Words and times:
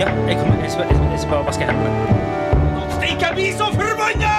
Ja, 0.00 0.06
jeg, 0.24 0.38
kommer, 0.40 0.62
jeg, 0.64 0.70
skal, 0.72 0.86
jeg, 0.88 1.18
skal- 1.20 1.30
bare 1.30 1.44
vaske 1.44 1.66
hendene. 1.68 1.90
Stikk, 2.94 3.20
jeg 3.20 3.34
blir 3.36 3.50
så 3.58 3.66
forbanna! 3.74 4.30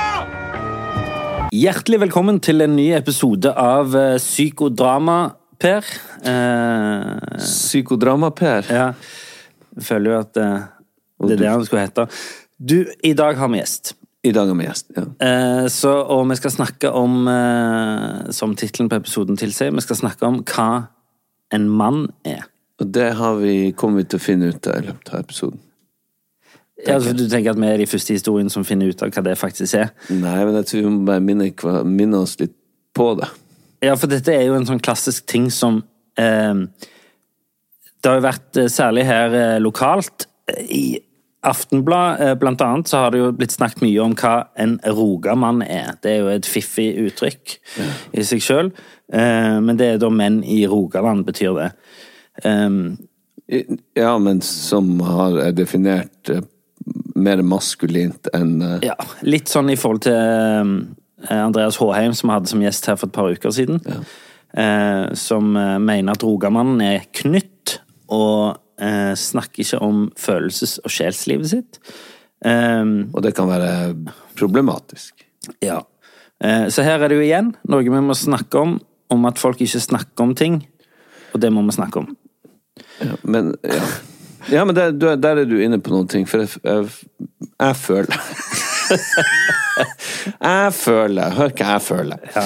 Hjertelig 1.54 2.00
velkommen 2.02 2.40
til 2.42 2.64
en 2.66 2.74
ny 2.74 2.88
episode 2.98 3.52
av 3.62 3.94
eh, 4.00 4.16
Psykodrama, 4.18 5.18
Per. 5.62 5.86
Eh, 6.26 7.38
Psykodrama-Per. 7.44 8.72
ja, 8.74 8.88
jeg 9.78 9.86
føler 9.86 10.16
jo 10.16 10.20
at 10.24 10.42
eh, 10.42 10.64
det 11.28 11.36
er 11.38 11.44
det 11.44 11.52
han 11.52 11.66
skulle 11.68 11.86
hete. 11.86 12.08
Du, 12.58 12.80
i 13.05 13.14
dag 13.22 13.38
har 13.38 13.52
vi 13.54 13.62
gjest. 13.62 13.94
I 14.26 14.34
dag 14.34 14.50
har 14.50 14.58
vi 14.58 14.66
gjest. 14.66 14.90
Ja. 14.98 15.05
Eh, 15.28 15.68
så, 15.70 15.94
og 16.02 16.26
vi 16.32 16.40
skal 16.41 16.55
snakke 16.58 16.90
om, 16.90 17.22
eh, 17.30 18.32
som 18.34 18.58
tittelen 18.58 18.90
på 18.90 18.98
episoden 19.04 19.38
tilsier, 19.38 19.70
vi 19.78 19.86
skal 19.86 20.02
snakke 20.08 20.26
om 20.26 20.41
hva 20.41 20.72
en 21.54 21.70
mann 21.70 22.08
er. 22.26 22.48
Og 22.82 22.90
det 22.90 23.12
har 23.20 23.35
vi 23.37 23.74
kommet 23.77 24.10
til 24.10 24.18
å 24.18 24.24
finne 24.24 24.49
ut 24.49 24.68
av 24.70 24.79
i 24.79 24.87
løpet 24.87 25.13
av 25.13 25.21
episoden. 25.21 25.60
Ja, 26.82 26.96
altså, 26.96 27.13
du 27.13 27.27
tenker 27.29 27.54
at 27.54 27.60
vi 27.62 27.68
er 27.70 27.77
de 27.77 27.85
første 27.85 28.13
i 28.13 28.18
historien 28.18 28.49
som 28.49 28.65
finner 28.65 28.90
ut 28.90 29.04
av 29.05 29.12
hva 29.13 29.21
det 29.27 29.35
faktisk 29.38 29.77
er? 29.77 29.91
Nei, 30.10 30.40
men 30.48 30.57
jeg 30.57 30.70
tror 30.71 30.82
vi 30.82 30.93
må 30.96 31.04
bare 31.05 31.21
minne, 31.21 31.51
minne 31.85 32.23
oss 32.23 32.40
litt 32.41 32.55
på 32.98 33.12
det. 33.20 33.29
Ja, 33.85 33.93
for 33.98 34.10
dette 34.10 34.34
er 34.34 34.48
jo 34.48 34.57
en 34.57 34.65
sånn 34.65 34.82
klassisk 34.82 35.27
ting 35.29 35.48
som 35.54 35.84
eh, 36.18 36.65
Det 38.01 38.10
har 38.10 38.18
jo 38.18 38.26
vært, 38.26 38.49
eh, 38.57 38.70
særlig 38.73 39.05
her 39.05 39.38
eh, 39.38 39.62
lokalt, 39.62 40.26
i 40.66 40.99
Aftenblad 41.45 42.21
eh, 42.21 42.34
blant 42.38 42.62
annet, 42.62 42.90
så 42.90 43.04
har 43.04 43.13
det 43.13 43.21
jo 43.21 43.32
blitt 43.34 43.54
snakket 43.55 43.82
mye 43.82 44.01
om 44.04 44.13
hva 44.18 44.34
en 44.62 44.76
rogamann 44.98 45.63
er. 45.66 45.95
Det 46.01 46.12
er 46.12 46.20
jo 46.21 46.34
et 46.34 46.49
fiffig 46.49 46.91
uttrykk 47.01 47.55
i 48.18 48.26
seg 48.26 48.43
sjøl, 48.45 48.70
eh, 49.13 49.57
men 49.62 49.77
det 49.79 49.88
er 49.95 50.01
da 50.01 50.12
menn 50.13 50.41
i 50.45 50.63
Rogaland, 50.70 51.26
betyr 51.29 51.57
det. 51.57 51.71
Um, 52.46 52.98
Ja, 53.98 54.14
men 54.18 54.40
som 54.46 54.94
har 55.04 55.36
er 55.44 55.52
definert 55.52 56.30
eh, 56.32 56.40
mer 57.20 57.42
maskulint 57.44 58.30
enn 58.34 58.62
eh, 58.64 58.86
ja, 58.88 58.96
litt 59.28 59.52
sånn 59.52 59.68
i 59.74 59.76
forhold 59.76 60.06
til 60.06 60.16
eh, 60.16 61.42
Andreas 61.42 61.76
Håheim, 61.82 62.14
som 62.16 62.30
vi 62.30 62.36
hadde 62.38 62.48
som 62.54 62.62
gjest 62.64 62.88
her 62.88 62.96
for 63.02 63.12
et 63.12 63.16
par 63.18 63.28
uker 63.34 63.52
siden. 63.52 63.82
Eh, 64.56 65.12
som 65.19 65.52
eh, 65.59 65.75
mener 65.84 66.16
at 66.16 66.24
rogamannen 66.24 66.80
er 66.86 67.03
knytt, 67.19 67.81
og 68.08 68.56
eh, 68.80 69.12
snakker 69.19 69.66
ikke 69.66 69.81
om 69.84 70.06
følelses- 70.16 70.80
og 70.86 70.92
sjelslivet 70.96 71.52
sitt. 71.52 71.81
Eh, 72.47 72.88
Og 73.12 73.19
det 73.25 73.36
kan 73.36 73.52
være 73.52 73.97
problematisk. 74.40 75.25
ja. 75.62 75.81
Eh, 76.42 76.69
så 76.74 76.81
her 76.88 77.03
er 77.03 77.12
det 77.12 77.19
jo 77.19 77.28
igjen 77.28 77.52
noe 77.69 77.84
vi 77.84 78.00
må 78.02 78.16
snakke 78.18 78.58
om, 78.64 78.80
om 79.12 79.25
at 79.30 79.38
folk 79.38 79.59
ikke 79.62 79.84
snakker 79.84 80.24
om 80.24 80.31
ting. 80.34 80.62
Og 81.36 81.40
det 81.44 81.52
må 81.53 81.62
vi 81.68 81.75
snakke 81.75 82.00
om. 82.02 82.16
Ja, 83.01 83.19
men 83.24 83.53
ja. 83.66 83.84
Ja, 84.50 84.66
men 84.66 84.75
der, 84.75 84.91
der 84.91 85.38
er 85.38 85.46
du 85.46 85.59
inne 85.62 85.78
på 85.78 85.91
noen 85.94 86.07
ting, 86.09 86.25
for 86.29 86.41
jeg, 86.41 86.50
jeg, 86.66 86.88
jeg 87.61 87.75
føler 87.78 88.17
Jeg 90.41 90.73
føler, 90.75 91.35
hør 91.38 91.53
hva 91.56 91.67
jeg 91.75 91.83
føler, 91.85 92.25
ja. 92.35 92.44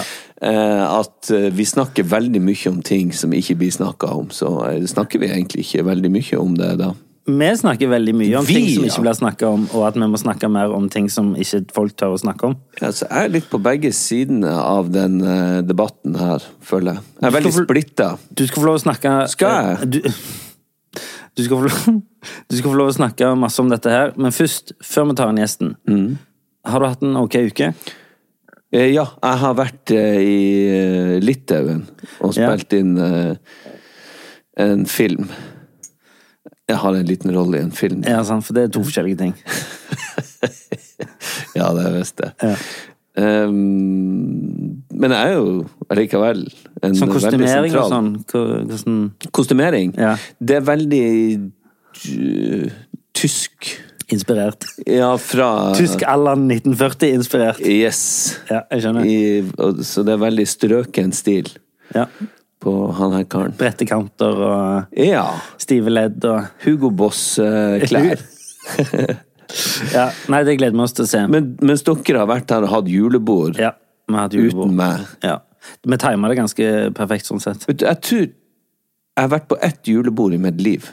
at 1.00 1.32
eh, 1.34 1.48
vi 1.56 1.66
snakker 1.68 2.08
veldig 2.08 2.42
mye 2.44 2.70
om 2.72 2.82
ting 2.86 3.10
som 3.16 3.34
ikke 3.34 3.58
blir 3.60 3.74
snakka 3.74 4.12
om. 4.14 4.30
Så 4.32 4.52
eh, 4.70 4.86
snakker 4.88 5.20
vi 5.24 5.32
egentlig 5.32 5.66
ikke 5.66 5.88
veldig 5.88 6.12
mye 6.14 6.40
om 6.40 6.54
det 6.60 6.70
da. 6.84 6.92
Vi 7.26 7.48
snakker 7.58 7.90
veldig 7.90 8.14
mye 8.14 8.36
om 8.38 8.46
Vi, 8.46 8.54
ting 8.54 8.68
som 8.70 8.84
ja. 8.86 8.90
ikke 8.92 9.02
blir 9.02 9.16
snakka 9.18 9.48
om, 9.50 9.64
og 9.74 9.86
at 9.88 9.96
vi 9.98 10.06
må 10.12 10.18
snakke 10.22 10.46
mer 10.54 10.70
om 10.76 10.86
ting 10.94 11.08
som 11.10 11.32
ikke 11.42 11.64
folk 11.74 11.96
tør 11.98 12.14
å 12.14 12.20
snakke 12.22 12.52
om. 12.52 12.56
Ja, 12.78 12.92
så 12.94 13.08
jeg 13.08 13.18
er 13.26 13.32
litt 13.34 13.48
på 13.50 13.58
begge 13.66 13.90
sidene 13.98 14.52
av 14.62 14.92
den 14.94 15.16
eh, 15.26 15.62
debatten 15.66 16.20
her, 16.20 16.46
føler 16.62 17.00
jeg. 17.00 17.06
Jeg 17.24 17.30
er 17.32 17.36
veldig 17.40 17.54
splitta. 17.56 18.10
Du 18.30 18.44
skal 18.46 18.62
få 18.62 18.68
lov 18.70 18.78
å 18.78 18.84
snakke 18.84 19.14
Skal 19.34 19.56
jeg? 19.56 19.74
eh, 19.74 19.90
Du, 19.90 20.00
du, 21.36 21.44
skal 21.48 21.56
få 21.58 21.64
lov, 21.66 21.82
du 22.52 22.58
skal 22.60 22.70
få 22.70 22.78
lov 22.84 22.94
å 22.94 22.98
snakke 23.00 23.32
masse 23.42 23.66
om 23.66 23.74
dette 23.74 23.90
her, 23.98 24.14
men 24.22 24.36
først, 24.36 24.76
før 24.86 25.10
vi 25.10 25.18
tar 25.22 25.34
inn 25.34 25.42
gjesten 25.42 25.74
Mm. 25.90 26.08
Har 26.66 26.82
du 26.82 26.88
hatt 26.90 27.04
en 27.06 27.18
ok 27.26 27.36
uke? 27.50 27.72
Eh, 28.74 28.92
Ja, 28.94 29.08
jeg 29.22 29.42
har 29.42 29.58
vært 29.58 29.92
i 29.98 31.20
Litauen 31.26 31.84
og 32.22 32.38
Ja. 32.38 32.54
spilt 32.54 32.74
inn 32.78 32.96
eh, 33.02 33.36
en 34.62 34.86
film. 34.86 35.26
Jeg 36.66 36.82
har 36.82 36.96
en 36.98 37.06
liten 37.06 37.34
rolle 37.36 37.60
i 37.60 37.66
en 37.66 37.74
film. 37.76 38.02
Ja, 38.08 38.24
sant, 38.26 38.46
for 38.48 38.58
det 38.58 38.64
er 38.66 38.74
to 38.74 38.84
forskjellige 38.86 39.22
ting. 39.22 39.36
Ja, 41.56 41.70
det 41.76 41.88
visste 41.96 42.30
jeg. 42.30 42.52
Ja. 42.52 42.56
Um, 43.16 44.82
men 44.92 45.14
jeg 45.16 45.30
er 45.30 45.38
jo 45.38 45.52
likevel 45.96 46.42
en 46.84 46.98
Sånn 47.00 47.14
veldig 47.14 47.48
sentral 47.48 47.94
sånn. 47.94 48.10
Hvordan 48.28 48.98
Kostymering? 49.36 49.94
Ja. 49.96 50.18
Det 50.40 50.58
er 50.60 50.66
veldig 50.68 51.08
uh, 51.40 52.78
tysk. 53.16 53.72
Inspirert. 54.14 54.68
Ja, 54.86 55.16
fra 55.18 55.72
Tysk 55.74 56.04
Allan 56.06 56.44
1940-inspirert. 56.52 57.64
Yes. 57.66 58.02
Ja, 58.52 58.60
jeg 58.70 58.84
skjønner. 58.84 59.08
I, 59.10 59.80
så 59.88 60.04
det 60.06 60.14
er 60.14 60.22
veldig 60.22 60.46
strøken 60.52 61.16
stil 61.16 61.50
Ja. 61.96 62.06
På 62.64 62.74
han 62.98 63.14
her 63.14 63.24
karen. 63.30 63.54
Brette 63.58 63.86
kanter 63.90 64.40
og 64.48 64.98
Ja. 64.98 65.26
stive 65.62 65.90
ledd 65.94 66.24
og 66.26 66.48
Hugo 66.66 66.90
Boss-klær. 66.92 68.22
Ja, 69.94 70.08
Nei, 70.34 70.40
det 70.44 70.56
gleder 70.58 70.74
vi 70.76 70.82
oss 70.84 70.96
til 70.98 71.06
å 71.06 71.08
se. 71.08 71.20
Men 71.32 71.52
mens 71.64 71.84
dere 71.86 72.18
har 72.24 72.28
vært 72.28 72.50
her 72.52 72.66
og 72.66 72.72
hatt 72.74 72.88
julebord 72.92 73.60
Ja, 73.62 73.70
vi 74.10 74.18
hatt 74.18 74.34
julebord. 74.34 74.72
uten 74.72 74.76
meg 74.80 75.06
Ja. 75.24 75.36
Vi 75.86 75.98
tima 76.02 76.28
det 76.30 76.38
ganske 76.40 76.66
perfekt 76.98 77.26
sånn 77.30 77.40
sett. 77.42 77.64
Jeg 77.70 78.02
tror 78.02 78.26
jeg 78.26 79.22
har 79.22 79.30
vært 79.32 79.48
på 79.48 79.58
ett 79.64 79.88
julebord 79.88 80.34
i 80.34 80.38
mitt 80.42 80.60
liv. 80.62 80.90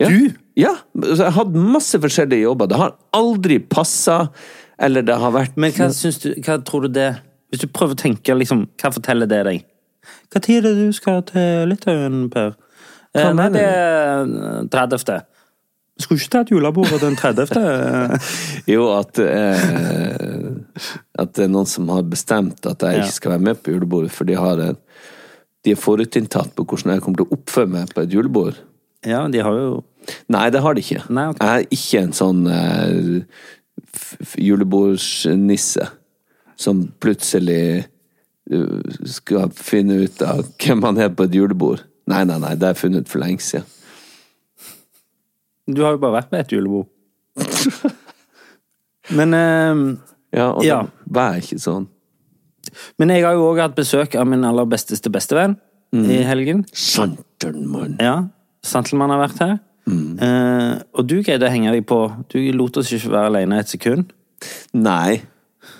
Ja. 0.00 0.08
Du? 0.08 0.30
Ja. 0.56 0.72
altså, 0.96 1.24
Jeg 1.24 1.32
har 1.32 1.44
hatt 1.44 1.52
masse 1.54 1.98
forskjellige 2.00 2.46
jobber. 2.46 2.66
Det 2.70 2.76
har 2.80 2.94
aldri 3.12 3.58
passa, 3.58 4.30
eller 4.78 5.02
det 5.02 5.18
har 5.18 5.30
vært 5.34 5.56
Men 5.56 5.70
hva 5.72 5.90
du, 5.90 6.34
hva 6.40 6.56
tror 6.64 6.82
du 6.82 6.88
det 6.88 7.10
Hvis 7.52 7.60
du 7.60 7.66
prøver 7.68 7.94
å 7.94 8.00
tenke, 8.00 8.34
liksom, 8.34 8.64
hva 8.80 8.90
forteller 8.94 9.26
det 9.30 9.42
deg? 9.44 9.64
Hva 10.32 10.42
tid 10.44 10.60
er 10.60 10.68
det 10.68 10.88
du 10.88 10.96
skal 10.96 11.22
til 11.28 11.68
Litauen, 11.70 12.26
Per? 12.32 12.56
Eh, 13.14 13.30
nei, 13.36 13.48
det 13.54 13.62
er 13.62 14.66
30. 14.72 15.22
Skulle 16.02 16.18
ikke 16.18 16.32
tatt 16.32 16.50
julebordet 16.50 16.98
den 17.04 17.14
30. 17.16 18.18
Jo, 18.74 18.88
at 18.96 19.20
eh, 19.22 20.56
At 21.14 21.36
det 21.36 21.44
er 21.46 21.52
noen 21.52 21.68
som 21.70 21.92
har 21.94 22.02
bestemt 22.02 22.66
at 22.66 22.82
jeg 22.82 23.04
ikke 23.04 23.18
skal 23.20 23.36
være 23.36 23.46
med 23.50 23.60
på 23.62 23.76
julebordet, 23.76 24.10
for 24.10 24.26
de 24.26 24.38
har 24.38 24.62
en 24.70 24.80
de 25.64 25.72
er 25.72 25.80
forutinntatt 25.80 26.52
på 26.56 26.64
hvordan 26.68 26.92
jeg 26.92 27.02
kommer 27.04 27.20
til 27.20 27.28
å 27.28 27.36
oppføre 27.38 27.70
meg 27.72 27.92
på 27.94 28.04
et 28.04 28.12
julebord. 28.12 28.60
ja, 29.06 29.26
de 29.28 29.40
har 29.40 29.54
jo 29.56 29.82
Nei, 30.28 30.50
det 30.52 30.60
har 30.60 30.74
de 30.76 30.82
ikke. 30.84 31.00
Nei, 31.08 31.30
okay. 31.32 31.46
Jeg 31.48 31.62
er 31.62 31.68
ikke 31.72 32.00
en 32.04 32.10
sånn 32.12 32.42
eh, 32.52 33.22
julebordsnisse 34.36 35.86
som 36.60 36.82
plutselig 37.00 37.62
eh, 37.78 37.86
skal 39.08 39.50
finne 39.56 40.02
ut 40.04 40.20
av 40.22 40.42
hvem 40.60 40.82
han 40.84 40.98
er 41.00 41.08
på 41.16 41.24
et 41.28 41.34
julebord. 41.34 41.80
Nei, 42.10 42.24
nei, 42.28 42.36
nei, 42.42 42.54
det 42.54 42.66
har 42.68 42.74
jeg 42.74 42.82
funnet 42.82 43.08
for 43.08 43.22
lenge 43.22 43.40
siden. 43.40 43.64
Du 45.66 45.80
har 45.82 45.94
jo 45.96 46.00
bare 46.02 46.18
vært 46.18 46.32
med 46.34 46.42
et 46.44 46.52
julebord. 46.52 46.90
Men 49.16 49.34
eh, 49.34 49.82
Ja, 50.34 50.48
og 50.52 50.64
Ja. 50.66 50.82
da 50.82 50.90
var 51.14 51.38
ikke 51.40 51.58
sånn. 51.62 51.86
Men 52.98 53.12
jeg 53.12 53.22
har 53.24 53.36
jo 53.36 53.44
òg 53.52 53.60
hatt 53.62 53.76
besøk 53.76 54.14
av 54.18 54.26
min 54.26 54.44
aller 54.44 54.66
besteste 54.66 55.10
bestevenn 55.12 55.56
i 55.94 56.16
helgen. 56.26 56.64
Santelmann. 56.74 57.96
Ja, 58.02 58.24
Santelmann 58.66 59.12
har 59.14 59.20
vært 59.28 59.38
her. 59.44 59.58
Eh, 59.86 60.78
og 60.96 61.06
du 61.06 61.20
greide 61.22 61.46
å 61.46 61.52
henge 61.52 61.70
deg 61.70 61.84
på. 61.86 62.00
Du 62.32 62.38
lot 62.56 62.76
oss 62.80 62.90
ikke 62.96 63.12
være 63.12 63.28
alene 63.30 63.60
et 63.60 63.68
sekund. 63.70 64.10
Nei, 64.74 65.20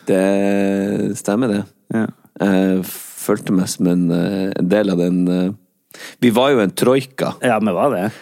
det 0.07 1.17
stemmer 1.19 1.51
det. 1.51 1.63
Ja. 1.93 2.07
Jeg 2.41 2.85
følte 2.89 3.53
meg 3.55 3.69
som 3.71 3.87
en, 3.87 4.11
eh, 4.11 4.53
en 4.59 4.69
del 4.69 4.91
av 4.91 4.99
den 4.99 5.29
eh, 5.29 5.51
Vi 6.21 6.31
var 6.35 6.51
jo 6.51 6.61
en 6.65 6.71
troika. 6.75 7.35
ja, 7.43 7.59
vi 7.63 7.73
var 7.73 7.91
det. 7.95 8.13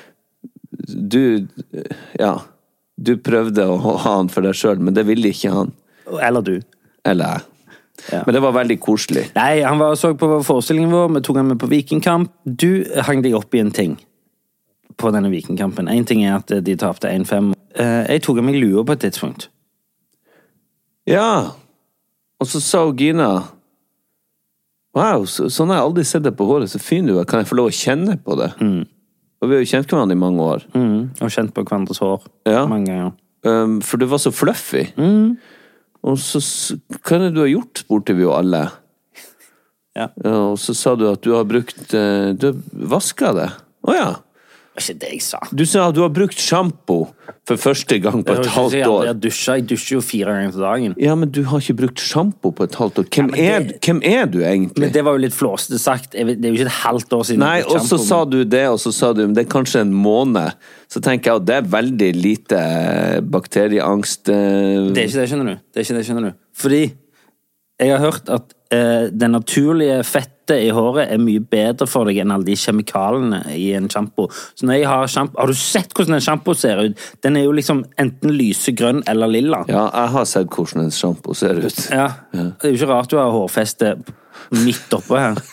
Du 0.87 1.49
Ja. 2.19 2.39
Du 3.03 3.17
prøvde 3.17 3.65
å 3.67 3.79
ha 3.81 3.97
han 4.19 4.29
for 4.29 4.43
deg 4.45 4.53
sjøl, 4.55 4.79
men 4.79 4.95
det 4.95 5.07
ville 5.09 5.31
ikke 5.33 5.51
han. 5.51 5.73
Eller 6.21 6.43
du. 6.43 6.61
Eller 7.05 7.25
jeg. 7.25 7.43
Ja. 8.13 8.23
Men 8.27 8.35
det 8.35 8.43
var 8.43 8.53
veldig 8.53 8.77
koselig. 8.81 9.25
Nei, 9.35 9.63
han 9.63 9.79
var 9.81 9.95
og 9.95 9.99
så 9.99 10.13
på 10.19 10.29
forestillingen 10.45 10.91
vår, 10.93 11.09
vi 11.17 11.21
tok 11.25 11.37
han 11.41 11.49
med 11.49 11.59
på 11.59 11.69
Vikingkamp. 11.71 12.31
Du 12.45 12.85
hang 13.07 13.23
deg 13.25 13.35
opp 13.35 13.55
i 13.55 13.61
en 13.65 13.71
ting. 13.75 13.97
på 14.99 15.11
denne 15.11 15.31
Vikingkampen. 15.33 15.89
Én 15.89 16.05
ting 16.07 16.23
er 16.23 16.37
at 16.37 16.47
de 16.63 16.77
tapte 16.77 17.09
1-5. 17.11 17.55
Eh, 17.75 18.07
Jeg 18.13 18.23
tok 18.23 18.39
av 18.39 18.45
meg 18.45 18.55
lua 18.61 18.85
på 18.85 18.93
et 18.93 19.01
tidspunkt. 19.01 19.49
Ja. 21.09 21.53
Og 22.39 22.47
så 22.47 22.61
sa 22.61 22.85
Gina 22.93 23.49
Wow, 24.95 25.25
så, 25.25 25.47
sånn 25.49 25.71
har 25.73 25.79
jeg 25.81 25.87
aldri 25.89 26.05
sett 26.05 26.25
deg 26.27 26.35
på 26.37 26.45
håret. 26.49 26.69
Så 26.73 26.81
fin 26.83 27.07
du 27.09 27.15
er. 27.19 27.25
Kan 27.29 27.41
jeg 27.41 27.49
få 27.49 27.57
lov 27.57 27.71
å 27.71 27.77
kjenne 27.77 28.19
på 28.21 28.37
det? 28.41 28.51
Og 29.43 29.49
vi 29.49 29.57
har 29.57 29.63
jo 29.65 29.71
kjent 29.73 29.89
hverandre 29.91 30.15
i 30.15 30.21
mange 30.21 30.45
år. 30.45 30.67
Mm. 30.77 30.99
Og 31.19 31.33
kjent 31.33 31.55
på 31.57 31.65
hverandres 31.65 31.99
hår 32.03 32.21
Ja. 32.47 32.67
mange 32.71 32.91
ganger. 32.93 33.13
Um, 33.45 33.81
for 33.83 33.99
du 33.99 34.05
var 34.07 34.21
så 34.23 34.31
fluffy. 34.31 34.85
Og 36.03 36.19
så 36.19 36.39
Hva 37.01 37.17
er 37.17 37.25
det 37.25 37.33
du 37.35 37.41
har 37.41 37.51
gjort, 37.51 37.83
spurte 37.83 38.15
vi 38.15 38.23
jo 38.27 38.35
alle. 38.37 38.67
Ja. 39.97 40.09
Ja, 40.25 40.37
og 40.53 40.59
så 40.63 40.75
sa 40.77 40.95
du 40.97 41.09
at 41.11 41.21
du 41.25 41.33
har 41.35 41.45
brukt 41.45 41.93
eh, 41.93 42.33
Du 42.33 42.47
har 42.49 42.61
vaska 42.95 43.33
det. 43.37 43.49
Å 43.85 43.97
ja. 43.97 44.07
Var 44.73 44.81
ikke 44.81 45.01
det 45.03 45.09
jeg 45.13 45.21
sa. 45.21 45.39
Du 45.53 45.67
sa 45.69 45.89
at 45.91 45.97
du 45.97 46.01
har 46.01 46.13
brukt 46.17 46.39
sjampo 46.41 46.95
for 47.45 47.61
første 47.61 47.99
gang 48.01 48.23
på 48.25 48.37
et 48.41 48.47
halvt 48.55 48.77
år. 48.87 49.03
Jeg 49.11 49.19
dusjer, 49.21 49.59
jeg 49.59 49.67
dusjer 49.69 49.99
jo 49.99 50.05
fire 50.07 50.33
ganger 50.33 50.55
til 50.55 50.65
dagen. 50.65 50.95
Ja, 51.03 51.17
men 51.19 51.29
du 51.35 51.43
har 51.51 51.61
ikke 51.61 51.77
brukt 51.83 52.01
sjampo 52.01 52.55
på 52.57 52.65
et 52.65 52.79
halvt 52.81 53.03
år. 53.03 53.09
Hvem, 53.13 53.29
er, 53.37 53.67
det- 53.69 53.77
hvem 53.85 54.01
er 54.09 54.31
du 54.33 54.39
egentlig? 54.41 54.87
Men 54.87 54.95
det 54.95 55.03
var 55.05 55.19
jo 55.19 55.23
litt 55.27 55.37
flåsete 55.37 55.81
sagt. 55.83 56.17
Det 56.17 56.25
er 56.25 56.49
jo 56.49 56.55
ikke 56.57 56.71
et 56.71 56.79
halvt 56.79 57.13
år 57.19 57.27
siden. 57.29 57.45
Nei, 57.45 57.59
og 57.69 57.85
så 57.85 58.01
sa 58.01 58.23
du 58.25 58.39
det, 58.49 58.65
og 58.73 58.81
så 58.81 58.95
sa 58.97 59.13
du 59.13 59.27
men 59.27 59.37
det 59.37 59.45
er 59.45 59.53
kanskje 59.53 59.85
en 59.85 59.93
måned. 59.93 60.57
Så 60.89 61.05
tenker 61.05 61.33
jeg 61.33 61.43
at 61.43 61.47
det 61.51 61.59
er 61.59 61.69
veldig 61.77 62.11
lite 62.17 62.57
eh, 62.57 63.21
bakterieangst 63.21 64.33
eh, 64.33 64.89
Det 64.93 65.05
er 65.05 65.09
ikke 65.11 65.21
det, 65.21 65.29
skjønner 65.35 65.53
du. 65.53 65.61
Det 65.69 65.81
er 65.83 65.87
ikke 65.87 65.99
det, 66.01 66.07
skjønner 66.09 66.31
du. 66.31 66.33
Fordi 66.65 66.83
jeg 67.83 67.93
har 67.93 68.01
hørt 68.05 68.29
at 68.33 68.53
uh, 68.73 69.09
det 69.13 69.29
naturlige 69.31 70.01
fettet 70.43 70.67
i 70.67 70.71
håret 70.71 71.11
er 71.11 71.21
mye 71.21 71.41
bedre 71.41 71.87
for 71.87 72.07
deg 72.07 72.19
enn 72.23 72.33
alle 72.33 72.45
de 72.45 72.57
kjemikalene 72.57 73.43
i 73.55 73.73
en 73.75 73.89
sjampo. 73.89 74.29
Så 74.55 74.67
når 74.67 74.81
jeg 74.81 74.89
har 74.89 75.07
sjampo 75.07 75.39
Har 75.39 75.47
du 75.47 75.55
sett 75.55 75.93
hvordan 75.95 76.15
en 76.15 76.21
sjampo 76.21 76.55
ser 76.55 76.83
ut? 76.83 76.99
Den 77.23 77.37
er 77.37 77.45
jo 77.45 77.53
liksom 77.53 77.85
enten 77.99 78.33
lysegrønn 78.35 79.03
eller 79.07 79.29
lilla. 79.29 79.65
Ja, 79.69 79.91
jeg 79.93 80.13
har 80.17 80.25
sett 80.25 80.49
hvordan 80.51 80.85
en 80.85 80.91
sjampo 80.91 81.35
ser 81.35 81.59
ut. 81.63 81.89
Ja. 81.91 82.09
Det 82.33 82.69
er 82.69 82.73
jo 82.73 82.81
ikke 82.81 82.91
rart 82.91 83.11
du 83.11 83.19
har 83.19 83.31
hårfeste 83.31 83.97
midt 84.63 84.93
oppå 84.93 85.19
her. 85.19 85.39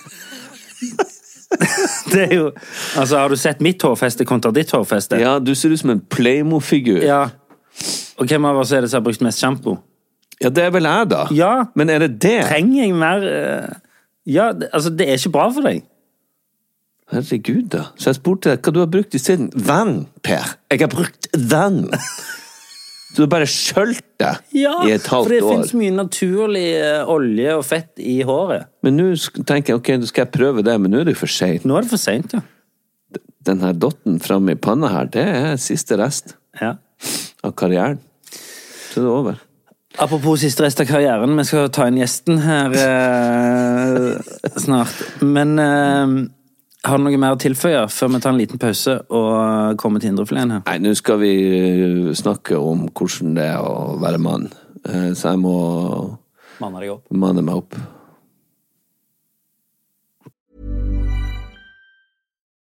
Det 2.14 2.28
er 2.28 2.34
jo 2.36 2.52
Altså, 2.96 3.18
har 3.18 3.30
du 3.30 3.36
sett 3.36 3.60
mitt 3.60 3.82
hårfeste 3.82 4.26
kontra 4.26 4.52
ditt 4.54 4.70
hårfeste? 4.72 5.18
Ja, 5.18 5.40
du 5.42 5.56
ser 5.58 5.74
ut 5.74 5.82
som 5.82 5.90
en 5.96 6.02
Playmo-figur. 6.02 7.02
Ja. 7.02 7.24
Ja. 7.24 7.86
Og 8.20 8.28
hvem 8.30 8.46
av 8.46 8.60
oss 8.62 8.72
er 8.76 8.84
det 8.84 8.92
som 8.92 9.00
har 9.00 9.08
brukt 9.08 9.24
mest 9.26 9.42
sjampo? 9.42 9.80
det 10.40 10.62
er 10.64 10.70
vel 10.72 10.86
jeg, 10.88 11.08
da. 11.12 11.24
Ja. 11.36 11.54
Men 11.76 11.90
er 11.92 12.06
det 12.06 12.14
det? 12.24 12.38
Trenger 12.48 12.78
jeg 12.80 12.94
mer 12.96 13.26
eh, 13.28 13.74
Ja, 14.30 14.52
det, 14.54 14.70
altså, 14.74 14.92
det 14.94 15.08
er 15.10 15.18
ikke 15.18 15.34
bra 15.36 15.48
for 15.54 15.66
deg. 15.66 15.86
Herregud, 17.10 17.70
da. 17.74 17.88
Så 17.98 18.12
jeg 18.12 18.20
spurte 18.20 18.52
deg 18.52 18.62
hva 18.62 18.74
du 18.76 18.84
har 18.84 18.92
brukt 18.94 19.16
isteden. 19.18 19.50
Venn, 19.56 20.04
Per. 20.26 20.54
Jeg 20.70 20.84
har 20.86 20.92
brukt 20.94 21.32
vann. 21.50 21.88
Du 23.16 23.24
har 23.24 23.30
bare 23.32 23.48
skjølt 23.50 24.04
deg 24.22 24.52
Ja, 24.54 24.76
i 24.86 24.92
et 24.94 25.08
for 25.10 25.26
det 25.32 25.40
finnes 25.42 25.72
fins 25.72 25.80
mye 25.80 25.94
naturlig 25.96 26.68
eh, 26.78 27.10
olje 27.10 27.56
og 27.58 27.64
fett 27.66 27.98
i 28.06 28.20
håret. 28.22 28.70
Men 28.86 29.00
nå 29.00 29.08
tenker 29.50 29.74
jeg 29.74 29.80
ok, 29.80 29.90
nå 29.98 30.10
skal 30.12 30.28
jeg 30.28 30.34
prøve 30.36 30.64
det, 30.66 30.76
men 30.78 30.94
nå 30.94 31.02
er 31.02 31.10
det 31.10 31.18
for 31.18 31.32
seint. 31.34 31.66
Nå 31.66 31.80
er 31.80 31.88
det 31.88 31.92
for 31.96 32.02
seint, 32.02 32.38
ja. 32.38 32.44
Den 33.50 33.64
her 33.66 33.74
dotten 33.74 34.20
framme 34.22 34.54
i 34.54 34.60
panna 34.62 34.92
her, 34.94 35.10
det 35.10 35.26
er 35.26 35.58
siste 35.62 35.98
rest 35.98 36.36
ja. 36.62 36.76
av 37.42 37.58
karrieren. 37.58 37.98
Så 38.30 39.02
det 39.02 39.08
er 39.08 39.16
over. 39.16 39.42
Apropos 40.00 40.38
siste 40.40 40.64
rest 40.64 40.80
av 40.80 40.88
karrieren, 40.88 41.34
vi 41.36 41.44
skal 41.44 41.68
ta 41.76 41.86
inn 41.90 41.98
gjesten 42.00 42.38
her 42.40 42.76
eh, 42.80 44.14
snart. 44.62 44.94
Men 45.26 45.60
eh, 45.60 46.14
har 46.88 46.98
du 47.02 47.04
noe 47.04 47.20
mer 47.20 47.36
å 47.36 47.40
tilføye 47.42 47.82
før 47.92 48.14
vi 48.14 48.22
tar 48.24 48.32
en 48.32 48.40
liten 48.40 48.62
pause 48.62 48.96
og 49.12 49.76
kommer 49.82 50.00
til 50.00 50.14
indrefileten 50.14 50.54
her? 50.56 50.64
Nei, 50.70 50.78
nå 50.86 50.94
skal 50.96 51.20
vi 51.20 51.34
øh, 51.44 52.10
snakke 52.16 52.56
om 52.64 52.86
hvordan 52.96 53.36
det 53.36 53.50
er 53.52 53.60
å 53.66 53.98
være 54.00 54.22
mann. 54.24 54.48
Eh, 54.88 55.12
Så 55.20 55.34
jeg 55.34 55.42
må 55.44 55.56
Manne 56.64 56.80
deg 56.84 56.94
opp. 56.96 57.04
manne 57.12 57.44
meg 57.44 57.60
opp. 57.60 57.76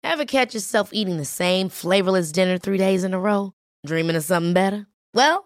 Ever 0.05 0.25
catch 0.25 0.55
yourself 0.55 0.91
eating 0.93 1.19
the 1.19 1.25
same 1.29 1.69
flavorless 1.69 2.33
dinner 2.33 2.57
three 2.57 2.79
days 2.79 3.05
in 3.05 3.13
a 3.13 3.19
row? 3.21 3.53
Dreaming 3.85 4.17
of 4.17 4.25
something 4.25 4.55
better? 4.55 4.87
Well, 5.13 5.46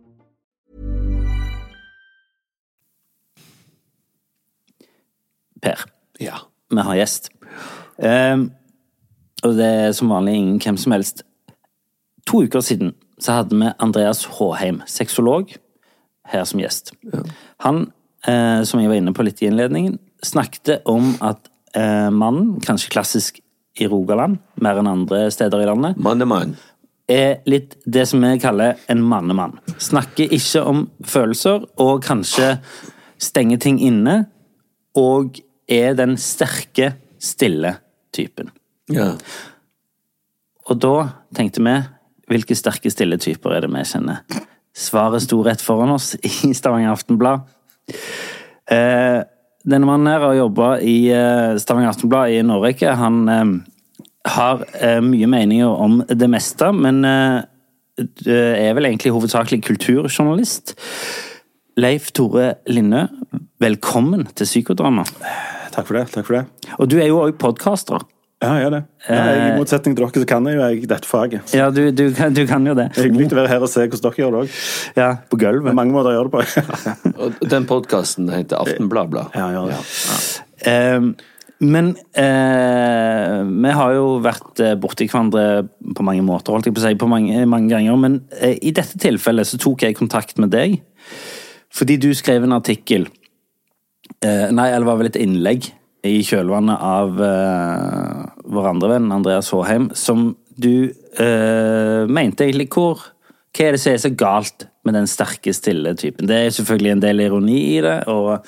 Per, 5.61 5.85
Ja. 6.19 6.37
vi 6.71 6.81
har 6.81 6.95
gjest. 6.95 7.29
Um, 7.97 8.51
og 9.43 9.55
det 9.57 9.65
er 9.65 9.91
som 9.97 10.09
vanlig 10.09 10.35
ingen 10.35 10.59
hvem 10.59 10.77
som 10.77 10.91
helst. 10.93 11.23
To 12.27 12.43
uker 12.43 12.61
siden 12.61 12.93
så 13.21 13.39
hadde 13.39 13.57
vi 13.57 13.71
Andreas 13.79 14.23
Håheim, 14.25 14.81
sexolog, 14.87 15.51
her 16.31 16.43
som 16.45 16.59
gjest. 16.61 16.93
Han, 17.65 17.91
eh, 18.27 18.63
som 18.63 18.79
jeg 18.79 18.89
var 18.89 18.95
inne 18.97 19.13
på 19.13 19.23
litt 19.25 19.41
i 19.41 19.47
innledningen, 19.49 19.99
snakket 20.23 20.81
om 20.89 21.15
at 21.21 21.49
eh, 21.75 22.09
mannen, 22.09 22.59
kanskje 22.61 22.89
klassisk 22.93 23.39
i 23.79 23.87
Rogaland, 23.87 24.39
mer 24.61 24.79
enn 24.81 24.87
andre 24.89 25.25
steder 25.31 25.61
i 25.61 25.65
landet, 25.69 25.97
Mannemann. 25.97 26.55
er 27.09 27.41
litt 27.45 27.75
det 27.85 28.07
som 28.07 28.21
vi 28.21 28.37
kaller 28.39 28.77
en 28.89 29.01
mannemann. 29.03 29.57
Snakker 29.77 30.31
ikke 30.31 30.63
om 30.65 30.85
følelser, 31.03 31.65
og 31.77 32.03
kanskje 32.05 32.59
stenger 33.21 33.57
ting 33.59 33.79
inne, 33.81 34.25
og 34.95 35.39
er 35.71 35.95
den 35.97 36.17
sterke, 36.19 36.93
stille 37.21 37.77
typen. 38.15 38.51
Ja. 38.91 39.13
Og 40.67 40.79
da 40.83 40.95
tenkte 41.37 41.63
vi, 41.63 41.75
hvilke 42.31 42.57
sterke, 42.57 42.91
stille 42.91 43.19
typer 43.21 43.55
er 43.55 43.65
det 43.65 43.71
vi 43.71 43.83
kjenner? 43.87 44.23
Svaret 44.77 45.23
sto 45.25 45.41
rett 45.43 45.63
foran 45.63 45.91
oss 45.95 46.13
i 46.19 46.53
Stavanger 46.55 46.93
Aftenblad. 46.93 47.47
Eh, 48.71 49.21
denne 49.67 49.85
mannen 49.85 50.09
her 50.09 50.23
har 50.23 50.37
jobba 50.37 50.71
i 50.79 50.95
eh, 51.13 51.57
Stavanger 51.61 51.91
Aftenblad 51.91 52.31
i 52.31 52.39
en 52.41 52.53
årrekke. 52.55 52.95
Han 52.97 53.21
eh, 53.29 53.51
har 54.31 54.63
eh, 54.79 54.99
mye 55.05 55.29
meninger 55.29 55.69
om 55.69 56.01
det 56.07 56.29
meste, 56.31 56.71
men 56.73 57.03
er 57.05 58.73
vel 58.73 58.87
egentlig 58.87 59.11
hovedsakelig 59.13 59.59
kulturjournalist. 59.67 60.73
Leif 61.77 62.09
Tore 62.15 62.55
Lindø, 62.71 63.03
velkommen 63.61 64.25
til 64.33 64.47
Psykodrama. 64.47 65.05
Takk 65.71 65.87
for 65.87 65.97
det. 65.99 66.07
takk 66.13 66.25
for 66.27 66.39
det. 66.39 66.45
Og 66.79 66.89
du 66.91 66.97
er 67.01 67.07
jo 67.11 67.21
òg 67.25 67.37
podkaster. 67.41 68.03
Ja, 68.41 68.55
jeg 68.57 68.63
gjør 68.65 68.71
det. 68.73 68.79
Ja, 69.05 69.17
jeg, 69.29 69.41
I 69.51 69.57
motsetning 69.59 69.93
til 69.95 70.01
dere 70.07 70.21
så 70.23 70.27
kan 70.31 70.47
jeg 70.49 70.55
jo 70.57 70.61
jeg 70.65 70.87
dette 70.89 71.05
faget. 71.09 71.51
Ja, 71.53 71.67
du, 71.69 71.81
du, 71.93 72.07
kan- 72.17 72.33
du 72.33 72.41
kan 72.49 72.65
jo 72.65 72.73
det. 72.73 72.87
Det 72.95 73.03
er 73.03 73.09
hyggelig 73.11 73.27
å 73.35 73.37
være 73.37 73.51
her 73.51 73.65
og 73.67 73.69
se 73.69 73.83
hvordan 73.85 74.01
dere 74.07 74.23
gjør 74.23 74.31
det 74.33 74.39
òg. 74.41 74.55
Ja, 74.97 75.09
på 75.29 75.37
gulvet. 75.43 75.69
er 75.69 75.77
mange 75.77 75.93
måter 75.93 76.09
å 76.09 76.15
gjøre 76.15 76.31
det 76.31 76.33
på. 76.33 76.63
Og 77.21 77.43
den 77.53 77.67
podkasten 77.69 78.31
heter 78.33 78.63
Aftenbladblad. 78.63 79.37
ja, 79.37 79.51
ja, 79.53 79.67
ja. 79.75 79.83
Eh, 80.71 81.11
men 81.61 81.91
eh, 82.17 83.37
vi 83.45 83.71
har 83.77 83.93
jo 83.93 84.07
vært 84.25 84.61
eh, 84.65 84.73
borti 84.81 85.05
hverandre 85.05 85.67
på 85.93 86.05
mange 86.05 86.23
måter, 86.25 86.55
holdt 86.55 86.65
jeg 86.71 86.73
på 86.73 86.81
å 86.81 86.85
si, 86.87 86.95
på 86.97 87.09
mange, 87.11 87.43
mange 87.45 87.69
ganger. 87.69 87.99
Men 88.01 88.15
eh, 88.41 88.55
i 88.57 88.73
dette 88.73 88.97
tilfellet 89.01 89.45
så 89.51 89.59
tok 89.61 89.85
jeg 89.85 89.99
kontakt 90.01 90.41
med 90.41 90.49
deg 90.53 90.79
fordi 91.71 91.95
du 92.03 92.09
skrev 92.17 92.43
en 92.43 92.57
artikkel 92.57 93.05
eh, 94.25 94.47
Nei, 94.53 94.69
eller 94.71 94.87
var 94.87 94.99
vel 95.01 95.11
et 95.11 95.19
innlegg 95.21 95.71
i 96.07 96.19
kjølvannet 96.25 96.81
av 96.81 97.21
eh, 97.21 98.21
vår 98.51 98.69
andre 98.71 98.93
venn 98.95 99.11
Andreas 99.13 99.51
Håheim, 99.53 99.91
som 99.97 100.31
du 100.61 100.89
eh, 100.89 102.09
mente 102.09 102.47
egentlig 102.47 102.71
hvor 102.73 103.09
Hva 103.51 103.67
er 103.67 103.75
det 103.75 103.81
som 103.83 103.91
er 103.91 103.99
så 103.99 104.13
galt 104.15 104.65
med 104.87 104.95
den 104.95 105.09
sterke, 105.09 105.51
stille 105.53 105.91
typen. 105.99 106.25
Det 106.29 106.37
er 106.37 106.53
selvfølgelig 106.55 106.91
en 106.95 107.03
del 107.03 107.23
ironi 107.25 107.57
i 107.75 107.81
det, 107.83 107.97
og, 108.09 108.45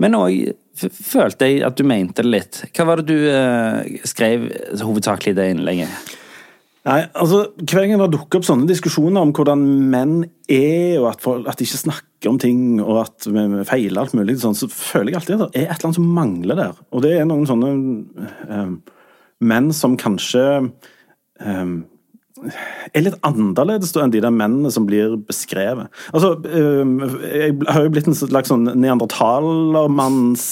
men 0.00 0.16
òg 0.16 0.52
følte 0.78 1.48
jeg 1.48 1.64
at 1.66 1.76
du 1.76 1.82
mente 1.88 2.22
det 2.22 2.30
litt. 2.30 2.60
Hva 2.70 2.86
var 2.88 3.02
det 3.02 3.10
du 3.10 3.26
eh, 3.32 3.98
skrev 4.06 4.46
hovedsakelig 4.80 5.34
i 5.34 5.38
det 5.38 5.48
innlegget? 5.52 6.14
Nei, 6.88 7.02
altså, 7.18 7.48
Hver 7.58 7.84
gang 7.84 8.00
det 8.00 8.12
dukker 8.14 8.40
opp 8.40 8.46
sånne 8.48 8.68
diskusjoner 8.70 9.26
om 9.26 9.34
hvordan 9.36 9.64
menn 9.92 10.20
er, 10.46 11.00
og 11.02 11.10
at, 11.10 11.24
folk, 11.24 11.48
at 11.50 11.58
de 11.58 11.66
ikke 11.66 11.82
snakker 11.82 12.07
om 12.26 12.38
ting, 12.42 12.80
og 12.82 13.04
at 13.04 13.26
vi, 13.30 13.44
feiler 13.68 14.02
alt 14.02 14.14
mulig, 14.18 14.38
sånn, 14.42 14.56
så 14.58 14.66
føler 14.72 15.12
jeg 15.12 15.20
alltid 15.20 15.34
at 15.36 15.52
det 15.54 15.60
er 15.60 15.68
et 15.68 15.76
eller 15.76 15.88
annet 15.88 15.98
som 16.00 16.08
mangler 16.16 16.58
der. 16.58 16.80
Og 16.90 17.04
det 17.04 17.12
er 17.14 17.28
noen 17.28 17.46
sånne 17.46 17.70
eh, 18.48 18.72
menn 19.52 19.70
som 19.76 19.94
kanskje 20.00 20.44
eh, 20.58 21.76
er 22.94 23.04
litt 23.04 23.18
annerledes 23.26 23.94
enn 23.98 24.12
de 24.14 24.22
der 24.22 24.34
mennene 24.34 24.70
som 24.74 24.86
blir 24.88 25.16
beskrevet. 25.28 25.88
Altså, 26.12 26.34
Jeg 26.44 27.56
har 27.68 27.84
jo 27.84 27.92
blitt 27.92 28.08
en 28.10 28.16
slags 28.16 28.50
sånn 28.52 28.68
neandertalermanns 28.78 30.44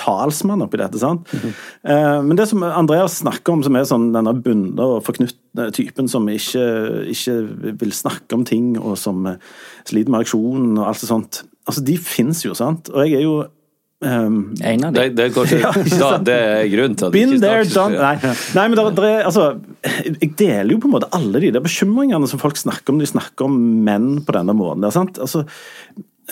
talsmann 0.00 0.64
oppi 0.64 0.80
dette. 0.80 0.98
sant? 0.98 1.26
Mm 1.32 1.40
-hmm. 1.40 2.22
Men 2.26 2.36
det 2.36 2.48
som 2.48 2.62
Andreas 2.62 3.18
snakker 3.18 3.52
om, 3.52 3.62
som 3.62 3.76
er 3.76 3.84
sånn 3.84 4.12
denne 4.12 4.34
bunde 4.34 4.82
og 4.82 5.04
forknyttede 5.04 5.72
typen 5.72 6.08
som 6.08 6.28
ikke, 6.28 7.06
ikke, 7.08 7.34
vil 7.80 7.92
snakke 7.92 8.34
om 8.34 8.44
ting, 8.44 8.78
og 8.78 8.98
som 8.98 9.38
sliter 9.84 10.10
med 10.10 10.20
reaksjonen 10.20 10.78
og 10.78 10.86
alt 10.88 10.98
sånt, 10.98 11.44
altså 11.66 11.84
de 11.84 11.96
fins 11.98 12.44
jo, 12.44 12.54
sant? 12.54 12.88
Og 12.88 13.06
jeg 13.06 13.14
er 13.18 13.22
jo 13.22 13.44
Um, 14.04 14.54
en 14.60 14.84
av 14.84 14.92
dem. 14.92 15.14
Det, 15.16 15.28
det, 15.32 15.52
ja, 15.56 15.70
da, 15.72 16.08
det 16.20 16.34
er 16.36 16.66
grunnen 16.68 16.96
til 17.00 17.06
at 17.08 17.14
Been 17.14 17.30
there, 17.40 17.62
done 17.64 17.96
Nei, 17.96 18.32
nei 18.52 18.64
men 18.68 18.76
der, 18.76 18.90
der, 18.98 19.22
altså, 19.24 19.46
jeg 20.04 20.34
deler 20.36 20.74
jo 20.74 20.82
på 20.82 20.90
en 20.90 20.96
måte 20.98 21.08
alle 21.16 21.40
de 21.40 21.48
der 21.54 21.64
bekymringene 21.64 22.28
som 22.28 22.42
folk 22.42 22.60
snakker 22.60 22.92
om 22.92 23.00
de 23.00 23.08
snakker 23.08 23.48
om 23.48 23.56
menn 23.86 24.18
på 24.26 24.36
denne 24.36 24.52
måten. 24.58 24.84
Der, 24.84 24.92
sant? 24.92 25.16
Altså, 25.22 25.46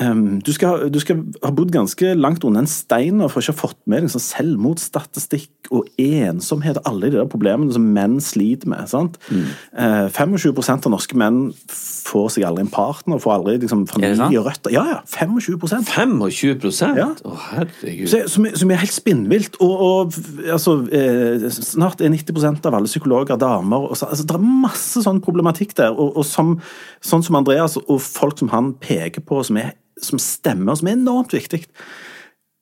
Um, 0.02 0.40
du, 0.42 0.50
skal, 0.50 0.88
du, 0.90 0.98
skal, 0.98 1.20
ha 1.44 1.52
bodd 1.54 1.70
ganske 1.70 2.16
langt 2.18 2.42
under 2.42 2.64
en 2.64 2.70
stein 2.70 3.20
for 3.30 3.38
ikke 3.38 3.52
å 3.52 3.54
ha 3.54 3.60
fått 3.60 3.78
med 3.86 4.02
liksom, 4.02 4.22
selvmordsstatistikk 4.24 5.68
og 5.70 5.86
ensomhet 6.02 6.80
og 6.80 6.88
alle 6.90 7.12
de 7.12 7.20
der 7.20 7.28
problemene 7.30 7.70
som 7.74 7.86
menn 7.94 8.16
sliter 8.22 8.72
med. 8.72 8.88
sant? 8.90 9.20
Mm. 9.30 9.44
Uh, 9.70 10.08
25% 10.10 10.88
av 10.88 10.94
norske 10.96 11.18
menn 11.18 11.44
får 11.70 12.34
seg 12.34 12.46
aldri 12.48 12.64
en 12.66 12.72
partner, 12.74 13.22
får 13.22 13.36
aldri 13.36 13.54
liksom, 13.62 13.84
familie 13.90 14.40
og 14.40 14.48
røtter. 14.48 14.74
Ja, 14.74 14.82
ja, 14.96 14.98
25% 15.06 15.86
25 15.86 16.98
ja. 16.98 17.06
Å, 17.14 17.36
herregud. 17.52 18.10
Så, 18.10 18.24
som, 18.34 18.50
som, 18.50 18.74
er 18.74 18.82
helt 18.82 18.96
spinnvilt. 18.96 19.60
Og, 19.62 19.78
og 19.78 20.18
altså, 20.50 20.80
eh, 20.90 21.46
snart 21.54 22.02
er 22.02 22.10
90% 22.16 22.66
av 22.66 22.80
alle 22.80 22.90
psykologer 22.90 23.38
damer. 23.38 23.86
Og 23.92 23.98
så, 24.00 24.10
altså, 24.10 24.26
det 24.26 24.34
er 24.34 24.50
masse 24.66 25.06
sånn 25.06 25.22
problematikk 25.22 25.78
der. 25.78 25.94
Og, 25.94 26.18
og 26.18 26.26
som, 26.26 26.56
sånn 26.98 27.22
som 27.22 27.38
Andreas 27.38 27.78
og 27.78 27.96
folk 28.02 28.42
som 28.42 28.50
han 28.54 28.74
peker 28.82 29.22
på, 29.22 29.38
som 29.46 29.62
er 29.62 29.76
som 30.02 30.20
stemmer, 30.22 30.78
som 30.78 30.90
er 30.90 30.98
enormt 30.98 31.34
viktig. 31.34 31.64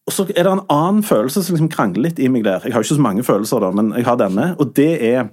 Og 0.08 0.14
så 0.14 0.26
er 0.32 0.42
det 0.42 0.50
en 0.50 0.64
annen 0.72 1.04
følelse 1.06 1.44
som 1.44 1.54
liksom 1.54 1.70
krangler 1.72 2.08
litt 2.08 2.18
i 2.18 2.28
meg 2.32 2.44
der. 2.46 2.64
Jeg 2.66 2.74
har 2.74 2.84
ikke 2.84 2.98
så 2.98 3.04
mange 3.04 3.24
følelser, 3.26 3.62
da, 3.62 3.70
men 3.74 3.92
jeg 3.96 4.06
har 4.08 4.18
denne, 4.20 4.52
og 4.58 4.74
det 4.76 4.92
er 5.12 5.30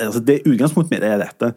altså 0.00 0.20
det 0.24 0.42
Utgangspunktet 0.48 0.94
mitt 0.94 1.06
er 1.06 1.18
dette. 1.20 1.52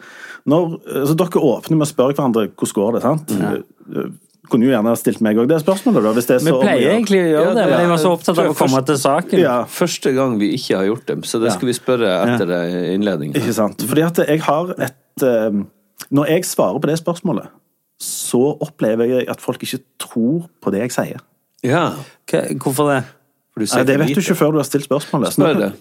Når 0.49 0.79
altså 0.83 1.17
Dere 1.19 1.43
åpner 1.49 1.79
med 1.79 1.87
å 1.87 1.89
spørre 1.89 2.15
hverandre 2.17 2.47
hvordan 2.49 2.79
går 2.79 2.97
det 2.97 3.03
sant? 3.05 3.35
Ja. 3.37 3.51
Eh, 3.57 4.15
kunne 4.47 4.63
jo 4.63 4.71
gjerne 4.71 4.91
ha 4.93 4.99
stilt 4.99 5.19
meg 5.23 5.39
òg 5.41 5.49
det 5.51 5.59
spørsmålet. 5.59 6.05
da, 6.05 6.11
hvis 6.15 6.29
det 6.29 6.35
er 6.37 6.43
så... 6.43 6.53
Vi 6.55 6.63
pleier 6.63 6.93
egentlig 6.93 7.19
å 7.19 7.27
gjøre 7.27 7.53
det, 7.57 7.65
men 7.67 7.81
jeg 7.83 7.91
var 7.91 7.99
så 7.99 8.11
opptatt 8.15 8.37
av 8.39 8.51
å 8.51 8.55
komme 8.55 8.79
til 8.87 8.99
saken. 9.01 9.41
Ja. 9.43 9.55
Første 9.77 10.13
gang 10.15 10.37
vi 10.39 10.53
ikke 10.55 10.79
har 10.79 10.87
gjort 10.87 11.09
det, 11.09 11.17
så 11.27 11.41
det 11.43 11.51
skal 11.55 11.71
vi 11.71 11.75
spørre 11.75 12.13
etter 12.23 12.53
ja. 12.55 12.83
innledningen. 12.93 13.35
Ikke 13.35 13.55
sant. 13.57 13.83
Fordi 13.89 14.05
at 14.07 14.21
jeg 14.23 14.43
har 14.47 14.71
et 14.77 15.25
uh, 15.27 15.65
Når 16.13 16.31
jeg 16.31 16.47
svarer 16.47 16.79
på 16.79 16.87
det 16.87 16.95
spørsmålet, 17.01 17.51
så 18.01 18.41
opplever 18.61 19.09
jeg 19.09 19.27
at 19.31 19.41
folk 19.41 19.63
ikke 19.65 19.81
tror 20.01 20.47
på 20.61 20.73
det 20.73 20.85
jeg 20.85 20.95
sier. 20.95 21.21
Ja. 21.65 21.89
Hvorfor 22.61 22.91
det? 22.93 23.03
Ja, 23.73 23.81
det 23.81 23.95
vet 23.97 24.13
du 24.13 24.21
ikke 24.21 24.35
før 24.37 24.53
du 24.53 24.59
har 24.61 24.67
stilt 24.67 24.85
spørsmålet. 24.85 25.33
Spør 25.33 25.55
det. 25.57 25.71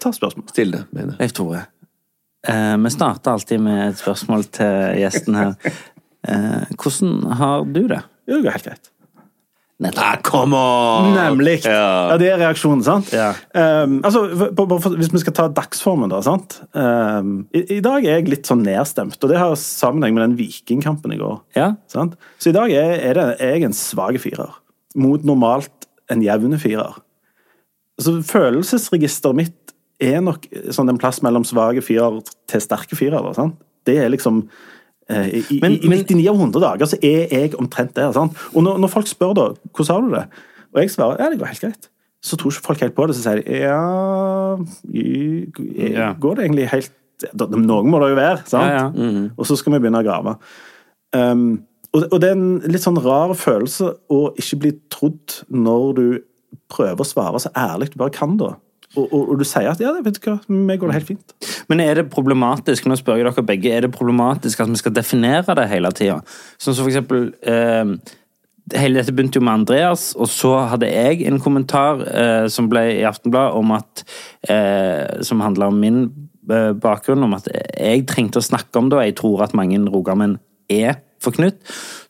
ta 0.00 0.12
spørsmål. 0.14 0.46
Still 0.48 0.72
det, 0.72 0.84
mener 0.96 1.20
jeg. 1.20 1.34
Tore. 1.36 1.66
Eh, 2.48 2.76
vi 2.80 2.92
starter 2.94 3.34
alltid 3.36 3.60
med 3.60 3.82
et 3.90 4.00
spørsmål 4.00 4.46
til 4.56 5.02
gjesten 5.02 5.36
her. 5.36 5.54
Eh, 6.26 6.72
hvordan 6.74 7.32
har 7.38 7.64
du 7.68 7.82
det? 7.92 8.00
Jo, 8.26 8.38
det 8.38 8.46
går 8.46 8.56
helt 8.56 8.64
greit. 8.70 8.88
Nei, 9.76 9.92
come 10.24 10.56
on! 10.56 11.10
Nemlig! 11.12 11.58
Ja. 11.66 12.08
ja. 12.10 12.16
det 12.16 12.30
er 12.32 12.38
reaksjonen, 12.40 12.80
sant? 12.84 13.10
Ja. 13.12 13.34
Um, 13.52 13.98
altså, 14.08 14.22
hvis 14.96 15.10
vi 15.12 15.20
skal 15.20 15.34
ta 15.36 15.44
dagsformen, 15.52 16.08
da. 16.08 16.22
sant? 16.24 16.56
Um, 16.72 17.42
i, 17.52 17.60
i, 17.76 17.80
dag 17.84 18.06
er 18.06 18.22
jeg 18.22 18.30
litt 18.32 18.48
sånn 18.48 18.64
nedstemt, 18.64 19.18
og 19.20 19.32
det 19.32 19.36
har 19.36 19.52
sammenheng 19.60 20.16
med 20.16 20.24
den 20.24 20.38
Vikingkampen 20.38 21.12
i 21.12 21.20
går. 21.20 21.42
Ja. 21.58 21.74
Sant? 21.92 22.16
Så 22.40 22.54
i 22.54 22.56
dag 22.56 22.72
er, 22.72 22.94
er, 22.96 23.20
det, 23.20 23.26
er 23.36 23.58
jeg 23.58 23.68
en 23.68 23.76
svak 23.76 24.16
firer, 24.22 24.56
mot 24.96 25.28
normalt 25.28 25.90
en 26.08 26.24
jevn 26.24 26.56
firer. 26.62 26.96
Så 28.00 28.16
følelsesregisteret 28.24 29.36
mitt 29.36 29.76
er 30.00 30.24
nok 30.24 30.48
sånn 30.72 30.88
en 30.92 31.00
plass 31.00 31.20
mellom 31.24 31.44
svake 31.48 31.84
firer 31.84 32.22
til 32.48 32.64
sterke 32.64 32.96
firer. 32.96 33.28
Sant? 33.36 33.60
Det 33.84 34.00
er 34.00 34.08
liksom 34.12 34.46
I, 35.06 35.60
men, 35.62 35.76
i 35.78 35.88
99 35.92 36.24
av 36.32 36.40
100 36.40 36.62
dager 36.64 36.88
så 36.90 36.96
er 37.04 37.30
jeg 37.30 37.54
omtrent 37.60 37.94
der. 37.94 38.10
Sant? 38.14 38.38
Og 38.54 38.64
når, 38.66 38.80
når, 38.82 38.90
folk 38.90 39.06
spør 39.06 39.36
da, 39.38 39.44
hvordan 39.76 39.92
har 39.94 40.06
du 40.06 40.14
det, 40.16 40.24
og 40.74 40.80
jeg 40.82 40.90
svarer 40.90 41.22
ja, 41.22 41.28
det 41.30 41.38
går 41.40 41.52
helt 41.52 41.62
greit, 41.62 41.88
så 42.26 42.36
tror 42.36 42.50
ikke 42.50 42.66
folk 42.66 42.82
helt 42.82 42.96
på 42.96 43.06
det. 43.06 43.16
Så 43.16 43.22
sier 43.22 43.40
de 43.40 43.60
ja, 43.60 43.78
ja. 45.94 46.10
Går 46.20 46.38
det 46.38 46.48
egentlig 46.48 46.70
helt 46.74 46.94
Noen 47.48 47.88
må 47.88 47.96
det 48.02 48.10
jo 48.12 48.16
være, 48.18 48.42
sant? 48.44 48.66
Ja, 48.68 48.72
ja. 48.76 48.88
Mm 48.92 49.14
-hmm. 49.14 49.28
Og 49.36 49.46
så 49.46 49.56
skal 49.56 49.72
vi 49.72 49.78
begynne 49.78 50.02
å 50.02 50.04
grave. 50.04 50.36
Um, 51.16 51.62
og, 51.92 52.04
og, 52.12 52.20
det 52.20 52.28
er 52.28 52.36
en 52.36 52.58
litt 52.58 52.82
sånn 52.82 53.00
rar 53.00 53.32
følelse 53.34 53.94
å 54.12 54.34
ikke 54.36 54.58
bli 54.60 54.72
trodd 54.90 55.38
når 55.48 55.94
du 55.96 56.18
prøver 56.68 57.00
å 57.00 57.08
svare 57.08 57.40
så 57.40 57.48
ærlig 57.56 57.92
du 57.92 57.98
bare 57.98 58.10
kan, 58.10 58.36
da. 58.36 58.56
Og, 58.94 59.04
og, 59.04 59.22
og, 59.22 59.32
du 59.40 59.44
sier 59.46 59.68
at 59.70 59.80
ja, 59.82 59.92
vet 60.04 60.18
du 60.18 60.28
hva, 60.28 60.36
vi 60.46 60.76
går 60.78 60.92
det 60.92 60.98
helt 61.00 61.10
fint. 61.10 61.34
Men 61.70 61.82
er 61.84 61.98
det 61.98 62.06
problematisk 62.12 62.86
nå 62.86 62.98
spør 62.98 63.20
jeg 63.20 63.28
dere 63.28 63.46
begge, 63.46 63.72
er 63.74 63.86
det 63.86 63.94
problematisk 63.94 64.62
at 64.62 64.70
vi 64.70 64.80
skal 64.80 64.94
definere 64.96 65.56
det 65.58 65.66
hele 65.72 65.90
tida? 65.96 66.20
Sånn 66.56 66.76
som 66.76 66.86
for 66.86 66.92
eksempel 66.92 67.28
eh, 67.42 67.96
Hele 68.74 68.98
dette 68.98 69.12
begynte 69.14 69.38
jo 69.38 69.44
med 69.46 69.60
Andreas, 69.60 70.08
og 70.18 70.26
så 70.26 70.48
hadde 70.72 70.88
jeg 70.90 71.20
en 71.28 71.36
kommentar 71.38 72.00
eh, 72.02 72.46
som 72.50 72.66
ble 72.66 72.82
i 72.96 73.04
Aftenbladet 73.06 73.60
om 73.60 73.70
at 73.76 74.02
eh, 74.50 75.22
Som 75.22 75.44
handla 75.44 75.68
om 75.70 75.78
min 75.78 76.00
eh, 76.50 76.72
bakgrunn, 76.74 77.22
om 77.28 77.36
at 77.38 77.46
jeg 77.46 78.06
trengte 78.10 78.42
å 78.42 78.48
snakke 78.48 78.80
om 78.80 78.90
det, 78.90 78.98
og 78.98 79.06
jeg 79.06 79.18
tror 79.22 79.44
at 79.46 79.54
mange 79.54 79.78
rogamenn 79.86 80.40
er 80.66 80.98
forknytt. 81.22 81.60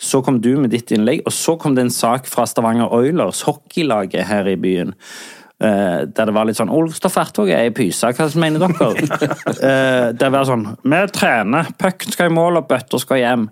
Så 0.00 0.22
kom 0.24 0.40
du 0.40 0.54
med 0.60 0.72
ditt 0.74 0.90
innlegg, 0.94 1.24
og 1.26 1.34
så 1.34 1.56
kom 1.60 1.76
det 1.76 1.86
en 1.86 1.94
sak 1.94 2.28
fra 2.30 2.46
Stavanger 2.48 2.92
Oilers, 2.94 3.44
hockeylaget 3.46 4.28
her 4.30 4.48
i 4.50 4.56
byen, 4.60 4.94
Uh, 5.56 6.04
der 6.12 6.28
det 6.28 6.34
var 6.36 6.44
litt 6.44 6.58
sånn 6.58 6.68
'Olstoff 6.68 7.14
Ertvåg 7.16 7.48
er 7.48 7.62
ei 7.64 7.70
pyse, 7.72 8.10
hva 8.12 8.26
mener 8.36 8.60
dere?' 8.60 8.90
uh, 9.64 10.08
det 10.12 10.28
var 10.28 10.44
sånn 10.44 10.66
'Vi 10.84 10.98
trener, 11.16 11.70
pucken 11.80 12.12
skal 12.12 12.28
i 12.28 12.34
mål, 12.36 12.58
og 12.60 12.66
bøtter 12.68 13.00
skal 13.00 13.22
hjem'. 13.22 13.46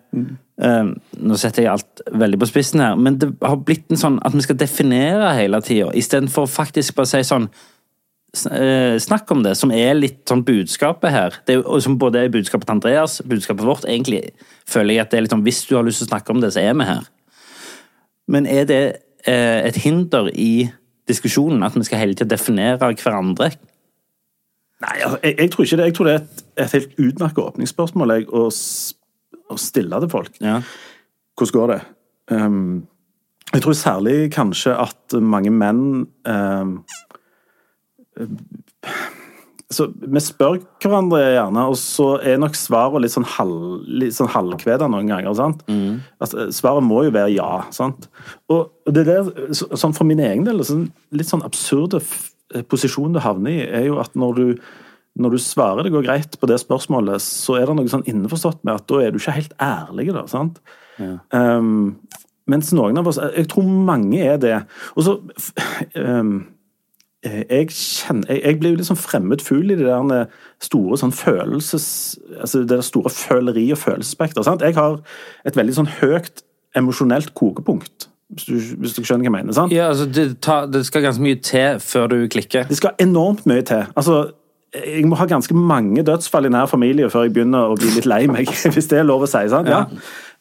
Uh, 0.61 0.93
nå 1.17 1.39
setter 1.41 1.65
jeg 1.65 1.73
alt 1.73 2.03
veldig 2.13 2.43
på 2.43 2.51
spissen 2.51 2.85
her, 2.85 3.01
men 3.01 3.17
det 3.23 3.31
har 3.41 3.57
blitt 3.57 3.89
en 3.89 4.03
sånn 4.03 4.21
at 4.21 4.37
vi 4.37 4.45
skal 4.45 4.61
definere 4.61 5.33
hele 5.33 5.63
tida, 5.65 5.95
istedenfor 5.97 6.45
faktisk 6.45 6.99
bare 6.99 7.09
å 7.09 7.15
si 7.15 7.25
sånn 7.25 7.49
Snakk 8.35 9.31
om 9.31 9.45
det, 9.45 9.53
som 9.55 9.71
er 9.71 9.93
litt 9.95 10.25
sånn 10.27 10.41
budskapet 10.43 11.13
her. 11.15 11.37
Det 11.47 11.55
som 11.85 11.95
både 12.03 12.19
er 12.19 12.33
budskapet 12.35 12.67
til 12.67 12.75
Andreas, 12.75 13.21
budskapet 13.23 13.63
vårt. 13.63 13.85
Egentlig 13.87 14.33
føler 14.67 14.97
jeg 14.97 15.03
at 15.05 15.13
det 15.13 15.19
er 15.21 15.23
litt 15.23 15.35
sånn 15.37 15.45
Hvis 15.47 15.61
du 15.69 15.77
har 15.77 15.87
lyst 15.87 16.03
til 16.03 16.09
å 16.09 16.11
snakke 16.11 16.35
om 16.35 16.41
det, 16.43 16.51
så 16.51 16.65
er 16.65 16.75
vi 16.75 16.89
her. 16.89 17.07
Men 18.27 18.49
er 18.51 18.67
det 18.67 18.81
et 19.23 19.79
hinder 19.87 20.33
i 20.35 20.67
diskusjonen, 21.09 21.63
at 21.67 21.77
vi 21.77 21.85
skal 21.87 22.01
hele 22.01 22.17
tida 22.17 22.35
definere 22.35 22.79
hverandre? 22.81 23.51
Nei, 24.85 24.95
jeg, 25.01 25.35
jeg, 25.39 25.51
tror 25.53 25.65
ikke 25.65 25.77
det. 25.81 25.85
Jeg 25.91 25.97
tror 25.97 26.09
det 26.09 26.15
er 26.15 26.23
et, 26.23 26.43
et 26.65 26.75
helt 26.77 26.99
utmerket 27.07 27.45
åpningsspørsmål 27.45 28.15
jeg, 28.17 28.27
å, 28.29 28.49
å, 29.53 29.61
stille 29.61 30.01
til 30.03 30.13
folk. 30.13 30.41
Ja. 30.45 30.59
Hvordan 31.39 31.59
går 31.59 31.73
det? 31.73 31.81
Um, 32.35 32.87
jeg 33.53 33.63
tror 33.63 33.77
særlig 33.79 34.17
kanskje 34.35 34.75
at 34.83 35.17
mange 35.21 35.53
menn 35.55 35.85
um, 36.27 36.77
så 39.75 39.89
Vi 39.91 40.23
spør 40.23 40.61
hverandre 40.83 41.21
gjerne, 41.21 41.65
og 41.71 41.77
så 41.81 42.09
er 42.23 42.39
nok 42.43 42.57
svaret 42.59 43.05
litt 43.05 43.15
sånn, 43.15 43.27
halv, 43.37 43.83
litt 43.89 44.17
sånn 44.17 44.31
halvkveda 44.33 44.89
noen 44.91 45.11
ganger. 45.11 45.35
sant? 45.39 45.65
Mm. 45.71 46.01
Altså, 46.23 46.49
svaret 46.55 46.87
må 46.87 47.05
jo 47.07 47.15
være 47.15 47.35
ja. 47.35 47.51
sant? 47.75 48.09
Og 48.53 48.71
det 48.87 49.07
der, 49.09 49.29
sånn 49.53 49.97
For 49.97 50.07
min 50.09 50.23
egen 50.23 50.47
del, 50.47 50.63
sånn, 50.67 50.89
litt 51.15 51.31
sånn 51.31 51.45
absurde 51.47 52.03
posisjon 52.71 53.15
du 53.15 53.21
havner 53.25 53.55
i, 53.55 53.67
er 53.67 53.87
jo 53.89 53.99
at 54.03 54.15
når 54.19 54.39
du, 54.39 54.47
når 55.21 55.37
du 55.37 55.43
svarer 55.43 55.87
det 55.87 55.95
går 55.95 56.07
greit 56.07 56.39
på 56.41 56.49
det 56.51 56.61
spørsmålet, 56.63 57.23
så 57.23 57.59
er 57.59 57.69
det 57.69 57.79
noe 57.79 57.91
sånn 57.91 58.07
innforstått 58.11 58.63
med 58.67 58.77
at 58.79 58.89
da 58.91 59.03
er 59.03 59.15
du 59.15 59.21
ikke 59.21 59.39
helt 59.39 59.57
ærlig. 59.63 60.11
da, 60.15 60.27
sant? 60.31 60.61
Ja. 61.01 61.19
Um, 61.35 61.97
mens 62.51 62.69
noen 62.77 63.01
av 63.01 63.09
oss 63.09 63.17
Jeg 63.19 63.49
tror 63.51 63.65
mange 63.67 64.21
er 64.21 64.37
det. 64.39 64.57
Og 64.95 65.07
så 65.07 65.17
um, 65.19 65.25
eh, 65.97 66.29
jeg, 67.25 67.71
kjenner, 67.73 68.29
jeg, 68.29 68.41
jeg 68.45 68.59
blir 68.61 68.77
litt 68.77 68.89
sånn 68.89 69.01
fremmed 69.01 69.43
fugl 69.45 69.73
i 69.73 69.79
det 69.79 69.87
der 69.87 70.11
eh, 70.15 70.41
store 70.65 70.99
sånn 71.01 71.15
følelses... 71.17 71.87
Altså 72.39 72.63
det 72.63 72.73
der 72.75 72.85
store 72.85 73.13
føleri- 73.13 73.71
og 73.73 73.81
følelsesspekteret. 73.81 74.45
sant? 74.45 74.65
Jeg 74.65 74.77
har 74.77 74.99
et 75.49 75.57
veldig 75.57 75.77
sånn 75.79 75.91
høyt 76.01 76.45
emosjonelt 76.77 77.33
kokepunkt, 77.39 78.09
hvis 78.35 78.49
du, 78.49 78.55
hvis 78.83 78.97
du 78.97 79.03
skjønner 79.03 79.25
hva 79.25 79.31
jeg 79.31 79.37
mener. 79.39 79.57
sant? 79.57 79.75
Ja, 79.75 79.89
altså, 79.93 80.09
det, 80.11 80.41
tar, 80.45 80.67
det 80.73 80.85
skal 80.89 81.07
ganske 81.07 81.25
mye 81.25 81.41
til 81.41 81.81
før 81.81 82.11
du 82.13 82.17
klikker. 82.29 82.69
Det 82.69 82.81
skal 82.81 82.97
enormt 83.03 83.47
mye 83.49 83.65
til. 83.67 83.87
Altså, 83.95 84.21
jeg 84.75 85.07
må 85.07 85.17
ha 85.21 85.29
ganske 85.31 85.55
mange 85.55 86.03
dødsfall 86.03 86.49
i 86.49 86.53
nær 86.53 86.67
familie 86.67 87.09
før 87.13 87.29
jeg 87.29 87.35
begynner 87.37 87.71
å 87.71 87.77
bli 87.79 87.93
litt 87.95 88.09
lei 88.11 88.25
meg, 88.31 88.51
hvis 88.75 88.91
det 88.91 89.01
er 89.01 89.07
lov 89.07 89.25
å 89.25 89.31
si. 89.31 89.45
sant? 89.53 89.71
Ja. 89.71 89.87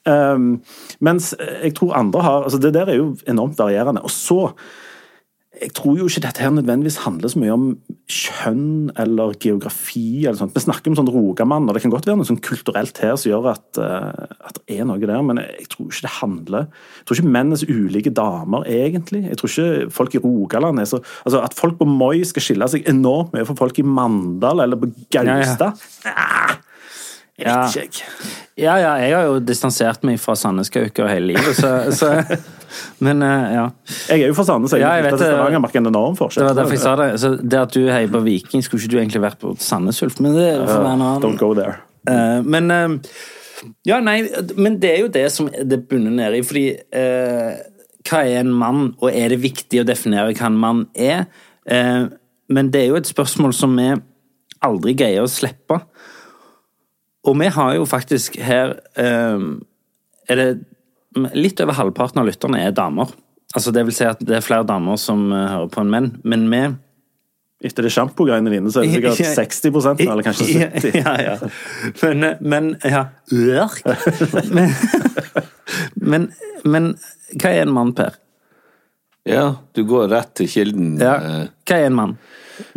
Um, 0.04 0.58
mens 1.00 1.32
jeg 1.40 1.78
tror 1.78 1.94
andre 1.96 2.22
har 2.26 2.42
altså 2.44 2.58
Det 2.60 2.74
der 2.76 2.90
er 2.92 2.98
jo 3.00 3.14
enormt 3.30 3.56
varierende. 3.60 4.04
Og 4.04 4.12
så 4.12 4.50
jeg 5.62 5.70
tror 5.78 5.98
jo 6.00 6.08
ikke 6.10 6.22
dette 6.26 6.42
her 6.42 6.50
nødvendigvis 6.52 6.96
handler 7.06 7.30
så 7.30 7.40
mye 7.40 7.54
om 7.54 7.66
kjønn 8.10 8.90
eller 9.00 9.36
geografi. 9.40 10.26
eller 10.26 10.36
sånt. 10.40 10.54
Vi 10.56 10.64
snakker 10.64 10.90
om 10.92 10.96
sånn 10.98 11.12
Rogamann, 11.14 11.68
og 11.70 11.76
det 11.78 11.84
kan 11.84 11.92
godt 11.94 12.08
være 12.10 12.18
noe 12.20 12.28
sånn 12.28 12.42
kulturelt 12.44 12.98
her 13.04 13.14
som 13.22 13.30
gjør 13.32 13.52
at, 13.52 13.78
eh, 13.78 14.26
at 14.50 14.58
det 14.68 14.80
er 14.80 14.88
noe 14.90 14.98
der, 15.00 15.22
men 15.22 15.38
jeg 15.44 15.68
tror 15.70 15.88
ikke 15.92 16.02
det 16.08 16.14
handler 16.18 16.66
Jeg 16.68 17.06
tror 17.06 17.20
ikke 17.20 17.34
menn 17.36 17.52
er 17.54 17.62
så 17.62 17.70
ulike 17.70 18.14
damer, 18.18 18.66
egentlig. 18.66 19.22
Jeg 19.30 19.38
tror 19.38 19.50
ikke 19.54 19.92
folk 19.94 20.16
i 20.18 20.24
Rogaland 20.26 20.80
er 20.82 20.86
så 20.90 21.00
altså 21.24 21.44
At 21.44 21.54
folk 21.54 21.78
på 21.80 21.86
Moi 21.88 22.24
skal 22.26 22.42
skille 22.42 22.68
seg 22.74 22.90
enormt 22.90 23.32
mye 23.34 23.46
fra 23.46 23.56
folk 23.56 23.78
i 23.80 23.84
Mandal 23.86 24.60
eller 24.66 24.76
på 24.82 24.90
Gaustad 25.14 25.78
Ja, 26.06 26.58
Jeg 27.38 27.48
Ja. 27.48 27.62
vet 27.66 27.76
ikke, 27.76 28.02
jeg. 28.02 28.34
Ja, 28.64 28.76
ja, 28.78 28.92
jeg 29.02 29.16
har 29.16 29.24
jo 29.26 29.40
distansert 29.40 30.04
meg 30.06 30.20
fra 30.22 30.36
Sandneskauker 30.38 31.08
hele 31.10 31.32
livet, 31.34 31.56
så, 31.58 31.92
så 31.92 32.12
Men 33.04 33.22
eh, 33.26 33.54
ja. 33.58 33.66
Jeg 34.10 34.24
er 34.24 34.32
jo 34.32 34.38
fra 34.38 34.46
Sandnes, 34.48 34.74
jeg 34.76 34.84
Ja, 34.84 34.94
jeg 35.00 35.06
vet 35.08 35.18
det. 35.20 35.30
Stavanger, 35.30 35.64
merker 35.64 35.82
en 35.84 35.92
enorm 35.92 36.18
forskjell. 36.20 36.44
Det 36.44 36.50
var 36.50 36.60
derfor 36.62 36.78
jeg 36.78 36.84
sa 36.84 36.96
det. 37.00 37.08
Så 37.22 37.32
det 37.42 37.60
at 37.62 37.76
du 37.76 37.82
heier 37.88 38.12
på 38.14 38.24
Viking, 38.26 38.64
skulle 38.66 38.84
ikke 38.84 38.96
du 38.96 39.00
egentlig 39.02 39.24
vært 39.26 39.40
på 39.44 39.54
Sandnes 39.62 40.02
Ulf, 40.06 40.20
men 40.24 40.36
det 40.38 40.50
får 40.62 40.84
være 40.88 41.00
noe 41.02 41.20
Don't 41.24 41.40
go 41.42 41.54
there. 41.58 41.78
Eh, 42.10 42.40
men 42.44 42.72
eh, 42.72 42.98
Ja, 43.88 44.02
nei, 44.04 44.18
men 44.60 44.80
det 44.84 44.90
er 44.92 45.06
jo 45.06 45.12
det 45.14 45.28
som 45.32 45.48
det 45.48 45.86
bunner 45.88 46.12
ned 46.12 46.36
i, 46.36 46.42
fordi 46.44 46.66
eh, 46.74 47.62
Hva 48.04 48.24
er 48.28 48.42
en 48.42 48.52
mann, 48.52 48.90
og 49.00 49.08
er 49.14 49.32
det 49.32 49.40
viktig 49.44 49.80
å 49.80 49.88
definere 49.88 50.34
hva 50.36 50.50
en 50.50 50.60
mann 50.60 50.82
er? 51.00 51.30
Eh, 51.64 52.10
men 52.52 52.72
det 52.74 52.82
er 52.82 52.90
jo 52.92 53.00
et 53.00 53.08
spørsmål 53.08 53.54
som 53.56 53.78
vi 53.80 53.88
aldri 54.64 54.94
greier 55.00 55.24
å 55.24 55.32
slippe. 55.32 55.78
Og 57.24 57.38
vi 57.40 57.48
har 57.56 57.76
jo 57.78 57.86
faktisk 57.88 58.36
her 58.44 58.76
eh, 59.00 59.46
Er 60.28 60.40
det 60.40 60.48
Litt 61.38 61.62
over 61.62 61.78
halvparten 61.78 62.22
av 62.22 62.28
lytterne 62.30 62.62
er 62.66 62.74
damer. 62.76 63.12
Altså 63.54 63.72
Det 63.76 63.84
vil 63.86 63.94
si 63.96 64.06
at 64.08 64.22
det 64.26 64.40
er 64.40 64.46
flere 64.46 64.66
damer 64.66 64.98
som 64.98 65.28
eh, 65.32 65.46
hører 65.52 65.70
på 65.74 65.84
enn 65.84 65.92
menn, 65.94 66.10
men 66.24 66.48
vi 66.52 66.64
Etter 67.64 67.86
det 67.86 67.94
sjampogreiene 67.96 68.52
dine, 68.52 68.68
så 68.74 68.82
er 68.82 68.90
det 68.92 69.14
sikkert 69.16 69.38
60% 69.38 70.02
eller 70.04 70.26
kanskje 70.26 70.66
70 70.74 70.98
Ja, 71.00 71.14
ja. 71.24 71.36
Men, 72.02 72.26
men 72.44 72.66
ja. 72.84 73.06
Ørk. 73.32 73.78
Men, 74.52 74.74
men, 75.96 76.26
men 76.68 76.90
hva 77.40 77.54
er 77.54 77.62
en 77.64 77.72
mann, 77.72 77.94
Per? 77.96 78.18
Ja, 79.24 79.46
du 79.72 79.86
går 79.88 80.10
rett 80.12 80.34
til 80.36 80.50
kilden. 80.52 80.98
Ja. 81.00 81.14
eh. 81.24 81.46
Hva 81.64 81.78
er 81.80 81.88
en 81.88 81.96
mann? 81.96 82.18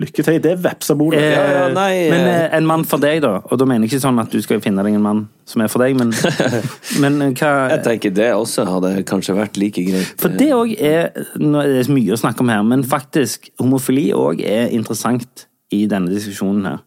Lykke 0.00 0.24
til. 0.24 0.38
Det 0.42 0.52
er 0.54 0.60
vepsebolet. 0.64 1.20
Eh, 1.20 1.32
Ja, 1.32 1.44
ja, 1.52 1.68
nei, 1.74 1.92
men 2.10 2.26
eh. 2.26 2.38
eh, 2.44 2.56
en 2.56 2.66
mann 2.68 2.84
for 2.88 3.02
deg, 3.02 3.20
da? 3.24 3.40
Og 3.44 3.60
da 3.60 3.66
mener 3.68 3.86
jeg 3.86 3.94
ikke 3.94 4.04
sånn 4.06 4.20
at 4.22 4.32
du 4.32 4.40
skal 4.44 4.62
finne 4.64 4.84
deg 4.86 4.96
en 4.96 5.04
mann 5.04 5.22
som 5.48 5.62
er 5.62 5.70
for 5.72 5.84
deg, 5.84 5.96
men, 5.98 6.12
men 7.02 7.20
eh, 7.28 7.32
hva 7.36 7.52
Jeg 7.74 7.84
tenker 7.86 8.14
det 8.16 8.30
også 8.34 8.66
hadde 8.68 8.92
kanskje 9.08 9.36
vært 9.36 9.60
like 9.60 9.84
greit. 9.86 10.12
For 10.20 10.32
det 10.32 10.50
òg 10.56 10.74
er 10.76 11.10
nå 11.42 11.62
er 11.62 11.72
det 11.76 11.86
mye 11.92 12.16
å 12.16 12.20
snakke 12.20 12.44
om 12.44 12.52
her, 12.52 12.64
men 12.66 12.84
faktisk, 12.86 13.50
homofili 13.62 14.08
òg 14.16 14.42
er 14.44 14.72
interessant 14.74 15.46
i 15.74 15.84
denne 15.90 16.12
diskusjonen 16.12 16.70
her. 16.70 16.84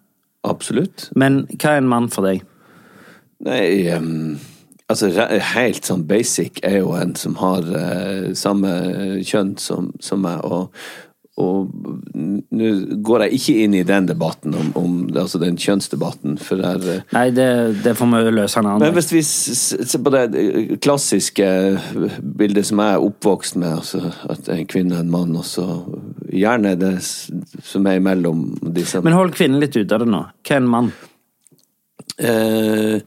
Absolutt. 0.47 1.09
Men 1.19 1.43
hva 1.57 1.75
er 1.75 1.83
en 1.83 1.91
mann 1.91 2.07
for 2.13 2.25
deg? 2.29 2.45
Nei, 3.45 3.65
um 3.95 4.39
altså 4.89 5.09
helt 5.53 5.85
sånn 5.85 6.05
basic 6.09 6.63
er 6.65 6.79
jo 6.81 6.95
en 6.97 7.13
som 7.19 7.35
har 7.41 7.67
uh, 7.69 8.31
samme 8.37 8.71
kjønn 9.25 9.55
som, 9.61 9.91
som 10.03 10.23
meg, 10.25 10.41
og, 10.41 10.73
og 11.39 11.69
nå 12.51 12.69
går 13.05 13.23
jeg 13.25 13.39
ikke 13.39 13.55
inn 13.63 13.75
i 13.79 13.83
den 13.87 14.09
debatten 14.09 14.55
om, 14.57 14.71
om 14.79 14.95
altså 15.13 15.39
den 15.41 15.57
kjønnsdebatten, 15.59 16.37
for 16.43 16.61
der 16.61 16.85
eh, 16.93 17.05
Nei, 17.15 17.25
det, 17.35 17.47
det 17.85 17.95
får 17.97 18.11
vi 18.11 18.33
løse 18.35 18.59
en 18.59 18.69
annen 18.71 18.83
Men 18.83 18.95
hvis 18.97 19.11
vi 19.13 19.23
ser 19.23 20.03
på 20.03 20.13
det 20.15 20.23
eh, 20.39 20.75
klassiske 20.83 21.49
bildet 22.19 22.67
som 22.69 22.83
jeg 22.83 22.97
er 22.97 23.07
oppvokst 23.07 23.59
med, 23.61 23.79
altså 23.79 24.13
at 24.31 24.51
en 24.51 24.67
kvinne 24.69 24.97
og 24.97 25.05
en 25.05 25.13
mann, 25.13 25.35
og 25.39 25.47
så 25.47 25.67
gjerne 26.29 26.75
det 26.79 26.95
som 27.01 27.87
er 27.87 27.99
imellom 28.01 28.45
disse 28.75 29.01
Men 29.05 29.17
hold 29.17 29.35
kvinnen 29.37 29.61
litt 29.63 29.77
ute 29.77 29.95
av 29.95 30.03
det 30.03 30.11
nå. 30.11 30.23
Hva 30.43 30.57
er 30.57 30.63
en 30.63 30.71
mann? 30.75 30.91
Eh, 32.19 32.99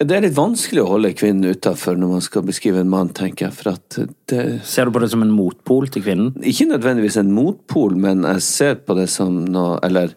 det 0.00 0.16
er 0.16 0.24
litt 0.24 0.36
vanskelig 0.36 0.80
å 0.80 0.90
holde 0.94 1.12
kvinnen 1.12 1.52
utafor 1.52 1.98
når 2.00 2.12
man 2.14 2.22
skal 2.24 2.44
beskrive 2.46 2.80
en 2.80 2.92
mann, 2.92 3.10
tenker 3.16 3.48
jeg. 3.48 3.56
For 3.58 3.74
at 3.74 3.98
det 4.32 4.44
Ser 4.68 4.88
du 4.88 4.94
på 4.94 5.02
det 5.02 5.10
som 5.12 5.24
en 5.24 5.32
motpol 5.34 5.90
til 5.92 6.04
kvinnen? 6.06 6.32
Ikke 6.40 6.70
nødvendigvis 6.70 7.18
en 7.20 7.32
motpol, 7.36 7.96
men 8.00 8.24
jeg 8.24 8.44
ser 8.46 8.78
på 8.80 8.96
det 8.96 9.10
som 9.12 9.42
noe 9.52 9.76
Eller 9.84 10.14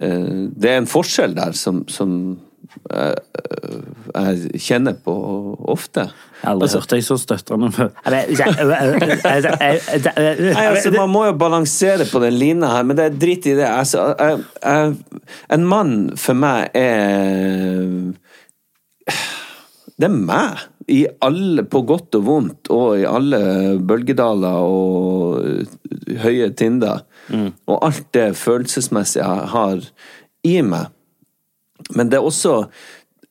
eh, 0.00 0.46
det 0.48 0.70
er 0.72 0.80
en 0.80 0.88
forskjell 0.88 1.36
der 1.36 1.52
som, 1.58 1.82
som 1.92 2.38
jeg, 2.88 3.14
jeg 4.14 4.60
kjenner 4.64 4.96
på 5.04 5.12
ofte. 5.72 6.06
Jeg 6.08 6.44
har 6.46 6.54
aldri 6.54 6.68
hørt 6.72 6.92
deg 6.92 7.04
så 7.04 7.16
støttende 7.20 7.70
før. 7.74 7.90
Altså, 10.64 10.92
man 10.94 11.12
må 11.12 11.24
jo 11.26 11.34
balansere 11.40 12.06
på 12.08 12.22
den 12.24 12.36
lina 12.38 12.72
her, 12.76 12.86
men 12.88 12.98
det 12.98 13.08
er 13.08 13.20
dritt 13.24 13.48
i 13.48 13.56
det. 13.58 13.68
Altså, 13.68 14.10
jeg, 14.18 14.40
jeg, 14.62 15.22
en 15.56 15.68
mann 15.68 15.94
for 16.20 16.38
meg 16.38 16.72
er 16.78 18.16
Det 19.98 20.06
er 20.06 20.14
meg. 20.14 20.66
I 20.88 21.02
alle, 21.24 21.64
på 21.68 21.82
godt 21.84 22.16
og 22.16 22.24
vondt, 22.24 22.70
og 22.72 23.00
i 23.00 23.06
alle 23.08 23.40
bølgedaler 23.84 24.62
og 24.64 26.14
høye 26.22 26.48
tinder. 26.56 27.02
Og 27.68 27.82
alt 27.84 28.06
det 28.16 28.30
følelsesmessige 28.38 29.24
jeg 29.26 29.50
har 29.52 29.82
i 30.46 30.60
meg. 30.62 30.94
Men 31.94 32.08
det 32.10 32.18
er 32.18 32.26
også 32.26 32.68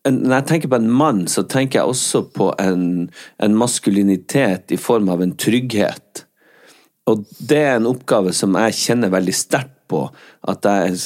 Når 0.07 0.33
jeg 0.37 0.45
tenker 0.47 0.69
på 0.71 0.77
en 0.79 0.91
mann, 0.91 1.25
så 1.27 1.41
tenker 1.43 1.81
jeg 1.81 1.89
også 1.91 2.21
på 2.31 2.53
en, 2.63 3.09
en 3.43 3.55
maskulinitet 3.59 4.71
i 4.71 4.77
form 4.79 5.09
av 5.11 5.19
en 5.19 5.33
trygghet. 5.35 6.21
Og 7.11 7.25
det 7.49 7.57
er 7.59 7.75
en 7.75 7.89
oppgave 7.89 8.31
som 8.31 8.55
jeg 8.55 8.77
kjenner 8.77 9.11
veldig 9.11 9.35
sterkt 9.35 9.76
på. 9.89 10.03
At 10.47 10.67
jeg 10.67 10.97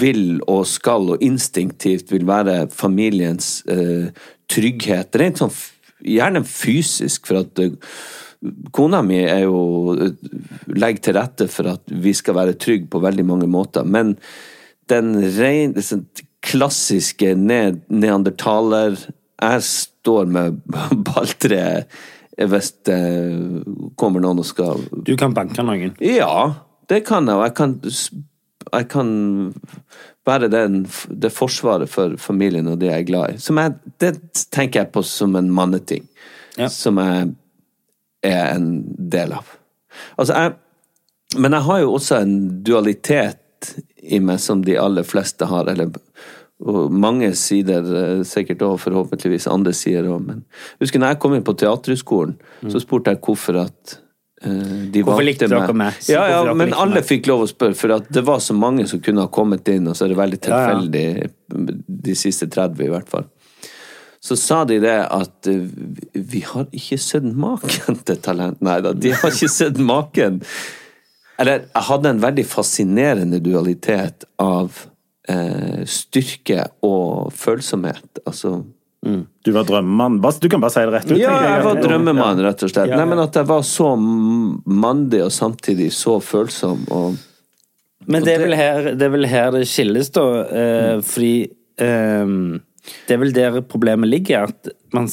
vil 0.00 0.40
og 0.50 0.64
skal 0.70 1.14
og 1.14 1.24
instinktivt 1.24 2.12
vil 2.14 2.26
være 2.28 2.68
familiens 2.72 3.62
eh, 3.70 4.10
trygghet. 4.50 5.16
Rent 5.20 5.42
sånn 5.42 5.54
gjerne 6.04 6.44
fysisk, 6.48 7.28
for 7.30 7.42
at 7.44 7.62
eh, 7.62 7.76
kona 8.76 9.02
mi 9.06 9.22
er 9.24 9.46
jo 9.46 9.94
eh, 9.96 10.16
legger 10.74 11.06
til 11.06 11.18
rette 11.18 11.48
for 11.52 11.74
at 11.74 11.94
vi 12.04 12.14
skal 12.16 12.38
være 12.40 12.58
trygge 12.60 12.90
på 12.92 13.02
veldig 13.04 13.26
mange 13.28 13.50
måter. 13.50 13.86
Men 13.86 14.16
den 14.92 15.16
rene 15.38 15.84
sånn 15.84 16.06
klassiske 16.44 17.30
ne 17.40 17.78
neandertaler 17.88 18.98
Jeg 19.40 19.62
står 19.64 20.28
med 20.28 20.58
balltre 21.08 21.62
hvis 22.34 22.72
det 22.88 22.98
kommer 24.00 24.22
noen 24.22 24.42
og 24.42 24.46
skal 24.48 24.80
Du 25.06 25.14
kan 25.18 25.34
banke 25.36 25.62
noen. 25.62 25.94
ja, 26.02 26.63
det 26.90 27.00
kan 27.06 27.28
jeg, 27.28 27.36
og 27.36 27.44
jeg 27.46 27.54
kan, 27.58 27.74
jeg 28.72 28.88
kan 28.92 29.10
være 30.26 30.50
den, 30.52 30.82
det 31.08 31.32
forsvaret 31.32 31.90
for 31.90 32.16
familien 32.20 32.68
og 32.70 32.80
det 32.80 32.90
jeg 32.90 33.04
er 33.04 33.08
glad 33.08 33.34
i. 33.34 33.38
Jeg, 33.40 33.74
det 34.00 34.12
tenker 34.54 34.82
jeg 34.82 34.92
på 34.94 35.04
som 35.06 35.36
en 35.36 35.50
manneting. 35.52 36.06
Ja. 36.58 36.68
Som 36.72 37.00
jeg 37.02 37.32
er 38.24 38.54
en 38.54 38.68
del 39.10 39.34
av. 39.36 39.48
Altså, 40.18 40.34
jeg, 40.34 40.54
men 41.38 41.56
jeg 41.56 41.66
har 41.68 41.82
jo 41.82 41.92
også 41.96 42.20
en 42.22 42.36
dualitet 42.64 43.74
i 44.04 44.20
meg 44.20 44.40
som 44.42 44.62
de 44.64 44.76
aller 44.80 45.06
fleste 45.08 45.48
har, 45.48 45.68
eller 45.72 45.92
og 46.64 46.92
mange 46.92 47.32
sider, 47.36 47.82
eh, 47.98 48.22
sikkert 48.24 48.62
òg, 48.62 48.78
forhåpentligvis 48.80 49.48
andre 49.50 49.72
sider 49.74 50.06
òg, 50.08 50.22
men 50.22 50.44
husker 50.80 51.02
når 51.02 51.12
jeg 51.12 51.20
kom 51.20 51.34
inn 51.34 51.44
på 51.44 51.56
Teaterhøgskolen, 51.58 52.36
så 52.70 52.80
spurte 52.80 53.10
jeg 53.10 53.20
hvorfor 53.20 53.58
at 53.66 53.98
de 54.44 55.02
Hvorfor 55.04 55.24
likte 55.26 55.48
dere 55.50 55.74
meg? 55.76 55.96
Ja, 56.10 56.24
ja, 56.30 56.40
dere 56.44 56.54
men 56.58 56.74
alle 56.76 57.00
meg. 57.00 57.06
fikk 57.08 57.26
lov 57.30 57.44
å 57.44 57.48
spørre, 57.50 57.74
for 57.78 57.94
det 58.12 58.22
var 58.26 58.40
så 58.44 58.54
mange 58.56 58.86
som 58.90 59.00
kunne 59.04 59.24
ha 59.26 59.30
kommet 59.32 59.68
inn, 59.72 59.88
og 59.90 59.96
så 59.98 60.06
er 60.06 60.14
det 60.14 60.18
veldig 60.20 60.40
Ja, 60.44 60.50
ja. 60.50 60.74
tilfeldig 60.74 61.30
de 62.08 62.14
siste 62.18 62.48
30 62.52 62.84
i 62.86 62.92
hvert 62.92 63.08
fall. 63.12 63.26
Så 64.24 64.36
sa 64.40 64.62
de 64.64 64.78
det 64.80 64.96
at 65.12 65.46
eh, 65.52 65.66
vi 66.16 66.40
har 66.48 66.64
ikke 66.72 66.96
sett 67.00 67.26
maken 67.28 67.98
til 68.08 68.16
talent. 68.24 68.62
Nei 68.64 68.78
da, 68.84 68.94
de 68.96 69.12
har 69.12 69.30
ikke 69.34 69.50
sett 69.52 69.76
maken. 69.78 70.38
Eller 71.38 71.64
jeg 71.66 71.84
hadde 71.90 72.08
en 72.14 72.22
veldig 72.22 72.44
fascinerende 72.46 73.40
dualitet 73.44 74.24
av 74.40 74.78
eh, 75.28 75.82
styrke 75.84 76.68
og 76.86 77.32
følsomhet. 77.36 78.22
Altså 78.24 78.62
Du 79.44 79.52
var 79.52 79.66
drømmemann. 79.68 80.18
Du 80.40 80.48
kan 80.48 80.62
bare 80.62 80.72
si 80.72 80.80
det 80.80 80.92
rett 80.94 81.10
ut. 81.10 81.18
ja, 81.20 81.34
jeg 81.44 81.64
var 81.66 81.80
drømmemann, 81.82 82.40
rett 82.46 82.62
og 82.64 82.72
slett. 82.72 82.88
Ja, 82.88 82.96
ja. 82.96 83.00
Nei, 83.02 83.08
men 83.12 83.22
at 83.24 83.36
jeg 83.36 83.48
var 83.50 83.64
så 83.68 83.90
mandig 83.98 85.20
og 85.26 85.32
samtidig 85.34 85.90
så 85.92 86.18
følsom. 86.24 86.86
Og 86.94 87.18
Men 88.06 88.24
det 88.24 88.36
er 88.36 88.44
vel 88.44 88.56
her 88.56 88.90
det, 88.94 89.02
er 89.04 89.12
vel 89.12 89.28
her 89.28 89.50
det 89.54 89.66
skilles, 89.68 90.10
da. 90.16 90.24
Eh, 90.48 90.94
fordi 91.04 91.34
eh, 91.80 92.32
det 93.08 93.14
er 93.14 93.20
vel 93.22 93.32
der 93.32 93.60
problemet 93.62 94.08
ligger. 94.10 94.48
At 94.50 94.68
man, 94.94 95.08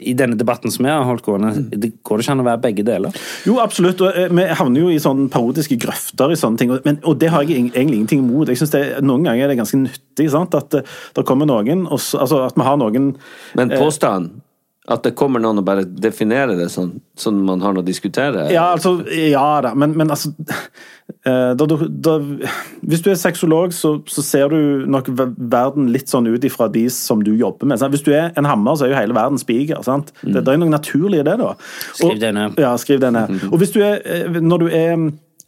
I 0.00 0.12
denne 0.18 0.36
debatten 0.36 0.70
som 0.74 0.84
jeg 0.88 0.92
har 0.94 1.04
holdt 1.08 1.22
gående, 1.24 1.52
det 1.70 1.92
går 2.02 2.18
det 2.18 2.24
ikke 2.26 2.34
an 2.34 2.42
å 2.42 2.46
være 2.48 2.62
begge 2.66 2.84
deler. 2.84 3.14
Jo, 3.46 3.56
absolutt. 3.62 4.00
og 4.04 4.16
eh, 4.18 4.28
Vi 4.28 4.46
havner 4.58 4.80
jo 4.84 4.90
i 4.92 4.98
sånne 5.02 5.28
parodiske 5.32 5.78
grøfter 5.80 6.32
i 6.34 6.38
sånne 6.38 6.58
ting. 6.58 6.70
og- 6.74 6.84
Men, 6.84 6.98
og 7.04 7.18
det 7.18 7.30
har 7.30 7.42
jeg 7.42 7.56
egentlig 7.56 7.82
ingenting 7.86 8.24
imot. 8.24 8.48
Jeg 8.48 8.56
synes 8.60 8.70
det, 8.74 9.02
Noen 9.02 9.24
ganger 9.24 9.44
er 9.44 9.48
det 9.54 9.58
ganske 9.58 9.78
nyttig 9.78 10.30
sant? 10.30 10.54
at 10.54 10.70
det, 10.70 10.84
det 11.14 11.24
kommer 11.26 11.46
noen 11.46 11.86
og 11.90 11.98
så, 11.98 12.20
Altså 12.20 12.44
at 12.46 12.54
vi 12.56 12.62
har 12.62 12.76
noen 12.76 13.16
Men 13.56 13.70
påstanden 13.70 14.42
at 14.90 15.04
det 15.06 15.12
kommer 15.14 15.38
noen 15.38 15.60
og 15.60 15.66
bare 15.66 15.84
definerer 15.86 16.56
det 16.58 16.66
sånn, 16.72 16.96
sånn 17.18 17.38
man 17.46 17.60
har 17.62 17.74
noe 17.74 17.84
å 17.84 17.86
diskutere 17.86 18.48
Ja, 18.50 18.72
altså, 18.72 18.96
ja 19.06 19.60
da, 19.62 19.70
men, 19.78 19.92
men 19.94 20.10
altså 20.10 20.32
eh, 21.28 21.52
da, 21.54 21.66
da, 21.68 22.16
Hvis 22.82 23.04
du 23.04 23.12
er 23.12 23.20
sexolog, 23.20 23.70
så, 23.76 23.94
så 24.10 24.24
ser 24.26 24.50
du 24.50 24.88
nok 24.90 25.12
verden 25.14 25.92
litt 25.94 26.10
sånn 26.10 26.26
ut 26.26 26.42
ifra 26.48 26.66
de 26.72 26.88
som 26.90 27.22
du 27.22 27.30
jobber 27.30 27.70
med. 27.70 27.78
Sant? 27.78 27.94
Hvis 27.94 28.02
du 28.02 28.10
er 28.10 28.34
en 28.34 28.48
hammer, 28.48 28.74
så 28.74 28.88
er 28.88 28.94
jo 28.94 28.98
hele 28.98 29.16
verden 29.16 29.38
spiker. 29.38 29.84
sant? 29.86 30.10
Det, 30.22 30.40
det 30.40 30.50
er 30.50 30.62
noe 30.64 30.74
naturlig 30.74 31.22
i 31.22 31.26
det, 31.30 31.36
da. 31.38 31.52
Skriv 31.92 32.18
det 32.18 32.32
ned. 32.34 32.58
Ja, 32.58 32.74
skriv 32.80 33.02
det 33.04 33.12
ned. 33.14 33.38
Og 33.52 33.62
hvis 33.62 33.74
du 33.76 33.84
er, 33.86 34.02
eh, 34.02 34.40
når 34.42 34.64
du 34.64 34.72
er 34.72 34.96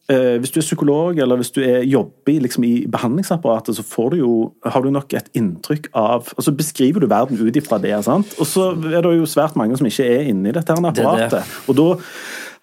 hvis 0.05 0.53
du 0.53 0.59
er 0.61 0.67
psykolog 0.67 1.19
eller 1.19 1.39
hvis 1.41 1.53
du 1.55 1.63
er, 1.65 1.81
jobber 1.89 2.43
liksom, 2.45 2.65
i 2.69 2.85
behandlingsapparatet, 2.93 3.79
så 3.79 3.85
får 3.89 4.11
du 4.13 4.17
jo, 4.21 4.33
har 4.65 4.85
du 4.85 4.91
nok 4.93 5.15
et 5.17 5.31
inntrykk 5.33 5.89
av 5.97 6.29
og 6.35 6.45
Så 6.45 6.53
beskriver 6.53 7.01
du 7.01 7.09
verden 7.09 7.41
ut 7.41 7.57
ifra 7.57 7.79
det. 7.81 7.95
sant? 8.05 8.35
Og 8.37 8.47
så 8.47 8.73
er 8.75 9.01
det 9.01 9.15
jo 9.17 9.29
svært 9.29 9.57
mange 9.57 9.79
som 9.81 9.89
ikke 9.89 10.05
er 10.05 10.29
inne 10.29 10.51
i 10.51 10.57
dette 10.57 10.73
her 10.73 10.81
apparatet. 10.81 11.31
det. 11.31 11.41
apparatet. 11.41 11.69
Og 11.69 11.79
da 11.81 11.89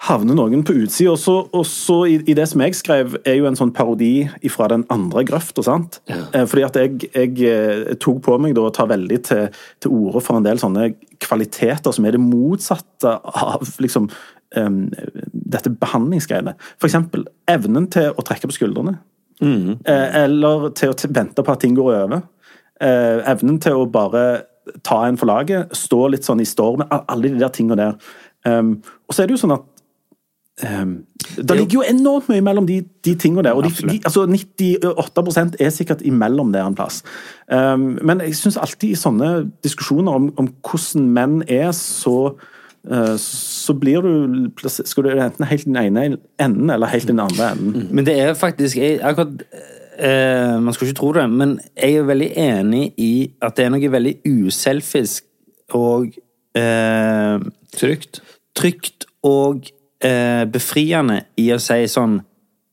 havner 0.08 0.38
noen 0.38 0.64
på 0.66 0.76
utsida. 0.82 1.14
Og 1.14 1.66
så, 1.68 1.98
i, 2.10 2.18
i 2.26 2.36
det 2.38 2.48
som 2.50 2.64
jeg 2.66 2.78
skrev, 2.78 3.18
er 3.28 3.38
jo 3.38 3.48
en 3.50 3.58
sånn 3.58 3.74
parodi 3.76 4.26
fra 4.52 4.70
den 4.72 4.86
andre 4.94 5.24
grøfta. 5.28 5.64
sant? 5.66 6.02
Eh, 6.10 6.46
Fordi 6.50 6.66
at 6.66 6.80
jeg, 6.82 7.12
jeg 7.14 7.38
eh, 7.46 7.94
tok 8.02 8.24
på 8.26 8.38
meg 8.42 8.56
da 8.58 8.66
å 8.68 8.74
ta 8.76 8.88
veldig 8.90 9.22
til, 9.30 9.48
til 9.84 9.98
orde 10.02 10.24
for 10.26 10.40
en 10.40 10.48
del 10.48 10.62
sånne 10.62 10.94
kvaliteter 11.22 11.94
som 11.94 12.08
er 12.08 12.18
det 12.18 12.24
motsatte 12.24 13.18
av 13.22 13.68
liksom 13.84 14.10
em, 14.58 14.84
dette 15.32 15.72
behandlingsgreiene. 15.82 16.56
For 16.78 16.90
eksempel 16.90 17.26
evnen 17.52 17.90
til 17.94 18.12
å 18.16 18.26
trekke 18.26 18.50
på 18.52 18.58
skuldrene. 18.60 18.98
Eh, 19.42 20.24
eller 20.24 20.70
til 20.78 20.94
å 20.94 21.10
vente 21.10 21.44
på 21.44 21.54
at 21.54 21.64
ting 21.64 21.76
går 21.78 21.92
over. 22.04 22.24
Eh, 22.82 23.22
evnen 23.32 23.60
til 23.62 23.82
å 23.82 23.90
bare 23.90 24.44
ta 24.86 25.04
en 25.08 25.18
for 25.18 25.30
laget, 25.30 25.74
stå 25.76 26.08
litt 26.14 26.28
sånn 26.28 26.42
i 26.42 26.48
stormen. 26.48 26.90
Alle 26.92 27.32
de 27.32 27.42
der 27.42 27.54
tingene 27.54 27.80
der. 27.80 27.98
Um, 28.46 28.80
og 29.08 29.14
så 29.14 29.24
er 29.24 29.30
det 29.30 29.36
jo 29.36 29.42
sånn 29.44 29.54
at 29.54 29.66
um, 30.66 30.94
Det 31.38 31.54
ligger 31.54 31.76
jo 31.76 31.84
enormt 31.86 32.30
mye 32.32 32.42
mellom 32.42 32.66
de, 32.70 32.80
de 33.06 33.14
tingene 33.20 33.44
der. 33.46 33.58
Og 33.58 33.68
de, 33.68 33.74
de, 33.90 34.00
altså 34.06 34.26
98% 34.30 35.60
er 35.62 35.74
sikkert 35.74 36.02
imellom 36.06 36.54
der 36.54 36.66
en 36.66 36.78
plass. 36.78 37.02
Um, 37.50 38.00
men 38.02 38.24
jeg 38.26 38.38
syns 38.40 38.58
alltid 38.62 38.94
i 38.94 39.00
sånne 39.00 39.32
diskusjoner 39.66 40.18
om, 40.18 40.32
om 40.42 40.50
hvordan 40.66 41.10
menn 41.18 41.38
er, 41.48 41.70
så 41.78 42.34
så 43.18 43.74
blir 43.78 44.02
du 44.02 44.70
Skal 44.70 45.04
du 45.04 45.10
enten 45.14 45.46
helt 45.46 45.68
i 45.68 45.70
den 45.70 45.78
ene 45.78 46.18
enden 46.40 46.70
eller 46.70 46.88
helt 46.88 47.04
i 47.04 47.08
den 47.08 47.20
andre 47.20 47.52
enden. 47.52 47.88
Men 47.92 48.06
det 48.06 48.16
er 48.20 48.34
faktisk 48.34 48.78
jeg, 48.78 49.00
akkurat, 49.04 49.44
eh, 49.98 50.60
Man 50.62 50.74
skulle 50.74 50.90
ikke 50.90 51.00
tro 51.00 51.12
det, 51.14 51.30
men 51.30 51.60
jeg 51.78 51.96
er 51.96 52.04
veldig 52.04 52.32
enig 52.36 52.94
i 52.98 53.32
at 53.42 53.58
det 53.58 53.66
er 53.66 53.70
noe 53.70 53.92
veldig 53.92 54.16
uselfisk 54.26 55.24
og 55.78 56.18
eh, 56.58 57.40
Trygt. 57.78 58.22
trygt 58.56 59.06
og 59.24 59.70
eh, 60.04 60.44
befriende 60.52 61.22
i 61.38 61.52
å 61.54 61.60
si 61.62 61.86
sånn 61.88 62.20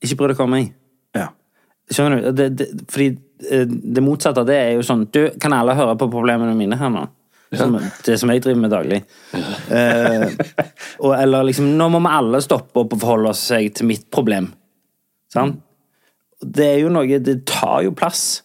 Ikke 0.03 0.17
bry 0.17 0.33
deg 0.33 0.41
om 0.43 0.51
meg. 0.57 0.73
Ja. 1.17 1.29
Skjønner 1.91 2.23
du? 2.23 2.33
Det, 2.33 2.49
det, 2.59 2.69
fordi 2.91 3.11
eh, 3.51 3.67
det 3.69 4.03
motsatte 4.03 4.43
av 4.43 4.49
det 4.49 4.57
er 4.57 4.73
jo 4.79 4.83
sånn 4.87 5.07
Du, 5.13 5.27
kan 5.41 5.53
alle 5.53 5.77
høre 5.79 5.97
på 6.01 6.11
problemene 6.11 6.57
mine 6.57 6.81
her 6.81 6.93
nå? 6.95 7.07
Som, 7.57 7.79
det 8.05 8.19
som 8.21 8.29
jeg 8.29 8.43
driver 8.45 8.61
med 8.61 8.73
daglig. 8.75 8.99
Eh, 9.73 10.27
og, 11.05 11.15
eller 11.15 11.47
liksom 11.49 11.71
Nå 11.79 11.87
må 11.95 12.03
vi 12.05 12.11
alle 12.13 12.43
stoppe 12.45 12.83
opp 12.83 12.93
og 12.93 13.01
forholde 13.01 13.33
seg 13.39 13.71
til 13.79 13.89
mitt 13.89 14.05
problem. 14.13 14.51
Sant? 15.33 15.63
Det 16.39 16.67
er 16.67 16.77
jo 16.85 16.93
noe 16.93 17.19
Det 17.25 17.41
tar 17.49 17.87
jo 17.87 17.95
plass. 17.97 18.43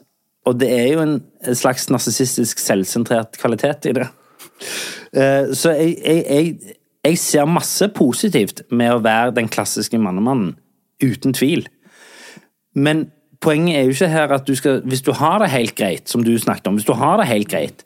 Og 0.47 0.57
det 0.59 0.69
er 0.75 0.87
jo 0.91 1.03
en 1.03 1.17
slags 1.55 1.89
narsissistisk 1.91 2.59
selvsentrert 2.59 3.37
kvalitet 3.39 3.87
i 3.91 3.95
det. 3.99 4.07
Eh, 5.15 5.51
så 5.55 5.75
jeg, 5.77 5.95
jeg, 6.03 6.23
jeg, 6.27 6.75
jeg 7.03 7.19
ser 7.19 7.47
masse 7.47 7.87
positivt 7.95 8.63
med 8.71 8.91
å 8.91 9.03
være 9.03 9.35
den 9.37 9.51
klassiske 9.51 9.99
mannemannen. 9.99 10.55
Uten 11.03 11.35
tvil. 11.35 11.67
Men 12.75 13.07
poenget 13.43 13.77
er 13.77 13.87
jo 13.87 13.95
ikke 13.95 14.11
her 14.13 14.35
at 14.35 14.47
du 14.47 14.55
skal 14.55 14.81
Hvis 14.87 15.03
du 15.03 15.11
har 15.15 15.39
det 15.43 15.51
helt 15.51 15.75
greit, 15.75 16.07
som 16.09 16.23
du 16.23 16.31
snakket 16.39 16.67
om, 16.67 16.79
hvis 16.79 16.87
du 16.87 16.95
har 16.97 17.19
det 17.19 17.27
helt 17.31 17.51
greit, 17.51 17.85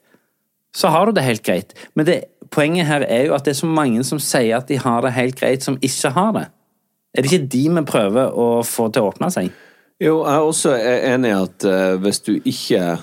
så 0.77 0.91
har 0.93 1.07
du 1.07 1.17
det 1.17 1.25
helt 1.25 1.45
greit. 1.45 1.73
Men 1.97 2.05
det, 2.05 2.17
poenget 2.53 2.87
her 2.89 3.05
er 3.07 3.27
jo 3.27 3.35
at 3.37 3.47
det 3.47 3.55
er 3.55 3.61
så 3.61 3.69
mange 3.69 4.03
som 4.07 4.21
sier 4.21 4.59
at 4.59 4.69
de 4.69 4.77
har 4.81 5.01
det 5.05 5.15
helt 5.15 5.39
greit, 5.39 5.65
som 5.65 5.79
ikke 5.81 6.13
har 6.15 6.33
det. 6.35 6.47
Er 7.17 7.25
det 7.25 7.31
ikke 7.31 7.49
de 7.55 7.63
vi 7.79 7.85
prøver 7.87 8.35
å 8.37 8.47
få 8.67 8.91
til 8.93 9.05
å 9.05 9.11
åpne 9.11 9.31
seg? 9.33 9.49
Jo, 9.97 10.19
jeg 10.21 10.33
er 10.35 10.45
også 10.45 10.75
enig 10.77 11.31
i 11.31 11.37
at 11.37 11.65
eh, 11.65 11.93
hvis 12.03 12.19
du 12.21 12.35
ikke 12.37 12.97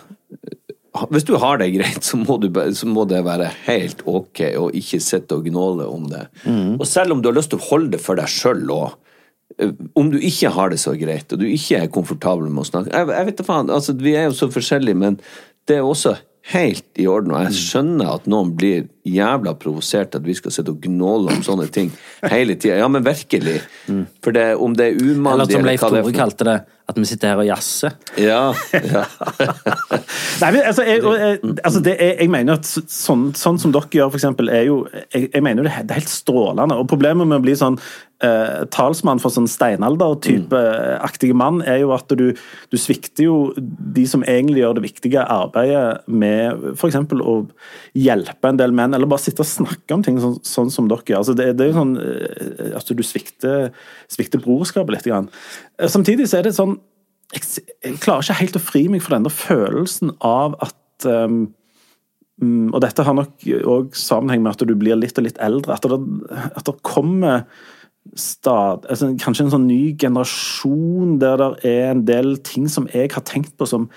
Hvis 1.10 1.24
du 1.26 1.32
har 1.42 1.58
det 1.58 1.72
greit, 1.74 2.04
så 2.06 2.14
må, 2.20 2.36
du, 2.38 2.46
så 2.54 2.86
må 2.86 3.02
det 3.10 3.24
være 3.26 3.48
helt 3.64 4.04
ok 4.06 4.44
å 4.60 4.68
ikke 4.78 5.00
sitte 5.02 5.34
og 5.34 5.48
gnåle 5.48 5.88
om 5.90 6.04
det. 6.06 6.28
Og 6.78 6.84
selv 6.86 7.16
om 7.16 7.22
du 7.22 7.26
har 7.26 7.34
lyst 7.34 7.50
til 7.50 7.58
å 7.58 7.66
holde 7.66 7.96
det 7.96 8.00
for 8.04 8.14
deg 8.14 8.30
sjøl 8.30 8.62
òg, 8.70 8.92
om 9.98 10.12
du 10.12 10.20
ikke 10.22 10.52
har 10.54 10.70
det 10.70 10.78
så 10.78 10.94
greit, 10.98 11.34
og 11.34 11.42
du 11.42 11.48
ikke 11.48 11.80
er 11.82 11.90
komfortabel 11.90 12.46
med 12.46 12.62
å 12.62 12.68
snakke 12.68 12.94
Jeg, 12.94 13.10
jeg 13.10 13.26
vet 13.26 13.40
da 13.40 13.44
faen, 13.46 13.74
altså 13.74 13.94
Vi 13.98 14.14
er 14.14 14.28
jo 14.28 14.38
så 14.38 14.48
forskjellige, 14.54 14.98
men 15.02 15.18
det 15.66 15.80
er 15.80 15.86
også 15.86 16.14
helt 16.52 17.00
i 17.00 17.06
orden. 17.08 17.32
Og 17.32 17.46
jeg 17.46 17.56
skjønner 17.56 18.10
at 18.18 18.28
noen 18.30 18.52
blir 18.58 18.88
jævla 19.08 19.54
provosert 19.60 20.16
at 20.18 20.24
vi 20.26 20.36
skal 20.36 20.52
sitte 20.54 20.74
og 20.74 20.84
gnåle 20.84 21.32
om 21.32 21.44
sånne 21.44 21.68
ting 21.72 21.90
hele 22.22 22.56
tida. 22.58 22.78
Ja, 22.82 22.88
men 22.92 23.04
virkelig. 23.06 23.60
For 24.24 24.36
det, 24.36 24.50
om 24.60 24.76
det 24.76 24.90
er 24.92 25.00
Eller 25.00 25.48
som 25.50 25.64
Leif 25.66 25.84
Tore 25.84 26.12
kalte 26.16 26.48
det, 26.48 26.58
at 26.84 26.98
vi 27.00 27.06
sitter 27.08 27.32
her 27.32 27.40
og 27.40 27.46
jazzer. 27.48 27.94
Ja, 28.20 28.52
ja. 28.76 29.04
Nei, 30.42 30.50
men 30.50 30.60
altså, 30.60 30.84
jeg, 30.84 31.00
jeg, 31.00 31.38
altså 31.64 31.80
det 31.84 31.94
jeg, 31.96 32.16
jeg 32.18 32.32
mener 32.32 32.58
at 32.58 32.68
sånn, 32.68 33.30
sånn 33.38 33.60
som 33.62 33.72
dere 33.72 33.88
gjør, 33.88 34.10
for 34.12 34.20
eksempel, 34.20 34.50
er 34.52 34.66
jo 34.68 34.82
jeg, 34.92 35.30
jeg 35.30 35.44
mener 35.44 35.64
det 35.64 35.78
det 35.84 35.94
er 35.94 36.02
helt 36.02 36.12
strålende. 36.12 36.76
Og 36.76 36.90
problemet 36.90 37.30
med 37.30 37.40
å 37.40 37.44
bli 37.44 37.54
sånn 37.56 37.78
eh, 38.24 38.66
talsmann 38.74 39.22
for 39.22 39.32
sånn 39.32 39.48
steinalder-type 39.48 40.60
aktige 41.04 41.36
mann, 41.40 41.62
er 41.64 41.80
jo 41.86 41.94
at 41.96 42.12
du, 42.20 42.26
du 42.36 42.78
svikter 42.80 43.30
jo 43.30 43.38
de 43.56 44.04
som 44.10 44.26
egentlig 44.28 44.60
gjør 44.60 44.76
det 44.76 44.84
viktige 44.84 45.24
arbeidet 45.24 46.04
med 46.04 46.68
f.eks. 46.74 47.00
å 47.00 47.36
hjelpe 47.96 48.50
en 48.50 48.60
del 48.60 48.76
menn, 48.76 48.92
eller 48.92 49.08
bare 49.08 49.24
sitte 49.24 49.44
og 49.44 49.48
snakke 49.48 49.96
om 49.96 50.04
ting 50.04 50.20
sånn, 50.20 50.36
sånn 50.44 50.72
som 50.74 50.92
dere 50.92 51.08
gjør. 51.08 51.24
Altså, 51.24 51.38
det, 51.40 51.52
det 51.56 51.64
er 51.64 51.72
jo 51.72 51.80
sånn 51.80 51.96
at 51.96 52.80
altså, 52.82 52.98
du 52.98 53.04
svikter, 53.06 53.70
svikter 54.12 54.44
brorskapet 54.44 54.98
litt. 54.98 55.08
Grann. 55.08 55.26
Eh, 55.78 55.90
Samtidig 55.90 56.28
så 56.30 56.40
er 56.40 56.48
det 56.48 56.56
sånn 56.56 56.78
jeg, 57.34 57.96
klarer 58.02 58.22
ikke 58.22 58.38
helt 58.38 58.56
å 58.58 58.62
fri 58.62 58.82
meg 58.92 59.02
fra 59.02 59.16
denne 59.16 59.32
følelsen 59.32 60.12
av 60.22 60.54
at 60.62 61.06
um, 61.08 61.48
Og 62.74 62.76
dette 62.84 63.02
har 63.06 63.16
nok 63.16 63.46
òg 63.64 63.96
sammenheng 63.98 64.44
med 64.44 64.52
at 64.54 64.62
du 64.68 64.74
blir 64.78 64.98
litt 64.98 65.18
og 65.18 65.26
litt 65.26 65.40
eldre. 65.42 65.74
At 65.74 65.86
det, 65.88 65.98
at 66.54 66.66
det 66.68 66.74
kommer 66.86 67.46
stad, 68.20 68.84
altså, 68.90 69.08
kanskje 69.18 69.46
en 69.46 69.52
sånn 69.54 69.68
ny 69.70 69.94
generasjon 69.98 71.16
der 71.22 71.40
det 71.40 71.70
er 71.70 71.94
en 71.94 72.02
del 72.06 72.34
ting 72.44 72.66
som 72.70 72.86
jeg 72.92 73.14
har 73.14 73.24
tenkt 73.26 73.54
på 73.58 73.66
som 73.70 73.88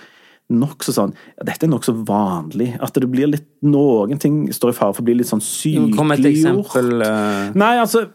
nokså 0.47 0.93
sånn 0.95 1.11
ja, 1.11 1.49
Dette 1.49 1.67
er 1.67 1.73
nokså 1.73 1.93
vanlig. 2.07 2.71
At 2.79 2.95
det 2.95 3.09
blir 3.11 3.27
litt 3.33 3.49
Noen 3.67 4.21
ting 4.21 4.45
står 4.55 4.71
i 4.71 4.77
fare 4.77 4.95
for 4.95 5.03
å 5.03 5.07
bli 5.09 5.17
litt 5.19 5.29
sånn 5.29 5.43
Kom 5.97 6.13
et 6.15 6.23
eksempel. 6.29 7.01
eh, 7.03 7.51
Nei, 7.57 7.73
altså 7.81 8.05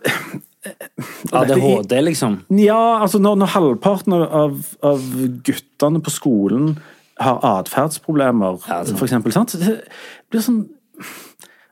ADHD, 1.33 1.94
liksom. 2.07 2.38
ja, 2.62 2.81
altså 3.03 3.18
når, 3.22 3.38
når 3.40 3.53
halvparten 3.57 4.14
av, 4.14 4.59
av 4.87 5.07
guttene 5.46 6.03
på 6.05 6.14
skolen 6.14 6.77
har 7.22 7.42
atferdsproblemer, 7.46 8.61
for 8.62 9.07
eksempel, 9.07 9.35
sant? 9.35 9.57
Det 9.59 9.81
blir 10.31 10.44
sånn 10.44 10.64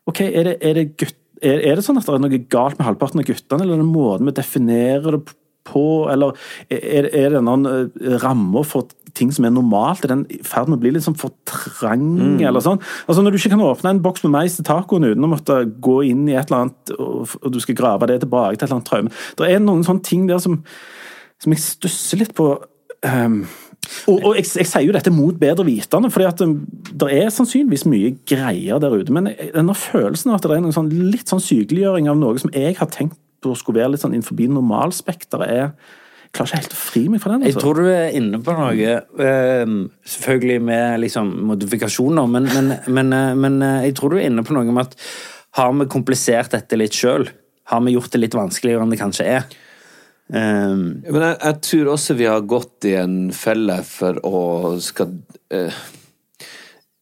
Ok, 0.08 0.24
er 0.26 0.48
det, 0.48 0.54
er 0.64 0.74
det 0.74 0.84
gutt... 0.98 1.16
Er, 1.40 1.60
er 1.70 1.78
det 1.78 1.84
sånn 1.86 2.00
at 2.00 2.08
det 2.08 2.16
er 2.16 2.22
noe 2.24 2.38
galt 2.52 2.80
med 2.80 2.84
halvparten 2.88 3.22
av 3.22 3.26
guttene, 3.28 3.62
eller 3.62 3.78
er 3.78 3.82
det 3.84 3.88
måten 3.88 4.26
vi 4.26 4.34
definerer 4.36 5.14
det 5.14 5.36
på, 5.70 5.84
eller 6.10 6.34
er, 6.72 7.06
er 7.06 7.36
det 7.36 7.42
noen 7.46 7.68
eh, 7.68 8.16
rammer 8.24 8.66
for 8.66 8.90
ting 9.16 9.32
som 9.34 9.46
er 9.46 9.54
normalt? 9.54 10.04
Er 10.04 10.12
den 10.14 10.24
i 10.32 10.40
ferd 10.46 10.70
med 10.70 10.78
å 10.78 10.82
bli 10.82 10.92
litt 10.94 11.06
sånn 11.06 11.18
for 11.18 11.34
trang, 11.48 12.40
eller 12.40 12.64
sånn? 12.64 12.80
Altså 13.06 13.24
Når 13.24 13.34
du 13.34 13.40
ikke 13.40 13.54
kan 13.54 13.64
åpne 13.66 13.94
en 13.94 14.02
boks 14.04 14.24
med 14.26 14.34
mais 14.34 14.58
til 14.58 14.66
tacoen 14.66 15.08
uten 15.08 15.26
å 15.26 15.32
måtte 15.32 15.62
gå 15.82 16.00
inn 16.10 16.26
i 16.28 16.36
et 16.36 16.50
eller 16.50 16.66
annet, 16.66 16.94
og, 16.98 17.36
og 17.40 17.54
du 17.54 17.60
skal 17.62 17.78
grave 17.78 18.10
det 18.10 18.20
tilbake 18.24 18.56
til 18.56 18.64
et 18.64 18.68
eller 18.68 18.78
annet 18.80 18.90
traume 18.90 19.14
Det 19.38 19.48
er 19.48 19.64
noen 19.64 19.86
sånne 19.86 20.06
ting 20.06 20.28
der 20.30 20.42
som, 20.42 20.60
som 21.40 21.56
jeg 21.56 21.64
stusser 21.64 22.22
litt 22.22 22.36
på. 22.38 22.52
Um, 23.06 23.42
og, 24.10 24.16
og 24.18 24.36
jeg, 24.36 24.46
jeg 24.60 24.68
sier 24.68 24.84
jo 24.86 24.94
dette 24.94 25.12
mot 25.14 25.36
bedre 25.40 25.64
vitende, 25.66 26.10
fordi 26.12 26.28
at 26.28 26.42
det 27.00 27.08
er 27.16 27.32
sannsynligvis 27.32 27.86
mye 27.90 28.12
greier 28.28 28.80
der 28.82 28.94
ute. 28.96 29.14
Men 29.14 29.32
denne 29.40 29.76
følelsen 29.76 30.32
av 30.32 30.38
at 30.38 30.46
det 30.46 30.58
er 30.58 30.64
noen 30.66 30.76
sånn, 30.76 30.92
litt 31.10 31.30
sånn 31.30 31.42
sykeliggjøring 31.42 32.10
av 32.10 32.20
noe 32.20 32.40
som 32.42 32.52
jeg 32.54 32.76
har 32.78 32.90
tenkt 32.92 33.18
på 33.40 33.54
skulle 33.56 33.80
være 33.80 33.94
litt 33.94 34.04
sånn 34.04 34.14
innenfor 34.16 34.36
normalspekteret, 34.52 35.48
er 35.48 35.98
klarer 36.32 36.50
ikke 36.52 36.60
helt 36.62 36.74
å 36.76 36.80
fri 36.80 37.02
meg 37.10 37.22
fra 37.22 37.32
den. 37.34 37.42
Jeg 37.46 37.54
Altså. 37.56 37.64
tror 37.64 37.80
du 37.80 37.88
er 37.90 38.16
inne 38.16 38.38
på 38.44 38.54
noe, 38.54 38.92
eh, 39.26 39.74
selvfølgelig 40.14 40.60
med 40.62 41.00
liksom 41.04 41.32
modifikasjoner, 41.50 42.26
men, 42.30 42.44
men, 42.54 42.70
men, 42.86 43.12
eh, 43.12 43.34
men 43.34 43.62
eh, 43.62 43.82
jeg 43.88 43.96
tror 43.98 44.10
du 44.14 44.18
er 44.20 44.28
inne 44.30 44.44
på 44.46 44.54
noe 44.54 44.64
med 44.70 44.86
at 44.86 44.96
har 45.58 45.72
vi 45.74 45.86
komplisert 45.90 46.52
dette 46.54 46.78
litt 46.78 46.94
sjøl? 46.94 47.26
Har 47.70 47.80
vi 47.82 47.96
gjort 47.96 48.12
det 48.14 48.20
litt 48.22 48.34
vanskeligere 48.38 48.82
enn 48.86 48.90
det 48.94 49.00
kanskje 49.00 49.26
er? 49.26 49.48
Um, 50.30 51.02
Men 51.02 51.22
jeg, 51.24 51.36
jeg 51.42 51.56
tror 51.66 51.88
også 51.96 52.14
vi 52.14 52.26
har 52.30 52.44
gått 52.46 52.86
i 52.86 52.92
en 53.00 53.32
felle 53.34 53.80
for 53.82 54.20
å 54.22 54.42
skal 54.78 55.16
eh, 55.50 55.74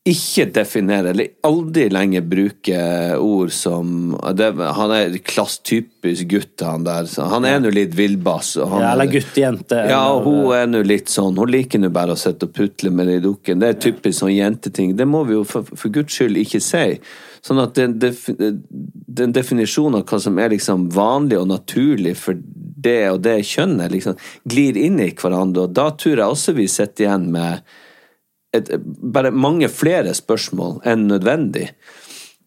ikke 0.08 0.46
definere, 0.56 1.10
eller 1.12 1.28
aldri 1.46 1.84
lenger 1.92 2.24
bruke 2.28 2.78
ord 3.20 3.52
som 3.52 4.14
det, 4.38 4.48
Han 4.78 4.92
er 4.96 5.16
klass 5.26 5.58
typisk 5.66 6.28
gutt, 6.30 6.64
han 6.64 6.84
der. 6.86 7.04
så 7.10 7.26
Han 7.28 7.44
er 7.44 7.60
nå 7.60 7.70
litt 7.74 7.94
villbass. 7.98 8.54
han 8.56 8.80
ja, 8.82 8.88
er- 8.88 8.92
eller 8.92 9.12
guttejente. 9.12 9.82
Ja, 9.90 10.02
hun 10.24 10.52
er 10.56 10.66
nå 10.66 10.82
litt 10.86 11.08
sånn. 11.12 11.36
Hun 11.38 11.50
liker 11.52 11.78
nå 11.82 11.90
bare 11.92 12.12
å 12.16 12.18
sitte 12.18 12.48
og 12.48 12.54
putle 12.56 12.90
med 12.90 13.06
de 13.06 13.20
dukkene. 13.28 13.60
Det 13.60 13.68
er 13.68 13.80
typisk 13.90 14.20
sånn 14.22 14.34
jenteting. 14.36 14.96
Det 14.96 15.06
må 15.06 15.24
vi 15.26 15.34
jo 15.34 15.44
for, 15.44 15.62
for 15.74 15.88
guds 15.90 16.14
skyld 16.16 16.36
ikke 16.40 16.60
si. 16.64 16.98
Sånn 17.44 17.60
at 17.62 17.74
den, 17.78 17.98
den 18.00 19.32
definisjonen 19.32 20.00
av 20.00 20.06
hva 20.10 20.18
som 20.20 20.38
er 20.42 20.50
liksom 20.54 20.88
vanlig 20.94 21.38
og 21.38 21.48
naturlig 21.52 22.16
for 22.18 22.34
det 22.78 23.10
og 23.10 23.20
det 23.22 23.40
kjønnet, 23.46 23.90
liksom 23.92 24.16
glir 24.48 24.76
inn 24.78 24.98
i 25.02 25.10
hverandre. 25.14 25.66
Og 25.68 25.72
da 25.76 25.90
tror 25.98 26.16
jeg 26.16 26.26
også 26.34 26.54
vi 26.58 26.66
sitter 26.70 27.06
igjen 27.06 27.28
med 27.34 27.62
et, 28.56 28.70
bare 29.14 29.32
mange 29.34 29.68
flere 29.72 30.14
spørsmål 30.16 30.80
enn 30.88 31.08
nødvendig. 31.10 31.68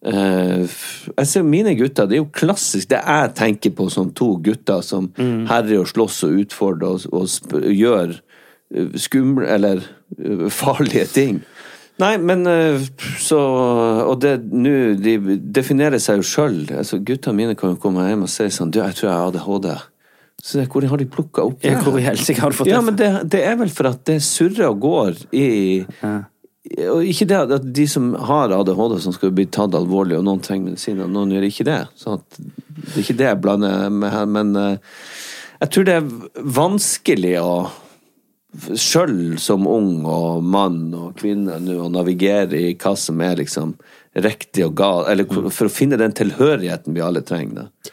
Uh, 0.02 0.66
jeg 1.14 1.28
ser 1.30 1.44
mine 1.46 1.76
gutter, 1.78 2.08
det 2.10 2.16
er 2.16 2.24
jo 2.24 2.32
klassisk 2.34 2.90
det 2.90 2.98
jeg 2.98 3.34
tenker 3.38 3.70
på 3.78 3.86
som 3.92 4.08
to 4.10 4.32
gutter 4.42 4.82
som 4.82 5.12
herjer 5.14 5.84
og 5.84 5.90
slåss 5.92 6.24
og 6.26 6.40
utfordrer 6.42 7.04
og, 7.06 7.20
og 7.54 7.68
gjør 7.70 8.16
eh, 8.16 8.96
skumle 8.98 9.46
eller 9.46 9.84
uh, 10.18 10.48
farlige 10.50 11.06
ting. 11.14 11.38
Nei, 12.02 12.16
men 12.18 12.42
uh, 12.48 12.82
så 13.20 13.38
Og 14.08 14.16
det 14.24 14.38
nå 14.48 14.96
De 14.96 15.36
definerer 15.54 16.00
seg 16.00 16.22
jo 16.22 16.24
sjøl. 16.26 16.62
Altså, 16.72 16.98
guttene 16.98 17.36
mine 17.36 17.54
kan 17.54 17.74
jo 17.74 17.82
komme 17.82 18.08
hjem 18.08 18.24
og 18.26 18.32
si 18.32 18.48
sånn 18.50 18.72
Du, 18.72 18.80
jeg 18.80 18.96
tror 18.96 19.10
jeg 19.10 19.18
har 19.18 19.28
ADHD. 19.28 19.68
Så 20.42 20.64
hvor 20.66 20.82
har 20.90 20.98
de 20.98 21.06
plukka 21.06 21.44
opp 21.46 21.62
Ja, 21.62 21.76
Hvor 21.84 21.94
i 22.00 22.02
helsike 22.02 22.42
har 22.42 22.50
du 22.50 22.58
fått 22.58 22.70
ja, 22.70 22.80
men 22.82 22.96
det, 22.98 23.08
det 23.30 23.44
er 23.46 23.54
vel 23.60 23.70
for 23.70 23.92
at 23.92 24.02
det 24.08 24.18
surrer 24.26 24.72
og 24.72 24.80
går 24.82 25.20
i 25.38 25.50
Og 26.88 27.06
ikke 27.06 27.28
det 27.30 27.38
at 27.58 27.68
de 27.78 27.86
som 27.90 28.08
har 28.30 28.54
ADHD 28.56 28.96
som 29.04 29.14
skal 29.14 29.34
bli 29.34 29.46
tatt 29.50 29.76
alvorlig, 29.78 30.16
og 30.18 30.26
noen 30.26 30.42
trenger 30.42 30.72
medisin, 30.72 31.02
og 31.04 31.10
noen 31.14 31.34
gjør 31.34 31.46
ikke 31.46 31.66
det. 31.68 31.78
Så 31.98 32.16
det 32.32 32.92
er 32.94 33.00
ikke 33.04 33.18
det 33.18 33.28
jeg 33.28 33.40
blander 33.44 33.86
med 33.94 34.14
her, 34.14 34.28
men 34.30 34.52
eh, 34.58 34.98
jeg 35.62 35.72
tror 35.74 35.86
det 35.86 35.96
er 36.00 36.12
vanskelig 36.58 37.36
å 37.42 37.54
Sjøl 38.52 39.38
som 39.40 39.64
ung 39.64 40.02
og 40.04 40.42
mann 40.44 40.90
og 40.92 41.14
kvinne 41.16 41.54
nå 41.62 41.78
å 41.80 41.88
navigere 41.88 42.58
i 42.58 42.74
hva 42.76 42.90
som 43.00 43.22
er 43.24 43.38
liksom 43.38 43.70
riktig 44.12 44.66
og 44.66 44.74
gal, 44.76 45.06
eller 45.08 45.24
for 45.48 45.70
å 45.70 45.72
finne 45.72 45.96
den 45.96 46.12
tilhørigheten 46.12 46.92
vi 46.92 47.00
alle 47.00 47.22
trenger. 47.24 47.62
da. 47.62 47.92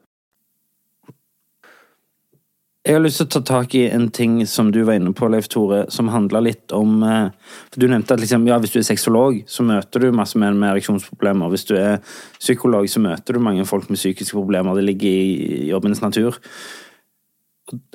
Jeg 2.81 2.97
har 2.97 3.03
lyst 3.03 3.19
til 3.21 3.27
å 3.27 3.33
ta 3.35 3.41
tak 3.45 3.75
i 3.77 3.83
en 3.93 4.07
ting 4.09 4.39
som 4.49 4.71
du 4.73 4.79
var 4.87 4.97
inne 4.97 5.11
på, 5.13 5.27
Leif 5.29 5.45
Tore, 5.53 5.83
som 5.93 6.07
handla 6.09 6.39
litt 6.41 6.73
om 6.73 7.03
eh, 7.05 7.51
For 7.69 7.77
du 7.77 7.85
nevnte 7.91 8.15
at 8.15 8.23
liksom, 8.23 8.47
ja, 8.49 8.57
hvis 8.57 8.73
du 8.73 8.79
er 8.81 8.87
sexolog, 8.87 9.37
så 9.45 9.61
møter 9.67 10.01
du 10.01 10.07
masse 10.17 10.39
menn 10.41 10.57
med 10.57 10.71
ereksjonsproblemer. 10.71 11.51
Hvis 11.53 11.67
du 11.69 11.75
er 11.77 11.99
psykolog, 12.39 12.89
så 12.89 13.03
møter 13.03 13.37
du 13.37 13.43
mange 13.45 13.67
folk 13.69 13.85
med 13.91 14.01
psykiske 14.01 14.33
problemer. 14.33 14.79
Det 14.79 14.87
ligger 14.87 15.13
i 15.13 15.67
jobbens 15.69 16.01
natur. 16.01 16.41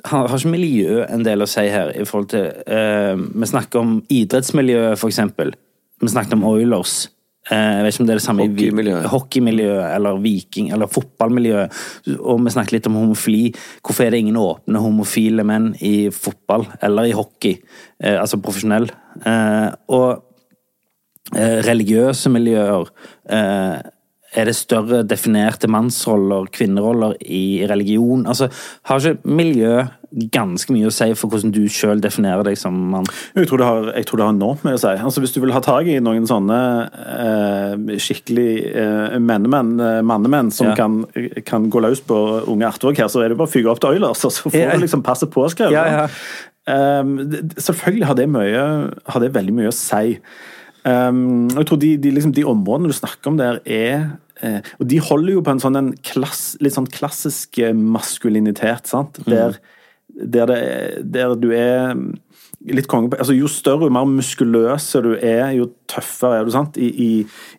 har, 0.05 0.27
har 0.29 0.37
ikke 0.37 0.55
miljø 0.55 1.03
en 1.03 1.27
del 1.27 1.43
å 1.43 1.49
si 1.51 1.67
her 1.67 1.91
i 1.91 2.05
forhold 2.07 2.29
til 2.31 2.47
eh, 2.47 3.19
Vi 3.19 3.51
snakker 3.51 3.83
om 3.83 3.99
idrettsmiljøet, 4.07 4.95
for 4.99 5.11
eksempel. 5.11 5.51
Vi 5.99 6.15
snakket 6.15 6.39
om 6.39 6.47
Oilers. 6.47 7.09
Eh, 7.47 7.73
jeg 7.77 7.83
vet 7.85 7.93
ikke 7.93 8.03
om 8.03 8.07
det 8.09 8.13
er 8.13 8.19
det 8.19 8.25
samme 8.25 8.47
Hockeymiljøet. 8.47 9.09
hockeymiljø, 9.13 9.73
eller 9.95 10.21
viking 10.23 10.71
eller 10.73 10.87
fotballmiljøet. 10.91 11.81
Og 12.19 12.43
vi 12.43 12.53
snakket 12.53 12.77
litt 12.77 12.87
om 12.87 12.99
homofili. 12.99 13.53
Hvorfor 13.81 14.05
er 14.05 14.11
det 14.11 14.19
ingen 14.19 14.39
åpne 14.41 14.83
homofile 14.83 15.43
menn 15.47 15.73
i 15.81 16.09
fotball 16.11 16.67
eller 16.81 17.07
i 17.07 17.15
hockey? 17.15 17.57
Eh, 18.03 18.19
altså 18.19 18.41
profesjonell. 18.41 18.89
Eh, 19.25 19.69
og 19.87 20.23
eh, 21.35 21.59
religiøse 21.63 22.29
miljøer 22.29 22.89
eh, 23.29 23.77
er 24.35 24.45
det 24.49 24.55
større 24.57 25.03
definerte 25.07 25.69
mannsroller, 25.71 26.49
kvinneroller 26.51 27.13
i 27.23 27.63
religion? 27.69 28.25
Altså, 28.27 28.49
Har 28.89 28.99
ikke 28.99 29.23
miljø 29.37 29.85
ganske 30.31 30.71
mye 30.71 30.87
å 30.87 30.91
si 30.93 31.09
for 31.19 31.27
hvordan 31.31 31.51
du 31.51 31.65
sjøl 31.71 31.99
definerer 32.03 32.43
deg 32.47 32.57
som 32.59 32.75
mann? 32.91 33.05
Jeg 33.35 33.47
tror, 33.49 33.59
det 33.61 33.67
har, 33.67 33.89
jeg 33.95 34.05
tror 34.07 34.17
det 34.19 34.25
har 34.27 34.35
enormt 34.35 34.63
mye 34.67 34.75
å 34.77 34.81
si. 34.83 34.91
Altså, 34.95 35.23
hvis 35.23 35.33
du 35.35 35.39
vil 35.43 35.51
ha 35.55 35.61
tak 35.63 35.87
i 35.91 35.97
noen 36.03 36.27
sånne 36.27 36.59
eh, 37.15 37.95
skikkelig 38.03 38.49
eh, 38.71 39.17
mennemenn, 39.19 39.73
eh, 39.79 40.01
mannemenn 40.07 40.51
som 40.51 40.67
Ja. 40.71 40.75
kan, 40.75 40.99
kan 41.47 41.69
gå 41.71 41.81
løs 41.83 42.01
på 42.07 42.19
unge 42.47 42.67
Artvåg 42.67 42.97
her, 42.99 43.07
så 43.11 43.23
er 43.23 43.29
det 43.29 43.37
bare 43.39 43.47
å 43.47 43.53
fyke 43.55 43.71
opp 43.71 43.79
til 43.83 43.95
Oilers, 43.95 44.19
så 44.23 44.31
får 44.31 44.55
Ja. 44.59 44.71
du 44.75 44.83
liksom 44.83 45.03
passet 45.03 45.31
påskrevet. 45.31 45.71
Ja, 45.75 45.85
ja. 46.03 46.07
Um, 46.67 47.13
selvfølgelig 47.55 48.03
har 48.09 48.15
det, 48.19 48.27
mye, 48.27 48.63
har 49.07 49.19
det 49.23 49.31
veldig 49.31 49.53
mye 49.55 49.69
å 49.71 49.75
si. 49.75 50.17
Um, 50.87 51.49
og 51.51 51.59
jeg 51.59 51.67
tror 51.67 51.79
de, 51.81 51.89
de, 51.99 52.11
liksom, 52.15 52.31
de 52.37 52.45
områdene 52.47 52.91
du 52.91 52.95
snakker 52.95 53.31
om 53.31 53.39
der, 53.39 53.57
er 53.65 54.05
eh, 54.39 54.61
Og 54.79 54.87
de 54.87 55.01
holder 55.03 55.33
jo 55.33 55.41
på 55.43 55.51
en 55.51 55.59
sånn 55.59 55.79
en 55.79 55.89
klass, 56.05 56.53
litt 56.63 56.77
sånn 56.77 56.87
klassisk 56.93 57.59
eh, 57.59 57.73
maskulinitet, 57.75 58.87
sant? 58.87 59.19
Der, 59.27 59.57
der, 60.07 60.53
det, 60.53 60.61
der 61.11 61.35
du 61.35 61.49
er 61.51 61.97
litt 62.67 62.87
konge 62.89 63.11
på 63.11 63.19
altså 63.19 63.35
Jo 63.35 63.49
større 63.51 63.89
og 63.89 63.93
mer 63.93 64.07
muskuløse 64.09 65.01
du 65.05 65.11
er, 65.15 65.49
jo 65.57 65.67
tøffere 65.91 66.39
er 66.39 66.47
du. 66.47 66.53
sant? 66.55 66.79
I, 66.79 66.87
i, 66.87 67.09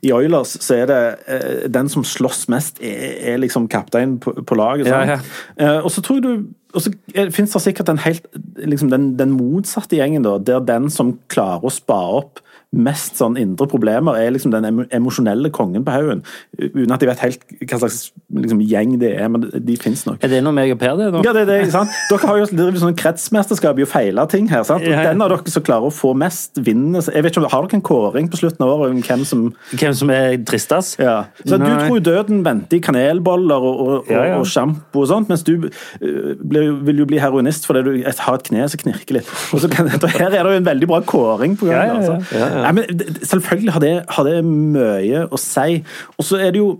i 0.08 0.14
Oilers 0.14 0.56
så 0.64 0.80
er 0.80 0.88
det 0.90 1.02
eh, 1.28 1.68
den 1.74 1.92
som 1.92 2.06
slåss 2.06 2.46
mest, 2.52 2.80
er, 2.80 3.18
er 3.34 3.42
liksom 3.42 3.68
kaptein 3.72 4.16
på, 4.22 4.38
på 4.40 4.58
laget. 4.58 4.88
Ja, 4.88 5.04
ja. 5.16 5.20
Eh, 5.58 5.78
og 5.82 5.92
så 5.92 6.04
tror 6.04 6.22
jeg 6.22 6.26
du 6.28 6.48
og 6.76 6.82
så 6.84 6.90
finnes 7.32 7.54
det 7.54 7.60
sikkert 7.64 7.88
den, 7.88 8.00
helt, 8.04 8.26
liksom 8.60 8.90
den, 8.92 9.14
den 9.16 9.30
motsatte 9.32 9.96
gjengen, 9.96 10.26
da, 10.26 10.34
der 10.36 10.60
den 10.68 10.90
som 10.92 11.14
klarer 11.32 11.64
å 11.64 11.72
spa 11.72 11.96
opp 12.18 12.42
mest 12.76 13.16
sånn 13.16 13.38
indre 13.40 13.64
problemer, 13.70 14.18
er 14.20 14.32
liksom 14.34 14.52
den 14.52 14.82
emosjonelle 14.92 15.48
kongen 15.54 15.86
på 15.86 15.92
haugen. 15.94 16.20
Uten 16.58 16.92
at 16.92 17.00
jeg 17.00 17.08
vet 17.08 17.22
helt 17.24 17.44
hva 17.64 17.78
slags 17.80 18.10
liksom, 18.36 18.60
gjeng 18.60 18.98
det 19.00 19.14
er, 19.16 19.30
men 19.32 19.46
de, 19.48 19.76
fins 19.80 20.02
nok. 20.04 20.18
Er 20.20 20.28
det 20.28 20.42
noe 20.44 20.52
meg 20.52 20.74
og 20.74 20.80
Per, 20.82 20.92
det? 20.98 21.06
da? 21.14 21.22
Ja, 21.24 21.32
det, 21.32 21.46
er 21.46 21.64
det, 21.64 21.72
sant? 21.72 21.94
Dere 22.10 22.28
har 22.28 22.40
jo 22.42 22.48
drevet 22.52 22.82
sånn 22.82 22.96
kretsmesterskap 22.98 23.80
i 23.80 23.86
å 23.86 23.88
feile 23.88 24.26
ting 24.28 24.50
her. 24.52 24.66
sant? 24.68 24.84
Og 24.84 24.90
Ja, 24.92 25.00
ja. 25.00 25.06
Den 25.14 25.24
av 25.24 25.32
dere 25.32 25.54
som 25.54 25.64
klarer 25.64 25.88
å 25.88 25.94
få 25.94 26.12
mest, 26.18 26.60
vinner. 26.60 27.00
Jeg 27.08 27.24
vet 27.24 27.32
ikke, 27.32 27.44
om- 27.44 27.48
Har 27.48 27.62
dere 27.64 27.78
en 27.80 27.86
kåring 27.88 28.28
på 28.28 28.36
slutten 28.42 28.60
av 28.66 28.74
året 28.76 28.90
om 28.92 29.02
hvem 29.02 29.24
som 29.24 29.46
Hvem 29.72 29.94
som 29.94 30.10
er 30.10 30.36
tristest? 30.44 30.98
ja. 31.00 31.24
Så 31.46 31.56
Du 31.56 31.64
tror 31.64 32.00
døden 32.04 32.44
venter 32.44 32.76
i 32.76 32.80
kanelboller 32.80 33.56
og, 33.56 33.80
og, 33.80 33.94
og, 34.04 34.10
Ja, 34.12 34.36
og 34.38 34.44
sjampo 34.46 35.00
og 35.00 35.08
sånt, 35.08 35.28
mens 35.28 35.42
du 35.42 35.56
øh, 35.56 36.36
blir, 36.36 36.84
vil 36.84 36.98
jo 36.98 37.06
bli 37.06 37.18
heroinist 37.18 37.64
fordi 37.66 37.82
du 37.84 37.90
har 38.04 38.34
et 38.34 38.44
kne 38.44 38.68
som 38.68 38.78
knirker 38.84 39.18
litt. 39.18 39.32
Og 39.54 39.60
så 39.64 39.70
kan, 39.72 39.88
her 40.18 40.28
er 40.28 40.42
det 40.44 40.52
jo 40.52 40.60
en 40.60 40.68
veldig 40.68 40.86
bra 40.90 41.00
kåring 41.00 41.56
på 41.56 41.66
gang. 41.70 42.02
Ja, 42.04 42.18
ja, 42.32 42.38
ja. 42.38 42.57
Nei, 42.64 42.72
men 42.72 43.06
selvfølgelig 43.22 43.72
har 43.76 43.80
det, 43.84 43.94
har 44.16 44.28
det 44.28 44.36
mye 44.44 45.24
å 45.32 45.38
si. 45.40 45.80
Og 46.18 46.24
så 46.28 46.40
er 46.42 46.52
det 46.52 46.62
jo 46.64 46.76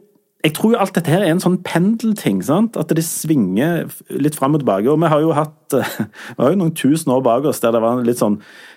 jeg 0.46 0.52
tror 0.54 0.70
jo 0.70 0.78
alt 0.78 0.94
dette 0.94 1.10
her 1.10 1.24
er 1.26 1.32
en 1.32 1.40
sånn 1.42 1.56
pendelting. 1.66 2.38
sant? 2.46 2.76
At 2.78 2.92
det 2.94 3.02
svinger 3.02 3.88
litt 4.22 4.36
fram 4.38 4.54
og 4.54 4.60
tilbake. 4.62 4.86
Og 4.86 5.00
vi 5.02 5.08
har 5.10 5.20
jo 5.24 5.32
hatt 5.34 5.74
vi 5.74 6.38
har 6.38 6.52
jo 6.54 6.60
noen 6.60 6.70
tusen 6.78 7.10
år 7.10 7.24
bak 7.26 7.48
oss 7.50 7.58
der 7.60 7.74
det 7.74 7.80
var 7.82 7.98
litt 8.06 8.20
sånn, 8.22 8.36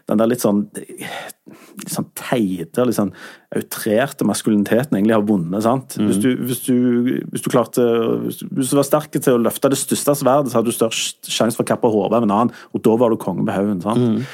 den 0.10 0.18
der 0.24 0.32
litt 0.32 0.42
sånn 0.42 0.64
litt 0.72 1.94
sånn 1.94 2.08
teite, 2.18 2.84
litt 2.90 2.98
sånn 2.98 3.14
outrerte 3.56 4.26
maskuliniteten 4.28 4.98
egentlig 4.98 5.16
har 5.20 5.28
vunnet. 5.30 5.62
sant? 5.64 5.96
Hvis, 6.02 6.18
du, 6.24 6.30
hvis, 6.50 6.64
du, 6.66 6.76
hvis 7.32 7.46
du 7.46 7.50
klarte 7.54 7.86
hvis 8.26 8.42
du- 8.42 8.78
var 8.82 8.88
sterk 8.90 9.14
til 9.22 9.38
å 9.38 9.44
løfte 9.46 9.70
det 9.72 9.78
største 9.80 10.18
sverdet, 10.18 10.50
så 10.52 10.60
hadde 10.60 10.74
du 10.74 10.76
størst 10.76 11.30
sjanse 11.30 11.56
for 11.60 11.64
å 11.64 11.70
kappe 11.76 11.94
hodet 11.94 12.18
av 12.18 12.26
en 12.26 12.34
annen, 12.40 12.56
og 12.74 12.82
da 12.84 12.98
var 12.98 13.14
du 13.14 13.22
konge 13.22 13.46
på 13.46 13.54
haugen. 13.54 13.82
sant? 13.86 14.26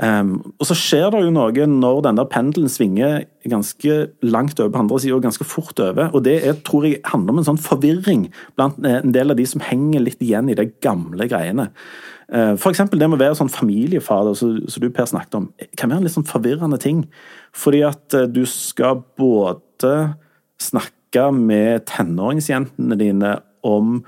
Um, 0.00 0.54
og 0.56 0.64
så 0.64 0.74
skjer 0.78 1.10
det 1.12 1.18
jo 1.26 1.32
noe 1.34 1.64
når 1.68 1.98
den 2.06 2.16
der 2.16 2.28
pendelen 2.32 2.70
svinger 2.72 3.26
ganske 3.52 3.96
langt 4.24 4.60
over 4.62 4.70
på 4.72 4.80
andre 4.80 5.00
sida, 5.02 5.18
og 5.18 5.26
ganske 5.26 5.44
fort 5.44 5.80
over. 5.84 6.08
Og 6.16 6.24
det 6.24 6.38
er, 6.38 6.54
tror 6.64 6.86
jeg 6.88 7.02
handler 7.10 7.34
om 7.34 7.40
en 7.42 7.48
sånn 7.50 7.60
forvirring 7.60 8.22
blant 8.56 8.78
en 8.80 9.12
del 9.12 9.34
av 9.34 9.36
de 9.36 9.44
som 9.48 9.60
henger 9.64 10.06
litt 10.06 10.22
igjen 10.24 10.48
i 10.48 10.56
de 10.56 10.70
gamle 10.80 11.26
greiene. 11.28 11.68
Uh, 12.32 12.54
for 12.54 12.72
eksempel 12.72 13.02
det 13.02 13.10
med 13.10 13.18
å 13.18 13.24
være 13.26 13.36
sånn 13.42 13.52
familiefader, 13.52 14.38
som 14.40 14.56
du 14.64 14.88
Per 14.88 15.10
snakket 15.10 15.36
om, 15.36 15.50
kan 15.76 15.92
være 15.92 16.00
en 16.00 16.08
litt 16.08 16.16
sånn 16.16 16.28
forvirrende 16.30 16.80
ting. 16.80 17.04
Fordi 17.52 17.82
at 17.90 18.16
uh, 18.16 18.24
du 18.24 18.46
skal 18.48 19.02
både 19.20 19.94
snakke 20.60 21.26
med 21.34 21.84
tenåringsjentene 21.90 22.96
dine 22.96 23.34
om 23.66 23.98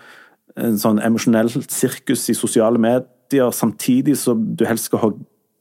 en 0.57 0.81
sånn 0.81 1.03
emosjonelt 1.05 1.69
sirkus 1.73 2.25
i 2.33 2.37
sosiale 2.37 2.81
medier, 2.81 3.53
samtidig 3.53 4.17
som 4.21 4.41
du 4.57 4.65
helst 4.69 4.89
skal 4.89 5.03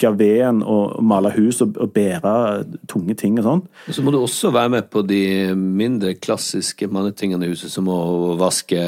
hogge 0.02 0.18
veden 0.20 0.64
og 0.64 1.04
male 1.04 1.32
hus 1.36 1.62
og, 1.62 1.78
og 1.78 1.94
bære 1.94 2.64
tunge 2.90 3.14
ting 3.16 3.40
og 3.40 3.46
sånn. 3.46 3.62
Så 3.94 4.04
må 4.04 4.12
du 4.12 4.20
også 4.22 4.52
være 4.52 4.70
med 4.70 4.90
på 4.90 5.04
de 5.08 5.54
mindre 5.56 6.14
klassiske 6.16 6.88
mannetingene 6.92 7.46
i 7.46 7.54
huset, 7.54 7.72
som 7.72 7.88
å 7.92 8.36
vaske 8.40 8.82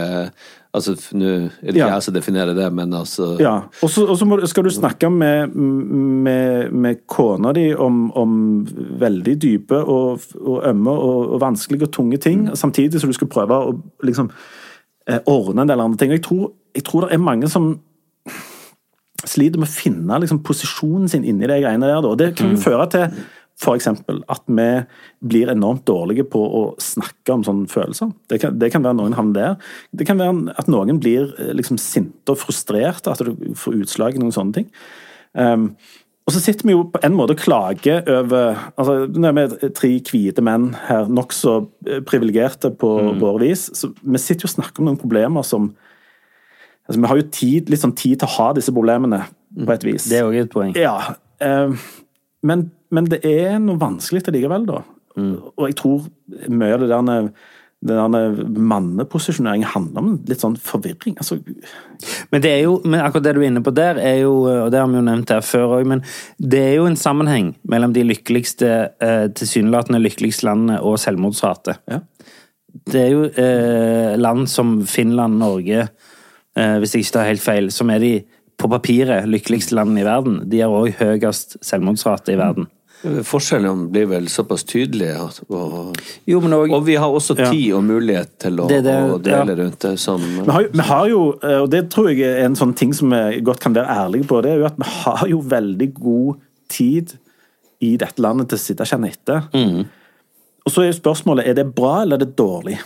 Altså, 0.74 0.96
nå 1.14 1.26
er 1.30 1.50
det 1.62 1.76
ikke 1.76 1.78
Ja. 1.78 1.88
jeg 1.94 2.02
som 2.04 2.14
definerer 2.16 2.56
det, 2.58 2.74
men 2.74 2.90
altså 2.98 3.38
Ja, 3.40 3.60
Og 3.84 3.90
så 3.90 4.48
skal 4.48 4.64
du 4.64 4.70
snakke 4.72 5.08
med, 5.12 5.54
med, 5.54 6.72
med 6.72 6.96
kona 7.08 7.52
di 7.54 7.76
om, 7.76 8.12
om 8.18 8.66
veldig 9.00 9.36
dype 9.42 9.84
og, 9.84 10.20
og 10.42 10.64
ømme 10.66 10.90
og, 10.90 11.30
og 11.34 11.42
vanskelige 11.42 11.84
og 11.84 11.92
tunge 11.92 12.18
ting, 12.18 12.50
samtidig 12.58 13.00
som 13.00 13.10
du 13.10 13.14
skal 13.14 13.28
prøve 13.28 13.54
å 13.54 13.76
liksom 14.04 14.32
eh, 15.08 15.20
ordne 15.28 15.62
en 15.62 15.68
del 15.68 15.80
andre 15.80 15.98
ting. 15.98 16.12
Jeg 16.12 16.24
tror, 16.24 16.52
jeg 16.74 16.84
tror 16.84 17.02
det 17.06 17.14
er 17.14 17.22
mange 17.22 17.48
som 17.48 17.76
sliter 19.30 19.62
med 19.62 19.70
å 19.70 19.74
finne 19.74 20.20
liksom, 20.24 20.42
posisjonen 20.46 21.10
sin 21.12 21.26
inni 21.28 21.48
de 21.50 21.62
greiene 21.64 21.88
der. 21.88 22.02
Da. 22.04 22.12
Og 22.12 22.20
Det 22.20 22.34
kan 22.38 22.54
jo 22.54 22.62
føre 22.64 22.90
til 22.92 23.08
eksempel 23.72 24.22
at 24.32 24.44
vi 24.48 24.68
blir 25.24 25.52
enormt 25.52 25.86
dårlige 25.88 26.26
på 26.28 26.42
å 26.42 26.64
snakke 26.82 27.36
om 27.36 27.44
sånne 27.46 27.70
følelser. 27.72 28.12
Det 28.28 28.42
kan, 28.42 28.60
det 28.60 28.72
kan 28.74 28.84
være 28.84 28.98
noen 29.00 29.16
havner 29.16 29.34
der. 29.40 29.58
Det 29.92 30.08
kan 30.08 30.20
være 30.20 30.56
at 30.58 30.68
noen 30.68 31.00
blir 31.00 31.34
eh, 31.40 31.54
liksom 31.56 31.78
sinte 31.78 32.34
og 32.34 32.42
frustrerte, 32.42 33.12
at 33.12 33.24
du 33.24 33.54
får 33.56 33.84
utslag 33.84 34.16
i 34.16 34.24
noen 34.24 34.34
sånne 34.36 34.54
ting. 34.58 34.72
Um, 35.34 35.76
og 36.24 36.32
så 36.32 36.40
sitter 36.40 36.68
vi 36.68 36.76
jo 36.76 36.86
på 36.94 37.02
en 37.04 37.16
måte 37.18 37.34
og 37.36 37.42
klager 37.42 38.06
over 38.08 38.54
altså 38.80 39.08
Nå 39.12 39.28
er 39.28 39.34
vi 39.36 39.70
tre 39.76 39.90
hvite 40.08 40.44
menn 40.46 40.70
her, 40.88 41.10
nokså 41.12 41.56
eh, 41.88 42.04
privilegerte 42.06 42.72
på 42.80 42.92
vår 43.20 43.42
vis. 43.44 43.68
Så 43.76 43.92
vi 44.00 44.22
sitter 44.22 44.48
jo 44.48 44.52
og 44.52 44.56
snakker 44.56 44.82
om 44.84 44.92
noen 44.92 45.02
problemer 45.02 45.44
som 45.48 45.74
altså 46.88 47.02
Vi 47.02 47.10
har 47.12 47.20
jo 47.20 47.28
tid, 47.32 47.72
litt 47.72 47.84
sånn 47.84 47.96
tid 47.96 48.22
til 48.22 48.30
å 48.30 48.36
ha 48.38 48.52
disse 48.58 48.74
problemene, 48.76 49.24
på 49.54 49.76
et 49.76 49.84
vis. 49.86 50.08
Det 50.10 50.20
er 50.20 50.30
òg 50.30 50.40
et 50.42 50.54
poeng. 50.54 50.72
Ja. 50.80 51.16
eh, 51.44 51.74
men, 52.44 52.68
men 52.92 53.10
det 53.12 53.22
er 53.28 53.60
noe 53.62 53.80
vanskelig 53.82 54.26
likevel, 54.34 54.66
da. 54.70 54.82
Og 55.16 55.68
jeg 55.70 55.78
tror 55.78 56.08
mye 56.50 56.74
av 56.74 56.82
det 56.82 56.90
der 56.90 57.28
det 57.84 57.96
der 58.00 58.60
manneposisjonering 58.64 59.66
handler 59.68 60.04
om 60.04 60.12
litt 60.30 60.44
sånn 60.44 60.56
forvirring. 60.56 61.18
Altså, 61.20 61.40
Men 62.32 62.44
det 62.44 62.52
er 62.54 62.62
jo, 62.64 62.78
men 62.86 63.02
akkurat 63.04 63.26
det 63.26 63.34
du 63.36 63.42
er 63.42 63.50
inne 63.50 63.64
på 63.64 63.74
der, 63.76 64.00
er 64.00 64.22
jo, 64.22 64.32
og 64.48 64.72
det 64.72 64.80
har 64.80 64.88
vi 64.88 65.00
jo 65.00 65.04
nevnt 65.04 65.34
her 65.36 65.44
før 65.44 65.76
òg, 65.80 65.90
men 65.92 66.04
det 66.40 66.62
er 66.64 66.74
jo 66.78 66.88
en 66.88 67.00
sammenheng 67.00 67.54
mellom 67.68 67.96
de 67.96 68.06
lykkeligste, 68.08 68.72
eh, 69.04 69.26
tilsynelatende 69.36 70.00
lykkeligste 70.00 70.48
landene 70.48 70.80
og 70.80 70.96
selvmordsrate. 71.04 71.78
Ja. 71.92 72.00
Det 72.88 73.02
er 73.02 73.12
jo 73.12 73.26
eh, 73.28 74.16
land 74.18 74.48
som 74.50 74.78
Finland, 74.88 75.38
Norge, 75.44 75.90
hvis 76.56 76.92
jeg 76.94 77.02
ikke 77.06 77.14
tar 77.18 77.26
helt 77.32 77.42
feil, 77.42 77.72
som 77.74 77.90
er 77.90 78.00
de 78.04 78.14
på 78.62 78.70
papiret 78.70 79.26
lykkeligste 79.28 79.74
landene 79.76 80.04
i 80.04 80.06
verden. 80.06 80.36
De 80.50 80.60
har 80.62 80.70
òg 80.70 80.94
høyest 81.00 81.58
selvmordsrate 81.66 82.36
i 82.36 82.38
verden. 82.38 82.68
Forskjellene 83.04 83.90
blir 83.92 84.06
vel 84.08 84.30
såpass 84.32 84.64
tydelige, 84.64 85.16
at- 85.20 85.42
og, 85.50 85.98
Jo, 86.30 86.40
men 86.40 86.54
også, 86.54 86.74
og 86.78 86.86
vi 86.86 86.94
har 86.96 87.10
også 87.12 87.36
Ja. 87.38 87.50
tid 87.52 87.74
og 87.74 87.84
mulighet 87.84 88.30
til 88.40 88.56
å, 88.62 88.68
Det 88.70 88.84
det, 88.86 88.94
å 88.94 89.18
dele 89.22 89.50
ja. 89.50 89.56
rundt 89.64 89.80
det 89.80 90.00
som 90.00 90.22
vi, 90.22 90.52
har, 90.52 90.68
vi 90.72 90.80
har 90.80 91.08
jo, 91.10 91.34
eh, 91.44 91.58
og 91.64 91.70
det 91.70 91.90
tror 91.90 92.08
jeg 92.14 92.22
er 92.22 92.46
en 92.46 92.56
sånn 92.56 92.74
ting 92.76 92.94
som 92.94 93.10
vi 93.10 93.42
godt 93.42 93.60
kan 93.60 93.74
være 93.74 93.88
ærlige 93.90 94.26
på, 94.28 94.42
det 94.42 94.52
er 94.54 94.60
jo 94.60 94.66
at 94.66 94.78
vi 94.78 94.86
har 94.88 95.28
jo 95.28 95.42
veldig 95.42 95.94
god 95.96 96.36
tid 96.70 97.18
i 97.82 97.98
dette 97.98 98.22
landet 98.22 98.48
til 98.50 98.58
å 98.58 98.62
sitte 98.62 98.82
og 98.82 98.88
kjenne 98.88 99.12
etter. 99.12 99.44
Og 100.66 100.72
så 100.72 100.84
er 100.84 100.92
jo 100.94 101.02
spørsmålet 101.02 101.46
er 101.50 101.54
det 101.56 101.76
bra 101.76 102.04
eller 102.04 102.16
er 102.16 102.24
det 102.26 102.36
dårlig. 102.38 102.78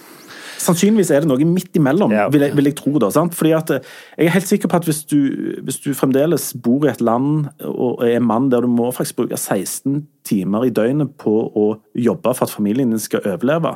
Sannsynligvis 0.58 1.12
er 1.14 1.22
det 1.24 1.30
noe 1.30 1.46
midt 1.46 1.76
imellom, 1.78 2.12
Ja. 2.12 2.28
vil, 2.34 2.42
jeg, 2.42 2.56
vil 2.58 2.66
jeg 2.70 2.76
tro. 2.80 2.94
da, 3.00 3.10
sant? 3.14 3.36
Fordi 3.38 3.52
at 3.58 3.70
eh, 3.76 3.80
Jeg 4.18 4.28
er 4.28 4.36
helt 4.38 4.48
sikker 4.50 4.68
på 4.72 4.76
at 4.82 4.86
hvis 4.90 5.04
du, 5.06 5.18
hvis 5.64 5.80
du 5.84 5.94
fremdeles 5.94 6.54
bor 6.64 6.86
i 6.86 6.92
et 6.92 7.02
land 7.02 7.48
og 7.64 8.04
er 8.08 8.20
mann 8.20 8.50
der 8.50 8.62
du 8.62 8.68
må 8.68 8.92
faktisk 8.92 9.18
bruke 9.22 9.38
16 9.38 10.06
timer 10.28 10.66
i 10.68 10.70
døgnet 10.74 11.16
på 11.18 11.36
å 11.56 11.68
jobbe 11.96 12.34
for 12.36 12.46
at 12.48 12.52
familien 12.54 12.90
din 12.92 13.00
skal 13.00 13.22
overleve, 13.26 13.76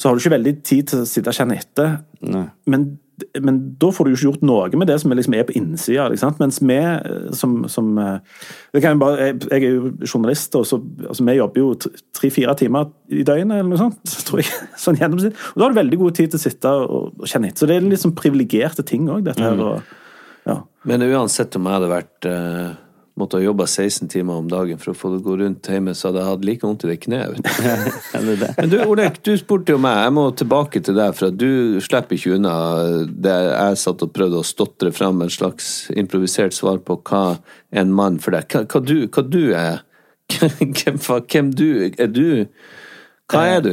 så 0.00 0.08
har 0.08 0.14
du 0.16 0.20
ikke 0.22 0.36
veldig 0.38 0.54
tid 0.64 0.86
til 0.88 1.02
å 1.02 1.06
sitte 1.08 1.28
og 1.28 1.36
kjenne 1.36 1.58
etter. 1.60 1.98
Nei. 2.24 2.46
Men 2.66 2.98
men 3.42 3.58
da 3.80 3.90
får 3.94 4.06
du 4.06 4.10
jo 4.10 4.16
ikke 4.18 4.26
gjort 4.28 4.44
noe 4.48 4.80
med 4.80 4.90
det 4.90 4.96
som 5.02 5.12
liksom 5.14 5.36
er 5.36 5.46
på 5.48 5.54
innsida. 5.58 6.08
Mens 6.40 6.60
vi 6.62 6.76
eh, 6.78 7.30
som, 7.36 7.56
som 7.70 7.92
eh, 8.00 8.42
det 8.74 8.82
kan 8.82 8.94
jeg, 8.94 9.00
bare, 9.02 9.28
jeg, 9.28 9.38
jeg 9.50 9.68
er 9.68 9.76
jo 9.76 9.92
journalist, 10.06 10.56
og 10.58 10.66
så, 10.68 10.80
altså, 11.08 11.26
vi 11.26 11.36
jobber 11.38 11.62
jo 11.62 11.70
tre-fire 12.16 12.56
timer 12.58 12.90
i 13.10 13.24
døgnet, 13.26 13.60
eller 13.60 13.70
noe 13.72 13.80
sånt. 13.80 14.16
tror 14.28 14.42
jeg, 14.42 14.50
sånn 14.80 15.00
gjennomsnitt. 15.00 15.38
Og 15.54 15.60
da 15.60 15.66
har 15.66 15.74
du 15.74 15.80
veldig 15.80 16.02
god 16.04 16.20
tid 16.20 16.32
til 16.32 16.40
å 16.40 16.44
sitte 16.44 16.74
og, 16.84 17.24
kjenne 17.24 17.50
etter. 17.50 17.62
Så 17.62 17.70
det 17.70 17.78
er 17.78 17.88
litt 17.88 18.04
sånn 18.04 18.16
privilegerte 18.18 18.86
ting 18.86 19.08
òg, 19.10 19.24
dette 19.28 19.44
her. 19.44 19.64
og 19.64 19.96
ja. 20.48 20.60
Men 20.88 21.04
uansett 21.04 21.56
om 21.58 21.66
jeg 21.68 21.76
hadde 21.76 21.90
vært 21.90 22.28
eh, 22.28 22.70
måtte 23.20 23.38
ha 23.38 23.44
jobba 23.44 23.66
16 23.68 24.08
timer 24.10 24.40
om 24.40 24.48
dagen 24.50 24.80
for 24.80 24.92
å 24.92 24.96
få 24.98 25.10
det 25.14 25.20
gå 25.26 25.36
rundt 25.40 25.68
hjemme, 25.70 25.92
så 25.96 26.08
hadde 26.08 26.22
jeg 26.22 26.28
hatt 26.30 26.46
like 26.48 26.66
vondt 26.66 26.86
i 26.86 26.90
det 26.90 26.96
kneet. 27.04 27.52
Men 28.58 28.72
du, 28.72 28.78
Olek, 28.86 29.20
du 29.26 29.32
spurte 29.40 29.76
jo 29.76 29.80
meg, 29.82 30.00
jeg 30.06 30.14
må 30.16 30.24
tilbake 30.40 30.82
til 30.86 30.96
deg, 30.98 31.14
for 31.18 31.28
at 31.30 31.38
du 31.40 31.78
slipper 31.84 32.16
ikke 32.18 32.34
unna 32.38 32.54
det 33.10 33.36
jeg 33.36 33.78
satt 33.84 34.04
og 34.06 34.12
prøvde 34.16 34.40
å 34.40 34.46
stotre 34.46 34.92
fram 34.96 35.22
en 35.24 35.32
slags 35.32 35.70
improvisert 35.94 36.56
svar 36.56 36.80
på 36.84 36.98
hva 37.10 37.22
en 37.70 37.92
mann 37.94 38.18
for 38.22 38.34
deg 38.34 38.48
Hva, 38.50 38.64
hva, 38.66 38.80
du, 38.82 38.96
hva 39.06 39.22
du 39.26 39.42
er? 39.54 39.84
Hvem, 40.30 40.98
hva- 41.02 41.22
hvem 41.26 41.48
du 41.58 41.66
Er 41.90 42.06
du 42.10 42.26
Hva 43.30 43.40
er 43.56 43.64
du? 43.64 43.72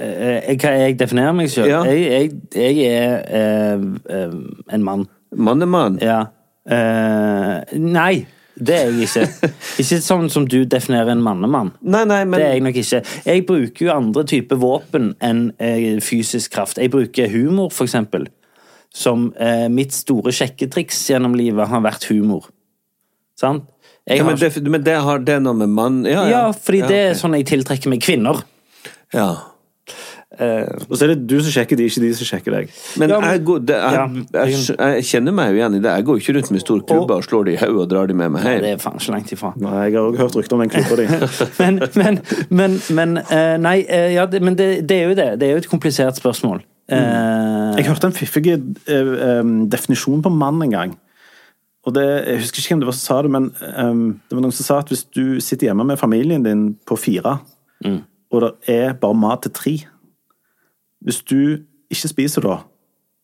Eh, 0.00 0.50
Hva 0.60 0.72
jeg 0.82 0.96
definerer 1.00 1.36
meg 1.38 1.48
sjøl? 1.52 1.68
Ja. 1.70 1.82
Jeg, 1.88 2.32
jeg, 2.52 2.76
jeg 2.76 2.88
er 2.90 3.20
eh, 3.30 3.84
eh, 4.10 4.34
en 4.74 4.84
mann. 4.84 5.04
Mannemann? 5.34 6.00
Ja. 6.02 6.18
Eh, 6.66 7.76
nei, 7.78 8.24
det 8.56 8.74
er 8.76 8.90
jeg 8.92 9.08
ikke. 9.08 9.50
Ikke 9.82 9.98
sånn 10.04 10.28
som 10.30 10.44
du 10.46 10.60
definerer 10.70 11.10
en 11.14 11.22
mannemann. 11.24 11.72
Nei, 11.82 12.04
nei, 12.06 12.20
men 12.24 12.38
Det 12.38 12.46
er 12.46 12.52
jeg 12.54 12.62
nok 12.66 12.76
ikke. 12.82 13.00
Jeg 13.26 13.44
bruker 13.48 13.86
jo 13.88 13.92
andre 13.94 14.24
typer 14.30 14.60
våpen 14.62 15.12
enn 15.24 15.44
eh, 15.58 15.98
fysisk 16.04 16.52
kraft. 16.54 16.78
Jeg 16.78 16.92
bruker 16.94 17.28
humor, 17.32 17.72
for 17.74 17.88
eksempel. 17.88 18.28
Som 18.94 19.32
eh, 19.42 19.66
mitt 19.74 19.90
store 19.96 20.30
sjekketriks 20.34 21.00
gjennom 21.10 21.34
livet 21.34 21.66
har 21.72 21.82
vært 21.82 22.06
humor. 22.12 22.46
Sant? 23.40 23.64
Ja, 24.06 24.20
men, 24.22 24.36
har- 24.36 24.42
det, 24.54 24.68
men 24.70 24.84
det 24.84 24.94
har 25.00 25.18
det 25.24 25.38
noe 25.42 25.56
med 25.56 25.70
mann 25.72 26.02
Ja, 26.06 26.26
ja, 26.28 26.40
fordi 26.52 26.82
Ja, 26.82 26.88
det 26.92 26.98
er 27.08 27.14
sånn 27.18 27.34
jeg 27.38 27.46
tiltrekker 27.48 27.88
meg 27.90 28.02
kvinner. 28.04 28.42
Ja. 29.16 29.30
Og 30.38 30.96
så 30.96 31.04
er 31.06 31.12
det 31.14 31.26
du 31.30 31.36
som 31.40 31.52
sjekker 31.54 31.78
de, 31.78 31.86
ikke 31.88 32.02
de 32.02 32.10
som 32.18 32.28
sjekker 32.28 32.56
deg. 32.56 32.72
Men 33.00 33.10
Ja, 33.10 33.20
men- 33.20 33.30
jeg, 33.30 33.44
går, 33.44 33.58
det, 33.68 33.76
jeg, 33.76 34.24
Ja, 34.34 34.44
jeg, 34.44 34.76
jeg 34.96 35.04
kjenner 35.10 35.32
meg 35.36 35.52
jo 35.52 35.60
igjen 35.60 35.78
i 35.78 35.82
det. 35.84 35.92
Jeg 35.94 36.04
går 36.08 36.20
ikke 36.20 36.34
rundt 36.38 36.50
med 36.50 36.60
stor 36.64 36.80
klubbe 36.88 37.18
og 37.18 37.24
slår 37.24 37.44
de 37.48 37.52
i 37.54 37.56
hodet 37.60 37.80
og 37.84 37.88
drar 37.90 38.06
de 38.10 38.14
med 38.14 38.34
meg 38.34 38.48
Det 38.64 38.72
er 38.74 38.82
faen 38.82 38.98
ikke 39.00 39.14
langt 39.14 39.32
ifra. 39.36 39.52
Nei, 39.56 39.74
jeg 39.88 39.96
har 39.98 40.10
òg 40.10 40.18
hørt 40.18 40.36
rykter 40.38 40.56
om 40.58 40.64
den 40.64 40.72
klubba 40.74 41.00
di. 41.00 41.06
Men, 41.64 41.80
men, 41.94 42.18
men, 42.50 42.78
men 42.90 43.16
eh, 43.22 43.56
Nei, 43.60 43.78
eh, 43.88 44.12
ja, 44.14 44.26
det, 44.26 44.42
men 44.42 44.56
det, 44.58 44.88
det 44.88 44.96
er 44.96 45.08
jo 45.12 45.14
det. 45.18 45.28
Det 45.40 45.48
er 45.48 45.52
jo 45.58 45.62
et 45.62 45.68
komplisert 45.70 46.16
spørsmål. 46.18 46.62
Mm. 46.90 47.78
Jeg 47.78 47.86
hørte 47.88 48.10
en 48.10 48.12
fiffig 48.12 48.50
uh, 48.52 49.40
um, 49.40 49.70
definisjon 49.72 50.20
på 50.22 50.28
mann 50.32 50.60
en 50.62 50.74
gang. 50.74 50.92
Og 51.84 51.94
det, 51.96 52.04
Jeg 52.26 52.42
husker 52.42 52.60
ikke 52.60 52.74
hvem 52.74 52.82
det 52.82 52.88
var 52.88 52.96
som 52.96 53.06
sa 53.06 53.22
det, 53.24 53.30
men 53.32 53.48
um, 53.76 54.04
det 54.28 54.36
var 54.36 54.44
noen 54.44 54.52
som 54.56 54.66
sa 54.66 54.78
at 54.82 54.92
hvis 54.92 55.04
du 55.12 55.40
sitter 55.40 55.68
hjemme 55.70 55.84
med 55.84 56.00
familien 56.00 56.44
din 56.44 56.66
på 56.88 56.96
fire, 56.96 57.38
og 58.32 58.40
det 58.44 58.52
er 58.72 58.94
bare 59.00 59.14
mat 59.14 59.44
til 59.44 59.52
tre 59.52 59.74
Hvis 61.04 61.20
du 61.26 61.40
ikke 61.92 62.10
spiser 62.10 62.44
da, 62.44 62.60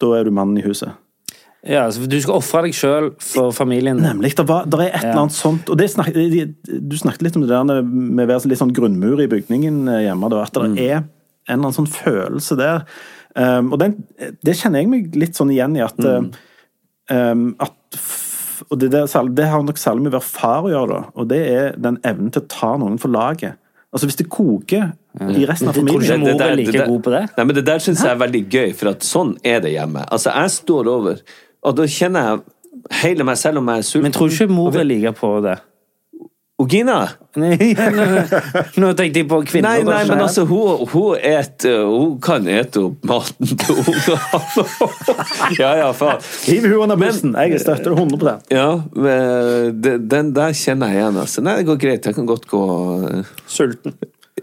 da 0.01 0.11
er 0.16 0.28
du 0.28 0.35
mannen 0.35 0.59
i 0.61 0.64
huset. 0.64 0.93
ja, 1.61 1.85
altså, 1.85 2.07
du 2.09 2.16
skal 2.22 2.39
ofre 2.39 2.62
deg 2.64 2.76
sjøl 2.76 3.11
for 3.20 3.53
familien. 3.57 4.01
Nemlig. 4.01 4.33
Det, 4.37 4.47
var, 4.49 4.68
det 4.68 4.78
er 4.81 4.95
et 4.95 5.03
eller 5.05 5.26
annet 5.26 5.37
sånt 5.37 5.68
og 5.68 5.76
det 5.81 5.91
snak, 5.93 6.12
Du 6.12 6.97
snakket 6.97 7.26
litt 7.26 7.37
om 7.37 7.45
det 7.45 7.53
der 7.53 7.83
med 7.85 8.24
å 8.24 8.31
være 8.31 8.53
litt 8.53 8.61
sånn 8.62 8.72
grunnmur 8.76 9.20
i 9.20 9.28
bygningen 9.28 9.83
eh, 9.89 10.05
hjemme. 10.07 10.31
Da, 10.33 10.45
at 10.47 10.57
det 10.57 10.87
er 10.87 11.03
en 11.51 11.59
eller 11.59 11.66
annen 11.66 11.76
sånn 11.76 11.91
følelse 11.91 12.57
der. 12.61 12.85
Um, 13.35 13.74
og 13.74 13.78
den, 13.83 13.99
det 14.43 14.57
kjenner 14.59 14.83
jeg 14.83 14.91
meg 14.91 15.14
litt 15.18 15.39
sånn 15.39 15.53
igjen 15.55 15.76
i 15.78 15.85
at, 15.85 16.01
um, 16.03 17.53
at 17.62 17.76
og 18.70 18.78
det, 18.81 18.91
der, 18.93 19.31
det 19.37 19.47
har 19.51 19.62
nok 19.64 19.78
særlig 19.81 20.05
med 20.05 20.12
å 20.12 20.18
være 20.18 20.26
far 20.26 20.66
å 20.66 20.72
gjøre, 20.72 20.97
da. 20.97 21.12
Og 21.18 21.28
det 21.31 21.41
er 21.49 21.76
den 21.81 21.99
evnen 22.07 22.33
til 22.35 22.43
å 22.43 22.51
ta 22.51 22.72
noen 22.81 22.99
for 23.01 23.12
laget. 23.12 23.60
Altså 23.91 24.07
Hvis 24.07 24.20
det 24.20 24.28
koker 24.30 24.93
i 25.34 25.47
resten 25.49 25.68
av 25.70 25.74
familien 25.74 26.22
ikke 26.22 26.36
mor 26.38 26.45
er 26.47 26.55
like 26.55 26.84
god 26.86 27.01
på 27.03 27.11
det? 27.11 27.22
Nei, 27.36 27.45
men 27.49 27.57
det 27.57 27.64
der 27.66 27.82
syns 27.82 28.05
jeg 28.07 28.12
er 28.12 28.20
veldig 28.20 28.43
gøy, 28.47 28.68
for 28.78 28.93
at 28.93 29.07
sånn 29.07 29.32
er 29.43 29.59
det 29.64 29.72
hjemme. 29.74 30.05
Altså, 30.14 30.30
jeg 30.30 30.53
står 30.55 30.91
over, 30.93 31.24
og 31.66 31.74
da 31.80 31.86
kjenner 31.91 32.28
jeg 32.28 33.01
hele 33.01 33.26
meg, 33.26 33.41
selv 33.41 33.59
om 33.59 33.72
jeg 33.72 33.82
er 33.82 33.88
sulten. 33.88 34.07
Men 34.07 34.14
tror 34.14 34.30
du 34.30 34.36
ikke 34.36 34.55
mor 34.55 34.78
er 34.78 34.86
like 34.86 35.12
på 35.18 35.32
det? 35.43 35.57
Og 36.61 36.69
Gina? 36.69 36.97
Nei, 37.41 37.55
nå, 37.95 38.05
nå 38.83 38.89
tenkte 38.99 39.23
jeg 39.23 39.27
på 39.31 39.39
kvinner. 39.47 39.79
Nei, 39.79 39.85
nei, 39.87 40.01
men 40.11 40.21
altså, 40.25 40.43
hun, 40.51 40.83
hun, 40.91 41.15
et, 41.25 41.65
hun 41.87 42.17
kan 42.23 42.49
ete 42.51 42.83
opp 42.89 43.07
maten 43.07 43.53
til 43.55 43.79
ungene. 43.81 44.17
ja, 45.61 45.71
ja, 45.79 45.89
faen. 45.97 46.21
Hiv 46.49 46.67
hun 46.69 46.83
under 46.85 46.99
bussen! 47.01 47.37
Jeg 47.39 47.63
støtter 47.63 47.95
det 47.95 48.03
100 48.03 48.35
Ja, 48.53 48.69
det- 48.93 50.01
den 50.11 50.35
der 50.37 50.53
kjenner 50.59 50.91
jeg 50.93 51.01
igjen, 51.05 51.21
altså. 51.23 51.45
Nei, 51.47 51.57
det 51.63 51.69
går 51.71 51.81
greit. 51.87 52.11
Jeg 52.11 52.19
kan 52.19 52.27
godt 52.29 52.49
gå 52.51 52.63
eh, 53.09 53.33
Sulten. 53.47 53.95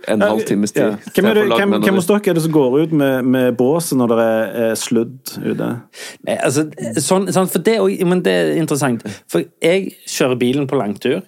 en 0.07 0.22
halvtimes 0.24 0.72
tid. 0.72 0.84
Ja. 0.84 1.13
Hvem, 1.13 1.26
er 1.26 1.41
det, 1.41 1.45
hvem, 1.53 1.78
hvem 1.84 1.99
hos 1.99 2.07
dere 2.09 2.32
er 2.32 2.39
det 2.39 2.47
som 2.47 2.55
går 2.55 2.82
ut 2.86 2.97
med, 3.03 3.26
med 3.38 3.55
båset 3.59 3.99
når 3.99 4.15
det 4.15 4.28
er 4.32 4.59
eh, 4.63 4.76
sludd 4.80 5.38
ute? 5.43 5.72
Nei, 6.24 6.39
altså, 6.39 6.70
sånn, 7.03 7.30
sånn, 7.36 7.51
for 7.51 7.68
det, 7.68 7.78
men 8.07 8.24
det 8.26 8.38
er 8.41 8.53
interessant. 8.61 9.03
For 9.28 9.43
jeg 9.61 9.91
kjører 10.07 10.39
bilen 10.39 10.70
på 10.72 10.80
langtur. 10.80 11.20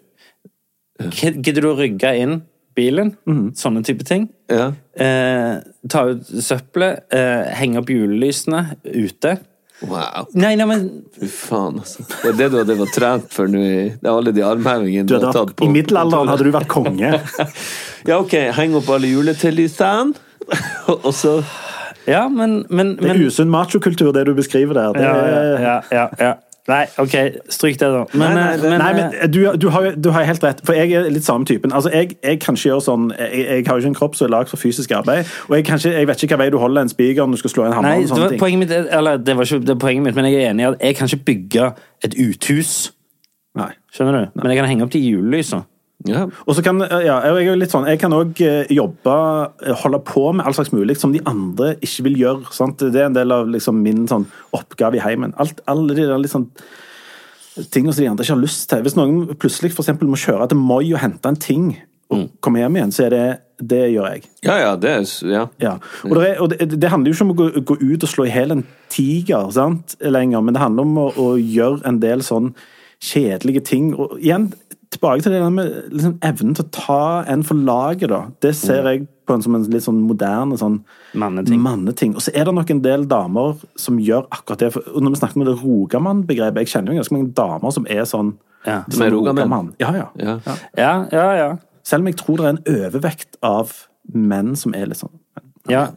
Gidder 1.00 1.62
du 1.64 1.70
å 1.72 1.78
rygge 1.80 2.12
inn 2.20 2.41
bilen? 2.76 3.14
Sånne 3.58 3.84
type 3.88 4.06
ting. 4.08 4.28
Ja. 4.52 4.72
Eh, 5.00 5.60
ta 5.89 6.04
ut 6.12 6.28
søppelet, 6.28 7.06
eh, 7.16 7.54
henge 7.60 7.80
opp 7.82 7.89
julelysene 7.91 8.66
ute. 8.84 9.38
Wow. 9.80 10.28
Nei, 10.36 10.58
nei, 10.60 10.66
men 10.68 10.82
Fy 11.16 11.30
faen, 11.32 11.78
altså. 11.80 12.04
Det 12.04 12.34
er 12.34 12.36
det 12.36 12.47
du 12.52 12.58
hadde 12.60 12.76
vært 12.82 12.97
trent 12.97 13.30
for 13.32 13.47
nå 13.47 13.62
i 13.64 13.76
Det 13.93 14.10
er 14.10 14.12
alle 14.12 14.34
de 14.36 14.43
armhevingene 14.43 15.08
Du 15.08 15.14
du 15.16 15.24
har 15.24 15.32
tatt 15.32 15.54
på. 15.56 15.70
I 15.70 15.72
middelalderen 15.72 16.28
hadde 16.28 16.47
du 16.50 16.52
vært 16.52 16.68
konge. 16.76 17.14
Ja, 18.04 18.18
ok. 18.20 18.36
Heng 18.58 18.76
opp 18.76 18.91
alle 18.91 19.08
juletelysene. 19.08 20.20
Og 20.97 21.14
så 21.16 21.38
Ja, 22.10 22.26
men, 22.28 22.66
men, 22.68 22.97
Det 22.97 23.08
er 23.08 23.14
men 23.14 23.30
usunn 23.30 23.52
machokultur, 23.54 24.12
det 24.16 24.26
du 24.28 24.34
beskriver 24.36 24.76
der. 24.76 25.00
Det 25.00 25.08
ja, 25.08 25.16
ja, 25.16 25.41
ja, 25.64 25.82
ja, 25.95 26.06
ja. 26.20 26.36
Nei, 26.68 26.86
OK, 27.01 27.14
stryk 27.49 27.80
det, 27.80 27.88
da. 27.93 28.03
Men, 28.14 28.20
Nei, 28.20 28.34
nei, 28.36 28.53
eh, 28.53 28.78
Nei, 28.78 28.89
men, 28.93 29.14
men 29.22 29.32
du, 29.34 29.39
du, 29.57 29.70
har, 29.74 29.88
du 29.95 30.10
har 30.12 30.28
helt 30.28 30.43
rett, 30.43 30.60
for 30.66 30.78
jeg 30.78 30.91
er 30.93 31.07
litt 31.10 31.26
samme 31.26 31.45
typen. 31.45 31.74
Altså, 31.74 31.89
jeg, 31.89 32.18
jeg 32.24 32.39
kan 32.43 32.57
ikke 32.57 32.70
gjøre 32.70 32.84
sånn 32.86 33.07
Jeg, 33.16 33.45
jeg 33.47 33.64
har 33.68 33.80
jo 33.80 33.84
ikke 33.84 33.91
en 33.93 33.97
kropp 33.97 34.20
som 34.20 34.28
er 34.28 34.34
lagd 34.36 34.51
for 34.51 34.62
fysisk 34.62 34.93
arbeid. 34.93 35.26
Og 35.47 35.55
jeg, 35.57 35.66
ikke, 35.66 35.80
jeg 35.95 36.10
vet 36.12 36.24
ikke 36.24 36.38
hva 36.38 36.43
vei 36.43 36.49
du 36.53 36.60
holder 36.62 36.86
en 36.86 36.91
spiker 36.91 37.26
når 37.26 37.39
du 37.39 37.43
skal 37.45 37.55
slå 37.55 37.66
en 37.70 37.78
hammer. 37.80 37.97
Nei, 37.97 38.05
og 38.05 38.14
det 38.14 38.24
var 38.26 38.36
ting. 38.36 38.43
poenget 38.43 38.64
mitt, 38.66 38.76
eller 38.99 39.18
det 39.18 39.38
var 39.39 39.49
ikke 39.49 39.62
det 39.66 39.76
var 39.76 39.82
poenget 39.86 40.10
mitt, 40.10 40.20
men 40.20 40.30
jeg 40.30 40.43
er 40.43 40.53
enig 40.53 40.66
i 40.66 40.70
at 40.70 40.88
jeg 40.89 40.99
kan 40.99 41.12
ikke 41.12 41.26
bygge 41.32 41.72
et 42.10 42.20
uthus. 42.28 42.74
Nei. 43.60 43.72
Skjønner 43.93 44.20
du? 44.20 44.39
Men 44.39 44.53
jeg 44.53 44.62
kan 44.62 44.70
henge 44.70 44.86
opp 44.86 44.93
de 44.93 45.01
julelysene. 45.01 45.66
Ja. 46.08 46.28
Og 46.47 46.56
så 46.56 46.64
kan, 46.64 46.80
ja, 47.04 47.18
jeg 47.28 47.50
er 47.52 47.58
litt 47.60 47.74
sånn, 47.74 47.88
jeg 47.89 48.00
kan 48.00 48.14
òg 48.16 48.39
jobbe, 48.72 49.16
eh, 49.66 49.76
holde 49.82 50.00
på 50.08 50.30
med 50.32 50.47
all 50.47 50.56
slags 50.56 50.72
mulig 50.72 50.95
som 51.00 51.12
de 51.12 51.20
andre 51.28 51.74
ikke 51.84 52.06
vil 52.08 52.22
gjøre. 52.22 52.54
Sant? 52.56 52.80
Det 52.80 53.02
er 53.02 53.10
en 53.10 53.18
del 53.18 53.36
av 53.36 53.50
liksom, 53.52 53.82
min 53.84 54.06
sånn, 54.08 54.30
oppgave 54.56 55.00
i 55.00 55.04
heimen. 55.04 55.36
Alt, 55.41 55.60
alle 55.68 55.97
de 55.97 56.08
der 56.08 56.32
sånn 56.32 56.47
tingene 57.68 57.91
som 57.91 58.06
de 58.06 58.10
andre 58.14 58.24
ikke 58.24 58.38
har 58.38 58.45
lyst 58.45 58.70
til. 58.72 58.86
Hvis 58.86 58.95
noen 58.95 59.36
plutselig 59.36 59.74
for 59.74 59.84
eksempel, 59.84 60.08
må 60.08 60.20
kjøre 60.20 60.47
til 60.47 60.62
Moi 60.62 60.86
og 60.93 61.02
hente 61.04 61.32
en 61.32 61.39
ting, 61.39 61.70
og 62.10 62.30
komme 62.41 62.64
hjem 62.64 62.80
igjen, 62.80 62.95
så 62.95 63.06
er 63.06 63.14
det 63.14 63.26
det 63.60 63.82
gjør 63.91 64.06
jeg. 64.14 64.24
ja, 64.47 64.56
ja, 64.58 64.76
det 64.80 64.89
er 64.89 65.06
Ja. 65.28 65.47
Ja. 65.60 65.74
Og, 66.06 66.16
det, 66.16 66.30
er, 66.30 66.39
og 66.39 66.50
det, 66.50 66.82
det 66.82 66.89
handler 66.89 67.12
jo 67.12 67.18
ikke 67.18 67.26
om 67.26 67.34
å 67.34 67.38
gå, 67.38 67.47
gå 67.62 67.76
ut 67.76 68.04
og 68.04 68.10
slå 68.10 68.26
i 68.26 68.32
hjel 68.32 68.56
en 68.56 68.64
tiger 68.89 69.52
sant, 69.52 69.95
lenger, 70.00 70.41
men 70.41 70.56
det 70.56 70.64
handler 70.64 70.88
om 70.88 70.97
å, 70.97 71.08
å 71.20 71.28
gjøre 71.38 71.84
en 71.86 72.00
del 72.00 72.24
sånn 72.24 72.54
kjedelige 73.04 73.64
ting. 73.68 73.91
Og 74.00 74.16
igjen, 74.20 74.50
tilbake 75.00 75.24
til 75.24 75.32
det 75.34 75.39
med 75.56 75.72
liksom, 75.93 76.18
evnen 76.28 76.56
til 76.58 76.66
å 76.66 76.72
ta 76.76 77.00
en 77.32 77.43
for 77.47 77.56
laget, 77.56 78.10
da. 78.12 78.26
Det 78.43 78.52
ser 78.58 78.84
jeg 78.91 79.08
på 79.30 79.36
en 79.38 79.41
som 79.45 79.56
en 79.56 79.64
litt 79.70 79.84
sånn 79.86 80.02
moderne 80.10 80.58
sånn 80.58 80.80
Manneting. 81.14 81.62
manneting. 81.62 82.16
Og 82.18 82.22
så 82.26 82.34
er 82.36 82.45
det 82.50 82.54
nok 82.58 82.70
en 82.74 82.82
del 82.82 83.06
damer 83.08 83.56
som 83.78 84.00
gjør 84.02 84.26
akkurat 84.34 84.60
det. 84.64 84.72
For, 84.74 84.82
og 84.93 85.02
når 85.06 85.14
vi 85.16 85.20
snakker 85.22 85.39
om 85.39 85.45
det 85.47 85.58
rogamann-begrepet, 85.62 86.64
jeg 86.66 86.72
kjenner 86.74 86.93
jo 86.93 87.00
ganske 87.04 87.16
mange 87.18 87.34
damer 87.38 87.72
som 87.76 87.86
er 87.89 88.04
sånn 88.10 88.36
Ja. 88.66 88.84
som 88.89 89.02
er 89.06 89.12
rogamann? 89.12 89.38
rogamann. 89.38 89.74
Ja, 89.80 89.93
ja. 89.95 90.08
Ja. 90.20 90.39
Ja, 90.78 90.93
ja, 91.12 91.34
ja. 91.38 91.50
Selv 91.84 92.02
om 92.02 92.08
jeg 92.08 92.18
tror 92.18 92.38
det 92.38 92.45
er 92.45 92.50
en 92.50 92.64
overvekt 92.89 93.38
av 93.41 93.72
menn 94.14 94.56
som 94.56 94.74
er 94.76 94.88
litt 94.88 94.97
sånn 95.00 95.14
ja. 95.70 95.88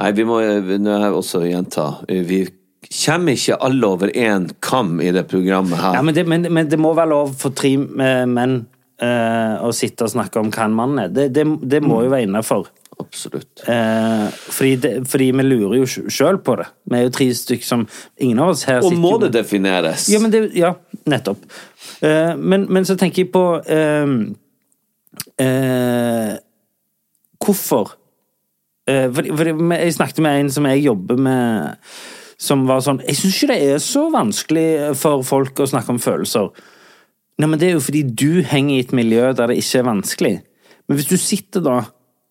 Nei, 0.00 0.10
vi 0.12 0.24
må 0.24 0.40
nå 0.40 0.90
jeg 1.00 1.12
også 1.14 1.40
gjenta 1.46 2.04
Vi 2.08 2.48
kommer 2.90 3.38
ikke 3.38 3.58
alle 3.62 3.86
over 3.86 4.10
én 4.10 4.48
kam 4.60 5.00
i 5.00 5.12
det 5.14 5.24
programmet 5.30 5.78
her. 5.78 5.94
ja 5.94 6.02
men, 6.02 6.14
det, 6.14 6.26
men, 6.26 6.48
men 6.50 6.68
det 6.68 6.78
må 6.80 6.92
være 6.96 7.12
lov 7.12 7.34
for 7.38 7.54
tre 7.54 7.72
eh, 7.78 8.26
menn 8.26 8.64
eh, 9.00 9.56
å 9.62 9.70
sitte 9.76 10.06
og 10.06 10.12
snakke 10.14 10.42
om 10.42 10.50
hva 10.50 10.66
en 10.66 10.76
mann 10.76 10.98
er. 11.04 11.12
Det, 11.14 11.28
det, 11.34 11.46
det 11.62 11.82
må 11.86 12.02
jo 12.04 12.12
være 12.12 12.26
innafor. 12.26 12.68
Absolutt. 13.00 13.62
Eh, 13.68 14.26
fordi, 14.30 14.90
fordi 15.08 15.30
vi 15.38 15.46
lurer 15.46 15.78
jo 15.78 15.86
sjøl 15.88 16.40
på 16.44 16.58
det. 16.60 16.66
Vi 16.90 16.98
er 16.98 17.06
jo 17.06 17.14
tre 17.16 17.28
stykker 17.34 17.66
som 17.66 17.86
Ingen 18.20 18.42
av 18.42 18.52
oss 18.52 18.66
her 18.68 18.84
Og 18.84 18.92
må 19.00 19.14
det 19.22 19.32
defineres? 19.32 20.08
Ja, 20.12 20.20
men 20.20 20.34
det, 20.34 20.42
ja 20.58 20.74
nettopp. 21.08 21.46
Eh, 22.04 22.34
men, 22.36 22.66
men 22.68 22.84
så 22.84 22.98
tenker 23.00 23.24
jeg 23.24 23.32
på 23.32 23.44
eh, 23.64 24.14
eh, 25.46 26.36
Hvorfor? 27.40 27.94
Eh, 28.90 29.08
fordi, 29.14 29.32
fordi 29.36 29.56
jeg 29.80 29.96
snakket 29.96 30.24
med 30.26 30.40
en 30.42 30.52
som 30.52 30.68
jeg 30.68 30.84
jobber 30.84 31.20
med 31.24 31.78
som 32.40 32.64
var 32.68 32.80
sånn 32.84 33.02
Jeg 33.04 33.18
syns 33.18 33.38
ikke 33.38 33.52
det 33.52 33.62
er 33.74 33.80
så 33.84 34.06
vanskelig 34.12 34.68
for 34.98 35.24
folk 35.26 35.60
å 35.60 35.68
snakke 35.68 35.92
om 35.94 36.00
følelser. 36.02 36.50
Nei, 37.40 37.48
men 37.48 37.60
det 37.60 37.68
er 37.68 37.76
jo 37.76 37.84
fordi 37.84 38.02
du 38.04 38.40
henger 38.44 38.76
i 38.76 38.84
et 38.84 38.94
miljø 38.96 39.30
der 39.36 39.52
det 39.52 39.60
ikke 39.60 39.80
er 39.80 39.88
vanskelig. 39.88 40.34
Men 40.88 40.98
hvis 40.98 41.10
du 41.10 41.16
sitter 41.20 41.64
da 41.64 41.78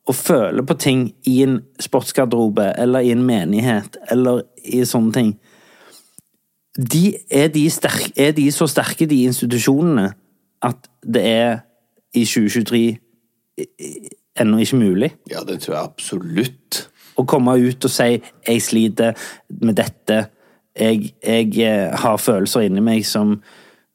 og 0.09 0.17
føler 0.17 0.65
på 0.65 0.75
ting 0.81 1.03
i 1.29 1.35
en 1.45 1.59
sportsgarderobe 1.81 2.71
eller 2.81 3.05
i 3.05 3.13
en 3.13 3.21
menighet 3.25 3.99
eller 4.09 4.41
i 4.65 4.81
sånne 4.87 5.13
ting 5.13 5.31
de, 6.79 7.03
er, 7.29 7.49
de 7.53 7.65
sterk, 7.69 8.11
er 8.17 8.31
de 8.37 8.45
så 8.53 8.67
sterke, 8.69 9.07
de 9.09 9.23
institusjonene, 9.27 10.13
at 10.63 10.89
det 11.03 11.23
er 11.25 11.49
i 12.15 12.23
2023 12.23 12.83
ennå 14.39 14.61
ikke 14.63 14.79
mulig? 14.79 15.09
Ja, 15.31 15.43
det 15.43 15.59
tror 15.63 15.75
jeg 15.75 15.83
absolutt. 15.83 16.79
Å 17.19 17.25
komme 17.27 17.57
ut 17.59 17.85
og 17.85 17.91
si 17.91 18.21
'jeg 18.21 18.61
sliter 18.63 19.17
med 19.61 19.75
dette', 19.75 20.29
jeg, 20.79 21.13
jeg 21.23 21.59
eh, 21.65 21.91
har 21.97 22.17
følelser 22.21 22.67
inni 22.67 22.81
meg 22.83 23.05
som, 23.07 23.39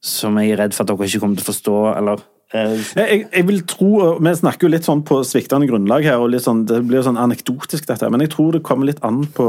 som 0.03 0.37
jeg 0.41 0.55
er 0.55 0.65
redd 0.65 0.77
for 0.77 0.85
at 0.85 0.93
dere 0.93 1.09
ikke 1.09 1.23
kommer 1.23 1.41
til 1.41 1.47
å 1.47 1.51
forstå, 1.53 1.77
eller 1.95 2.25
eh, 2.53 2.75
Jeg, 2.99 3.27
jeg 3.31 3.47
vil 3.49 3.63
tro, 3.71 4.19
Vi 4.19 4.35
snakker 4.41 4.67
jo 4.67 4.75
litt 4.75 4.89
sånn 4.89 5.05
på 5.07 5.23
sviktende 5.25 5.69
grunnlag 5.71 6.05
her, 6.05 6.21
og 6.21 6.35
sånn, 6.41 6.67
det 6.69 6.83
blir 6.89 7.05
sånn 7.07 7.21
anekdotisk, 7.21 7.87
dette, 7.89 8.11
men 8.11 8.21
jeg 8.21 8.35
tror 8.35 8.53
det 8.53 8.65
kommer 8.67 8.91
litt 8.91 9.03
an 9.07 9.25
på, 9.27 9.49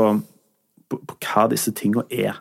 på, 0.89 1.01
på 1.01 1.19
hva 1.27 1.47
disse 1.51 1.73
tingene 1.75 2.05
er. 2.09 2.39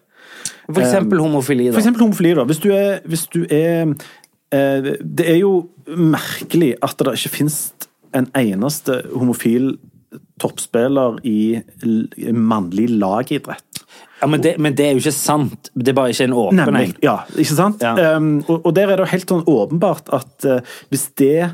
For 0.69 0.81
eksempel 0.81 1.21
homofili, 1.21 1.69
da. 1.69 1.77
For 1.77 1.83
eksempel 1.83 2.07
homofili, 2.07 2.35
da. 2.37 2.45
Hvis 2.49 2.61
du 2.63 2.71
er, 2.73 3.01
hvis 3.09 3.27
du 3.33 3.43
er 3.53 3.91
eh, 4.53 4.93
Det 5.01 5.27
er 5.27 5.41
jo 5.43 5.69
merkelig 5.85 6.75
at 6.83 6.97
det 7.01 7.19
ikke 7.19 7.35
finnes 7.41 7.59
en 8.15 8.29
eneste 8.39 9.03
homofil 9.13 9.75
toppspiller 10.41 11.19
i 11.27 11.61
mannlig 12.33 12.89
lagidrett. 12.91 13.85
Ja, 14.21 14.29
men 14.31 14.41
det, 14.45 14.55
men 14.63 14.75
det 14.79 14.87
er 14.87 14.95
jo 14.97 15.03
ikke 15.03 15.13
sant. 15.17 15.69
Det 15.75 15.93
er 15.93 15.97
bare 15.99 16.15
ikke 16.15 16.25
en 16.29 16.37
åpen 16.41 16.61
Nemlig. 16.63 16.87
en. 16.95 16.97
Ja, 17.05 17.17
ikke 17.37 17.57
sant? 17.59 17.83
Ja. 17.85 18.17
Um, 18.17 18.39
og, 18.49 18.63
og 18.65 18.75
der 18.77 18.89
er 18.89 18.97
det 18.97 19.05
jo 19.05 19.13
helt 19.13 19.33
sånn 19.35 19.45
åpenbart 19.51 20.09
at 20.17 20.47
uh, 20.49 20.77
hvis 20.93 21.07
det 21.21 21.51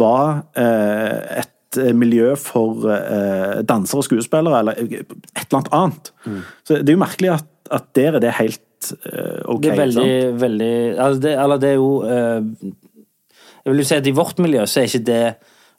var 0.00 0.38
uh, 0.56 1.42
et 1.42 1.76
eh, 1.82 1.90
miljø 1.92 2.30
for 2.40 2.86
uh, 2.88 3.58
dansere 3.68 4.00
og 4.00 4.06
skuespillere, 4.06 4.62
eller 4.62 4.78
et 4.80 5.02
eller 5.02 5.58
annet 5.60 5.74
annet, 5.76 6.12
Mm. 6.24 6.40
så 6.64 6.78
det 6.80 6.88
er 6.88 6.96
jo 6.96 7.02
merkelig 7.02 7.30
at, 7.34 7.50
at 7.76 7.84
der 7.96 8.16
er 8.16 8.24
det 8.24 8.32
helt 8.38 8.64
ok. 8.88 9.60
Det 9.62 9.70
er 9.74 9.78
veldig, 9.82 10.08
sant? 10.08 10.40
veldig 10.40 10.72
altså 10.96 11.20
det, 11.26 11.32
Eller 11.42 11.58
det 11.58 11.68
er 11.68 11.78
jo 11.80 11.88
Jeg 13.64 13.72
vil 13.72 13.80
jo 13.82 13.86
si 13.88 13.96
at 13.96 14.06
i 14.06 14.12
vårt 14.14 14.38
miljø 14.44 14.64
så 14.70 14.80
er 14.80 14.86
ikke 14.88 15.04
det 15.08 15.22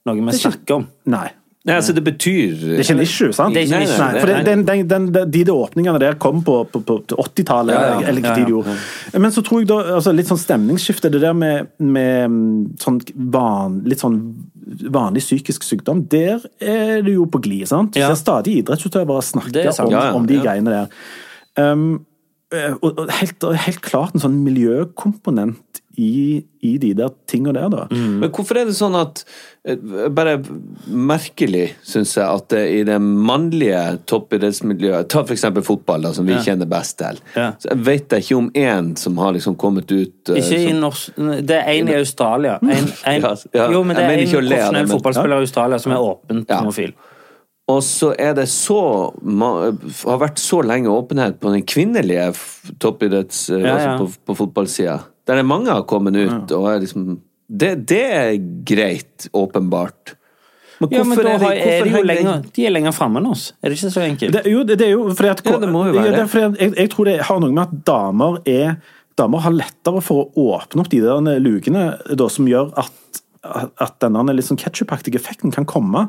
noe 0.06 0.26
vi 0.30 0.36
snakker 0.38 0.76
om. 0.76 0.88
Nei. 1.10 1.30
Nei, 1.70 1.76
altså, 1.78 1.94
det 1.94 2.02
betyr 2.04 2.56
Det 2.58 2.76
er 2.80 2.84
ikke 2.84 2.96
en 2.98 3.04
issue, 3.04 3.32
sant? 3.36 3.54
Det 3.56 3.62
er 3.62 3.68
ikke 3.68 3.80
Nei, 3.80 3.98
nei, 4.02 4.22
for 4.24 4.32
den, 4.32 4.46
den, 4.48 4.64
den, 4.90 5.08
den, 5.14 5.30
de, 5.32 5.44
de 5.46 5.54
åpningene 5.54 6.00
der 6.02 6.18
kom 6.22 6.42
på, 6.46 6.56
på, 6.74 6.82
på 6.90 6.98
80-tallet, 7.14 7.76
Ja, 7.78 7.84
ja. 8.02 8.08
eller 8.10 8.26
hva 8.26 8.32
Ja, 8.32 8.36
tid 8.40 8.48
de 8.48 8.50
ja. 8.50 8.56
gjorde. 8.56 8.76
Men 9.22 9.36
så 9.36 9.44
tror 9.46 9.62
jeg 9.62 9.70
da, 9.70 9.78
altså 10.00 10.14
litt 10.18 10.30
sånn 10.32 10.42
stemningsskifte, 10.42 11.12
det 11.14 11.22
der 11.24 11.38
med, 11.38 11.70
med 11.78 12.34
mm, 12.34 12.50
sånn 12.82 13.00
van, 13.38 13.80
litt 13.90 14.02
sånn 14.02 14.20
vanlig 14.94 15.24
psykisk 15.26 15.64
sykdom, 15.66 16.04
der 16.12 16.44
er 16.62 17.00
det 17.06 17.16
jo 17.16 17.26
på 17.30 17.42
glid, 17.46 17.68
sant? 17.72 17.94
Du 17.96 18.02
Ja. 18.02 18.10
ser 18.12 18.20
stadig 18.22 18.58
idrettsutøvere 18.64 19.24
snakke 19.26 19.64
om, 19.86 19.92
Ja, 19.94 20.04
ja, 20.10 20.14
om 20.18 20.28
de 20.30 20.38
ja. 20.40 20.44
greiene 20.46 20.76
der. 20.76 21.00
Um, 21.60 22.06
eh, 22.54 22.74
og 22.82 23.06
helt, 23.20 23.46
helt 23.66 23.82
klart 23.86 24.14
en 24.18 24.22
sånn 24.26 24.42
miljøkomponent 24.46 25.79
i, 26.00 26.40
i 26.64 26.78
de 26.80 26.94
der 26.96 27.10
tingene 27.28 27.60
der, 27.60 27.70
da. 27.74 27.84
Men 27.92 28.30
hvorfor 28.32 28.56
er 28.62 28.70
det 28.70 28.76
sånn 28.78 28.96
at 28.96 29.22
eh, 29.68 29.76
Bare 30.16 30.38
merkelig, 30.88 31.66
syns 31.84 32.14
jeg, 32.18 32.24
at 32.26 32.48
det 32.54 32.62
i 32.78 32.84
det 32.88 32.96
mannlige 33.04 33.82
toppidrettsmiljøet 34.10 35.10
Ta 35.12 35.26
eksempel 35.36 35.66
fotball, 35.68 36.08
da, 36.08 36.14
som 36.16 36.28
vi 36.30 36.38
kjenner 36.46 36.70
best 36.72 36.98
til. 37.02 37.20
Ja. 37.36 37.50
Så 37.60 37.72
jeg 37.74 37.84
vet 37.90 38.16
jeg 38.16 38.26
ikke 38.28 38.40
om 38.40 38.50
én 38.64 38.94
som 39.00 39.20
har 39.20 39.36
liksom 39.36 39.58
kommet 39.60 39.92
ut 39.92 40.32
Ikke 40.36 40.48
som, 40.48 40.58
i 40.70 40.74
norsk 40.80 41.20
Det 41.50 41.60
er 41.60 41.72
en 41.76 41.92
i 41.94 42.00
Australia. 42.00 42.58
En, 42.70 42.90
en, 43.04 43.22
Ja, 43.28 43.36
ja. 43.58 43.70
Jo, 43.74 43.84
men 43.84 43.98
det 43.98 44.06
er 44.06 44.16
én 44.16 44.26
profesjonell 44.30 44.74
men- 44.80 44.92
fotballspiller 44.96 45.38
i 45.44 45.48
Australia 45.50 45.80
som 45.84 45.96
er 45.98 46.04
åpent 46.12 46.50
Ja. 46.50 46.62
homofil. 46.64 46.94
Og 47.70 47.84
så 47.86 48.16
er 48.18 48.32
det 48.34 48.48
så 48.50 48.80
Har 50.02 50.18
vært 50.24 50.40
så 50.42 50.62
lenge 50.66 50.90
åpenhet 50.90 51.36
på 51.42 51.52
den 51.54 51.62
kvinnelige 51.70 52.32
toppidretts... 52.82 53.50
eh, 53.54 53.60
Ja, 53.62 53.68
ja. 53.68 53.76
Altså 53.76 54.08
på, 54.26 54.32
på 54.32 54.38
fotballsida. 54.46 54.96
Der 55.30 55.40
er 55.40 55.46
mange 55.48 55.72
har 55.72 55.86
kommet 55.90 56.18
ut 56.18 56.54
og 56.58 56.70
er 56.72 56.84
liksom 56.84 57.20
det, 57.50 57.72
det 57.90 58.04
er 58.14 58.36
greit, 58.66 59.26
åpenbart. 59.34 60.16
Men 60.80 60.92
Ja, 60.94 61.04
men 61.04 61.18
da 61.18 61.32
er 61.34 61.40
de, 61.42 61.48
er 61.60 61.88
de 61.88 61.96
jo 61.98 62.04
lenger, 62.06 62.44
de 62.56 62.66
er 62.66 62.72
lenger 62.72 62.94
framme 62.96 63.20
enn 63.20 63.32
oss. 63.32 63.50
Er 63.60 63.72
det 63.72 63.80
ikke 63.80 63.92
så 63.92 64.04
enkelt? 64.06 64.36
Det, 64.36 64.44
jo, 64.48 64.62
det, 64.64 64.78
det 64.80 64.88
er 64.88 64.94
jo 64.94 65.10
fordi 65.10 65.32
at 65.34 65.42
Ja, 65.44 65.58
det 65.60 65.72
må 65.74 65.82
jo 65.90 65.96
være. 65.98 66.14
Ja, 66.14 66.24
det 66.24 66.62
jeg, 66.62 66.76
jeg 66.78 66.92
tror 66.94 67.10
det 67.10 67.18
har 67.28 67.42
noe 67.44 67.52
med 67.56 67.66
at 67.66 67.82
damer 67.90 68.40
er 68.50 68.80
Damer 69.20 69.42
har 69.44 69.52
lettere 69.52 70.00
for 70.00 70.22
å 70.22 70.54
åpne 70.56 70.86
opp 70.86 70.88
de 70.94 71.02
der 71.04 71.42
lukene 71.44 71.82
da, 72.08 72.28
som 72.32 72.46
gjør 72.48 72.70
at, 72.80 73.20
at 73.44 73.98
denne 74.00 74.32
litt 74.32 74.48
sånn 74.48 74.60
ketsjupaktige 74.62 75.20
effekten 75.20 75.52
kan 75.52 75.68
komme. 75.68 76.06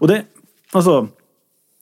Og 0.00 0.10
det 0.10 0.24
Altså 0.76 1.06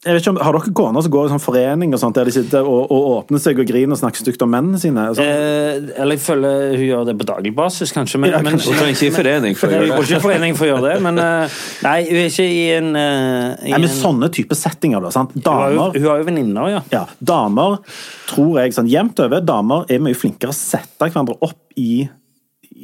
jeg 0.04 0.12
vet 0.12 0.22
ikke 0.22 0.32
om, 0.34 0.38
Har 0.44 0.52
dere 0.54 0.72
koner 0.76 1.02
som 1.02 1.10
går 1.10 1.26
i 1.26 1.30
sånn 1.32 1.40
forening 1.42 1.94
og 1.96 1.98
sånt, 2.02 2.14
der 2.18 2.28
de 2.28 2.32
sitter 2.34 2.66
og, 2.68 2.90
og 2.92 3.06
åpner 3.16 3.40
seg 3.42 3.58
og 3.58 3.66
griner 3.66 3.96
og 3.96 3.98
snakker 3.98 4.20
stygt 4.22 4.42
om 4.44 4.50
mennene 4.52 4.78
sine? 4.78 5.06
Sånn. 5.16 5.24
Eh, 5.24 5.88
eller 6.02 6.18
jeg 6.18 6.22
føler 6.22 6.76
hun 6.76 6.84
gjør 6.84 7.06
det 7.08 7.14
på 7.22 7.26
daglig 7.26 7.52
basis, 7.56 7.94
kanskje. 7.96 8.20
Men, 8.22 8.34
Ja, 8.36 8.42
men, 8.44 8.54
kanskje. 8.54 8.74
Hun 8.74 8.78
trenger 8.82 8.98
ikke 8.98 9.08
i 9.08 9.14
forening 9.16 9.56
for 9.56 9.66
å 9.66 9.70
Hun 9.72 9.76
gjøre 9.80 9.88
det. 9.96 10.04
ikke 10.04 10.20
i 10.20 10.24
forening 10.26 10.58
for 10.58 10.66
å 10.66 10.70
gjøre 10.70 10.84
det, 10.92 10.94
men 11.08 11.22
eh, 11.24 11.56
Nei, 11.86 11.96
hun 12.10 12.20
er 12.20 12.28
ikke 12.30 12.46
i 12.46 12.60
en, 12.76 12.90
eh, 13.00 13.66
i 13.66 13.72
Nei, 13.72 13.80
men 13.80 13.88
en 13.88 13.96
sånne 13.96 14.30
type 14.36 14.58
settinger, 14.60 15.02
da. 15.08 15.14
sant? 15.16 15.32
Hun 15.34 15.42
har 15.48 15.72
jo, 15.74 15.80
Damer 15.80 15.98
hun 15.98 16.08
har 16.12 16.20
jo 16.22 16.28
venninner, 16.28 16.70
ja. 16.76 16.82
Ja, 16.92 17.02
damer 17.32 17.80
tror 18.30 18.60
jeg 18.62 18.76
sånn 18.76 18.92
jevnt 18.92 19.18
over 19.24 19.40
Damer 19.48 19.88
er 19.90 20.04
mye 20.04 20.14
flinkere 20.18 20.52
å 20.54 20.56
sette 20.60 21.08
hverandre 21.08 21.34
opp 21.40 21.58
i, 21.80 22.04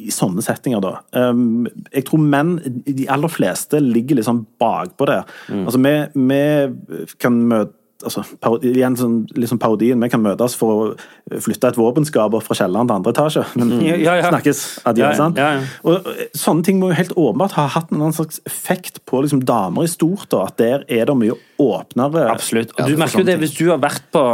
i 0.06 0.14
sånne 0.14 0.44
settinger, 0.44 0.82
da. 0.84 0.96
Um, 1.14 1.68
jeg 1.92 2.06
tror 2.08 2.22
menn, 2.22 2.56
de 2.86 3.06
aller 3.12 3.32
fleste, 3.32 3.80
ligger 3.82 4.18
liksom 4.20 4.44
bakpå 4.62 5.08
det. 5.10 5.22
Mm. 5.48 5.62
Altså, 5.66 5.82
vi, 5.82 5.94
vi 6.32 7.14
kan 7.22 7.38
møte 7.52 7.78
Altså, 8.02 8.22
parodi, 8.42 8.72
igjen 8.74 8.96
sånn, 8.98 9.18
liksom 9.38 9.60
parodien, 9.62 10.00
Vi 10.02 10.10
kan 10.10 10.22
møtes 10.24 10.56
for 10.58 10.72
å 10.72 11.40
flytte 11.44 11.70
et 11.70 11.78
våpenskap 11.78 12.34
fra 12.42 12.56
kjelleren 12.58 12.88
til 12.88 12.96
andre 12.96 13.12
etasje. 13.14 13.44
Men 13.60 13.70
Ja, 13.78 13.94
ja, 13.94 14.14
ja. 14.18 14.30
snakkes 14.32 14.62
adjø, 14.90 15.04
Ja, 15.04 15.12
sant? 15.14 15.38
Og 15.86 16.08
eh, 16.10 16.24
Sånne 16.34 16.66
ting 16.66 16.80
må 16.80 16.90
jo 16.90 16.98
helt 16.98 17.14
åpenbart 17.14 17.54
ha 17.58 17.68
hatt 17.76 17.92
en 17.94 18.16
slags 18.16 18.40
effekt 18.48 19.04
på 19.06 19.22
liksom, 19.22 19.44
damer 19.46 19.86
i 19.86 19.92
stort. 19.92 20.28
da, 20.34 20.46
At 20.50 20.58
der 20.58 20.82
er 20.88 21.06
det 21.06 21.16
mye 21.18 21.38
åpnere 21.62 22.26
Absolutt. 22.32 22.74
Og 22.74 22.90
du 22.90 22.98
merker 22.98 23.22
jo 23.22 23.28
det 23.28 23.38
hvis 23.38 23.54
du 23.54 23.68
har 23.70 23.78
vært 23.82 24.10
på 24.10 24.24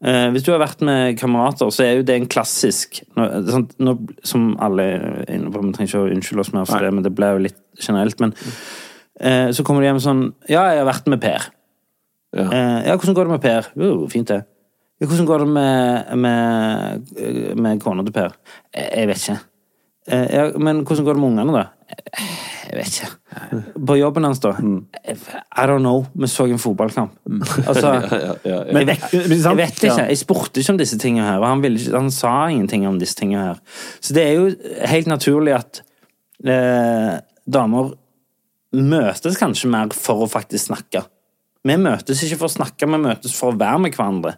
Hvis 0.00 0.44
du 0.46 0.52
har 0.54 0.62
vært 0.62 0.80
med 0.80 1.18
kamerater, 1.20 1.68
så 1.68 1.82
er 1.84 1.98
jo 1.98 2.04
det 2.08 2.14
en 2.16 2.28
klassisk 2.32 3.02
nå, 3.18 3.24
sånn, 3.52 3.66
nå, 3.84 3.92
Som 4.24 4.46
alle 4.64 4.86
er 4.96 5.34
inne 5.34 5.50
på, 5.52 5.60
vi 5.60 5.74
trenger 5.76 5.90
ikke 5.90 6.00
å 6.06 6.12
unnskylde 6.14 6.40
oss 6.46 6.52
mer 6.54 6.64
for 6.64 6.78
Nei. 6.80 6.86
det, 6.86 6.92
men 6.96 7.04
det 7.04 7.12
ble 7.18 7.28
jo 7.34 7.42
litt 7.44 7.58
generelt. 7.84 8.16
Men 8.24 8.32
eh, 9.20 9.50
så 9.52 9.60
kommer 9.66 9.84
de 9.84 9.90
hjem 9.90 10.00
sånn 10.00 10.22
Ja, 10.48 10.62
jeg 10.72 10.80
har 10.80 10.88
vært 10.88 11.10
med 11.12 11.20
Per. 11.20 11.50
Ja. 12.32 12.46
Eh, 12.46 12.78
ja, 12.88 12.94
hvordan 12.96 13.18
går 13.18 13.28
det 13.28 13.34
med 13.34 13.44
Per? 13.44 13.68
Jo, 13.84 13.90
fint, 14.08 14.32
det. 14.32 14.40
Ja, 15.00 15.08
hvordan 15.10 15.28
går 15.28 15.44
det 15.44 15.50
med, 15.58 16.16
med, 16.24 17.12
med 17.60 17.84
kona 17.84 18.04
til 18.08 18.16
Per? 18.16 18.34
Eh, 18.72 18.88
Jeg 19.02 19.10
vet 19.12 19.20
ikke. 19.20 19.38
Eh, 20.08 20.26
ja, 20.32 20.46
men 20.56 20.80
hvordan 20.88 21.04
går 21.10 21.18
det 21.20 21.22
med 21.26 21.32
ungene, 21.34 21.60
da? 21.60 21.66
Eh, 22.70 22.76
Jeg 22.76 22.84
vet 22.84 22.96
ikke. 23.00 23.76
På 23.86 23.96
jobben 23.98 24.24
hans, 24.24 24.40
da? 24.40 24.52
I 24.60 25.66
don't 25.66 25.82
know. 25.82 26.04
Vi 26.14 26.28
så 26.30 26.46
en 26.46 26.58
fotballkamp. 26.58 27.12
Altså 27.66 27.92
Ja, 28.00 28.18
ja, 28.20 28.34
ja. 28.44 28.72
Men, 28.72 28.88
jeg, 28.88 28.98
vet, 29.12 29.42
jeg 29.42 29.56
vet 29.56 29.82
ikke. 29.84 30.06
Jeg 30.08 30.18
spurte 30.20 30.60
ikke 30.62 30.74
om 30.74 30.78
disse 30.80 30.98
tingene 30.98 31.26
her, 31.26 31.42
han, 31.42 31.62
ville 31.64 31.80
ikke, 31.80 31.96
han 31.96 32.10
sa 32.14 32.34
ingenting 32.48 32.86
om 32.88 32.98
disse 33.00 33.18
tingene 33.18 33.50
her. 33.50 33.62
Så 34.00 34.14
det 34.14 34.26
er 34.26 34.38
jo 34.38 34.50
helt 34.92 35.10
naturlig 35.10 35.56
at 35.58 35.82
eh, 36.46 37.16
damer 37.50 37.94
møtes 38.76 39.38
kanskje 39.40 39.70
mer 39.72 39.90
for 39.96 40.22
å 40.24 40.30
faktisk 40.30 40.70
snakke. 40.70 41.02
Vi 41.66 41.76
møtes 41.76 42.22
ikke 42.24 42.38
for 42.40 42.48
å 42.48 42.54
snakke, 42.54 42.86
vi 42.88 43.00
møtes 43.02 43.34
for 43.36 43.52
å 43.52 43.58
være 43.58 43.82
med 43.82 43.96
hverandre. 43.96 44.36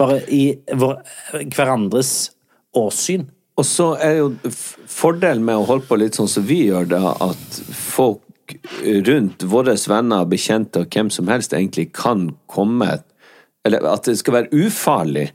Bare 0.00 0.18
i 0.32 0.42
vår, 0.80 0.98
hverandres 1.54 2.32
åsyn. 2.76 3.28
Og 3.60 3.66
så 3.68 3.92
er 4.00 4.18
jo 4.22 4.30
fordelen 4.88 5.44
med 5.44 5.60
å 5.60 5.66
holde 5.68 5.84
på 5.88 5.98
litt 6.00 6.16
sånn 6.16 6.30
som 6.30 6.46
vi 6.48 6.62
gjør, 6.70 6.88
da, 6.94 7.14
at 7.28 7.60
folk 7.70 8.56
rundt 9.06 9.44
våre 9.46 9.76
venner, 9.88 10.26
bekjente 10.26 10.82
og 10.82 10.94
hvem 10.94 11.10
som 11.12 11.28
helst 11.30 11.52
egentlig 11.54 11.90
kan 11.94 12.30
komme 12.50 12.96
Eller 13.68 13.84
at 13.86 14.08
det 14.08 14.16
skal 14.18 14.38
være 14.40 14.64
ufarlig 14.64 15.28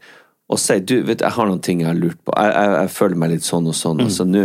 å 0.50 0.58
si 0.62 0.80
du, 0.82 1.00
vet 1.06 1.22
jeg 1.22 1.34
har 1.38 1.48
noen 1.50 1.62
ting 1.64 1.82
jeg 1.82 1.90
har 1.90 1.98
lurt 1.98 2.20
på. 2.26 2.34
Jeg, 2.38 2.52
jeg, 2.54 2.74
jeg 2.76 2.94
føler 2.94 3.22
meg 3.22 3.32
litt 3.34 3.46
sånn 3.46 3.70
og 3.70 3.78
sånn. 3.78 4.02
Altså 4.06 4.26
nå 4.30 4.44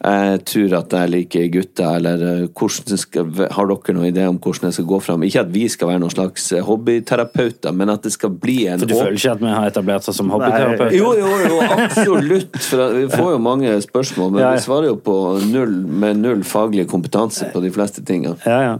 Jeg 0.00 0.44
tror 0.48 0.74
at 0.78 0.94
jeg 0.96 1.10
liker 1.12 1.48
gutter, 1.52 1.96
eller 1.98 2.22
eh, 2.24 2.96
skal, 2.96 3.26
har 3.52 3.68
dere 3.68 3.94
noen 3.98 4.08
idé 4.08 4.24
om 4.24 4.38
hvordan 4.40 4.70
jeg 4.70 4.78
skal 4.78 4.86
gå 4.88 5.00
fram? 5.04 5.26
Ikke 5.26 5.42
at 5.42 5.50
vi 5.52 5.66
skal 5.68 5.90
være 5.90 6.00
noen 6.00 6.14
slags 6.14 6.46
eh, 6.56 6.64
hobbyterapeuter, 6.64 7.74
men 7.76 7.92
at 7.92 8.06
det 8.08 8.14
skal 8.14 8.32
bli 8.32 8.62
en 8.72 8.80
For 8.80 8.88
du 8.88 8.96
føler 8.96 9.18
ikke 9.18 9.34
at 9.36 9.44
vi 9.44 9.52
har 9.52 9.68
etablert 9.68 10.08
oss 10.08 10.16
som 10.16 10.32
hobbyterapeuter? 10.32 10.96
jo, 10.96 11.12
jo, 11.20 11.34
jo, 11.44 11.60
absolutt. 11.76 12.56
For 12.64 12.96
vi 12.96 13.08
får 13.12 13.34
jo 13.34 13.42
mange 13.44 13.76
spørsmål, 13.84 14.32
men 14.38 14.46
vi 14.46 14.64
svarer 14.64 14.88
jo 14.88 14.96
på 15.04 15.16
null, 15.50 15.76
med 15.84 16.24
null 16.24 16.46
faglig 16.48 16.88
kompetanse 16.88 17.52
på 17.52 17.60
de 17.60 17.72
fleste 17.74 18.00
tingene. 18.00 18.40
Ja, 18.48 18.62
ja. 18.70 18.78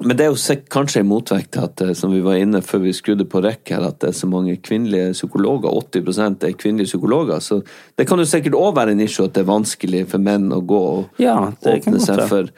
Men 0.00 0.16
det 0.16 0.24
er 0.24 0.30
jo 0.32 0.56
kanskje 0.72 1.02
en 1.02 1.10
motvekt 1.10 1.50
til 1.54 1.66
at, 1.66 1.82
eh, 1.84 1.92
som 1.96 2.12
vi 2.14 2.22
var 2.24 2.38
inne 2.40 2.62
før 2.64 2.84
vi 2.86 2.94
skrudde 2.96 3.26
på 3.28 3.42
rekk 3.44 3.74
her, 3.74 3.84
at 3.84 3.98
det 4.00 4.10
er 4.10 4.16
så 4.16 4.28
mange 4.30 4.56
kvinnelige 4.56 5.12
psykologer. 5.12 5.68
80% 5.68 6.46
er 6.48 6.56
kvinnelige 6.56 6.88
psykologer. 6.88 7.42
Så 7.44 7.60
det 7.98 8.08
kan 8.08 8.18
jo 8.18 8.28
sikkert 8.28 8.56
òg 8.56 8.74
være 8.78 8.96
en 8.96 9.04
issue 9.04 9.26
at 9.28 9.36
det 9.36 9.44
er 9.44 9.52
vanskelig 9.52 10.06
for 10.08 10.24
menn 10.24 10.48
å 10.56 10.62
gå 10.64 10.80
og 10.80 11.20
Ja, 11.20 11.52
det 11.60 11.82
åpne 11.82 12.00
seg 12.00 12.24
for 12.30 12.48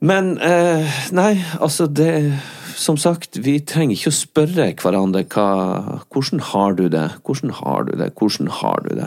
Men 0.00 0.36
eh, 0.44 0.98
nei, 1.16 1.38
altså 1.60 1.86
det 1.86 2.34
Som 2.76 2.98
sagt, 3.00 3.38
vi 3.40 3.60
trenger 3.64 3.96
ikke 3.96 4.10
å 4.12 4.16
spørre 4.18 4.66
hverandre 4.76 5.22
hva, 5.32 6.02
hvordan 6.12 6.42
har 6.50 6.74
du 6.76 6.88
det, 6.92 7.06
hvordan 7.24 7.54
har 7.62 7.86
du 7.86 7.94
det, 7.96 8.10
hvordan 8.20 8.50
har 8.52 8.82
du 8.84 8.90
det. 8.98 9.06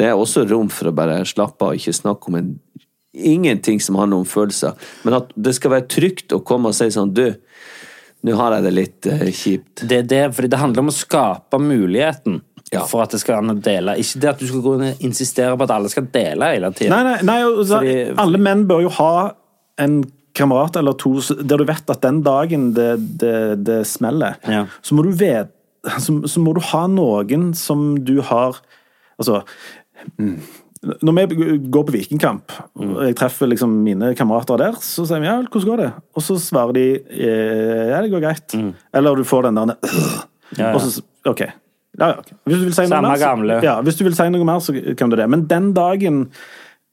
Det 0.00 0.06
er 0.08 0.16
også 0.16 0.46
rom 0.48 0.70
for 0.72 0.88
å 0.88 0.94
bare 0.96 1.18
slappe 1.28 1.66
av 1.66 1.74
og 1.74 1.82
ikke 1.82 1.92
snakke 1.92 2.30
om 2.30 2.38
en 2.38 2.54
ingenting 3.12 3.80
som 3.82 3.96
handler 3.98 4.22
om 4.22 4.28
følelser. 4.28 4.76
Men 5.04 5.14
at 5.20 5.32
det 5.34 5.54
skal 5.56 5.72
være 5.74 5.88
trygt 5.90 6.34
å 6.36 6.42
komme 6.46 6.70
og 6.70 6.76
si 6.78 6.86
sånn 6.94 7.10
Du, 7.16 7.24
nå 8.26 8.36
har 8.36 8.54
jeg 8.58 8.66
det 8.68 8.72
litt 8.76 9.08
uh, 9.10 9.24
kjipt. 9.32 9.82
Det 9.88 10.02
det, 10.10 10.22
fordi 10.36 10.50
det 10.52 10.60
handler 10.60 10.84
om 10.84 10.92
å 10.92 10.94
skape 10.94 11.58
muligheten 11.62 12.40
Ja. 12.70 12.84
for 12.86 13.02
at 13.02 13.10
det 13.10 13.18
skal 13.22 13.40
an 13.40 13.56
å 13.56 13.60
dele. 13.60 13.96
Ikke 13.98 14.20
det 14.22 14.28
at 14.30 14.38
du 14.38 14.46
skal 14.46 14.62
gå 14.62 14.76
inn 14.76 14.86
og 14.92 15.00
insistere 15.02 15.56
på 15.58 15.66
at 15.66 15.72
alle 15.74 15.90
skal 15.90 16.06
dele 16.12 16.52
hele 16.52 16.70
tiden. 16.76 16.92
Nei, 16.94 17.02
nei, 17.02 17.18
nei 17.26 17.38
og 17.48 17.64
Fordi- 17.66 18.14
Alle 18.16 18.38
menn 18.38 18.66
bør 18.68 18.82
jo 18.84 18.92
ha 19.00 19.32
en 19.78 20.04
kamerat 20.38 20.76
eller 20.76 20.92
to 20.94 21.16
der 21.42 21.58
du 21.58 21.64
vet 21.66 21.90
at 21.90 22.00
den 22.04 22.20
dagen 22.22 22.72
det, 22.74 22.92
det, 23.18 23.64
det 23.64 23.80
smeller, 23.86 24.36
Ja. 24.46 24.66
så, 24.82 24.94
må 24.94 25.02
du 25.02 25.10
vet, 25.10 25.50
så, 25.98 26.14
så 26.28 26.38
må 26.38 26.54
du 26.54 26.60
ha 26.60 26.86
noen 26.86 27.50
som 27.56 27.96
du 28.04 28.20
har 28.22 28.60
Altså 29.20 29.42
mm, 30.18 30.36
Når 30.80 31.12
vi 31.28 31.58
går 31.68 31.84
på 31.84 31.92
Vikingkamp, 31.92 32.52
og 32.80 33.02
jeg 33.04 33.16
treffer 33.20 33.50
liksom 33.50 33.72
mine 33.84 34.14
kamerater 34.16 34.56
der, 34.62 34.78
så 34.80 35.04
sier 35.04 35.20
vi 35.20 35.26
ja, 35.28 35.34
hvordan 35.44 35.68
går 35.68 35.82
det? 35.82 35.88
Og 36.16 36.24
så 36.24 36.38
svarer 36.40 36.72
de 36.78 36.84
eh, 36.96 37.90
ja, 37.90 37.98
det 38.00 38.08
går 38.14 38.22
greit. 38.24 38.54
Eller 38.96 39.20
du 39.20 39.24
får 39.28 39.50
den 39.50 39.60
der 39.60 39.74
Mm. 40.50 40.58
Ja, 40.58 40.72
ja. 40.72 40.78
Så 40.82 41.02
OK. 41.30 41.40
Ja, 42.00 42.06
ja. 42.08 42.22
Hvis 42.48 42.58
du 42.64 42.72
si 42.74 42.86
mer, 42.90 43.12
så, 43.20 43.62
ja, 43.62 43.74
hvis 43.86 43.98
du 44.00 44.02
vil 44.02 44.16
si 44.18 44.24
noe 44.32 44.44
mer, 44.48 44.58
så 44.64 44.72
kan 44.98 45.10
du 45.12 45.14
det. 45.20 45.28
Men 45.30 45.44
den 45.46 45.68
dagen 45.76 46.24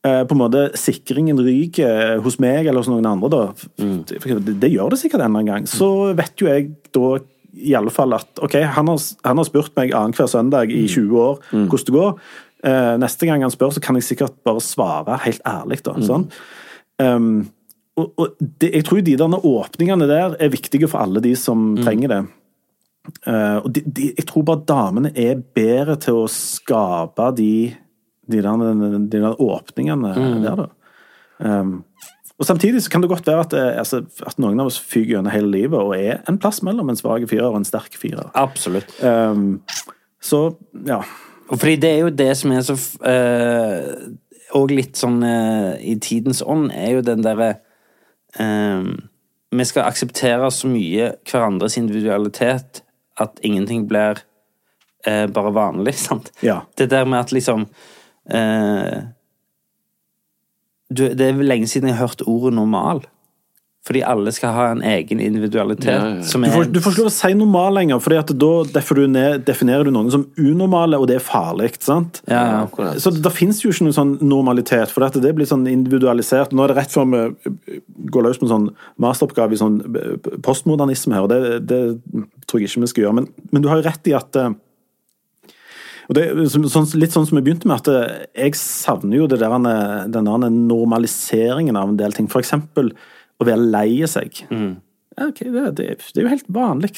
eh, 0.05 0.23
på 0.29 0.35
en 0.35 0.41
måte 0.43 0.67
sikringen 0.77 1.39
ryker 1.41 2.19
hos 2.21 2.37
meg 2.43 2.67
eller 2.67 2.83
hos 2.83 2.91
noen 2.91 3.07
andre, 3.09 3.29
da, 3.33 3.41
Mm. 3.81 4.03
det, 4.05 4.59
det 4.61 4.69
gjør 4.75 4.91
det 4.93 4.99
sikkert 5.01 5.23
en 5.25 5.33
eller 5.39 5.47
gang, 5.47 5.65
så 5.65 6.13
vet 6.17 6.35
jo 6.37 6.51
jeg 6.51 6.69
da 6.93 7.17
i 7.57 7.73
alle 7.73 7.89
fall 7.89 8.13
at 8.13 8.27
ok, 8.45 8.59
han 8.75 8.87
har, 8.91 8.99
han 9.25 9.37
har 9.41 9.47
spurt 9.47 9.73
meg 9.79 9.89
annenhver 9.97 10.27
søndag 10.29 10.69
Mm. 10.69 10.77
i 10.83 10.87
20 10.87 11.17
år 11.17 11.39
hvordan 11.49 11.85
det 11.89 11.95
går. 11.97 12.19
Eh, 12.63 12.95
neste 12.97 13.27
gang 13.29 13.41
han 13.45 13.51
spør, 13.53 13.69
så 13.75 13.81
kan 13.83 13.95
jeg 13.95 14.03
sikkert 14.03 14.33
bare 14.43 14.59
svare 14.65 15.19
helt 15.23 15.41
ærlig. 15.45 15.83
da, 15.83 15.93
Mm. 15.93 16.03
sånn. 16.07 16.31
Um, 16.99 17.51
og, 17.97 18.13
og 18.17 18.27
det, 18.59 18.71
jeg 18.73 18.83
tror 18.85 19.01
de 19.05 19.15
der 19.17 19.27
åpningene 19.45 20.07
der 20.07 20.35
er 20.39 20.49
viktige 20.49 20.87
for 20.89 20.99
alle 20.99 21.21
de 21.21 21.35
som 21.35 21.75
Mm. 21.75 21.83
trenger 21.83 22.07
det. 22.07 22.27
Uh, 23.27 23.61
og 23.63 23.71
de, 23.73 23.81
de, 23.81 24.13
jeg 24.17 24.25
tror 24.25 24.43
bare 24.43 24.65
damene 24.67 25.11
er 25.15 25.35
bedre 25.55 25.95
til 26.01 26.13
å 26.13 26.27
skape 26.27 27.29
de, 27.37 27.73
de, 28.29 28.41
der, 28.41 28.57
de 29.07 29.21
der 29.21 29.35
åpningene 29.39 30.15
Mm. 30.17 30.41
der, 30.43 30.55
da. 30.55 30.67
Um, 31.39 31.83
og 32.39 32.45
samtidig 32.45 32.81
så 32.83 32.89
kan 32.89 33.01
det 33.01 33.09
godt 33.09 33.25
være 33.25 33.39
at, 33.45 33.53
eh, 33.53 33.77
altså, 33.79 34.03
at 34.25 34.37
noen 34.39 34.59
av 34.59 34.67
oss 34.67 34.77
fyker 34.77 35.15
gjennom 35.15 35.31
hele 35.31 35.49
livet 35.51 35.79
og 35.79 35.95
er 35.95 36.19
en 36.29 36.37
plass 36.37 36.59
mellom 36.61 36.89
en 36.89 36.95
svak 36.95 37.27
firer 37.29 37.47
og 37.49 37.55
en 37.55 37.65
sterk 37.65 37.93
firer. 37.97 38.29
Absolutt. 38.35 38.91
Um, 39.03 39.61
så 40.21 40.55
ja. 40.85 41.01
Fordi 41.49 41.75
det 41.79 41.89
er 41.91 41.99
jo 42.03 42.09
det 42.11 42.31
som 42.37 42.51
er 42.51 42.63
så 42.65 42.75
eh, 43.07 43.83
Og 44.57 44.71
litt 44.73 44.99
sånn 44.99 45.21
eh, 45.23 45.75
i 45.93 45.95
tidens 46.03 46.41
ånd, 46.43 46.71
er 46.75 46.97
jo 46.97 47.05
den 47.05 47.23
derre 47.25 47.49
eh, 48.39 48.83
Vi 49.55 49.67
skal 49.67 49.87
akseptere 49.87 50.51
så 50.51 50.67
mye 50.71 51.13
hverandres 51.27 51.77
individualitet 51.79 52.83
at 53.17 53.39
ingenting 53.41 53.87
blir 53.89 54.19
bare 55.07 55.51
vanlig, 55.55 55.95
sant? 56.07 56.27
Ja. 56.43 56.59
Det 56.77 56.89
der 56.91 57.05
med 57.07 57.19
at 57.23 57.31
liksom 57.31 57.63
du, 60.91 61.03
Det 61.15 61.25
er 61.29 61.39
lenge 61.39 61.69
siden 61.71 61.87
jeg 61.89 61.95
har 61.97 62.09
hørt 62.09 62.25
ordet 62.27 62.53
normal. 62.57 63.01
Fordi 63.87 64.01
alle 64.03 64.31
skal 64.35 64.51
ha 64.51 64.65
en 64.73 64.81
egen 64.83 65.21
individualitet. 65.23 65.93
Ja, 65.93 66.07
ja. 66.17 66.23
Som 66.27 66.43
Du 66.43 66.49
er 66.49 66.55
får, 66.57 66.65
du 66.75 66.79
får 66.83 66.93
ikke 66.93 67.05
lov 67.05 67.11
å 67.11 67.15
si 67.15 67.29
normal 67.39 67.77
lenger, 67.77 68.01
for 68.03 68.11
da 68.11 68.23
definerer 68.73 69.07
du, 69.07 69.13
ned, 69.13 69.45
definerer 69.47 69.87
du 69.87 69.93
noen 69.95 70.11
som 70.11 70.25
unormale, 70.35 70.99
og 70.99 71.07
det 71.07 71.21
er 71.21 71.23
farlig. 71.23 71.71
sant? 71.83 72.21
Ja, 72.27 72.41
ja. 72.41 72.59
akkurat. 72.65 72.99
Så 72.99 73.13
det 73.15 73.31
fins 73.35 73.63
jo 73.63 73.71
ikke 73.71 73.87
noen 73.87 73.95
sånn 73.95 74.13
normalitet, 74.27 74.91
for 74.91 75.05
dette, 75.05 75.23
det 75.23 75.31
blir 75.37 75.47
sånn 75.47 75.63
individualisert. 75.71 76.51
Nå 76.51 76.65
er 76.65 76.73
det 76.73 76.79
rett 76.81 76.95
før 76.95 77.07
vi 77.13 77.23
eh, 77.23 77.81
går 78.11 78.27
løs 78.27 78.41
på 78.41 78.49
en 78.49 78.53
sånn 78.55 78.69
masteroppgave 79.03 79.55
i 79.55 79.63
sånn 79.63 79.81
eh, 79.87 80.31
postmodernisme 80.43 81.15
her, 81.15 81.27
og 81.27 81.31
det, 81.31 81.59
det 81.71 81.81
tror 82.47 82.59
jeg 82.59 82.71
ikke 82.73 82.83
vi 82.83 82.91
skal 82.91 83.07
gjøre. 83.07 83.19
Men, 83.21 83.33
men 83.53 83.63
du 83.63 83.71
har 83.71 83.79
jo 83.79 83.87
rett 83.87 84.11
i 84.11 84.17
at 84.17 84.39
eh, 84.41 84.55
og 86.07 86.15
det, 86.15 86.29
sånn, 86.51 86.87
Litt 86.95 87.11
sånn 87.15 87.27
som 87.27 87.35
vi 87.35 87.43
begynte 87.43 87.67
med, 87.67 87.83
at 87.83 88.27
jeg 88.31 88.55
savner 88.59 89.21
jo 89.21 89.27
det 89.27 89.41
der, 89.41 89.55
den 90.07 90.27
der 90.27 90.51
normaliseringen 90.55 91.75
av 91.75 91.91
en 91.91 91.99
del 91.99 92.15
ting. 92.15 92.29
For 92.31 92.39
eksempel 92.39 92.93
å 93.41 93.45
være 93.47 93.67
lei 93.71 94.01
seg. 94.09 94.43
Ja, 95.17 95.25
okay, 95.31 95.49
det, 95.49 95.61
det, 95.79 95.85
det 96.13 96.19
er 96.21 96.27
jo 96.27 96.29
helt 96.29 96.49
vanlig. 96.53 96.91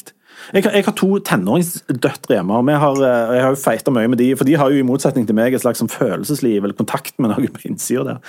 Jeg, 0.52 0.62
har- 0.66 0.74
jeg 0.76 0.84
har 0.86 0.92
to 0.96 1.06
tenåringsdøtre 1.24 2.36
hjemme, 2.36 2.52
og 2.60 2.68
har, 2.82 2.98
eh, 3.06 3.30
jeg 3.38 3.44
har 3.46 3.54
jo 3.54 3.60
feita 3.62 3.92
mye 3.96 4.10
med 4.12 4.20
de, 4.20 4.26
for 4.36 4.44
de 4.48 4.58
har 4.60 4.70
jo 4.70 4.76
i 4.82 4.84
motsetning 4.86 5.24
til 5.26 5.34
meg 5.38 5.56
et 5.56 5.62
slags 5.64 5.80
sånn 5.80 5.88
følelsesliv, 5.90 6.62
eller 6.62 6.76
kontakt 6.76 7.16
med 7.18 7.32
noen 7.32 7.48
på 7.56 7.64
innsida 7.70 8.04
der. 8.04 8.20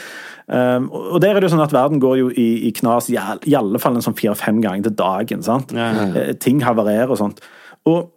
Um, 0.52 0.88
og 0.96 1.20
der 1.24 1.36
er 1.36 1.40
det 1.44 1.50
jo 1.50 1.54
sånn 1.58 1.64
at 1.66 1.76
verden 1.76 2.00
går 2.04 2.18
jo 2.22 2.32
i, 2.32 2.48
i 2.68 2.72
knas 2.80 3.10
i, 3.12 3.18
i 3.52 3.56
alle 3.60 3.80
fall 3.84 4.00
en 4.00 4.04
sånn 4.08 4.16
fire-fem 4.18 4.64
ganger 4.64 4.88
til 4.90 4.96
dagen. 5.04 5.44
sant? 5.46 5.76
Eh, 6.16 6.34
Ting 6.40 6.64
havarerer 6.66 7.12
og 7.12 7.20
sånt. 7.20 7.44
Og 7.92 8.10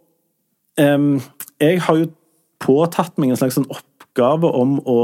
um, 0.79 1.19
jeg 1.61 1.79
har 1.85 1.99
jo 2.01 2.09
påtatt 2.63 3.19
meg 3.19 3.31
en 3.35 3.39
slags 3.43 3.59
sånn 3.59 3.67
oppgave 3.71 4.47
om 4.55 4.77
å 4.87 4.99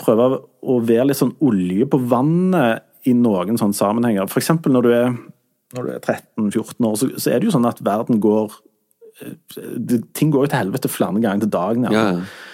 prøve 0.00 0.40
å 0.64 0.78
være 0.82 1.10
litt 1.10 1.18
sånn 1.20 1.34
olje 1.44 1.86
på 1.90 1.98
vannet 2.10 2.82
i 3.08 3.14
noen 3.16 3.58
sånne 3.60 3.76
sammenhenger. 3.76 4.28
Eksempel 4.40 4.74
når 4.74 4.86
du 4.86 4.92
er, 4.96 5.14
når 5.76 5.86
du 5.86 5.92
er 5.94 6.02
13-14 6.02 6.88
år, 6.88 6.98
så, 7.00 7.10
så 7.16 7.32
er 7.32 7.40
det 7.40 7.48
jo 7.48 7.54
sånn 7.54 7.68
at 7.68 7.82
verden 7.84 8.20
går 8.22 8.52
eh, 9.22 9.36
det, 9.76 10.02
Ting 10.16 10.32
går 10.34 10.46
jo 10.46 10.52
til 10.52 10.62
helvete 10.62 10.92
flere 10.92 11.20
ganger 11.20 11.44
til 11.44 11.54
dagen. 11.54 11.88
Ja, 11.90 12.04
ja. 12.14 12.52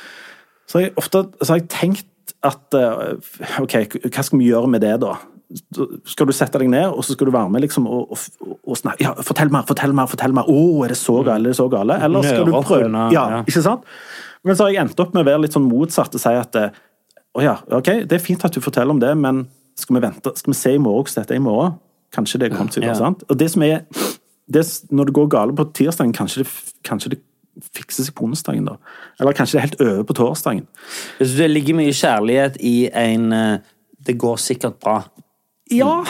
Så 0.70 0.84
jeg 0.84 0.94
ofte 1.00 1.24
så 1.40 1.54
har 1.54 1.60
jeg 1.60 1.70
tenkt 1.72 2.34
at 2.46 2.78
eh, 2.78 3.60
OK, 3.62 3.76
hva 4.06 4.24
skal 4.24 4.40
vi 4.40 4.50
gjøre 4.50 4.70
med 4.70 4.84
det, 4.84 4.96
da? 5.02 5.16
Skal 6.06 6.28
du 6.28 6.34
sette 6.34 6.60
deg 6.62 6.70
ned, 6.70 6.92
og 6.94 7.02
så 7.02 7.16
skal 7.16 7.26
du 7.26 7.34
være 7.34 7.50
med 7.50 7.64
liksom 7.64 7.88
og, 7.90 8.12
og, 8.14 8.52
og 8.62 8.78
snakke 8.78 9.02
Ja, 9.02 9.16
fortell 9.26 9.50
mer, 9.50 9.64
fortell 9.66 9.94
mer, 9.96 10.06
fortell 10.10 10.34
mer. 10.36 10.46
Å, 10.46 10.60
er 10.86 10.94
det 10.94 11.00
så 11.00 11.16
gale, 11.26 11.42
er 11.42 11.50
det 11.50 11.58
så 11.58 11.66
gale? 11.72 11.98
Eller 12.06 12.26
skal 12.26 12.46
du 12.46 12.54
prøve 12.54 13.06
ja, 13.14 13.24
ja. 13.34 13.40
ikke 13.42 13.64
sant? 13.66 13.88
Men 14.46 14.56
så 14.56 14.66
har 14.66 14.72
jeg 14.72 14.82
endt 14.84 15.02
opp 15.02 15.10
med 15.12 15.24
å 15.24 15.28
være 15.28 15.42
litt 15.44 15.56
sånn 15.56 15.66
motsatt 15.66 16.14
og 16.16 16.22
si 16.22 16.36
at 16.38 16.54
'Å 17.30 17.38
oh, 17.38 17.42
ja, 17.44 17.52
ok, 17.78 17.88
det 18.10 18.16
er 18.16 18.22
fint 18.22 18.42
at 18.42 18.54
du 18.54 18.58
forteller 18.62 18.90
om 18.90 18.98
det, 18.98 19.12
men 19.14 19.44
skal 19.80 19.96
vi 19.96 20.02
vente, 20.04 20.32
skal 20.38 20.52
vi 20.52 20.58
se 20.58 20.74
i 20.76 20.78
morgen 20.82 21.04
hvordan 21.06 21.24
dette 21.24 21.34
er 21.36 21.40
i 21.40 21.44
morgen? 21.44 21.78
Kanskje 22.14 22.40
det 22.42 22.52
kommer 22.52 22.72
til 22.74 22.82
å 22.82 22.86
Ja. 22.90 22.94
sant? 22.98 23.24
Og 23.30 23.38
det 23.38 23.50
som 23.52 23.62
er 23.62 23.84
det, 24.50 24.64
Når 24.90 25.06
det 25.06 25.14
går 25.14 25.28
gale 25.30 25.52
på 25.54 25.64
tirsdagen, 25.72 26.12
kanskje 26.12 26.42
det, 26.42 26.48
kanskje 26.82 27.10
det 27.10 27.20
fikser 27.74 28.04
seg 28.04 28.14
på 28.14 28.24
onsdagen, 28.26 28.64
da. 28.66 28.76
Eller 29.20 29.32
kanskje 29.36 29.52
det 29.52 29.60
er 29.60 29.66
helt 29.68 29.80
over 29.80 30.04
på 30.04 30.14
torsdagen. 30.14 30.66
Det 31.18 31.50
ligger 31.50 31.74
mye 31.78 31.92
kjærlighet 31.94 32.56
i 32.60 32.90
en 32.92 33.32
eh, 33.32 33.58
'det 34.02 34.18
går 34.18 34.36
sikkert 34.36 34.80
bra'. 34.80 35.04
Ja. 35.70 36.04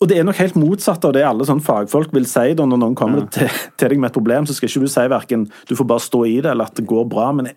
Og 0.00 0.08
det 0.08 0.16
er 0.18 0.24
nok 0.24 0.36
helt 0.36 0.54
motsatt 0.56 1.04
av 1.04 1.12
det 1.12 1.22
alle 1.26 1.44
sånn 1.44 1.60
fagfolk 1.60 2.12
vil 2.12 2.24
si 2.24 2.54
da 2.54 2.64
når 2.64 2.78
noen 2.78 2.94
kommer 2.96 3.26
til, 3.30 3.48
til 3.76 3.88
deg 3.90 3.98
med 3.98 4.08
et 4.10 4.16
problem. 4.16 4.46
Så 4.46 4.54
skal 4.54 4.68
ikke 4.68 4.80
du 4.80 4.88
si 4.88 5.00
verken 5.00 5.50
'du 5.68 5.76
får 5.76 5.86
bare 5.86 6.00
stå 6.00 6.24
i 6.26 6.40
det', 6.40 6.50
eller 6.50 6.64
at 6.64 6.74
det 6.74 6.86
går 6.86 7.08
bra. 7.08 7.32
Men 7.32 7.46
jeg, 7.46 7.56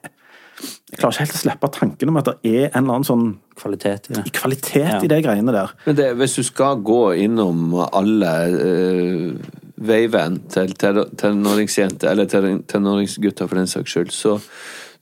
jeg 0.61 0.99
klarer 0.99 1.15
ikke 1.15 1.23
helt 1.25 1.35
å 1.35 1.41
slippe 1.41 1.69
tanken 1.73 2.09
om 2.11 2.17
at 2.21 2.27
det 2.29 2.35
er 2.45 2.65
en 2.69 2.83
eller 2.83 2.99
annen 2.99 3.07
sånn 3.09 3.25
Kvalitet 3.57 4.09
i 4.09 4.13
det. 4.17 4.23
kvalitet 4.33 4.79
Ja. 4.89 4.99
i 5.03 5.07
det 5.07 5.19
greiene 5.25 5.51
der. 5.53 5.73
Men 5.85 5.95
det, 5.95 6.07
hvis 6.17 6.35
du 6.39 6.43
skal 6.43 6.79
gå 6.81 7.01
innom 7.21 7.73
alle 7.93 8.31
uh, 8.49 9.33
veiven 9.77 10.39
til 10.49 10.73
ter- 10.73 11.09
tenåringsjenter, 11.21 12.09
eller 12.11 12.25
tenåringsgutter 12.69 13.47
for 13.49 13.59
den 13.59 13.67
saks 13.69 13.93
skyld, 13.93 14.11
så, 14.15 14.39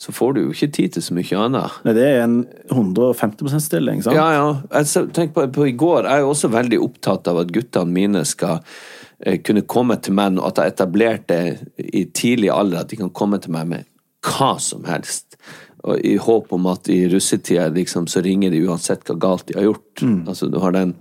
så 0.02 0.12
får 0.16 0.34
du 0.36 0.42
jo 0.42 0.52
ikke 0.56 0.72
tid 0.76 0.96
til 0.98 1.06
så 1.06 1.16
mye 1.16 1.40
annet. 1.46 1.78
Nei, 1.88 1.94
det 1.96 2.08
er 2.10 2.24
en 2.26 2.36
150 2.72 3.48
%-stilling, 3.48 4.02
sant? 4.04 4.16
Ja, 4.20 4.28
ja. 4.36 4.50
Altså, 4.76 5.06
tenk 5.16 5.32
på, 5.36 5.46
på 5.56 5.68
i 5.70 5.76
går, 5.78 6.08
jeg 6.10 6.12
er 6.20 6.26
jo 6.26 6.34
også 6.34 6.52
veldig 6.52 6.82
opptatt 6.88 7.28
av 7.32 7.40
at 7.44 7.54
guttene 7.56 7.92
mine 7.96 8.26
skal 8.28 8.60
eh, 9.24 9.40
kunne 9.46 9.64
komme 9.64 9.96
til 10.04 10.16
meg, 10.18 10.40
og 10.42 10.50
at 10.52 10.64
jeg 10.66 10.76
etablerte 10.76 11.40
det 11.40 11.88
i 12.02 12.04
tidlig 12.12 12.52
alder, 12.52 12.84
at 12.84 12.92
de 12.92 13.00
kan 13.04 13.14
komme 13.16 13.40
til 13.44 13.56
meg 13.56 13.68
med 13.72 13.88
hva 14.26 14.56
som 14.62 14.86
helst. 14.90 15.38
Og 15.82 16.02
I 16.06 16.18
håp 16.22 16.52
om 16.54 16.68
at 16.70 16.90
i 16.94 17.04
russetida 17.10 17.70
liksom, 17.74 18.06
så 18.12 18.22
ringer 18.22 18.54
de 18.54 18.66
uansett 18.68 19.08
hva 19.10 19.18
galt 19.18 19.48
de 19.50 19.58
har 19.58 19.72
gjort. 19.72 20.04
Altså, 20.30 20.50
du 20.52 20.60
har 20.62 20.76
den 20.78 20.94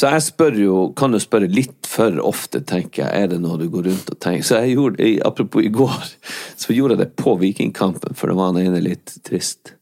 så 0.00 0.08
jeg 0.14 0.22
spør 0.24 0.54
jo, 0.56 0.74
kan 0.96 1.12
jo 1.12 1.18
spørre 1.20 1.48
litt 1.50 1.88
for 1.90 2.14
ofte, 2.24 2.62
tenker 2.64 3.02
jeg. 3.02 3.10
Er 3.10 3.32
det 3.32 3.40
noe 3.42 3.58
du 3.60 3.66
går 3.68 3.88
rundt 3.90 4.08
og 4.12 4.20
tenker? 4.22 4.46
Så 4.46 4.60
jeg 4.62 4.78
gjorde, 4.78 5.08
apropos 5.26 5.66
i 5.66 5.72
går, 5.74 6.06
så 6.62 6.72
gjorde 6.72 6.96
jeg 6.96 7.02
det 7.02 7.10
på 7.20 7.34
Vikingkampen, 7.42 8.16
for 8.16 8.30
det 8.30 8.38
var 8.38 8.52
han 8.52 8.62
ene 8.62 8.80
litt 8.84 9.12
trist. 9.26 9.74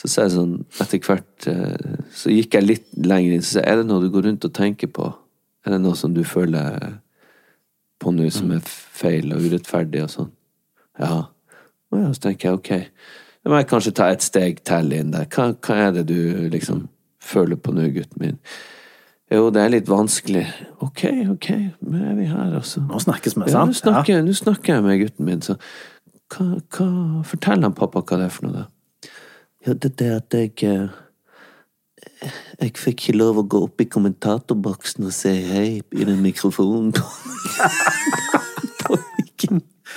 Så 0.00 0.10
sa 0.10 0.26
jeg 0.26 0.34
sånn, 0.34 0.56
etter 0.82 1.00
hvert 1.00 1.46
eh, 1.48 2.00
Så 2.12 2.28
gikk 2.28 2.52
jeg 2.58 2.66
litt 2.66 2.88
lenger 3.00 3.36
inn, 3.36 3.44
så 3.44 3.54
sa 3.54 3.62
jeg, 3.62 3.70
er 3.70 3.78
det 3.80 3.86
noe 3.88 4.02
du 4.02 4.10
går 4.12 4.26
rundt 4.28 4.44
og 4.44 4.52
tenker 4.52 4.90
på 4.92 5.06
Er 5.64 5.72
det 5.72 5.78
noe 5.80 5.96
som 5.96 6.12
du 6.12 6.20
føler 6.20 6.98
på 7.96 8.12
nå 8.12 8.26
som 8.28 8.52
er 8.52 8.60
feil 8.66 9.32
og 9.32 9.46
urettferdig 9.46 10.02
og 10.04 10.12
sånn? 10.12 10.28
Ja. 11.00 11.16
Og 11.92 12.00
ja, 12.02 12.08
så 12.16 12.20
tenker 12.28 12.48
jeg 12.48 12.58
ok, 12.58 12.70
da 13.44 13.50
må 13.52 13.60
jeg 13.60 13.68
kanskje 13.70 13.94
ta 13.94 14.08
et 14.10 14.24
steg 14.26 14.62
til 14.66 14.92
inn 14.96 15.12
der. 15.14 15.28
Hva, 15.30 15.52
hva 15.62 15.76
er 15.86 15.92
det 16.00 16.06
du 16.08 16.48
liksom 16.52 16.86
føler 17.22 17.56
på 17.60 17.74
nå, 17.74 17.86
gutten 17.94 18.22
min? 18.22 18.38
Jo, 19.30 19.48
det 19.50 19.62
er 19.64 19.72
litt 19.74 19.88
vanskelig. 19.90 20.44
Ok, 20.86 21.02
ok, 21.32 21.48
nå 21.82 22.02
er 22.10 22.14
vi 22.18 22.26
her, 22.30 22.52
altså. 22.60 22.82
Nå 22.86 23.00
snakkes 23.02 23.34
vi, 23.34 23.48
Ja, 23.50 23.64
nå 23.66 23.74
sant? 23.74 23.80
snakker, 23.82 24.20
nå 24.22 24.34
snakker 24.38 24.76
jeg 24.76 24.84
med 24.86 25.00
gutten 25.02 25.26
min, 25.26 25.42
så 25.42 25.56
hva, 26.34 26.46
hva 26.74 26.86
Fortell 27.26 27.62
han 27.66 27.74
pappa 27.74 28.02
hva 28.02 28.18
det 28.20 28.28
er 28.28 28.34
for 28.34 28.46
noe, 28.48 28.62
da. 28.64 29.10
Ja, 29.66 29.74
det 29.74 29.92
er 29.92 29.96
det 29.98 30.10
at 30.14 30.34
jeg 30.38 30.52
eh, 30.70 32.30
Jeg 32.62 32.76
fikk 32.78 33.00
ikke 33.08 33.18
lov 33.18 33.40
å 33.42 33.46
gå 33.50 33.58
opp 33.66 33.82
i 33.82 33.88
kommentatorboksen 33.90 35.08
og 35.08 35.14
si 35.14 35.32
hei 35.48 35.68
i 35.82 36.06
den 36.06 36.22
mikrofonen. 36.22 36.92
På 36.94 38.98
mikken. 38.98 39.25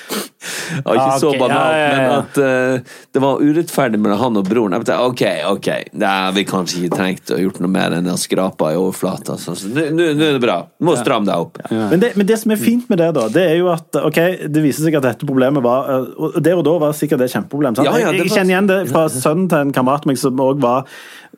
Ja, 0.10 0.94
ikke 0.94 1.06
Ah, 1.10 1.18
så 1.20 1.32
banalt, 1.34 1.52
ja, 1.52 1.78
ja, 1.78 1.88
ja. 1.90 1.98
men 1.98 2.12
at 2.20 2.38
uh, 2.38 2.98
det 3.14 3.22
var 3.24 3.42
urettferdig 3.42 4.00
mellom 4.02 4.20
han 4.22 4.40
og 4.40 4.48
broren. 4.48 4.76
Jeg 4.78 4.88
tenkte, 4.88 4.98
ok, 5.10 5.24
ok, 5.56 5.70
det 6.02 6.12
har 6.12 6.36
vi 6.36 6.44
kanskje 6.48 6.84
ikke 6.84 7.00
trengt 7.00 7.34
å 7.34 7.40
gjort 7.42 7.60
noe 7.64 7.72
mer 7.74 7.96
enn 7.98 8.10
å 8.12 8.16
skrape 8.20 8.72
i 8.74 8.78
overflata. 8.80 9.38
Så 9.42 9.56
så 9.60 9.70
nå 9.70 10.06
er 10.06 10.20
det 10.38 10.42
bra. 10.44 10.60
Du 10.78 10.88
må 10.90 10.96
stramme 11.00 11.30
deg 11.30 11.46
opp. 11.46 11.60
Men 11.74 12.04
det, 12.04 12.14
men 12.20 12.30
det 12.30 12.40
som 12.42 12.54
er 12.54 12.62
fint 12.62 12.90
med 12.92 13.02
det, 13.02 13.10
da, 13.18 13.28
det 13.34 13.46
er 13.52 13.58
jo 13.60 13.72
at 13.74 14.00
ok, 14.02 14.20
det 14.48 14.66
viser 14.66 14.88
seg 14.88 15.00
at 15.02 15.08
dette 15.10 15.30
problemet 15.30 15.64
var 15.66 15.90
eh, 15.94 16.10
Og 16.20 16.40
der 16.44 16.60
og 16.60 16.66
da 16.68 16.76
var 16.86 16.98
sikkert 16.98 17.24
det 17.24 17.30
et 17.30 17.38
kjempeproblem. 17.38 17.78
Sant? 17.78 17.90
Ja, 17.90 17.98
ja, 17.98 18.14
det 18.14 18.24
jeg, 18.24 18.30
jeg 18.30 18.38
kjenner 18.38 18.56
igjen 18.56 18.70
det 18.72 18.82
fra 18.94 19.06
sønnen 19.14 19.50
til 19.52 19.66
en 19.66 19.76
kamerat 19.76 20.08
meg 20.10 20.20
som 20.22 20.44
òg 20.44 20.62
var 20.64 20.90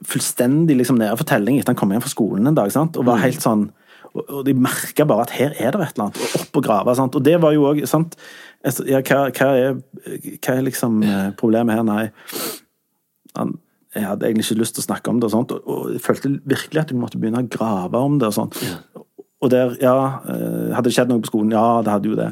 fullstendig 0.08 0.78
liksom, 0.80 1.00
nede 1.02 1.18
for 1.20 1.30
telling 1.30 1.60
etter 1.60 1.74
han 1.74 1.80
kom 1.80 1.94
hjem 1.94 2.04
fra 2.04 2.12
skolen 2.12 2.50
en 2.52 2.58
dag. 2.58 2.72
Sant? 2.74 3.00
Og 3.00 3.08
var 3.08 3.22
helt 3.24 3.44
sånn 3.44 3.70
og 4.12 4.28
og 4.28 4.42
de 4.44 4.52
merka 4.52 5.06
bare 5.08 5.24
at 5.24 5.32
her 5.38 5.54
er 5.56 5.72
det 5.72 5.86
et 5.86 5.94
eller 5.96 6.10
annet, 6.10 6.18
og 6.20 6.42
opp 6.42 6.58
og 6.60 6.66
grave. 6.66 6.96
Sant? 7.00 7.16
Og 7.16 7.24
det 7.24 7.38
var 7.40 7.54
jo 7.56 7.68
òg 7.70 7.86
sant? 7.88 8.18
Ja, 8.62 9.02
hva, 9.02 9.24
hva, 9.34 9.50
er, 9.58 9.78
hva 10.38 10.54
er 10.54 10.66
liksom 10.68 11.02
eh, 11.02 11.30
problemet 11.38 11.80
her? 11.80 11.86
Nei, 11.88 12.04
han, 13.38 13.56
jeg 13.96 14.08
hadde 14.08 14.28
egentlig 14.28 14.46
ikke 14.48 14.62
lyst 14.62 14.78
til 14.78 14.84
å 14.84 14.88
snakke 14.88 15.12
om 15.12 15.20
det, 15.20 15.28
og 15.28 15.34
sånt, 15.34 15.54
og, 15.56 15.66
og 15.66 15.96
jeg 15.96 16.04
følte 16.06 16.36
virkelig 16.48 16.84
at 16.84 16.94
jeg 16.94 17.00
måtte 17.02 17.20
begynne 17.20 17.42
å 17.44 17.52
grave 17.52 18.04
om 18.06 18.20
det. 18.22 18.30
og 18.30 18.38
sånt. 18.38 18.60
Og 19.42 19.52
der, 19.52 19.74
ja, 19.82 19.96
eh, 20.30 20.72
hadde 20.76 20.88
det 20.88 20.96
skjedd 20.96 21.12
noe 21.12 21.24
på 21.24 21.32
skolen? 21.32 21.56
Ja, 21.56 21.82
det 21.84 21.96
hadde 21.96 22.12
jo 22.12 22.20
det. 22.20 22.30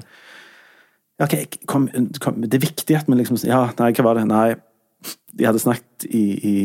Ja, 1.19 1.25
ok, 1.25 1.57
kom, 1.67 1.89
kom, 2.23 2.39
det 2.45 2.59
er 2.59 2.63
viktig 2.63 2.95
at 2.95 3.09
vi 3.09 3.17
liksom 3.19 3.41
Ja, 3.43 3.65
nei, 3.81 3.89
hva 3.97 4.05
var 4.07 4.19
det? 4.19 4.27
Nei, 4.29 4.53
de 5.35 5.47
hadde 5.47 5.61
snakket 5.61 6.05
i, 6.07 6.23
i 6.37 6.55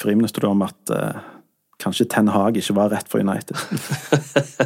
friminuttet 0.00 0.46
om 0.48 0.62
at 0.64 0.94
eh, 0.94 1.18
kanskje 1.78 2.08
Ten 2.10 2.26
Hag 2.34 2.56
ikke 2.58 2.74
var 2.74 2.88
rett 2.90 3.06
for 3.10 3.22
United. 3.22 3.54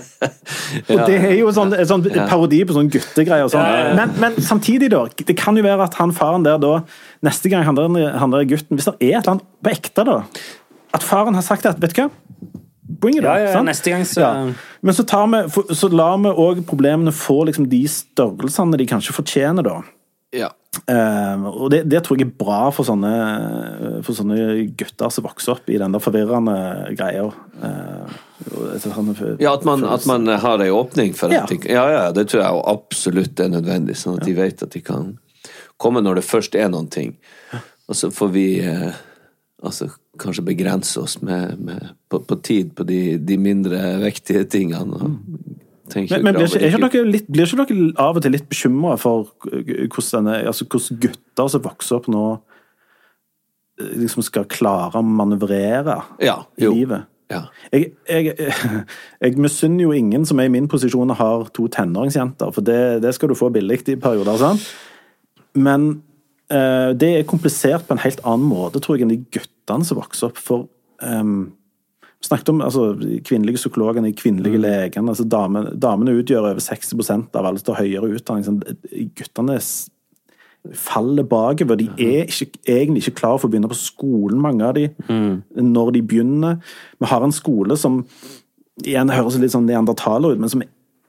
Og 0.92 1.02
det 1.06 1.16
er 1.18 1.34
jo 1.36 1.50
sånn, 1.54 1.74
sånn 1.88 2.04
parodi 2.30 2.62
på 2.68 2.74
sånn 2.76 2.88
guttegreier 2.92 3.46
og 3.46 3.52
sånn. 3.52 3.96
Men, 3.98 4.14
men 4.22 4.38
samtidig, 4.42 4.88
da. 4.94 5.02
Det 5.28 5.36
kan 5.38 5.58
jo 5.58 5.64
være 5.66 5.86
at 5.88 5.96
han 6.00 6.14
faren 6.16 6.46
der 6.46 6.60
da 6.62 6.78
Neste 7.26 7.50
gang 7.52 7.66
han 7.68 7.76
der, 7.78 8.16
han 8.18 8.32
der 8.32 8.46
gutten 8.48 8.78
Hvis 8.78 8.88
det 8.88 8.94
er 8.96 9.18
et 9.18 9.26
eller 9.26 9.34
annet 9.36 9.46
på 9.62 9.72
ekte, 9.74 10.04
da 10.08 10.16
At 10.96 11.04
faren 11.06 11.36
har 11.36 11.44
sagt 11.46 11.68
at 11.68 11.80
Vet 11.82 11.94
du 11.96 12.02
hva? 12.02 12.08
Bring 13.02 13.18
it 13.20 13.26
Ja, 13.26 13.36
on, 13.36 13.44
ja, 13.46 13.62
neste 13.68 13.92
gang 13.92 14.06
så- 14.08 14.22
Ja. 14.24 14.32
Men 14.82 14.96
så, 14.96 15.04
tar 15.06 15.28
vi, 15.30 15.44
så 15.78 15.86
lar 15.92 16.16
vi 16.18 16.32
òg 16.32 16.64
problemene 16.66 17.12
få 17.14 17.42
liksom 17.46 17.68
de 17.70 17.84
størrelsene 17.88 18.78
de 18.80 18.86
kanskje 18.90 19.14
fortjener, 19.14 19.62
da. 19.62 19.76
Ja. 20.34 20.48
Eh, 20.88 21.42
og 21.46 21.66
det, 21.70 21.82
det 21.92 22.00
tror 22.04 22.16
jeg 22.16 22.30
er 22.30 22.36
bra 22.40 22.60
for 22.72 22.88
sånne, 22.88 23.10
for 24.06 24.16
sånne 24.16 24.36
gutter 24.78 25.12
som 25.12 25.26
vokser 25.26 25.52
opp 25.56 25.68
i 25.68 25.76
den 25.80 25.92
der 25.92 26.00
forvirrende 26.02 26.56
greia. 26.96 27.26
Sånne- 28.80 29.36
Ja, 29.42 29.52
at 29.54 29.66
man, 29.68 29.84
at 29.84 30.06
man 30.08 30.26
har 30.26 30.64
ei 30.64 30.70
åpning 30.72 31.12
for 31.14 31.30
Ja. 31.30 31.44
at 31.44 31.68
ja, 31.68 31.84
ja, 31.92 32.10
det 32.12 32.28
tror 32.28 32.42
jeg 32.42 32.64
absolutt 32.72 33.40
er 33.40 33.52
nødvendig, 33.52 33.96
sånn 34.00 34.18
at 34.18 34.24
de 34.26 34.32
vet 34.34 34.62
at 34.62 34.70
de 34.72 34.80
kan 34.80 35.18
komme 35.78 36.00
når 36.02 36.14
det 36.20 36.24
først 36.24 36.54
er 36.56 36.68
noen 36.72 36.88
ting. 36.90 37.16
Og 37.88 37.94
så 37.98 38.10
får 38.14 38.32
vi 38.32 38.46
uh, 38.64 38.92
altså, 39.62 39.90
kanskje 40.18 40.44
begrense 40.46 41.00
oss 41.02 41.20
med, 41.22 41.58
med, 41.60 41.90
på, 42.08 42.20
på 42.24 42.38
tid 42.42 42.74
på 42.78 42.86
de, 42.88 43.18
de 43.18 43.36
mindre 43.36 43.98
vektige 44.00 44.44
tingene. 44.48 44.94
Og 44.94 45.61
Men, 45.96 46.24
men 46.24 46.36
blir, 46.36 46.48
ikke, 46.48 46.62
er 46.64 46.76
ikke 46.76 46.90
dere 46.94 47.12
litt, 47.12 47.28
blir 47.30 47.48
ikke 47.48 47.66
dere 47.68 47.92
av 48.02 48.18
og 48.18 48.24
til 48.24 48.34
litt 48.34 48.48
bekymra 48.50 48.96
for 49.00 49.30
hvordan, 49.42 50.10
denne, 50.12 50.40
altså, 50.50 50.66
hvordan 50.66 51.00
gutter 51.04 51.52
som 51.52 51.64
vokser 51.64 51.98
opp 51.98 52.10
nå, 52.12 52.26
eh, 53.80 53.94
liksom 54.02 54.26
skal 54.26 54.48
klare 54.50 55.00
å 55.00 55.06
manøvrere 55.06 55.98
Ja, 56.22 56.42
i 56.56 56.68
livet? 56.68 57.08
Ja. 57.32 57.42
Jeg, 57.72 57.92
jeg, 58.08 58.34
jeg 59.24 59.40
misunner 59.40 59.86
jo 59.86 59.96
ingen 59.96 60.26
som 60.28 60.40
er 60.40 60.50
i 60.50 60.52
min 60.52 60.68
posisjon 60.70 61.14
og 61.14 61.20
har 61.20 61.46
to 61.56 61.68
tenåringsjenter, 61.72 62.52
for 62.54 62.66
det, 62.66 63.02
det 63.04 63.14
skal 63.16 63.32
du 63.32 63.38
få 63.38 63.52
billig 63.54 63.82
i 63.88 63.96
perioder. 64.00 64.40
sant? 64.40 64.66
Men 65.54 66.02
eh, 66.52 66.92
det 66.98 67.10
er 67.18 67.28
komplisert 67.28 67.88
på 67.88 67.96
en 67.96 68.04
helt 68.04 68.22
annen 68.24 68.48
måte, 68.48 68.82
tror 68.82 68.98
jeg, 68.98 69.06
enn 69.06 69.14
de 69.14 69.22
guttene 69.32 69.88
som 69.88 70.00
vokser 70.00 70.30
opp. 70.30 70.40
For 70.40 70.68
um, 71.00 71.52
snakket 72.22 72.52
om 72.52 72.60
altså, 72.62 72.92
kvinnelige 73.26 73.60
psykologene, 73.60 74.12
kvinnelige 74.12 74.52
kvinnelige 74.52 74.62
legene. 74.62 75.08
altså 75.08 75.24
Damene, 75.24 75.72
damene 75.82 76.14
utgjør 76.20 76.50
over 76.50 76.60
60% 76.60 77.34
av 77.34 77.46
alle 77.46 77.58
som 77.58 77.74
har 77.74 77.84
høyere 77.84 78.12
utdanning. 78.16 78.46
Sånn, 78.46 78.62
guttene 79.18 79.58
faller 80.78 81.26
bakover. 81.26 81.78
De 81.78 81.88
er 81.98 82.28
ikke, 82.30 82.60
egentlig 82.68 83.02
ikke 83.02 83.18
klar 83.22 83.38
for 83.38 83.48
å 83.48 83.52
begynne 83.52 83.70
på 83.70 83.78
skolen, 83.78 84.40
mange 84.42 84.66
av 84.66 84.76
de, 84.78 84.88
når 85.58 85.96
de 85.96 86.02
begynner. 86.02 86.60
Vi 87.00 87.10
har 87.10 87.24
en 87.24 87.34
skole 87.34 87.76
som 87.76 88.04
igjen 88.82 89.10
høres 89.12 89.40
litt 89.42 89.52
sånn 89.52 89.66
neandertaler 89.68 90.34
ut, 90.34 90.40
men 90.40 90.52
som 90.52 90.62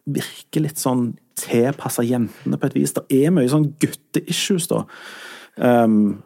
virker 0.03 0.65
litt 0.65 0.81
sånn 0.81 1.13
tilpassa 1.39 2.03
jentene 2.05 2.59
på 2.59 2.69
et 2.69 2.75
vis. 2.75 2.93
Det 2.93 3.05
er 3.23 3.33
mye 3.33 3.49
sånn 3.49 3.71
gutte-issues, 3.81 4.67
da. 4.71 4.83
Um, 5.57 6.23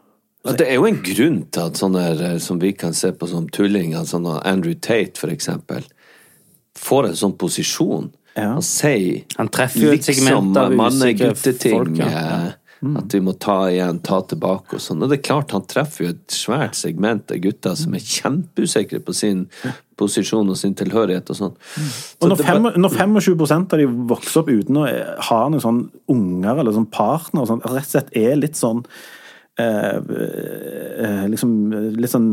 Det 0.55 0.67
er 0.67 0.77
jo 0.77 0.87
en 0.87 1.01
grunn 1.03 1.39
til 1.51 1.69
at 1.69 1.79
sånne 1.79 2.03
eh, 2.13 2.37
som 2.43 2.61
vi 2.61 2.73
kan 2.77 2.95
se 2.95 3.11
på 3.15 3.29
som 3.29 3.49
tullinger, 3.53 4.05
sånn 4.07 4.27
Andrew 4.37 4.75
Tate 4.75 5.19
for 5.19 5.33
eksempel, 5.33 5.85
får 6.77 7.09
en 7.09 7.19
sånn 7.19 7.35
posisjon. 7.41 8.11
Ja. 8.37 8.53
Han 8.53 8.65
sier 8.65 9.25
Han 9.39 9.49
treffer 9.49 9.87
jo 9.87 9.95
et 9.95 10.05
segment 10.05 10.57
av 10.59 10.69
usikre 10.69 10.77
manne-gutteting. 10.83 11.77
folk, 11.79 11.99
ja. 12.03 12.53
Mm. 12.77 12.93
At 12.99 13.13
vi 13.13 13.19
må 13.25 13.33
ta 13.41 13.55
igjen, 13.71 13.99
ta 14.05 14.19
tilbake 14.29 14.77
og 14.77 14.81
sånn. 14.83 15.01
Og 15.01 15.09
det 15.09 15.17
er 15.17 15.23
klart, 15.25 15.53
han 15.55 15.65
treffer 15.65 16.03
jo 16.03 16.11
et 16.13 16.33
svært 16.33 16.77
segment 16.77 17.33
av 17.33 17.41
gutter 17.41 17.73
som 17.79 17.95
er 17.97 18.05
kjempeusikre 18.05 19.01
på 19.01 19.15
sin 19.17 19.47
posisjon 19.97 20.53
og 20.53 20.59
sin 20.59 20.75
tilhørighet 20.77 21.31
og 21.33 21.39
sånn. 21.39 21.55
Mm. 21.57 21.87
Og 22.21 22.31
når, 22.31 22.43
fem, 22.45 22.67
når 22.85 22.97
25% 22.99 23.73
av 23.73 23.81
de 23.81 23.87
vokser 24.13 24.43
opp 24.43 24.51
uten 24.53 24.77
å 24.77 24.85
ha 25.31 25.39
noen 25.49 25.63
sånn 25.63 25.81
unger 26.13 26.61
eller 26.61 26.77
sånn 26.77 26.91
partner, 26.93 27.41
og 27.41 27.49
sånn, 27.49 27.65
rett 27.65 27.89
og 27.89 27.95
slett 27.95 28.13
er 28.13 28.37
litt 28.37 28.59
sånn 28.59 28.85
eh, 29.61 29.97
eh, 31.03 31.23
liksom 31.31 31.53
litt 31.97 32.11
sånn 32.11 32.29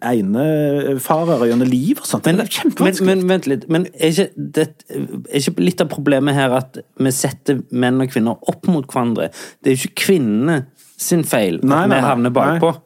einefarer 0.00 1.46
gjennom 1.48 1.70
liv 1.70 2.02
og 2.02 2.08
sånt. 2.08 2.28
Men, 2.28 2.42
men, 2.80 3.00
men 3.08 3.24
vent 3.30 3.48
litt. 3.50 3.66
Men 3.72 3.88
er 3.92 4.12
ikke, 4.12 4.28
det, 4.36 4.68
er 4.90 5.40
ikke 5.40 5.66
litt 5.66 5.82
av 5.84 5.90
problemet 5.92 6.38
her 6.38 6.54
at 6.58 6.78
vi 7.02 7.14
setter 7.14 7.62
menn 7.70 8.02
og 8.02 8.12
kvinner 8.12 8.38
opp 8.52 8.68
mot 8.70 8.86
hverandre? 8.86 9.30
Det 9.60 9.72
er 9.72 9.76
jo 9.76 9.88
ikke 9.88 10.06
kvinnene 10.06 10.62
sin 11.02 11.26
feil 11.26 11.58
at 11.58 11.66
Nei, 11.66 11.82
nei, 11.90 11.98
vi 11.98 12.06
havner 12.06 12.34
bakpå. 12.34 12.76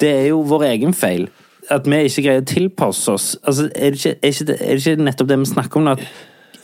Det 0.00 0.10
er 0.10 0.30
jo 0.32 0.44
vår 0.48 0.68
egen 0.72 0.94
feil. 0.96 1.28
At 1.72 1.86
vi 1.88 2.02
ikke 2.04 2.26
greier 2.26 2.42
å 2.42 2.48
tilpasse 2.48 3.12
oss. 3.12 3.28
Altså, 3.42 3.70
er, 3.72 3.94
det 3.94 4.00
ikke, 4.02 4.16
er, 4.18 4.32
ikke 4.34 4.48
det, 4.50 4.56
er 4.60 4.80
det 4.80 4.82
ikke 4.82 5.06
nettopp 5.08 5.30
det 5.30 5.38
vi 5.40 5.52
snakker 5.54 5.80
om, 5.80 5.92
at 5.94 6.02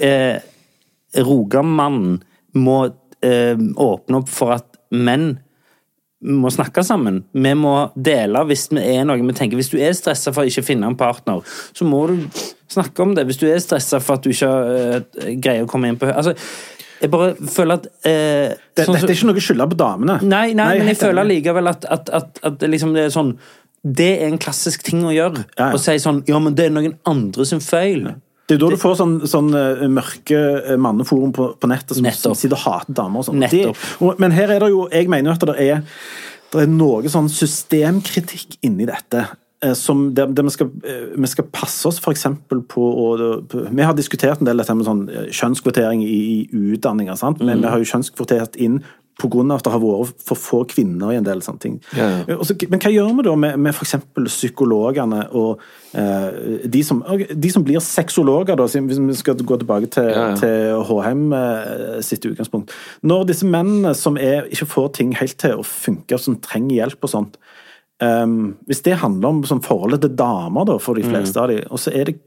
eh, 0.04 0.42
Rogamannen 1.24 2.18
må 2.61 2.82
eh, 3.24 3.56
åpne 3.56 4.20
opp 4.20 4.28
for 4.32 4.54
at 4.58 4.76
menn 4.90 5.38
må 6.21 6.51
snakke 6.53 6.83
sammen. 6.85 7.23
Vi 7.33 7.53
må 7.57 7.75
dele 7.97 8.43
hvis 8.49 8.66
vi 8.75 8.83
er 8.83 9.07
noe 9.09 9.21
vi 9.23 9.37
tenker. 9.37 9.57
Hvis 9.57 9.73
du 9.73 9.79
er 9.81 9.95
stressa 9.97 10.35
for 10.35 10.45
å 10.45 10.51
ikke 10.51 10.66
finne 10.66 10.91
en 10.91 10.99
partner, 10.99 11.41
så 11.77 11.87
må 11.89 12.03
du 12.11 12.27
snakke 12.71 13.05
om 13.05 13.14
det. 13.16 13.25
Hvis 13.29 13.41
du 13.41 13.47
er 13.49 13.62
stressa 13.62 14.03
for 14.05 14.18
at 14.18 14.27
du 14.27 14.33
ikke 14.35 14.51
eh, 14.51 15.33
greier 15.41 15.64
å 15.64 15.71
komme 15.71 15.91
inn 15.91 15.99
på 16.01 16.11
Altså, 16.11 16.35
jeg 17.01 17.12
bare 17.12 17.33
føler 17.49 17.81
at 17.81 17.89
eh, 18.05 18.53
Det, 18.77 18.85
sånn 18.85 18.99
dette 18.99 19.09
er 19.09 19.16
ikke 19.16 19.31
noe 19.31 19.45
skylda 19.47 19.68
på 19.71 19.81
damene. 19.81 20.18
Nei, 20.21 20.51
nei, 20.59 20.75
men 20.83 20.93
jeg 20.93 21.01
føler 21.01 21.29
likevel 21.31 21.73
at, 21.73 21.89
at, 21.89 22.12
at, 22.21 22.43
at 22.45 22.68
liksom 22.68 22.93
det 22.97 23.07
er 23.09 23.14
sånn 23.14 23.33
Det 23.81 24.11
er 24.18 24.27
en 24.29 24.41
klassisk 24.43 24.85
ting 24.85 25.07
å 25.09 25.14
gjøre. 25.14 25.47
Ja, 25.57 25.71
ja. 25.71 25.77
Å 25.77 25.81
si 25.81 25.97
sånn 26.03 26.21
Ja, 26.29 26.43
men 26.43 26.59
det 26.59 26.68
er 26.68 26.77
noen 26.77 26.99
andre 27.09 27.49
sin 27.49 27.64
feil. 27.64 28.11
Det 28.51 28.57
er 28.57 28.59
jo 28.59 28.66
da 28.66 28.70
du 28.74 28.80
får 28.82 28.96
sånn, 28.98 29.14
sånn 29.30 29.51
eh, 29.55 29.84
mørke 29.94 30.38
eh, 30.74 30.76
manneforum 30.76 31.30
på, 31.36 31.53
på 31.62 31.70
nettet 31.70 31.94
som, 31.96 32.09
som 32.18 32.34
sitter 32.34 32.59
og 32.59 32.64
hater 32.66 32.96
damer 32.98 33.22
og 33.22 33.28
sånn. 33.30 33.38
Men 34.18 34.34
her 34.34 34.51
er 34.57 34.64
det 34.64 34.72
jo 34.74 34.88
Jeg 34.90 35.07
mener 35.12 35.30
jo 35.30 35.36
at 35.38 35.46
det 35.53 35.68
er, 35.70 35.84
det 36.51 36.64
er 36.66 36.72
noe 36.74 37.12
sånn 37.12 37.30
systemkritikk 37.30 38.59
inni 38.66 38.86
dette. 38.90 39.24
eh, 39.62 39.74
Som 39.78 40.14
der, 40.14 40.26
der 40.34 40.42
vi, 40.48 40.51
skal, 40.51 40.70
vi 41.16 41.26
skal 41.30 41.46
passe 41.53 41.86
oss 41.88 42.01
eksempel 42.11 42.62
på, 42.66 42.80
å- 42.82 43.68
Vi 43.70 43.82
har 43.86 43.94
diskutert 43.94 44.40
en 44.40 44.46
del 44.48 44.57
dette 44.59 44.74
med 44.74 44.86
sånn 44.88 45.05
kjønnskvotering 45.30 46.03
i, 46.03 46.18
i 46.51 46.72
utdanninger, 46.74 47.14
sant? 47.16 47.38
men 47.40 47.61
vi 47.62 47.68
har 47.68 47.78
jo 47.78 47.84
kjønnskvotert 47.92 48.57
inn 48.57 48.80
på 49.21 49.29
grunn 49.33 49.53
av 49.53 49.61
at 49.61 49.66
det 49.68 49.73
har 49.75 49.83
vært 49.83 50.25
for 50.25 50.41
få 50.41 50.61
kvinner 50.71 51.12
i 51.12 51.18
en 51.21 51.27
del 51.27 51.43
sånne 51.45 51.61
ting. 51.62 51.77
Ja, 51.97 52.09
ja. 52.25 52.39
Men 52.73 52.81
hva 52.83 52.93
gjør 52.95 53.11
vi 53.18 53.27
da 53.27 53.35
med, 53.45 53.59
med 53.66 53.75
f.eks. 53.77 53.95
psykologene 54.31 55.27
og 55.37 55.61
eh, 55.93 56.64
de, 56.73 56.83
som, 56.87 57.03
de 57.31 57.53
som 57.53 57.64
blir 57.66 57.83
sexologer, 57.85 58.57
da, 58.59 58.66
hvis 58.71 59.01
vi 59.05 59.18
skal 59.21 59.39
gå 59.45 59.61
tilbake 59.61 59.91
til, 59.93 60.09
Ja, 60.11 60.27
til 60.41 60.81
Håheim 60.89 61.29
eh, 61.37 62.01
sitt 62.07 62.25
utgangspunkt. 62.29 62.73
Når 63.07 63.29
disse 63.31 63.49
mennene 63.49 63.95
som 63.99 64.16
er, 64.21 64.49
ikke 64.49 64.71
får 64.73 64.89
ting 65.01 65.14
helt 65.21 65.37
til 65.41 65.61
å 65.61 65.66
funke, 65.66 66.18
som 66.21 66.41
trenger 66.43 66.81
hjelp 66.81 67.07
og 67.07 67.12
sånt 67.12 67.39
um, 68.03 68.57
Hvis 68.68 68.83
det 68.87 68.99
handler 69.03 69.35
om 69.35 69.45
sånn, 69.49 69.62
forholdet 69.64 70.05
til 70.07 70.16
damer, 70.18 70.66
da, 70.73 70.79
for 70.83 70.97
de 70.99 71.05
Mm. 71.07 71.12
fleste 71.14 71.41
av 71.41 71.49
dem, 71.53 71.64
og 71.71 71.79
så 71.81 71.93
er 71.95 72.11
det 72.11 72.18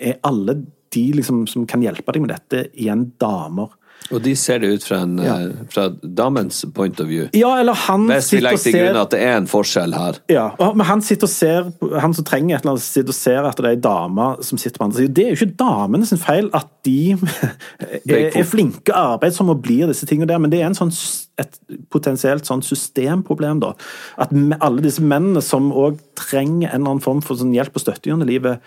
er 0.00 0.18
alle 0.28 0.58
de 0.92 1.04
liksom, 1.16 1.46
som 1.48 1.64
kan 1.66 1.80
hjelpe 1.82 2.12
deg 2.12 2.20
med 2.26 2.32
dette, 2.34 2.66
igjen 2.76 3.06
damer. 3.20 3.70
Og 4.10 4.22
de 4.24 4.32
ser 4.36 4.58
det 4.62 4.70
ut 4.74 4.84
fra, 4.84 4.98
en, 5.06 5.18
ja. 5.22 5.36
fra 5.72 5.86
damens 6.02 6.64
point 6.74 6.98
of 7.00 7.08
view. 7.08 7.28
Ja, 7.36 7.54
eller 7.60 7.76
han 7.86 8.06
Hvis 8.10 8.32
vi 8.32 8.36
sitter 8.36 8.38
og 8.38 8.46
legger 8.48 8.62
til 8.62 8.72
ser 8.74 8.86
grunn 8.86 9.00
at 9.02 9.14
det 9.14 9.20
er 9.22 9.36
en 9.36 9.48
forskjell 9.50 9.96
her. 9.96 10.18
Ja, 10.32 10.46
og- 10.58 10.76
men 10.76 10.86
han 10.86 11.02
sitter 11.02 11.28
og 11.28 11.32
ser 11.32 11.72
Han 12.00 12.14
som 12.14 12.24
trenger 12.24 12.56
et 12.56 12.62
eller 12.62 12.74
annet, 12.74 12.82
sitter 12.82 13.08
og 13.08 13.14
ser 13.14 13.48
at 13.48 13.56
det 13.56 13.64
er 13.64 13.70
ei 13.76 13.80
dame 13.80 14.26
som 14.42 14.58
sitter 14.58 14.78
på 14.78 14.84
andre 14.84 14.98
siden. 15.00 15.14
Det 15.14 15.24
er 15.26 15.34
jo 15.34 15.46
ikke 15.46 15.56
damene 15.62 16.06
sin 16.06 16.18
feil 16.18 16.50
at 16.54 16.68
de 16.84 17.12
er, 18.08 18.30
er 18.36 18.44
flinke 18.48 18.92
arbeidsomme 18.92 19.50
og 19.54 19.62
blir 19.62 19.86
disse 19.86 20.06
tingene 20.06 20.28
der, 20.28 20.38
men 20.38 20.50
det 20.50 20.60
er 20.60 20.66
en 20.66 20.74
sånn, 20.78 20.92
et 21.38 21.58
potensielt 21.90 22.44
sånn 22.48 22.62
systemproblem, 22.62 23.60
da. 23.60 23.72
At 24.18 24.32
alle 24.60 24.82
disse 24.84 25.02
mennene 25.02 25.42
som 25.42 25.70
òg 25.72 26.00
trenger 26.18 26.68
en 26.72 26.80
eller 26.80 26.90
annen 26.96 27.04
form 27.04 27.22
for 27.24 27.36
sånn 27.36 27.54
hjelp 27.54 27.76
og 27.76 27.84
støtte 27.84 28.10
gjennom 28.10 28.28
livet, 28.28 28.60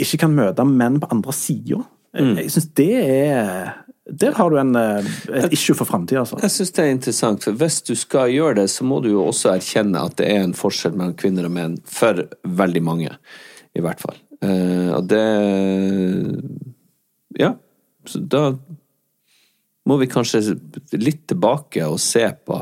ikke 0.00 0.24
kan 0.24 0.34
møte 0.34 0.64
menn 0.66 1.00
på 1.00 1.10
andre 1.12 1.32
sida. 1.36 1.84
Mm. 2.14 2.36
Jeg 2.38 2.50
syns 2.54 2.68
det 2.78 2.92
er 3.02 3.72
Der 4.04 4.32
har 4.36 4.50
du 4.50 4.58
en, 4.60 4.76
eh, 4.76 5.06
et 5.32 5.52
issue 5.52 5.76
for 5.76 5.88
framtida, 5.88 6.20
altså. 6.20 6.36
Jeg 6.42 6.52
syns 6.52 6.72
det 6.76 6.84
er 6.84 6.90
interessant, 6.92 7.44
for 7.44 7.56
hvis 7.56 7.80
du 7.86 7.94
skal 7.96 8.32
gjøre 8.34 8.58
det, 8.60 8.68
så 8.70 8.84
må 8.84 9.00
du 9.00 9.08
jo 9.14 9.24
også 9.30 9.54
erkjenne 9.54 10.02
at 10.04 10.18
det 10.20 10.28
er 10.28 10.42
en 10.44 10.52
forskjell 10.56 10.92
mellom 10.92 11.16
kvinner 11.16 11.48
og 11.48 11.54
menn, 11.56 11.78
for 11.88 12.20
veldig 12.44 12.82
mange, 12.84 13.16
i 13.72 13.84
hvert 13.84 14.04
fall. 14.04 14.20
Eh, 14.44 14.90
og 14.92 15.08
det 15.08 15.24
Ja. 17.40 17.54
Så 18.04 18.20
da 18.20 18.50
må 19.88 19.96
vi 19.96 20.06
kanskje 20.06 20.58
litt 20.92 21.26
tilbake 21.26 21.86
og 21.88 21.96
se 22.00 22.26
på, 22.46 22.58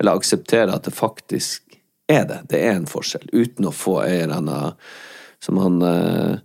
eller 0.00 0.16
akseptere 0.16 0.72
at 0.72 0.88
det 0.88 0.94
faktisk 0.96 1.76
er 2.08 2.24
det. 2.24 2.38
Det 2.48 2.62
er 2.64 2.78
en 2.78 2.88
forskjell, 2.88 3.28
uten 3.32 3.68
å 3.68 3.74
få 3.74 4.00
en 4.06 4.30
eller 4.30 4.40
annen 4.40 4.72
Som 5.40 5.60
han 5.62 5.82
eh, 5.82 6.38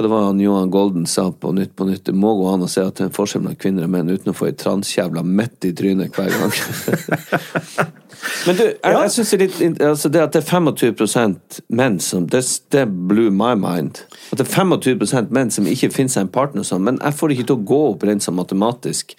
hva 0.00 0.06
det 0.06 0.12
var 0.14 0.22
han 0.24 0.40
Johan 0.40 0.70
Golden 0.70 1.06
sa 1.06 1.32
på 1.32 1.52
Nytt 1.52 1.76
på 1.76 1.84
Nytt, 1.84 2.04
det 2.04 2.12
må 2.16 2.32
gå 2.38 2.48
an 2.48 2.64
å 2.64 2.68
se 2.70 2.80
at 2.80 2.96
det 2.96 3.04
er 3.04 3.08
en 3.10 3.16
forskjell 3.16 3.42
mellom 3.44 3.58
kvinner 3.60 3.84
og 3.84 3.92
menn 3.92 4.08
uten 4.08 4.32
å 4.32 4.36
få 4.36 4.48
ei 4.48 4.56
transkjevla 4.56 5.22
midt 5.26 5.66
i 5.68 5.72
trynet 5.76 6.16
hver 6.16 6.30
gang. 6.32 6.54
Men 8.46 8.56
du, 8.56 8.64
jeg, 8.64 8.94
jeg 8.94 9.12
synes 9.14 9.30
det 9.30 9.36
er 9.36 9.42
litt 9.44 9.82
altså 9.84 10.10
det 10.12 10.22
at 10.24 10.34
det 10.34 10.42
er 10.42 10.48
25% 10.48 11.60
menn 11.72 11.98
som 12.04 12.26
det, 12.32 12.42
det 12.72 12.84
blew 13.08 13.30
my 13.32 13.52
mind. 13.56 14.02
At 14.30 14.40
det 14.40 14.46
er 14.46 14.52
25% 14.56 15.32
menn 15.36 15.52
som 15.52 15.68
ikke 15.68 15.92
finner 15.94 16.14
seg 16.14 16.26
en 16.26 16.32
partner 16.32 16.66
sånn, 16.66 16.84
men 16.84 17.00
jeg 17.00 17.16
får 17.16 17.30
det 17.30 17.38
ikke 17.38 17.48
til 17.50 17.58
å 17.58 17.68
gå 17.72 17.80
opp 17.94 18.06
rent 18.08 18.24
sånn 18.24 18.36
matematisk. 18.36 19.16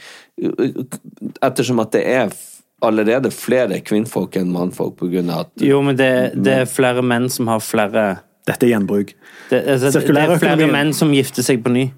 Ettersom 1.42 1.82
at 1.82 1.94
det 1.98 2.04
er 2.10 2.34
allerede 2.82 3.30
flere 3.34 3.78
kvinnfolk 3.86 4.38
enn 4.42 4.54
mannfolk 4.54 4.98
på 5.02 5.10
grunn 5.12 5.30
av 5.34 5.46
at 5.46 5.66
Jo, 5.66 5.82
men 5.86 5.98
det, 5.98 6.12
det 6.42 6.62
er 6.64 6.70
flere 6.70 7.06
menn 7.06 7.30
som 7.30 7.50
har 7.50 7.62
flere 7.62 8.06
Dette 8.48 8.66
er 8.66 8.72
gjenbruk. 8.74 9.14
Det, 9.52 9.60
altså, 9.76 9.92
det 10.02 10.18
er 10.18 10.38
flere 10.42 10.68
menn 10.72 10.94
som 10.98 11.12
gifter 11.14 11.44
seg 11.46 11.62
på 11.64 11.70
ny. 11.74 11.92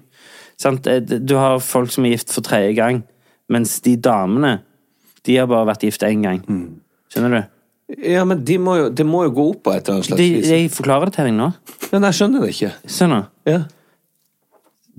Sant? 0.60 0.86
Eh, 0.86 1.00
Du 1.00 1.34
har 1.40 1.58
folk 1.64 1.90
som 1.90 2.04
er 2.04 2.10
gift 2.16 2.30
for 2.34 2.44
tredje 2.44 2.74
gang, 2.76 3.02
mens 3.48 3.78
de 3.84 3.96
damene, 3.96 4.58
de 5.24 5.36
har 5.40 5.46
bare 5.48 5.66
vært 5.72 5.86
gift 5.88 6.02
én 6.04 6.22
gang. 6.22 6.42
Mm. 6.48 6.80
Skjønner 7.12 7.30
du? 7.38 7.42
Ja, 8.00 8.24
men 8.24 8.42
det 8.44 8.58
må 8.60 8.74
de 8.76 8.90
det 8.96 9.04
må 9.06 9.24
jo 9.26 9.30
gå 9.36 9.44
opp 9.54 9.62
på 9.66 9.72
et 9.74 9.82
eller 9.88 9.98
annet 9.98 10.06
slags 10.08 10.18
De, 10.20 10.28
vis. 10.38 10.48
jeg 10.48 10.70
forklarer 10.72 11.04
det 11.10 11.14
til 11.18 11.24
deg 11.28 11.34
nå. 11.36 11.48
Men 11.92 12.06
jeg 12.08 12.16
skjønner 12.18 12.40
det 12.44 12.52
ikke. 12.54 12.70
Skjønner. 12.88 13.26
Ja. 13.48 13.58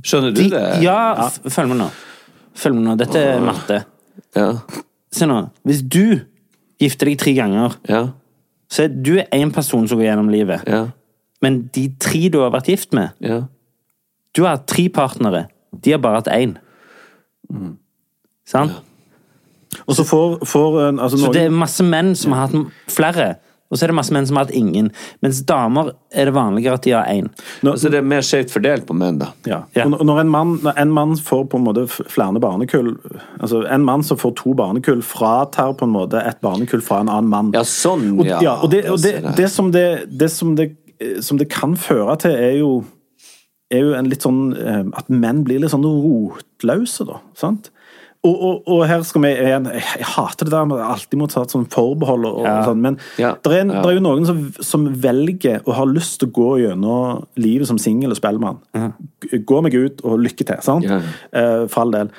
Skjønner 0.05 0.33
du 0.35 0.41
De, 0.43 0.49
det? 0.53 0.63
ja, 0.83 0.97
ja. 1.17 1.29
følg 1.49 1.71
med 1.71 1.79
nå. 1.81 1.87
Følg 2.55 2.75
med 2.77 2.85
nå. 2.89 2.95
Dette 2.99 3.21
er 3.21 3.41
matte. 3.43 3.79
Ja. 4.37 4.49
Se 5.15 5.27
nå. 5.29 5.39
Hvis 5.65 5.81
du 5.81 6.19
gifter 6.81 7.09
deg 7.09 7.17
tre 7.21 7.33
ganger, 7.37 7.77
Ja. 7.89 8.03
så 8.69 8.83
er 8.85 8.93
du 8.93 9.15
én 9.23 9.51
person 9.55 9.87
som 9.87 9.97
går 9.97 10.09
gjennom 10.11 10.29
livet. 10.31 10.67
Ja. 11.45 11.49
Men 11.49 11.61
de 11.77 11.85
tre 12.01 12.25
du 12.33 12.39
har 12.41 12.51
vært 12.55 12.67
gift 12.73 12.93
med 12.97 13.11
Ja. 13.21 13.43
Du 14.35 14.43
har 14.43 14.57
hatt 14.57 14.65
tre 14.67 14.89
partnere. 14.91 15.45
De 15.71 15.91
har 15.93 15.99
bare 16.03 16.19
hatt 16.23 16.27
én. 16.33 16.57
Mm. 17.51 17.77
Sant? 18.45 18.71
Og 19.87 19.95
så 19.97 20.03
får, 20.07 20.39
får 20.47 20.75
en- 20.89 20.99
altså 20.99 21.17
Så 21.17 21.25
noen, 21.29 21.33
det 21.35 21.41
er 21.47 21.49
masse 21.55 21.83
menn 21.83 22.15
som 22.15 22.31
har 22.35 22.47
hatt 22.47 22.71
flere, 22.91 23.35
og 23.71 23.77
så 23.77 23.83
er 23.85 23.91
det 23.91 23.95
masse 23.97 24.13
menn 24.13 24.27
som 24.27 24.37
har 24.37 24.45
hatt 24.45 24.53
ingen. 24.55 24.91
Mens 25.25 25.41
damer 25.47 25.89
er 26.13 26.25
det 26.29 26.33
vanligere 26.35 26.73
at 26.77 26.83
de 26.85 26.91
har 26.91 27.05
én. 27.11 27.27
Altså 27.63 27.89
det 27.91 27.97
er 27.99 28.05
mer 28.07 28.21
skjevt 28.23 28.51
fordelt 28.53 28.85
på 28.87 28.95
menn, 28.95 29.17
da. 29.19 29.31
Ja. 29.49 29.63
Ja. 29.75 29.85
Og 29.89 30.05
når 30.05 30.19
en 30.21 30.29
mann, 30.29 30.53
når 30.63 30.77
en 30.83 30.91
mann 30.95 31.15
får 31.17 31.47
på 31.51 31.57
en 31.59 31.65
måte 31.65 31.87
flere 31.89 32.39
barnekull 32.39 32.95
altså 33.39 33.65
En 33.71 33.83
mann 33.83 34.03
som 34.03 34.17
får 34.17 34.35
to 34.35 34.53
barnekull, 34.53 35.01
fratar 35.01 35.73
på 35.79 35.83
en 35.87 35.91
måte 35.95 36.21
et 36.25 36.39
barnekull 36.41 36.81
fra 36.81 36.99
en 37.01 37.09
annen 37.09 37.29
mann. 37.29 37.51
Ja, 37.53 37.63
sånn, 37.63 38.19
Og, 38.19 38.25
ja. 38.25 38.39
ja, 38.41 38.55
og, 38.61 38.71
det, 38.71 38.85
og 38.89 38.99
det, 39.01 39.35
det, 39.35 39.49
som 39.51 39.71
det, 39.71 40.05
det, 40.17 40.31
som 40.31 40.55
det 40.55 40.75
som 41.21 41.37
det 41.37 41.49
kan 41.49 41.75
føre 41.77 42.17
til, 42.21 42.31
er 42.31 42.57
jo 42.59 42.83
er 43.73 43.81
jo 43.81 43.93
en 43.97 44.05
litt 44.11 44.21
sånn 44.21 44.53
eh, 44.55 44.83
At 44.95 45.07
menn 45.09 45.39
blir 45.43 45.59
litt 45.59 45.71
sånn 45.73 45.83
rotløse, 45.83 47.05
da. 47.09 47.17
sant? 47.35 47.71
Og, 48.25 48.33
og, 48.41 48.61
og 48.73 48.83
her 48.89 49.01
skal 49.05 49.21
vi 49.21 49.31
igjen 49.33 49.65
Jeg, 49.69 49.83
jeg 49.99 50.07
hater 50.15 50.45
det 50.47 50.53
der 50.53 50.65
med 50.69 50.79
alltid 50.81 51.19
må 51.21 51.27
ta 51.29 51.43
et 51.45 51.53
sånn 51.53 51.65
forbehold, 51.69 52.25
og, 52.29 52.39
og 52.41 52.45
Ja. 52.45 52.53
sånn, 52.65 52.81
men 52.81 52.97
Ja. 53.21 53.33
det 53.43 53.51
er, 53.51 53.65
Ja. 53.73 53.81
er 53.81 53.97
jo 53.97 54.03
noen 54.05 54.25
som, 54.25 54.39
som 54.61 54.85
velger 55.01 55.61
og 55.65 55.73
har 55.77 55.85
lyst 55.89 56.19
til 56.21 56.29
å 56.29 56.35
gå 56.37 56.49
gjennom 56.63 57.25
livet 57.37 57.67
som 57.67 57.77
singel 57.81 58.13
og 58.13 58.17
spellemann. 58.17 58.61
Gå 59.45 59.61
meg 59.65 59.73
ut, 59.75 60.01
og 60.05 60.19
lykke 60.21 60.45
til. 60.45 60.61
sant? 60.61 60.85
Eh, 60.85 61.65
for 61.67 61.81
all 61.81 61.91
del. 61.91 62.09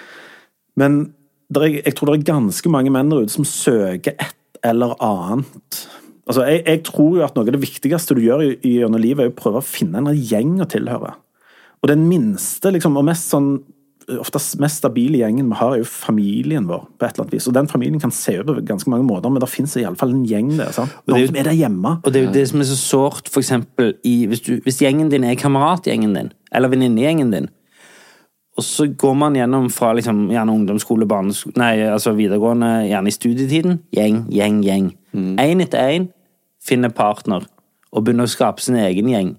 Men 0.77 1.13
er, 1.57 1.69
jeg 1.83 1.95
tror 1.95 2.11
det 2.13 2.21
er 2.29 2.33
ganske 2.35 2.69
mange 2.71 2.91
menn 2.91 3.09
der 3.11 3.23
ute 3.23 3.31
som 3.35 3.45
søker 3.47 4.15
et 4.19 4.35
eller 4.67 4.95
annet. 5.01 5.87
Altså, 6.27 6.43
jeg, 6.51 6.65
jeg 6.67 6.83
tror 6.89 7.21
jo 7.21 7.25
at 7.27 7.37
noe 7.37 7.47
av 7.47 7.55
det 7.55 7.63
viktigste 7.63 8.17
du 8.19 8.25
gjør 8.25 8.43
gjennom 8.67 9.01
livet, 9.01 9.25
er 9.29 9.31
å 9.31 9.39
prøve 9.39 9.63
å 9.63 9.67
finne 9.67 10.03
en 10.03 10.11
gjeng 10.11 10.57
å 10.63 10.67
tilhøre. 10.71 11.15
Og 11.83 11.91
den 11.93 12.07
minste 12.11 12.73
liksom, 12.75 12.97
og 12.99 13.07
mest 13.07 13.31
sånn 13.31 13.61
oftest 14.07 14.59
mest 14.63 14.79
stabile 14.79 15.19
gjengen 15.19 15.49
vi 15.51 15.57
har, 15.59 15.73
er 15.75 15.81
jo 15.83 15.89
familien 15.91 16.67
vår. 16.69 16.85
på 16.99 17.07
et 17.07 17.15
eller 17.17 17.25
annet 17.25 17.35
vis. 17.35 17.49
Og 17.51 17.55
den 17.57 17.69
familien 17.69 18.01
kan 18.01 18.13
se 18.15 18.37
ut 18.39 18.47
på 18.47 18.55
ganske 18.67 18.91
mange 18.91 19.07
måter, 19.07 19.31
men 19.31 19.43
det 19.43 19.49
finnes 19.51 19.75
iallfall 19.81 20.13
en 20.15 20.25
gjeng 20.27 20.53
der. 20.57 20.71
sant? 20.73 20.91
er 20.91 21.11
Noen 21.11 21.21
jo- 21.21 21.27
som 21.27 21.37
er 21.37 21.49
der 21.49 21.59
hjemme. 21.59 21.93
Og 22.05 22.13
det 22.13 22.21
er 22.21 22.27
jo 22.27 22.33
det 22.33 22.49
som 22.49 22.61
er 22.61 22.65
så 22.71 22.77
sårt, 22.77 23.29
for 23.29 23.41
eksempel, 23.41 23.95
i, 24.05 24.27
hvis, 24.27 24.41
du, 24.47 24.61
hvis 24.63 24.79
gjengen 24.79 25.11
din 25.11 25.25
er 25.25 25.35
kameratgjengen 25.35 26.15
din, 26.15 26.33
eller 26.53 26.69
venninnegjengen 26.69 27.33
din, 27.33 27.49
og 28.57 28.65
så 28.65 28.87
går 28.89 29.17
man 29.17 29.35
gjennom 29.35 29.67
fra 29.71 29.93
liksom, 29.93 30.31
gjerne 30.31 30.53
ungdomsskole, 30.55 31.05
barneskole, 31.07 31.53
nei, 31.61 31.75
altså 31.83 32.15
videregående, 32.17 32.87
gjerne 32.89 33.11
i 33.11 33.13
studietiden, 33.13 33.81
gjeng, 33.93 34.23
gjeng, 34.33 34.63
gjeng. 34.65 34.87
Én 35.17 35.61
etter 35.61 35.79
én 35.79 36.07
finner 36.67 36.93
partner, 36.95 37.47
og 37.93 38.05
begynner 38.05 38.29
å 38.29 38.33
skape 38.33 38.65
sin 38.65 38.77
egen 38.81 39.09
gjeng. 39.09 39.35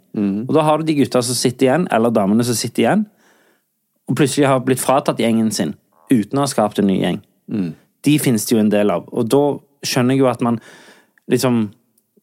Og 0.47 0.53
da 0.55 0.63
har 0.65 0.79
du 0.79 0.87
de 0.87 0.95
gutta 0.97 1.21
som 1.25 1.37
sitter 1.37 1.67
igjen, 1.67 1.87
eller 1.93 2.13
damene 2.15 2.45
som 2.47 2.57
sitter 2.57 2.85
igjen, 2.85 3.05
og 4.07 4.15
plutselig 4.15 4.47
har 4.47 4.63
blitt 4.63 4.81
fratatt 4.81 5.19
gjengen 5.19 5.51
sin, 5.51 5.75
uten 6.11 6.39
å 6.39 6.45
ha 6.45 6.49
skapt 6.49 6.79
en 6.79 6.87
ny 6.87 7.01
gjeng. 7.01 7.21
De 8.07 8.19
finnes 8.23 8.45
det 8.45 8.55
jo 8.55 8.61
en 8.61 8.71
del 8.71 8.91
av. 8.93 9.07
Og 9.11 9.27
da 9.27 9.41
skjønner 9.85 10.15
jeg 10.15 10.23
jo 10.23 10.31
at 10.31 10.45
man 10.45 10.61
liksom 11.31 11.67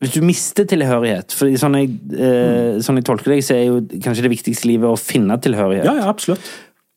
Hvis 0.02 0.16
du 0.16 0.24
mister 0.26 0.66
tilhørighet 0.68 1.32
For 1.32 1.52
sånn 1.56 1.76
jeg, 1.78 1.92
eh, 2.12 2.80
sånn 2.82 2.98
jeg 2.98 3.06
tolker 3.06 3.30
deg, 3.30 3.44
så 3.46 3.54
er 3.54 3.62
jo 3.68 3.76
kanskje 4.02 4.24
det 4.26 4.32
viktigste 4.32 4.66
i 4.66 4.72
livet 4.74 4.90
å 4.90 4.98
finne 5.00 5.36
tilhørighet. 5.40 5.86
Ja, 5.86 5.94
ja, 6.00 6.08
absolutt. 6.10 6.44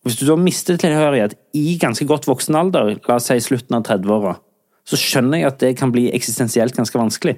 Hvis 0.03 0.17
du 0.19 0.25
da 0.27 0.35
mister 0.39 0.79
tilhørighet 0.79 1.35
i 1.55 1.77
ganske 1.79 2.07
godt 2.07 2.27
voksen 2.27 2.55
alder, 2.57 2.95
la 2.95 3.15
oss 3.19 3.29
si 3.29 3.37
slutten 3.43 3.77
av 3.77 3.85
30-åra, 3.87 4.33
så 4.87 4.99
skjønner 4.99 5.41
jeg 5.41 5.49
at 5.51 5.59
det 5.63 5.71
kan 5.79 5.91
bli 5.93 6.07
eksistensielt 6.15 6.75
ganske 6.75 6.99
vanskelig. 6.99 7.37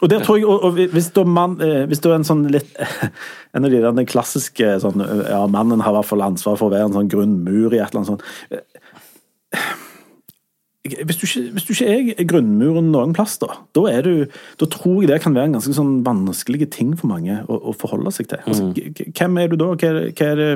Og 0.00 0.08
det 0.08 0.20
tror 0.24 0.38
jeg, 0.38 0.46
og, 0.46 0.62
og 0.64 0.76
hvis, 0.94 1.08
du 1.12 1.20
er 1.20 1.54
eh, 1.66 1.86
hvis 1.90 2.00
du 2.00 2.08
er 2.10 2.14
en 2.20 2.24
sånn 2.24 2.44
litt 2.52 2.70
En 3.56 3.64
av 3.66 3.70
de 3.72 3.80
der 3.82 4.06
klassiske 4.08 4.76
sånn 4.80 5.02
Ja, 5.28 5.42
mannen 5.50 5.82
har 5.82 5.92
i 5.92 5.98
hvert 5.98 6.08
fall 6.12 6.22
ansvar 6.22 6.56
for 6.60 6.70
å 6.70 6.74
være 6.74 6.86
en 6.88 6.94
sånn 6.94 7.10
grunnmur 7.10 7.74
i 7.74 7.80
et 7.82 7.90
eller 7.90 8.04
annet 8.04 8.12
sånt. 8.14 8.22
Eh, 8.54 8.62
Hvis 11.04 11.18
du, 11.20 11.26
ikke, 11.26 11.42
hvis 11.52 11.66
du 11.68 11.72
ikke 11.74 12.14
er 12.22 12.24
grunnmuren 12.30 12.86
noen 12.94 13.10
plass, 13.12 13.34
da, 13.42 13.50
da, 13.76 13.82
er 13.92 14.06
du, 14.06 14.12
da 14.62 14.66
tror 14.72 15.02
jeg 15.02 15.10
det 15.10 15.18
kan 15.22 15.34
være 15.36 15.50
en 15.50 15.56
ganske 15.58 15.74
sånn 15.76 15.98
vanskelig 16.06 16.70
ting 16.72 16.94
for 16.96 17.10
mange 17.10 17.36
å, 17.52 17.58
å 17.68 17.74
forholde 17.76 18.10
seg 18.16 18.30
til. 18.30 18.40
Altså, 18.48 18.70
k- 18.96 19.10
hvem 19.10 19.36
er 19.42 19.50
du 19.52 19.58
da? 19.60 19.68
Hva 19.74 19.90
er 19.90 19.98
hva 20.16 20.30
er 20.30 20.40
det 20.40 20.48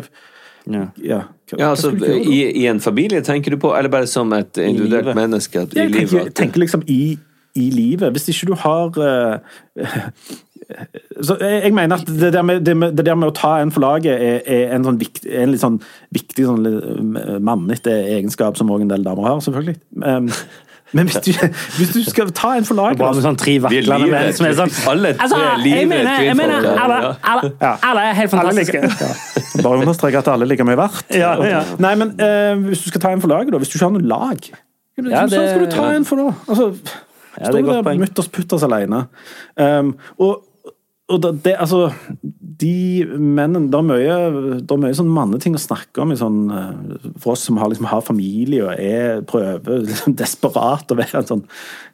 Ja. 0.72 0.86
ja, 1.05 1.18
hva, 1.50 1.59
Ja, 1.61 1.68
altså, 1.74 1.90
gjøre 1.92 2.22
i, 2.24 2.38
I 2.62 2.64
en 2.70 2.80
familie, 2.80 3.20
tenker 3.26 3.52
du 3.52 3.59
på, 3.61 3.74
eller 3.76 3.92
bare 3.92 4.09
som 4.09 4.32
et 4.32 4.57
individuelt 4.64 5.12
menneske? 5.18 5.66
I 5.68 5.82
Jeg 5.82 5.92
livet? 5.92 6.09
tenker, 6.14 6.32
tenker 6.40 6.64
liksom 6.64 6.86
i, 6.88 7.18
i 7.55 7.68
livet. 7.70 8.11
Hvis 8.14 8.28
ikke 8.32 8.50
du 8.52 8.57
har 8.59 8.98
eh, 9.05 9.38
Så 11.22 11.36
jeg, 11.40 11.62
jeg 11.64 11.74
mener 11.74 11.96
at 11.96 12.09
det 12.09 12.32
der, 12.32 12.42
med, 12.42 12.61
det, 12.61 12.76
med, 12.76 12.92
det 12.96 13.07
der 13.07 13.16
med 13.18 13.28
å 13.28 13.34
ta 13.36 13.59
en 13.62 13.72
for 13.72 13.84
laget 13.84 14.14
er, 14.14 14.38
er 14.48 14.74
en, 14.74 14.86
sånn 14.86 14.98
vikt, 15.00 15.26
en 15.28 15.52
litt 15.52 15.62
sånn 15.62 15.76
viktig 16.14 16.46
sånn 16.48 17.18
mannete 17.44 17.92
egenskap 18.16 18.57
som 18.59 18.72
også 18.72 18.86
en 18.86 18.94
del 18.94 19.05
damer 19.05 19.28
har, 19.28 19.42
selvfølgelig. 19.44 19.76
Um, 20.00 20.30
men 20.96 21.11
hvis 21.11 21.20
du, 21.26 21.30
hvis 21.76 21.92
du 21.94 22.00
skal 22.09 22.32
ta 22.34 22.55
en 22.59 22.66
for 22.66 22.78
laget 22.78 23.02
Bare 23.02 23.16
med 23.16 23.24
sånn 23.26 23.38
tre 23.40 23.55
Vi 23.57 23.78
er 23.80 23.88
vaklende 23.88 24.11
menn 24.12 24.36
som 24.36 24.46
er 24.46 24.52
sånn 24.59 24.74
Alle 24.92 25.14
tre 25.14 25.24
Altså, 25.26 25.38
er 25.40 25.62
livredd 25.62 25.90
mener, 25.90 26.26
jeg 26.28 26.36
mener 26.38 26.68
alle, 26.74 26.98
alle, 27.32 27.50
alle 27.74 28.05
er 28.11 28.18
helt 28.20 28.34
fantastiske. 28.34 28.82
like, 28.84 29.00
ja. 29.00 29.62
Bare 29.64 29.80
understreke 29.80 30.20
at 30.20 30.30
alle 30.30 30.46
er 30.46 30.52
like 30.55 30.66
mye 30.66 30.78
verdt. 30.78 31.11
Ja, 31.14 31.34
ja. 31.46 31.64
Nei, 31.82 31.94
men 32.00 32.14
uh, 32.18 32.68
hvis 32.68 32.84
du 32.84 32.92
skal 32.92 33.05
ta 33.05 33.14
en 33.14 33.22
for 33.22 33.32
laget, 33.32 33.52
da. 33.55 33.61
Hvis 33.62 33.72
du 33.72 33.78
ikke 33.78 33.88
har 33.88 33.96
noe 33.96 34.12
lag, 34.14 34.48
Ja, 35.11 35.26
skal 35.30 35.64
du 35.64 35.70
ta 35.72 35.90
en 35.94 36.07
for 36.07 36.20
da? 36.20 36.30
Altså, 36.46 36.70
Ja, 37.39 37.51
står 37.51 37.78
et 37.78 37.87
der 37.87 38.03
mutters 38.03 38.28
putters 38.32 38.66
alene. 38.66 39.07
Um, 39.61 39.95
og 40.18 40.43
og 41.12 41.20
det, 41.20 41.53
altså 41.61 41.91
De 42.32 43.05
mennene 43.05 43.68
Det 43.68 43.76
er 43.76 43.85
mye, 43.85 44.14
det 44.64 44.72
er 44.72 44.78
mye 44.80 44.97
sånn 44.97 45.11
manneting 45.12 45.57
å 45.59 45.61
snakke 45.61 46.01
om 46.01 46.14
i 46.14 46.16
sånn, 46.16 46.39
eh, 46.49 47.11
for 47.20 47.35
oss 47.35 47.43
som 47.45 47.59
har, 47.61 47.68
liksom, 47.68 47.91
har 47.91 48.01
familie 48.07 48.64
og 48.64 48.80
er 48.80 49.20
prøver 49.28 49.85
liksom, 49.85 50.16
desperat 50.22 50.89
å 50.89 50.97
være 50.97 51.20
en 51.20 51.28
sånn, 51.28 51.43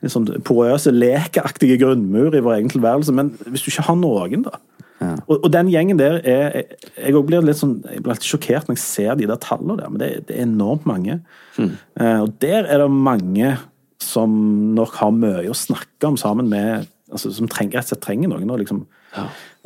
en 0.04 0.14
sånn 0.14 0.28
porøse, 0.46 0.94
lekeaktige 0.94 1.80
grunnmur 1.82 2.36
i 2.38 2.44
vår 2.44 2.60
egen 2.60 2.70
tilværelse. 2.70 3.14
Men 3.16 3.32
hvis 3.48 3.66
du 3.66 3.72
ikke 3.72 3.88
har 3.88 3.98
noen, 3.98 4.46
da 4.46 4.60
og, 5.00 5.38
og 5.38 5.48
den 5.52 5.70
gjengen 5.72 5.96
der 5.96 6.18
er 6.28 6.50
Jeg 6.60 7.14
jeg 7.14 7.24
blir 7.24 7.44
litt 7.44 7.56
sånn, 7.56 7.78
jeg 7.88 8.02
blir 8.04 8.18
litt 8.18 8.26
sjokkert 8.26 8.68
når 8.68 8.76
jeg 8.76 8.84
ser 8.84 9.14
de 9.16 9.28
der 9.30 9.40
tallene 9.40 9.78
der, 9.80 9.88
men 9.88 10.02
det, 10.02 10.10
det 10.28 10.36
er 10.36 10.44
enormt 10.44 10.84
mange. 10.88 11.20
Eh, 11.56 12.18
og 12.20 12.34
der 12.42 12.68
er 12.68 12.82
det 12.82 12.90
mange 12.92 13.54
som 14.00 14.32
nok 14.74 14.94
har 15.00 15.12
mye 15.12 15.46
å 15.50 15.56
snakke 15.56 16.08
om 16.08 16.16
sammen 16.20 16.48
med 16.50 16.86
altså, 17.12 17.30
Som 17.34 17.48
trenger, 17.52 17.78
rett 17.80 17.88
og 17.88 17.92
slett 17.94 18.04
trenger 18.06 18.30
noen. 18.32 18.50
Og 18.54 18.60
liksom, 18.62 18.84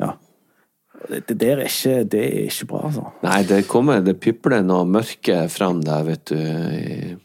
ja. 0.01 0.13
Det, 1.05 1.19
det 1.29 1.35
der 1.43 1.59
er 1.61 1.67
ikke, 1.69 1.97
det 2.09 2.21
er 2.25 2.47
ikke 2.49 2.67
bra, 2.71 2.79
altså. 2.87 3.03
Nei, 3.23 3.41
det 3.45 3.59
kommer, 3.69 3.99
det 4.01 4.15
pipler 4.23 4.63
noe 4.65 4.87
mørke 4.89 5.43
fram 5.53 5.83
der, 5.85 6.03
vet 6.07 6.25
du. 6.31 6.35
i- 6.39 7.17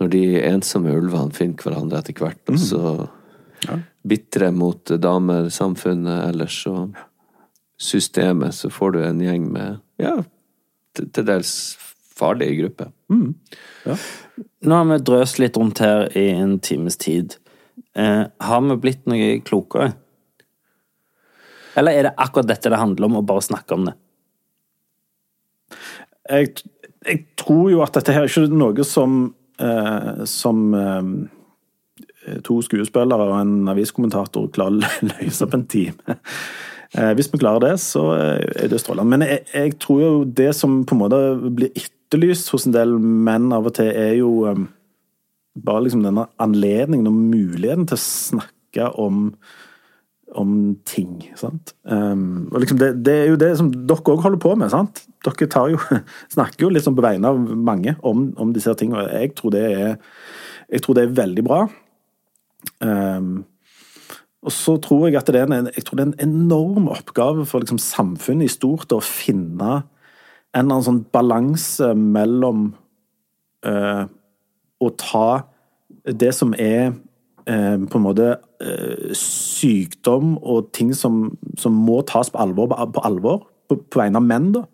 Når 0.00 0.10
de 0.12 0.22
ensomme 0.50 0.92
ulvene 0.98 1.32
finner 1.36 1.62
hverandre 1.62 1.98
etter 2.02 2.16
hvert, 2.18 2.40
og 2.50 2.58
så 2.58 3.08
bitre 4.04 4.48
mot 4.52 4.84
damer, 4.98 5.46
samfunnet 5.54 6.24
ellers 6.32 6.56
og 6.66 6.96
systemet, 7.78 8.52
så 8.54 8.68
får 8.72 8.92
du 8.96 8.98
en 9.06 9.20
gjeng 9.22 9.44
med 9.54 9.78
ja, 10.02 10.16
til, 10.98 11.24
dels 11.28 11.52
farlige 12.18 12.58
grupper. 12.64 12.90
Nå 14.38 14.78
har 14.78 14.86
vi 14.88 15.00
drøst 15.04 15.40
litt 15.42 15.58
rundt 15.60 15.82
her 15.84 16.06
i 16.16 16.28
en 16.32 16.58
times 16.62 16.96
tid. 16.96 17.36
Eh, 17.96 18.24
har 18.28 18.62
vi 18.68 18.78
blitt 18.80 19.04
noe 19.10 19.34
klokere? 19.44 19.92
Eller 21.76 21.96
er 21.96 22.08
det 22.08 22.16
akkurat 22.20 22.48
dette 22.50 22.72
det 22.72 22.80
handler 22.80 23.08
om, 23.08 23.20
å 23.20 23.26
bare 23.26 23.44
snakke 23.44 23.76
om 23.76 23.86
det? 23.88 23.96
jeg, 26.30 26.50
jeg 27.06 27.22
tror 27.40 27.70
jo 27.72 27.84
at 27.84 27.94
dette 27.96 28.14
her 28.14 28.26
er 28.26 28.32
ikke 28.32 28.58
noe 28.58 28.86
som 28.86 29.22
eh, 29.62 30.24
som 30.28 30.74
eh, 30.78 32.42
to 32.46 32.60
skuespillere 32.64 33.28
og 33.28 33.38
en 33.40 33.72
aviskommentator 33.72 34.50
klarer 34.54 34.84
å 34.86 35.08
løse 35.12 35.48
på 35.48 35.58
en 35.58 35.66
time. 35.70 36.18
Eh, 36.92 37.14
hvis 37.16 37.30
vi 37.32 37.40
klarer 37.40 37.64
det, 37.64 37.76
så 37.80 38.04
eh, 38.18 38.46
er 38.64 38.68
det 38.68 38.82
strålende. 38.82 39.08
Men 39.14 39.26
jeg, 39.26 39.44
jeg 39.54 39.76
tror 39.82 40.02
jo 40.02 40.12
det 40.28 40.50
som 40.58 40.82
på 40.84 40.96
en 40.96 41.02
måte 41.04 41.20
blir 41.56 41.72
etterlyst 42.12 42.52
hos 42.52 42.66
en 42.68 42.76
del 42.76 42.94
menn 43.00 43.52
av 43.56 43.70
og 43.70 43.76
til, 43.78 43.88
er 43.88 44.14
jo 44.18 44.44
eh, 44.50 44.64
bare 45.64 45.86
liksom 45.86 46.04
denne 46.04 46.26
anledningen 46.42 47.08
og 47.08 47.20
muligheten 47.32 47.88
til 47.88 47.96
å 47.98 48.06
snakke 48.06 48.94
om 49.00 49.28
om 50.32 50.78
ting. 50.88 51.26
sant? 51.36 51.74
Um, 51.84 52.48
og 52.54 52.62
liksom 52.62 52.78
det, 52.80 52.86
det 53.04 53.12
er 53.12 53.26
jo 53.28 53.36
det 53.36 53.50
som 53.58 53.66
dere 53.68 54.14
òg 54.14 54.22
holder 54.24 54.40
på 54.40 54.54
med. 54.56 54.70
sant? 54.72 55.02
Dere 55.26 55.64
jo, 55.74 55.80
snakker 56.34 56.64
jo 56.64 56.70
litt 56.72 56.86
sånn 56.86 56.96
på 56.96 57.04
vegne 57.04 57.28
av 57.28 57.36
mange 57.36 57.92
om, 58.00 58.30
om 58.40 58.54
disse 58.56 58.72
tingene. 58.80 59.10
Jeg 59.12 59.34
tror 59.36 59.52
det 59.52 59.64
er, 59.68 59.98
jeg 60.72 60.84
tror 60.86 60.96
det 60.96 61.04
er 61.04 61.18
veldig 61.18 61.44
bra. 61.44 61.60
Um, 62.80 63.42
og 64.40 64.56
så 64.56 64.78
tror 64.80 65.10
jeg 65.10 65.20
at 65.20 65.28
det 65.28 65.42
er 65.42 65.52
en, 65.52 65.68
det 65.68 65.84
er 65.84 66.06
en 66.06 66.16
enorm 66.24 66.88
oppgave 66.90 67.44
for 67.44 67.60
liksom 67.60 67.82
samfunnet 67.82 68.48
i 68.48 68.56
stort 68.56 68.96
å 68.96 69.02
finne 69.04 69.82
en 70.52 70.66
eller 70.66 70.76
annen 70.76 70.86
sånn 70.86 71.04
balanse 71.14 71.92
mellom 71.96 72.66
uh, 73.66 74.04
å 74.82 74.90
ta 75.00 75.26
det 76.04 76.32
som 76.36 76.52
er 76.60 76.92
uh, 76.92 77.78
på 77.80 77.98
en 77.98 78.04
måte 78.04 78.28
uh, 78.36 79.12
sykdom 79.16 80.36
og 80.42 80.72
ting 80.76 80.92
som, 80.96 81.30
som 81.58 81.76
må 81.86 82.02
tas 82.08 82.32
på 82.32 82.40
alvor, 82.42 82.68
på, 82.68 83.04
alvor 83.06 83.46
på, 83.70 83.80
på 83.80 84.02
vegne 84.02 84.20
av 84.20 84.28
menn. 84.28 84.50
da. 84.58 84.66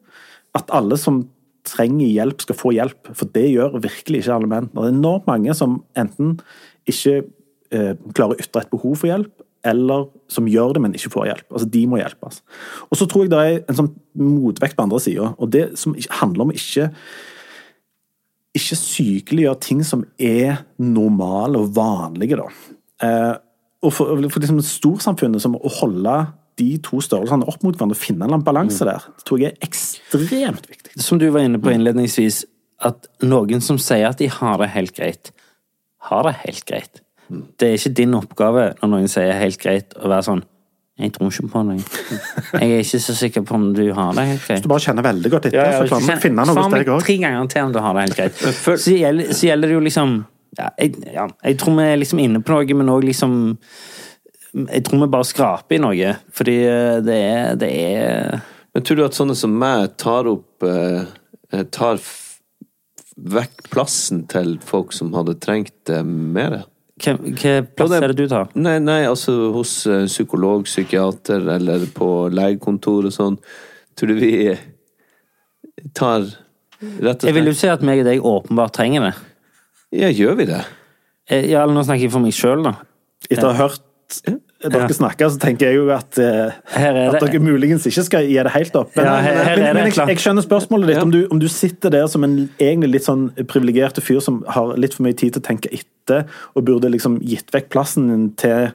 At 0.59 0.75
alle 0.75 0.99
som 0.99 1.23
trenger 1.69 2.09
hjelp, 2.11 2.43
skal 2.43 2.59
få 2.59 2.73
hjelp. 2.75 3.13
For 3.15 3.31
det 3.35 3.47
gjør 3.53 3.79
virkelig 3.85 4.25
ikke 4.25 4.39
alle 4.39 4.51
menn. 4.51 4.71
Det 4.73 4.83
er 4.83 4.95
enormt 4.95 5.29
mange 5.29 5.55
som 5.55 5.83
enten 5.99 6.39
ikke 6.89 7.21
klarer 8.17 8.33
å 8.33 8.41
ytre 8.41 8.63
et 8.65 8.71
behov 8.73 8.95
for 8.97 9.11
hjelp, 9.11 9.35
eller 9.67 10.07
som 10.31 10.47
gjør 10.51 10.77
det, 10.77 10.83
men 10.85 10.95
ikke 10.95 11.13
får 11.15 11.27
hjelp. 11.31 11.49
Altså, 11.51 11.69
De 11.75 11.83
må 11.91 11.99
hjelpes. 12.01 12.43
Og 12.91 13.01
så 13.01 13.09
tror 13.09 13.25
jeg 13.25 13.33
det 13.33 13.41
er 13.43 13.59
en 13.65 13.81
sånn 13.81 13.91
motvekt 14.19 14.79
på 14.79 14.87
andre 14.87 15.01
sida, 15.03 15.33
og 15.39 15.51
det 15.55 15.65
som 15.81 15.97
handler 16.21 16.49
om 16.49 16.55
ikke 16.55 16.91
ikke 18.59 18.79
sykeliggjøre 18.81 19.61
ting 19.63 19.85
som 19.87 20.03
er 20.19 20.65
normale 20.83 21.61
og 21.61 21.75
vanlige, 21.77 22.39
da. 22.41 22.49
Eh, 23.05 23.35
og 23.87 23.95
for, 23.95 24.19
for 24.33 24.43
liksom 24.43 24.61
storsamfunnet 24.65 25.43
som 25.43 25.55
å 25.55 25.73
holde 25.79 26.15
de 26.59 26.73
to 26.83 26.99
størrelsene 27.05 27.47
opp 27.47 27.63
mot 27.63 27.77
hverandre 27.77 27.95
og 27.95 28.01
finne 28.01 28.27
en 28.27 28.43
balanse 28.43 28.87
der, 28.87 29.05
det 29.15 29.27
tror 29.29 29.43
jeg 29.43 29.55
er 29.55 29.69
ekstremt 29.69 30.67
viktig. 30.67 30.97
Som 30.99 31.21
du 31.23 31.29
var 31.31 31.47
inne 31.47 31.61
på 31.63 31.71
innledningsvis, 31.71 32.43
at 32.83 33.07
noen 33.23 33.63
som 33.63 33.79
sier 33.83 34.09
at 34.11 34.19
de 34.19 34.31
har 34.33 34.59
det 34.63 34.73
helt 34.75 34.97
greit, 34.97 35.31
har 36.11 36.27
det 36.27 36.35
helt 36.43 36.65
greit. 36.67 37.03
Det 37.29 37.67
er 37.69 37.75
ikke 37.77 37.95
din 37.99 38.15
oppgave 38.17 38.71
når 38.81 38.89
noen 38.95 39.09
sier 39.13 39.35
helt 39.37 39.59
greit, 39.61 39.93
å 40.01 40.09
være 40.09 40.25
sånn 40.31 40.45
Jeg 40.99 41.13
tror 41.15 41.29
ikke 41.31 41.51
på 41.53 41.61
deg. 41.69 41.83
Jeg 42.59 42.71
er 42.75 42.81
ikke 42.83 42.99
så 43.05 43.15
sikker 43.15 43.45
på 43.47 43.55
om 43.55 43.67
du 43.77 43.83
har 43.95 44.15
det 44.17 44.25
helt 44.33 44.47
greit. 44.49 44.63
Du 44.65 44.69
bare 44.73 44.83
kjenner 44.83 45.05
veldig 45.07 45.31
godt 45.31 45.45
etter, 45.47 45.61
så 45.77 45.85
klarer 45.93 46.07
vi 46.09 46.17
å 46.17 46.23
finne 46.25 46.47
noe 46.49 46.57
hos 46.65 46.73
deg 46.75 46.89
òg. 46.95 47.05
tre 47.05 47.17
ganger 47.23 47.47
til 47.53 47.63
om 47.69 47.73
du 47.77 47.79
har 47.85 47.95
det 47.95 48.07
helt 48.09 48.17
greit. 48.19 48.41
Så 48.83 48.97
gjelder, 48.97 49.31
så 49.39 49.47
gjelder 49.51 49.71
det 49.71 49.77
jo 49.77 49.85
liksom 49.87 50.17
ja, 50.59 50.71
jeg, 50.81 50.95
ja, 51.15 51.27
jeg 51.45 51.59
tror 51.61 51.77
vi 51.79 51.85
er 51.93 52.01
liksom 52.01 52.19
inne 52.25 52.41
på 52.43 52.57
noe, 52.57 52.75
men 52.81 52.89
òg 52.91 53.05
liksom 53.07 53.35
Jeg 54.73 54.83
tror 54.89 55.03
vi 55.05 55.09
bare 55.13 55.29
skraper 55.29 55.77
i 55.77 55.81
noe, 55.85 56.15
fordi 56.35 56.55
eh, 56.65 56.97
det 57.05 57.19
er, 57.29 57.55
det 57.61 57.69
er 57.69 58.41
Men 58.75 58.83
tror 58.89 58.97
du 58.99 59.05
at 59.05 59.19
sånne 59.19 59.37
som 59.39 59.53
meg 59.61 59.93
tar 60.01 60.27
opp 60.31 60.65
eh, 60.67 61.63
Tar 61.75 62.01
f- 62.01 62.41
vekk 63.19 63.69
plassen 63.73 64.25
til 64.31 64.57
folk 64.65 64.93
som 64.97 65.13
hadde 65.17 65.37
trengt 65.43 65.75
det 65.91 66.01
mer? 66.07 66.63
Hva 66.99 67.53
plass 67.79 67.93
er 67.95 68.09
det 68.11 68.17
du 68.19 68.27
tar? 68.31 68.49
Nei, 68.59 68.79
nei, 68.83 69.01
altså 69.07 69.53
hos 69.55 69.73
eh, 69.87 70.07
psykolog, 70.11 70.65
psykiater 70.67 71.47
eller 71.55 71.87
på 71.95 72.09
legekontor 72.35 73.07
og 73.11 73.15
sånn. 73.15 73.39
Tror 73.99 74.13
du 74.13 74.19
vi 74.19 74.33
tar 75.95 76.27
rett 76.27 77.23
og 77.23 77.29
Jeg 77.29 77.37
vil 77.39 77.51
jo 77.51 77.57
si 77.59 77.71
at 77.71 77.85
meg 77.87 78.03
og 78.03 78.09
deg 78.11 78.27
åpenbart 78.33 78.75
trenger 78.79 79.09
det. 79.09 79.15
Ja, 79.99 80.11
gjør 80.13 80.37
vi 80.43 80.49
det? 80.51 80.63
Eh, 81.31 81.47
Ja, 81.51 81.63
eller 81.63 81.75
nå 81.79 81.85
snakker 81.87 82.07
jeg 82.09 82.15
for 82.15 82.25
meg 82.25 82.35
sjøl, 82.37 82.63
da. 82.67 82.75
Etter 83.29 83.49
å 83.49 83.55
ha 83.55 83.67
hørt 83.69 83.83
dere 84.63 84.89
snakker, 84.91 85.29
så 85.31 85.39
tenker 85.39 85.69
jeg 85.71 85.77
jo 85.79 85.89
at, 85.95 86.19
eh, 86.19 86.51
Her 86.75 86.97
at 87.15 87.21
dere 87.23 87.39
muligens 87.45 87.85
ikke 87.87 88.03
skal 88.09 88.27
gi 88.27 88.35
det 88.43 88.51
helt 88.57 88.75
opp. 88.81 88.91
Men, 88.97 89.05
Ja, 89.07 89.17
her- 89.23 89.45
her 89.45 89.53
er 89.53 89.63
men, 89.63 89.75
men 89.75 89.93
jeg, 89.93 90.09
jeg 90.09 90.19
skjønner 90.25 90.43
spørsmålet 90.43 90.87
ditt. 90.91 91.03
Om, 91.03 91.11
du, 91.15 91.21
om 91.31 91.39
du 91.39 91.47
sitter 91.49 91.91
der 91.95 92.07
som 92.11 92.25
en 92.25 92.49
egentlig 92.59 92.91
litt 92.97 93.05
sånn 93.07 93.29
privilegert 93.47 94.01
fyr 94.03 94.21
som 94.25 94.43
har 94.49 94.75
litt 94.77 94.95
for 94.95 95.05
mye 95.07 95.15
tid 95.15 95.33
til 95.37 95.43
å 95.43 95.47
tenke 95.47 95.71
etter, 95.73 96.27
og 96.57 96.65
burde 96.67 96.91
liksom 96.91 97.21
gitt 97.23 97.51
vekk 97.55 97.69
plassen 97.71 98.09
din 98.11 98.29
til 98.41 98.71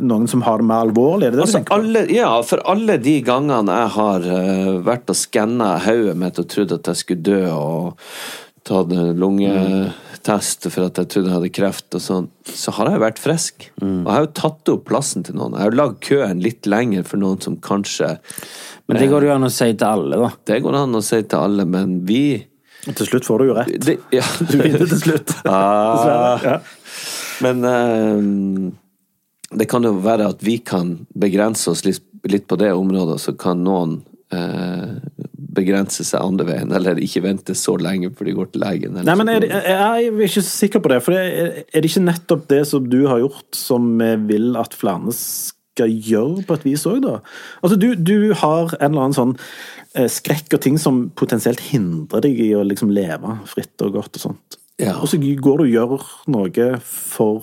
noen 0.00 0.26
som 0.26 0.40
har 0.42 0.58
det 0.58 0.64
mer 0.66 0.86
alvorlig? 0.88 1.26
Er 1.28 1.30
det 1.30 1.38
det 1.38 1.42
du 1.42 1.46
Altså, 1.46 1.58
tenker 1.60 1.74
på? 1.74 1.80
alle, 1.82 2.06
ja, 2.10 2.30
for 2.48 2.62
alle 2.66 2.96
de 2.98 3.16
gangene 3.22 3.74
jeg 3.82 3.90
har 3.98 4.20
eh, 4.24 4.70
vært 4.86 5.10
og 5.12 5.18
skanna 5.20 5.78
hodet 5.84 6.16
mitt 6.16 6.38
og 6.40 6.48
trodd 6.48 6.72
at 6.72 6.88
jeg 6.88 6.96
skulle 7.02 7.22
dø, 7.22 7.42
og 7.52 7.98
tatt 8.68 8.92
en 8.94 9.16
lungetest 9.18 10.68
for 10.70 10.86
at 10.86 10.98
jeg 11.00 11.08
trodde 11.10 11.30
jeg 11.30 11.34
hadde 11.38 11.50
kreft 11.56 11.96
og 11.98 12.02
sånn, 12.04 12.28
så 12.46 12.70
har 12.76 12.90
jeg 12.92 13.02
vært 13.02 13.18
frisk. 13.22 13.66
Og 13.82 14.04
jeg 14.06 14.12
har 14.14 14.26
jo 14.26 14.30
tatt 14.38 14.70
opp 14.74 14.84
plassen 14.90 15.24
til 15.26 15.34
noen. 15.38 15.56
Jeg 15.58 15.66
har 15.66 15.76
lagd 15.78 15.98
køen 16.06 16.42
litt 16.44 16.68
lenger 16.70 17.02
for 17.08 17.18
noen 17.22 17.40
som 17.42 17.56
kanskje 17.62 18.14
Men 18.90 18.98
det 19.00 19.08
går 19.10 19.26
jo 19.26 19.32
an 19.34 19.46
å 19.46 19.50
si 19.52 19.68
til 19.72 19.86
alle, 19.88 20.18
da. 20.20 20.30
Det 20.46 20.60
går 20.62 20.78
an 20.82 20.98
å 20.98 21.02
si 21.06 21.20
til 21.22 21.38
alle, 21.38 21.64
men 21.66 22.00
vi 22.06 22.22
Og 22.90 22.94
til 22.98 23.06
slutt 23.12 23.26
får 23.26 23.38
du 23.42 23.44
jo 23.50 23.56
rett. 23.58 23.74
det, 23.86 23.96
ja. 24.14 24.24
Du 24.50 24.56
vinner 24.58 24.86
til 24.86 25.02
slutt. 25.02 25.34
Ah, 25.46 26.38
Ja. 26.42 26.56
Men 27.42 27.64
eh, 27.66 29.58
det 29.58 29.66
kan 29.70 29.82
jo 29.82 29.96
være 30.04 30.28
at 30.32 30.42
vi 30.46 30.58
kan 30.62 31.06
begrense 31.18 31.70
oss 31.72 31.82
litt, 31.86 32.02
litt 32.30 32.46
på 32.46 32.56
det 32.60 32.70
området, 32.72 33.18
så 33.20 33.34
kan 33.38 33.64
noen 33.66 33.96
eh, 34.30 34.92
begrense 35.52 36.04
seg 36.08 36.20
andre 36.24 36.46
veien, 36.48 36.72
eller 36.72 36.96
ikke 37.02 37.22
vente 37.24 37.54
så 37.58 37.74
lenge 37.80 38.10
før 38.16 38.24
de 38.30 38.32
går 38.38 38.52
til 38.52 38.62
legen. 38.64 38.96
eller 38.96 39.04
Nei, 39.10 39.16
men 39.20 39.28
er, 39.34 39.44
er 39.48 39.66
jeg 39.72 40.12
er 40.12 40.22
ikke 40.26 40.42
så 40.42 40.44
sikker 40.48 40.80
på 40.84 40.88
det. 40.94 41.00
For 41.04 41.12
det, 41.16 41.24
er- 41.26 41.64
er 41.64 41.80
det 41.84 41.90
ikke 41.90 42.04
nettopp 42.06 42.46
det 42.48 42.62
som 42.70 42.86
du 42.88 43.02
har 43.10 43.20
gjort, 43.20 43.50
som 43.54 43.90
vi 44.00 44.12
vil 44.34 44.56
at 44.56 44.74
flere 44.78 45.12
skal 45.16 45.58
skal 45.72 45.88
gjøre, 45.88 46.42
på 46.44 46.52
et 46.58 46.64
vis 46.66 46.82
òg, 46.84 46.98
da. 47.00 47.14
Altså, 47.64 47.78
du, 47.80 47.94
du 47.96 48.34
har 48.36 48.74
en 48.76 48.90
eller 48.90 49.06
annen 49.06 49.14
sånn 49.16 49.30
eh, 49.96 50.04
skrekk 50.12 50.52
og 50.52 50.60
ting 50.60 50.74
som 50.76 50.98
potensielt 51.16 51.62
hindrer 51.70 52.20
deg 52.26 52.36
i 52.44 52.50
å 52.52 52.60
liksom 52.68 52.90
leve 52.92 53.38
fritt 53.48 53.80
og 53.80 53.94
godt 53.96 54.18
og 54.18 54.20
sånt. 54.26 54.58
Ja. 54.76 54.98
Og 55.00 55.08
så 55.08 55.16
går 55.16 55.62
du 55.62 55.64
og 55.64 55.72
gjør 55.72 56.04
noe 56.34 56.66
for 56.84 57.40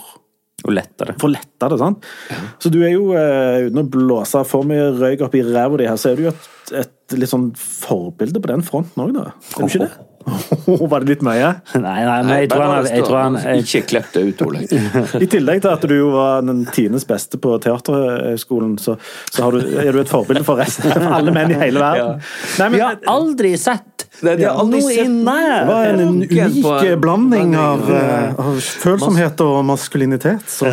Og 0.62 0.70
lette 0.78 1.10
det. 1.10 1.16
for 1.18 1.26
å 1.32 1.34
lette 1.34 1.72
det, 1.74 1.80
sant? 1.82 2.06
Ja. 2.30 2.38
Så 2.62 2.70
du 2.70 2.78
er 2.86 2.94
jo, 2.94 3.10
eh, 3.18 3.66
uten 3.66 3.82
å 3.82 3.88
blåse 3.98 4.46
for 4.46 4.62
mye 4.70 4.92
røyk 5.02 5.26
opp 5.26 5.34
i 5.40 5.42
ræva 5.50 5.82
di 5.82 5.90
her, 5.90 5.98
så 5.98 6.12
er 6.14 6.22
du 6.22 6.28
jo 6.28 6.36
et, 6.36 6.50
et 6.84 6.94
litt 7.18 7.32
sånn 7.32 7.50
forbilde 7.58 8.42
på 8.44 8.52
den 8.52 8.64
fronten 8.66 9.04
òg, 9.06 9.16
da. 9.16 9.32
Er 9.56 9.66
du 9.66 9.68
ikke 9.70 9.86
det? 9.88 9.92
Var 10.30 11.04
det 11.04 11.10
litt 11.10 11.22
mye? 11.26 11.50
Nei, 11.86 12.00
nei, 12.06 12.18
men 12.26 12.32
jeg 12.44 12.50
tror 12.52 12.64
han, 12.66 12.88
jeg 12.92 13.06
tror 13.08 13.18
han 13.18 13.38
jeg, 13.40 13.62
Ikke 13.64 13.82
klipp 13.94 14.10
det 14.14 14.24
ut, 14.28 14.42
Ole. 14.46 14.64
I 15.24 15.30
tillegg 15.32 15.62
til 15.64 15.72
at 15.72 15.86
du 15.90 15.94
jo 15.96 16.10
var 16.14 16.44
den 16.46 16.66
tiendes 16.76 17.08
beste 17.10 17.40
på 17.42 17.56
Teaterhøgskolen, 17.64 18.76
så, 18.82 18.98
så 19.32 19.48
har 19.48 19.56
du, 19.56 19.64
er 19.80 19.96
du 19.96 20.02
et 20.04 20.12
forbilde 20.12 20.44
for 20.48 20.60
resten 20.62 20.92
av 20.92 21.08
alle 21.22 21.34
menn 21.36 21.56
i 21.56 21.58
hele 21.62 21.82
verden. 21.82 22.20
Nei, 22.60 22.68
men, 22.68 22.78
Vi 22.78 22.84
har 22.84 23.00
aldri 23.10 23.54
sett 23.60 24.06
Nei, 24.26 24.36
de 24.36 24.48
har 24.50 24.60
aldri 24.60 24.82
noe 24.84 24.92
sett 24.92 25.18
det 25.30 25.66
var 25.70 25.90
en, 25.94 26.00
en 26.04 26.22
unik 26.28 26.96
blanding 27.00 27.56
av, 27.56 27.86
Ja. 27.88 28.00
eh, 28.04 28.40
av 28.44 28.58
følsomhet 28.84 29.44
og 29.46 29.62
maskulinitet. 29.70 30.44
Så. 30.52 30.72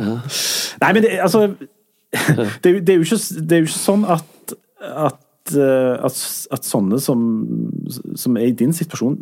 Nei, 0.00 0.90
men 0.92 1.02
det, 1.04 1.16
altså 1.20 1.46
det, 2.62 2.72
det, 2.86 2.88
er 2.88 2.96
jo 2.96 3.04
ikke, 3.04 3.20
det 3.42 3.58
er 3.58 3.62
jo 3.62 3.68
ikke 3.68 3.76
sånn 3.76 4.04
at, 4.16 4.56
at 4.80 5.18
eh, 5.18 5.22
at, 5.54 6.18
at 6.56 6.66
sånne 6.66 6.98
som, 7.02 7.20
som 8.18 8.38
er 8.40 8.50
i 8.50 8.56
din 8.56 8.74
situasjon 8.74 9.18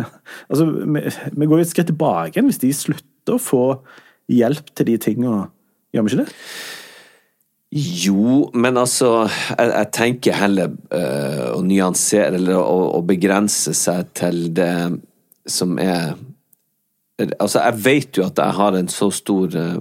altså, 0.50 0.66
vi, 0.66 1.04
vi 1.06 1.48
går 1.48 1.60
jo 1.60 1.66
et 1.66 1.70
skritt 1.70 1.90
tilbake 1.92 2.34
igjen 2.34 2.50
hvis 2.50 2.62
de 2.64 2.72
slutter 2.74 3.36
å 3.36 3.42
få 3.42 3.62
hjelp 4.28 4.74
til 4.76 4.90
de 4.90 4.98
tingene. 5.00 5.46
Gjør 5.94 6.04
vi 6.04 6.12
ikke 6.12 6.24
det? 6.26 6.34
Jo, 7.68 8.48
men 8.56 8.80
altså 8.80 9.26
Jeg, 9.28 9.68
jeg 9.74 9.88
tenker 9.92 10.38
heller 10.40 10.72
uh, 10.88 11.52
å 11.52 11.60
nyansere 11.64 12.38
eller 12.38 12.56
å, 12.56 12.94
å 12.96 13.02
begrense 13.04 13.74
seg 13.76 14.08
til 14.16 14.46
det 14.56 14.72
som 15.48 15.76
er 15.80 16.16
Altså, 17.18 17.58
jeg 17.64 17.78
vet 17.82 18.18
jo 18.18 18.24
at 18.28 18.38
jeg 18.38 18.54
har 18.54 18.76
en 18.78 18.88
så 18.92 19.08
stor 19.10 19.54
eh, 19.58 19.80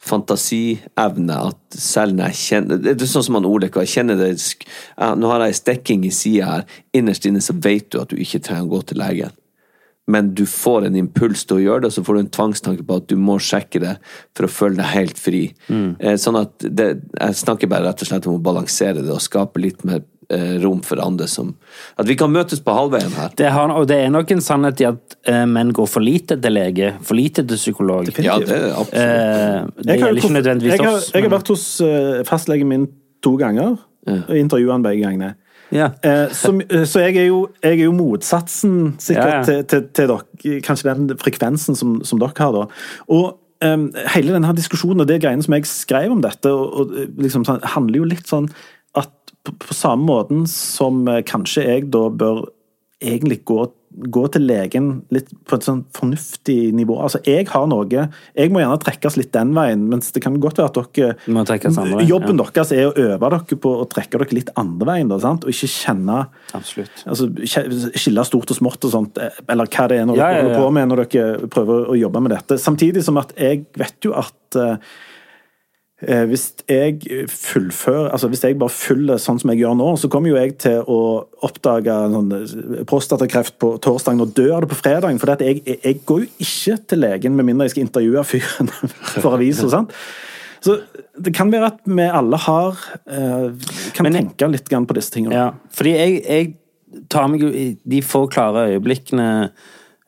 fantasievne 0.00 1.36
at 1.50 1.76
selv 1.76 2.16
når 2.16 2.30
jeg 2.32 2.38
kjenner 2.40 2.80
Det 2.80 2.94
er 2.94 3.10
sånn 3.10 3.26
som 3.26 3.36
han 3.36 3.48
Olek 3.48 3.76
jeg 3.82 3.90
kjenner 3.92 4.16
det 4.16 4.30
ja, 4.38 5.10
Nå 5.18 5.28
har 5.28 5.44
jeg 5.44 5.58
stekking 5.60 6.06
i 6.08 6.12
sida 6.14 6.48
her. 6.48 6.66
Innerst 6.96 7.28
inne 7.28 7.44
så 7.44 7.56
vet 7.60 7.90
du 7.92 8.00
at 8.00 8.12
du 8.12 8.16
ikke 8.20 8.40
trenger 8.40 8.70
å 8.70 8.72
gå 8.76 8.82
til 8.88 9.02
legen. 9.02 9.34
Men 10.10 10.32
du 10.34 10.46
får 10.48 10.88
en 10.88 10.96
impuls 10.98 11.44
til 11.46 11.60
å 11.60 11.62
gjøre 11.62 11.84
det, 11.84 11.92
og 11.92 11.94
så 11.94 12.02
får 12.06 12.16
du 12.16 12.20
en 12.24 12.32
tvangstanke 12.34 12.86
på 12.88 12.96
at 12.98 13.04
du 13.12 13.14
må 13.20 13.36
sjekke 13.38 13.78
det 13.84 13.92
for 14.34 14.48
å 14.48 14.50
føle 14.50 14.80
deg 14.80 14.90
helt 14.96 15.20
fri. 15.20 15.42
Eh, 16.00 16.16
Sånn 16.18 16.40
at 16.40 16.56
det, 16.64 16.88
Jeg 17.20 17.38
snakker 17.44 17.70
bare 17.70 17.86
rett 17.86 18.02
og 18.02 18.10
slett 18.10 18.26
om 18.26 18.40
å 18.40 18.42
balansere 18.42 19.04
det 19.04 19.12
og 19.12 19.22
skape 19.22 19.62
litt 19.62 19.84
mer 19.84 20.02
rom 20.62 20.80
for 20.86 21.00
andre 21.02 21.26
som 21.30 21.52
At 22.00 22.08
vi 22.08 22.16
kan 22.18 22.32
møtes 22.32 22.62
på 22.64 22.74
halvveien 22.74 23.12
her. 23.16 23.32
Det 23.38 23.50
har, 23.52 23.72
og 23.74 23.86
det 23.90 23.98
er 24.04 24.10
nok 24.14 24.30
en 24.34 24.40
sannhet 24.44 24.80
i 24.82 24.88
at 24.88 25.16
eh, 25.28 25.44
menn 25.48 25.72
går 25.76 25.90
for 25.90 26.04
lite 26.04 26.38
til 26.42 26.56
lege, 26.56 26.94
for 27.04 27.18
lite 27.18 27.44
til 27.44 27.60
psykolog. 27.60 28.08
Ja, 28.22 28.38
det 28.40 28.56
er 28.56 28.72
absolutt. 28.72 28.96
Eh, 28.96 29.84
det 29.84 29.92
Jeg 29.92 30.00
har, 30.00 30.08
gjelder 30.08 30.22
ikke 30.22 30.36
nødvendigvis 30.38 30.74
jeg 30.76 30.86
har, 30.86 30.98
oss. 30.98 31.10
jeg 31.14 31.26
har 31.26 31.34
vært 31.36 31.52
hos 31.54 31.66
eh, 31.86 32.22
fastlegen 32.28 32.70
min 32.70 32.88
to 33.22 33.36
ganger, 33.40 33.76
og 34.12 34.34
intervjuet 34.36 34.72
han 34.74 34.82
begge 34.86 35.04
gangene. 35.04 35.34
ja. 35.72 35.90
Eh, 36.02 36.32
så, 36.34 36.54
så 36.90 37.04
jeg, 37.04 37.16
er 37.16 37.28
jo, 37.28 37.44
jeg 37.62 37.78
er 37.78 37.84
jo 37.84 37.92
motsatsen 37.96 38.96
sikkert 38.98 39.28
Ja, 39.30 39.36
ja. 39.38 39.44
Til, 39.46 39.62
til, 39.70 39.86
til 39.94 40.10
dere. 40.10 40.58
Kanskje 40.66 40.94
den 40.94 41.14
frekvensen 41.20 41.78
som, 41.78 42.00
som 42.04 42.18
dere 42.20 42.34
har, 42.38 42.52
da. 42.56 42.66
Og 43.12 43.38
hele 43.62 44.34
denne 44.34 44.52
diskusjonen 44.58 45.04
og 45.04 45.06
det 45.06 45.20
greiene 45.22 45.44
som 45.44 45.54
jeg 45.54 45.68
skrev 45.70 46.10
om 46.10 46.22
dette, 46.24 46.50
og, 46.50 46.64
og 46.80 47.20
liksom, 47.22 47.44
sånn, 47.46 47.60
handler 47.76 48.02
jo 48.02 48.08
litt 48.10 48.26
sånn 48.26 48.48
på, 49.42 49.54
på 49.58 49.76
samme 49.76 50.06
måten 50.08 50.46
som 50.50 51.06
eh, 51.10 51.22
kanskje 51.26 51.68
jeg 51.68 51.92
da 51.94 52.08
bør 52.08 52.44
egentlig 53.02 53.40
gå, 53.48 53.64
gå 54.14 54.22
til 54.32 54.44
legen 54.46 54.88
litt 55.12 55.30
på 55.48 55.56
et 55.58 55.66
sånn 55.66 55.80
fornuftig 55.96 56.70
nivå. 56.76 57.00
Altså, 57.02 57.18
jeg 57.26 57.48
har 57.50 57.66
noe 57.66 57.88
Jeg 57.90 58.52
må 58.54 58.62
gjerne 58.62 58.78
trekkes 58.82 59.18
litt 59.18 59.32
den 59.34 59.50
veien, 59.56 59.88
mens 59.90 60.12
det 60.14 60.22
kan 60.22 60.38
godt 60.42 60.60
være 60.62 60.70
at 60.70 60.96
dere 60.96 61.34
må 61.34 61.42
trekkes 61.48 61.80
andre 61.82 61.98
veien, 61.98 62.10
Jobben 62.12 62.38
ja. 62.38 62.46
deres 62.54 62.72
er 62.76 62.88
å 62.88 62.94
øve 62.94 63.32
dere 63.34 63.60
på 63.66 63.74
å 63.82 63.86
trekke 63.90 64.22
dere 64.22 64.38
litt 64.38 64.52
andre 64.60 64.90
veien, 64.92 65.10
da, 65.10 65.18
sant? 65.22 65.46
og 65.46 65.54
ikke 65.54 65.70
kjenne 65.74 66.20
altså, 66.54 67.30
Skille 67.98 68.26
stort 68.28 68.54
og 68.54 68.60
smått 68.62 68.88
og 68.88 68.94
sånt, 68.94 69.22
eh, 69.22 69.40
eller 69.50 69.70
hva 69.70 69.88
det 69.90 69.98
er 70.00 70.10
når 70.10 70.20
Ja, 70.20 70.30
dere 70.30 70.44
holder 70.44 70.54
ja. 70.54 70.62
på 70.62 70.74
med 70.78 70.92
når 70.92 71.06
dere 71.06 71.52
prøver 71.52 71.88
å 71.90 71.98
jobbe 71.98 72.22
med 72.22 72.36
dette. 72.36 72.60
Samtidig 72.62 73.02
som 73.06 73.18
at 73.20 73.34
jeg 73.34 73.66
vet 73.78 74.06
jo 74.06 74.14
at 74.18 74.62
eh, 74.62 74.92
hvis 76.02 76.48
jeg 76.66 76.98
fullfører 77.30 78.08
altså 78.10 78.26
Hvis 78.32 78.42
jeg 78.42 78.56
bare 78.58 78.74
følger 78.74 79.20
sånn 79.22 79.38
som 79.38 79.52
jeg 79.52 79.60
gjør 79.62 79.76
nå, 79.78 79.88
så 80.00 80.08
kommer 80.10 80.32
jo 80.32 80.38
jeg 80.40 80.56
til 80.58 80.80
å 80.90 80.98
oppdage 81.46 81.94
sånn 82.14 82.32
eh, 82.36 82.82
prostatakreft 82.90 83.58
på 83.62 83.76
torsdagen 83.82 84.24
og 84.24 84.32
dør 84.34 84.64
det 84.64 84.70
på 84.72 84.80
fredagen. 84.80 85.20
For 85.22 85.34
jeg, 85.38 85.62
jeg 85.68 86.00
går 86.08 86.24
jo 86.24 86.30
ikke 86.42 86.76
til 86.90 87.02
legen 87.04 87.36
med 87.38 87.46
mindre 87.46 87.68
jeg 87.68 87.76
skal 87.76 87.86
intervjue 87.86 88.24
fyren 88.26 88.72
for 89.22 89.36
avisa. 89.36 89.84
Så 90.62 90.76
det 91.18 91.34
kan 91.34 91.50
være 91.52 91.70
at 91.72 91.80
vi 91.86 92.06
alle 92.06 92.38
har 92.48 92.82
eh, 93.06 93.70
kan 93.94 94.08
Men- 94.08 94.18
tenke 94.18 94.50
litt 94.50 94.70
på 94.70 94.98
disse 94.98 95.14
tingene. 95.14 95.38
Ja, 95.38 95.48
fordi 95.74 95.94
jeg, 95.96 96.18
jeg 96.26 97.06
tar 97.10 97.30
meg 97.30 97.42
jo 97.42 97.48
i 97.50 97.72
de 97.84 98.02
få 98.04 98.26
klare 98.30 98.68
øyeblikkene 98.74 99.28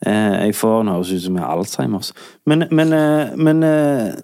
eh, 0.07 0.47
jeg 0.47 0.55
får 0.59 0.85
Nå 0.85 0.99
høres 0.99 1.13
ut 1.15 1.25
som 1.27 1.39
jeg 1.39 1.45
har 1.45 1.59
Alzheimers. 1.59 2.13
Men, 2.47 2.67
men, 2.71 2.93
eh, 2.93 3.35
men 3.37 3.63
eh, 3.67 4.15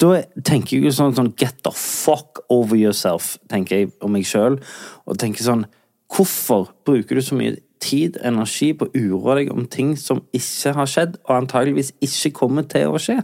da 0.00 0.22
tenker 0.46 0.78
jeg 0.78 0.88
jo 0.88 0.94
sånn, 0.96 1.16
sånn 1.16 1.34
Get 1.38 1.60
the 1.66 1.72
fuck 1.76 2.42
over 2.52 2.78
yourself, 2.78 3.34
tenker 3.52 3.82
jeg 3.82 3.90
om 4.04 4.14
meg 4.16 4.24
sjøl. 4.28 4.58
Og 5.06 5.20
tenker 5.20 5.46
sånn 5.46 5.66
Hvorfor 6.10 6.72
bruker 6.88 7.14
du 7.14 7.22
så 7.22 7.36
mye 7.38 7.60
tid 7.80 8.16
og 8.18 8.26
energi 8.26 8.72
på 8.76 8.88
å 8.88 8.90
uroe 8.98 9.36
deg 9.38 9.52
om 9.54 9.62
ting 9.70 9.92
som 9.98 10.24
ikke 10.36 10.72
har 10.76 10.90
skjedd, 10.90 11.14
og 11.22 11.36
antageligvis 11.36 11.92
ikke 12.02 12.32
kommer 12.40 12.66
til 12.68 12.90
å 12.90 12.98
skje? 13.00 13.20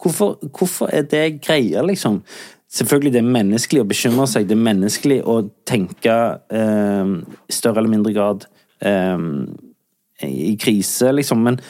Hvorfor, 0.00 0.38
hvorfor 0.48 0.90
er 0.94 1.04
det 1.10 1.42
greia, 1.44 1.84
liksom? 1.84 2.22
Selvfølgelig 2.72 3.12
det 3.12 3.20
er 3.20 3.34
menneskelig 3.36 3.82
å 3.82 3.90
bekymre 3.90 4.26
seg, 4.32 4.48
det 4.48 4.56
er 4.56 4.64
menneskelig 4.64 5.20
å 5.28 5.36
tenke 5.68 6.16
eh, 6.48 7.14
i 7.20 7.52
større 7.52 7.82
eller 7.82 7.92
mindre 7.92 8.14
grad 8.16 8.48
eh, 8.80 9.28
i 10.24 10.54
krise, 10.56 11.12
liksom, 11.12 11.44
men 11.44 11.60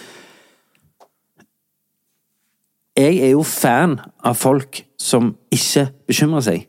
jeg 2.99 3.19
er 3.25 3.31
jo 3.33 3.43
fan 3.47 3.99
av 4.25 4.37
folk 4.37 4.83
som 5.01 5.35
ikke 5.55 5.87
bekymrer 6.11 6.45
seg. 6.45 6.67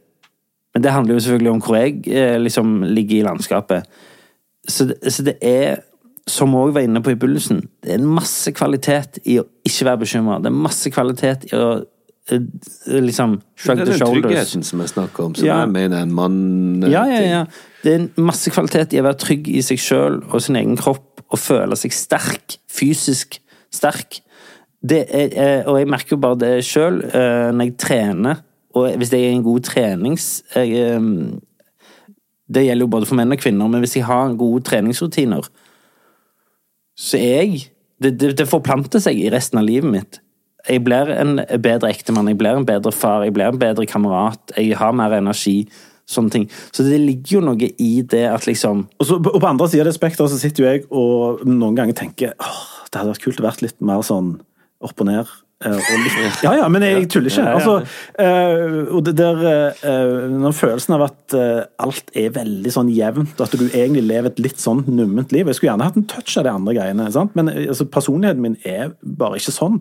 Men 0.73 0.85
det 0.85 0.93
handler 0.95 1.17
jo 1.17 1.23
selvfølgelig 1.25 1.51
om 1.51 1.61
hvor 1.61 1.77
jeg 1.77 1.97
eh, 2.09 2.37
liksom 2.41 2.83
ligger 2.87 3.17
i 3.19 3.25
landskapet. 3.27 3.89
Så 4.67 4.87
det, 4.89 5.13
så 5.13 5.25
det 5.27 5.35
er, 5.43 5.81
som 6.27 6.53
vi 6.53 6.61
òg 6.63 6.71
var 6.77 6.87
inne 6.87 7.01
på 7.03 7.11
i 7.13 7.17
begynnelsen, 7.19 7.59
det 7.83 7.93
er 7.93 7.99
en 7.99 8.13
masse 8.15 8.53
kvalitet 8.55 9.19
i 9.27 9.37
å 9.41 9.45
ikke 9.67 9.89
være 9.89 10.01
bekymra. 10.05 10.39
Det 10.41 10.49
er 10.49 10.63
masse 10.63 10.93
kvalitet 10.95 11.45
i 11.51 11.53
å 11.59 11.67
eh, 12.31 12.39
liksom 13.03 13.37
shrug 13.59 13.83
Det 13.83 13.85
er 13.85 13.91
den 13.91 14.01
tryggheten 14.15 14.65
som 14.65 14.81
jeg 14.81 14.93
snakker 14.95 15.27
om, 15.27 15.35
som 15.35 15.45
Ja. 15.45 15.59
jeg 15.65 15.73
mener 15.75 16.07
en 16.07 16.15
mann 16.15 16.39
Ja, 16.87 17.03
ja, 17.11 17.21
ja. 17.21 17.45
Det 17.83 17.91
er 17.91 17.99
en 17.99 18.11
masse 18.31 18.49
kvalitet 18.55 18.95
i 18.95 19.01
å 19.03 19.05
være 19.09 19.19
trygg 19.19 19.51
i 19.51 19.61
seg 19.61 19.81
sjøl 19.83 20.21
og 20.31 20.39
sin 20.41 20.55
egen 20.55 20.79
kropp, 20.79 21.21
og 21.33 21.39
føle 21.41 21.75
seg 21.75 21.91
sterk. 21.91 22.57
Fysisk 22.71 23.39
sterk. 23.73 24.21
Er, 24.83 25.05
eh, 25.31 25.61
og 25.63 25.77
jeg 25.79 25.87
merker 25.87 26.17
jo 26.17 26.23
bare 26.23 26.39
det 26.41 26.53
sjøl 26.67 26.97
når 26.99 27.69
jeg 27.69 27.77
trener, 27.79 28.41
og 28.73 28.95
hvis 28.97 29.13
jeg 29.13 29.27
er 29.27 29.35
en 29.35 29.45
god 29.45 29.65
trenings... 29.69 30.43
Jeg, 30.55 30.71
eh, 30.73 31.39
det 32.53 32.65
gjelder 32.65 32.85
jo 32.85 32.91
både 32.91 33.07
for 33.07 33.17
menn 33.17 33.33
og 33.33 33.39
kvinner, 33.39 33.69
men 33.71 33.81
hvis 33.81 33.95
jeg 33.97 34.05
har 34.05 34.33
gode 34.37 34.61
treningsrutiner, 34.67 35.47
så 36.99 37.17
er 37.17 37.39
jeg 37.47 37.61
det, 38.03 38.11
det, 38.19 38.33
det 38.37 38.49
forplanter 38.49 39.01
seg 39.01 39.17
i 39.17 39.31
resten 39.33 39.61
av 39.61 39.65
livet 39.65 39.89
mitt. 39.89 40.19
Jeg 40.67 40.83
blir 40.83 41.09
en 41.15 41.39
bedre 41.63 41.89
ektemann, 41.91 42.29
jeg 42.29 42.37
blir 42.39 42.59
en 42.59 42.67
bedre 42.67 42.91
far, 42.95 43.23
jeg 43.25 43.33
blir 43.35 43.47
en 43.47 43.59
bedre 43.59 43.87
kamerat, 43.89 44.53
jeg 44.57 44.77
har 44.77 44.93
mer 44.95 45.15
energi. 45.17 45.63
Sånne 46.03 46.33
ting. 46.33 46.45
Så 46.75 46.83
det 46.83 46.97
ligger 46.99 47.37
jo 47.37 47.41
noe 47.45 47.69
i 47.79 47.91
det 48.03 48.25
at 48.27 48.43
liksom 48.43 48.81
Og, 48.99 49.05
så, 49.07 49.15
og 49.15 49.37
på 49.39 49.47
andre 49.47 49.69
siden 49.71 49.85
av 49.85 49.87
det 49.87 49.95
spekteret 49.95 50.33
så 50.33 50.39
sitter 50.41 50.63
jo 50.63 50.67
jeg 50.67 50.81
og 50.91 51.45
noen 51.47 51.77
ganger 51.77 51.95
tenker 51.95 52.33
åh, 52.43 52.65
det 52.91 52.99
hadde 52.99 53.13
vært 53.13 53.23
kult 53.23 53.39
å 53.39 53.45
være 53.45 53.63
litt 53.63 53.79
mer 53.79 54.03
sånn 54.03 54.33
opp 54.83 55.01
og 55.03 55.09
ned. 55.09 55.33
eh, 56.19 56.39
ja, 56.43 56.53
ja, 56.59 56.67
men 56.71 56.83
jeg 56.83 57.07
tuller 57.11 57.31
ikke. 57.31 57.43
Ja, 57.43 57.51
ja, 57.51 57.51
ja. 57.51 57.59
Altså, 57.59 57.75
eh, 58.19 58.93
og 58.93 59.03
det 59.07 59.13
der 59.19 59.43
eh, 59.47 60.23
Den 60.27 60.55
følelsen 60.55 60.97
av 60.97 61.05
at 61.07 61.35
alt 61.83 62.15
er 62.19 62.33
veldig 62.35 62.73
sånn 62.73 62.89
jevnt, 62.93 63.39
at 63.41 63.53
du 63.55 63.67
egentlig 63.69 64.03
lever 64.09 64.31
et 64.31 64.41
litt 64.43 64.59
sånn 64.59 64.83
numment 64.89 65.31
liv. 65.35 65.47
Jeg 65.47 65.59
skulle 65.59 65.71
gjerne 65.73 65.87
hatt 65.87 65.99
en 65.99 66.09
touch 66.09 66.35
av 66.39 66.47
de 66.47 66.53
andre 66.53 66.75
greiene, 66.77 67.11
sant? 67.15 67.35
men 67.39 67.51
altså, 67.53 67.87
personligheten 67.89 68.43
min 68.43 68.57
er 68.67 68.91
bare 69.01 69.39
ikke 69.39 69.55
sånn. 69.55 69.79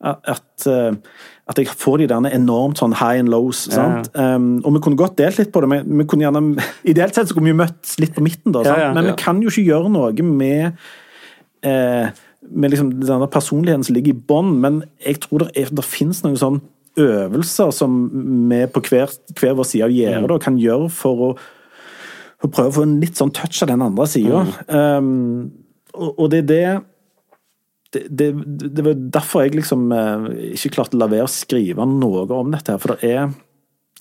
At, 0.00 0.64
at 0.64 1.58
jeg 1.60 1.68
får 1.76 2.00
de 2.00 2.06
der 2.08 2.28
enormt 2.32 2.80
sånn 2.80 2.94
high 2.96 3.20
and 3.20 3.28
lows. 3.28 3.66
sant? 3.68 4.08
Um, 4.16 4.62
og 4.64 4.78
vi 4.78 4.82
kunne 4.86 4.96
godt 4.96 5.18
delt 5.20 5.36
litt 5.36 5.50
på 5.52 5.60
det, 5.60 5.68
men 5.68 6.00
vi 6.00 6.06
kunne 6.08 6.24
gjerne, 6.24 6.64
ideelt 6.88 7.14
sett 7.18 7.28
så 7.28 7.36
kunne 7.36 7.52
vi 7.52 7.58
møttes 7.60 7.98
litt 8.00 8.16
på 8.16 8.24
midten. 8.24 8.54
da, 8.56 8.64
sant? 8.64 8.80
Ja, 8.80 8.88
ja, 8.88 8.94
men 8.96 9.10
vi 9.12 9.14
kan 9.20 9.44
jo 9.44 9.52
ikke 9.52 9.66
gjøre 9.68 9.92
noe 9.92 10.26
med 10.30 10.80
eh, 11.68 12.08
med 12.50 12.72
liksom 12.72 12.92
denne 13.02 13.28
personligheten 13.30 13.86
som 13.86 13.96
ligger 13.96 14.14
i 14.14 14.26
bånn, 14.30 14.52
men 14.62 14.82
jeg 15.04 15.22
tror 15.24 15.44
det, 15.44 15.50
er, 15.58 15.72
det 15.74 15.86
finnes 15.86 16.22
noen 16.24 16.38
sånn 16.40 16.60
øvelser 17.00 17.70
som 17.74 17.96
vi 18.50 18.60
på 18.70 18.82
hver, 18.88 19.12
hver 19.38 19.56
vår 19.58 19.68
side 19.68 19.86
av 19.86 19.94
gjerdet 19.94 20.36
mm. 20.36 20.44
kan 20.44 20.58
gjøre 20.60 20.90
for 20.92 21.24
å, 21.24 21.32
å 22.42 22.50
prøve 22.50 22.72
å 22.72 22.76
få 22.80 22.86
en 22.88 22.98
litt 23.02 23.20
sånn 23.20 23.32
touch 23.36 23.62
av 23.62 23.70
den 23.70 23.84
andre 23.86 24.06
sida. 24.10 24.44
Um, 24.66 25.50
og, 25.94 26.10
og 26.10 26.32
det 26.32 26.44
er 26.44 26.48
det 26.50 26.64
det, 27.90 28.04
det, 28.06 28.26
det 28.70 28.84
var 28.86 28.98
derfor 29.18 29.42
jeg 29.42 29.56
liksom 29.58 29.88
eh, 29.90 30.26
ikke 30.54 30.76
klarte 30.76 30.94
å 30.94 31.00
la 31.00 31.08
være 31.10 31.26
å 31.26 31.32
skrive 31.32 31.86
noe 31.90 32.22
om 32.36 32.52
dette. 32.54 32.76
her, 32.76 32.78
For 32.78 32.94
det 32.94 33.08
er 33.10 33.32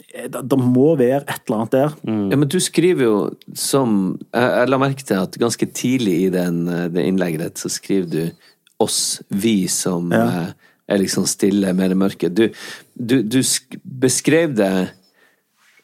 det, 0.09 0.41
det 0.49 0.57
må 0.59 0.95
være 0.99 1.21
et 1.27 1.41
eller 1.47 1.57
annet 1.59 1.71
der. 1.75 1.95
Ja, 2.31 2.37
men 2.39 2.47
du 2.49 2.57
skriver 2.63 3.03
jo 3.05 3.15
som 3.53 3.97
Jeg, 4.33 4.47
jeg 4.57 4.69
la 4.71 4.79
merke 4.81 5.05
til 5.05 5.19
at 5.21 5.37
ganske 5.41 5.67
tidlig 5.75 6.15
i 6.25 6.29
den, 6.33 6.63
det 6.93 7.05
innlegget 7.05 7.43
ditt, 7.43 7.61
så 7.61 7.69
skriver 7.69 8.09
du 8.13 8.21
oss, 8.79 9.19
vi 9.29 9.67
som 9.67 10.11
Ja. 10.15 10.23
eh, 10.25 10.49
er 10.89 10.97
liksom 11.03 11.25
stille, 11.29 11.73
mer 11.77 11.93
mørke. 11.93 12.29
Du, 12.33 12.47
du, 12.97 13.19
du 13.21 13.39
sk- 13.45 13.77
beskrev 13.83 14.55
det 14.57 14.89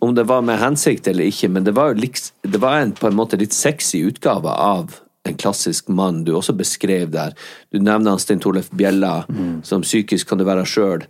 om 0.02 0.16
det 0.18 0.26
var 0.28 0.42
med 0.42 0.58
hensikt 0.60 1.08
eller 1.08 1.28
ikke, 1.30 1.48
men 1.50 1.64
det 1.64 1.76
var 1.78 1.92
jo 1.94 2.02
liks, 2.02 2.32
det 2.44 2.60
var 2.62 2.80
en 2.82 2.92
på 2.98 3.08
en 3.08 3.16
måte 3.18 3.38
litt 3.40 3.54
sexy 3.54 4.02
utgave 4.10 4.50
av 4.50 4.98
en 5.26 5.38
klassisk 5.42 5.88
mann 5.90 6.24
du 6.26 6.34
også 6.38 6.54
beskrev 6.58 7.10
der. 7.14 7.34
Du 7.74 7.80
nevner 7.80 8.14
han 8.16 8.22
Stein 8.22 8.40
Torleif 8.44 8.70
Bjella, 8.78 9.24
som 9.66 9.82
psykisk 9.86 10.30
kan 10.30 10.38
du 10.42 10.46
være 10.48 10.66
sjøl. 10.70 11.06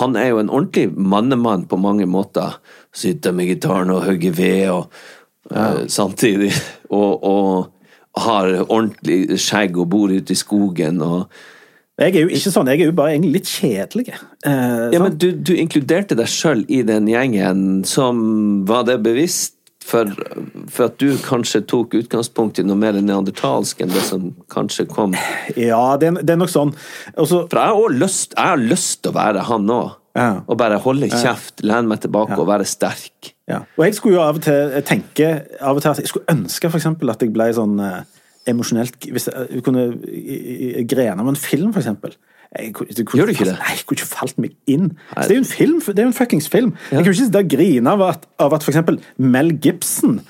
Han 0.00 0.16
er 0.16 0.30
jo 0.32 0.40
en 0.40 0.50
ordentlig 0.52 0.88
mannemann 0.96 1.66
på 1.68 1.76
mange 1.80 2.06
måter. 2.08 2.56
Sitter 2.94 3.32
med 3.36 3.50
gitaren 3.52 3.90
og 3.92 4.04
hogger 4.06 4.32
ved 4.38 4.68
og 4.70 4.90
eh, 5.50 5.84
samtidig. 5.88 6.52
Og, 6.94 7.24
og 7.26 8.20
har 8.22 8.46
ordentlig 8.68 9.40
skjegg 9.42 9.74
og 9.82 9.88
bor 9.90 10.12
ute 10.12 10.30
i 10.30 10.36
skogen 10.38 11.00
og 11.02 11.24
Jeg 11.98 12.12
er 12.14 12.20
jo 12.24 12.28
ikke 12.36 12.50
sånn, 12.54 12.68
jeg 12.70 12.84
er 12.84 12.88
jo 12.92 12.94
bare 12.94 13.14
egentlig 13.16 13.32
litt 13.40 13.50
kjedelig. 13.50 14.04
Eh, 14.46 14.52
Ja, 14.52 15.00
sant? 15.00 15.02
men 15.02 15.16
du, 15.18 15.26
du 15.42 15.52
inkluderte 15.58 16.14
deg 16.18 16.30
sjøl 16.30 16.62
i 16.70 16.84
den 16.86 17.08
gjengen 17.10 17.82
som 17.88 18.20
Var 18.68 18.86
det 18.86 19.00
bevisst 19.02 19.56
for, 19.84 20.08
for 20.72 20.88
at 20.88 20.96
du 21.02 21.10
kanskje 21.24 21.60
tok 21.68 21.96
utgangspunkt 21.98 22.60
i 22.60 22.64
noe 22.64 22.78
mer 22.80 22.96
neandertalsk 22.96 23.82
enn 23.84 23.92
det 23.92 24.04
som 24.06 24.30
kanskje 24.52 24.86
kom 24.88 25.12
ja, 25.60 25.82
det 26.00 26.14
det 26.22 26.32
er 26.34 26.40
nok 26.40 26.52
sånn. 26.52 26.72
Også... 27.20 27.44
For 27.52 27.60
jeg 27.60 27.76
har 27.76 27.98
lyst, 28.00 28.32
jeg 28.36 28.54
har 28.54 28.62
lyst 28.62 29.02
til 29.04 29.12
å 29.12 29.18
være 29.18 29.44
han 29.50 29.70
òg. 29.70 29.92
Ja. 30.14 30.28
Og 30.46 30.58
bare 30.60 30.78
holde 30.78 31.08
kjeft, 31.10 31.64
lene 31.66 31.90
meg 31.90 32.04
tilbake 32.04 32.36
og 32.38 32.46
være 32.46 32.66
sterk. 32.70 33.32
Ja. 33.50 33.64
Og 33.74 33.88
jeg 33.88 33.96
skulle 33.98 34.20
jo 34.20 34.22
av 34.22 34.38
og 34.38 34.44
til 34.46 34.76
tenke 34.86 35.30
av 35.58 35.74
og 35.74 35.82
til 35.82 35.90
at 35.90 36.02
jeg 36.04 36.12
skulle 36.12 36.30
ønske 36.30 36.70
eksempel 36.70 37.10
at 37.10 37.24
jeg 37.24 37.32
ble 37.34 37.48
sånn 37.56 37.80
eh, 37.82 38.04
emosjonelt 38.48 39.08
Hvis 39.10 39.26
jeg 39.30 39.64
kunne 39.66 39.88
grene 40.86 41.18
med 41.24 41.34
en 41.34 41.40
film, 41.40 41.72
for 41.74 41.82
eksempel. 41.82 42.14
Jeg, 42.54 42.72
det 42.96 43.06
kunne 43.06 43.18
Gjør 43.18 43.26
du 43.26 43.34
ikke 43.34 43.44
falt- 43.44 43.50
det? 43.50 43.58
Nei, 43.64 43.74
jeg 43.74 43.86
kunne 43.86 43.98
ikke 43.98 44.10
falt 44.14 44.38
meg 44.38 44.56
inn. 44.70 44.90
Så 45.10 45.28
det 45.28 45.30
er 45.30 45.38
jo 45.38 45.44
en 45.44 45.52
film, 45.52 45.78
det 45.86 45.98
er 45.98 46.02
jo 46.02 46.12
en 46.12 46.18
fuckings 46.18 46.48
film. 46.48 46.74
Jeg 46.90 46.98
kunne 46.98 47.14
ikke 47.14 47.24
sitte 47.24 47.44
og 47.44 47.54
grine 47.56 47.94
av 47.96 48.04
at, 48.08 48.28
av 48.38 48.54
at 48.54 48.66
for 48.66 48.74
eksempel 48.74 49.00
Mel 49.18 49.56
Gibson 49.58 50.20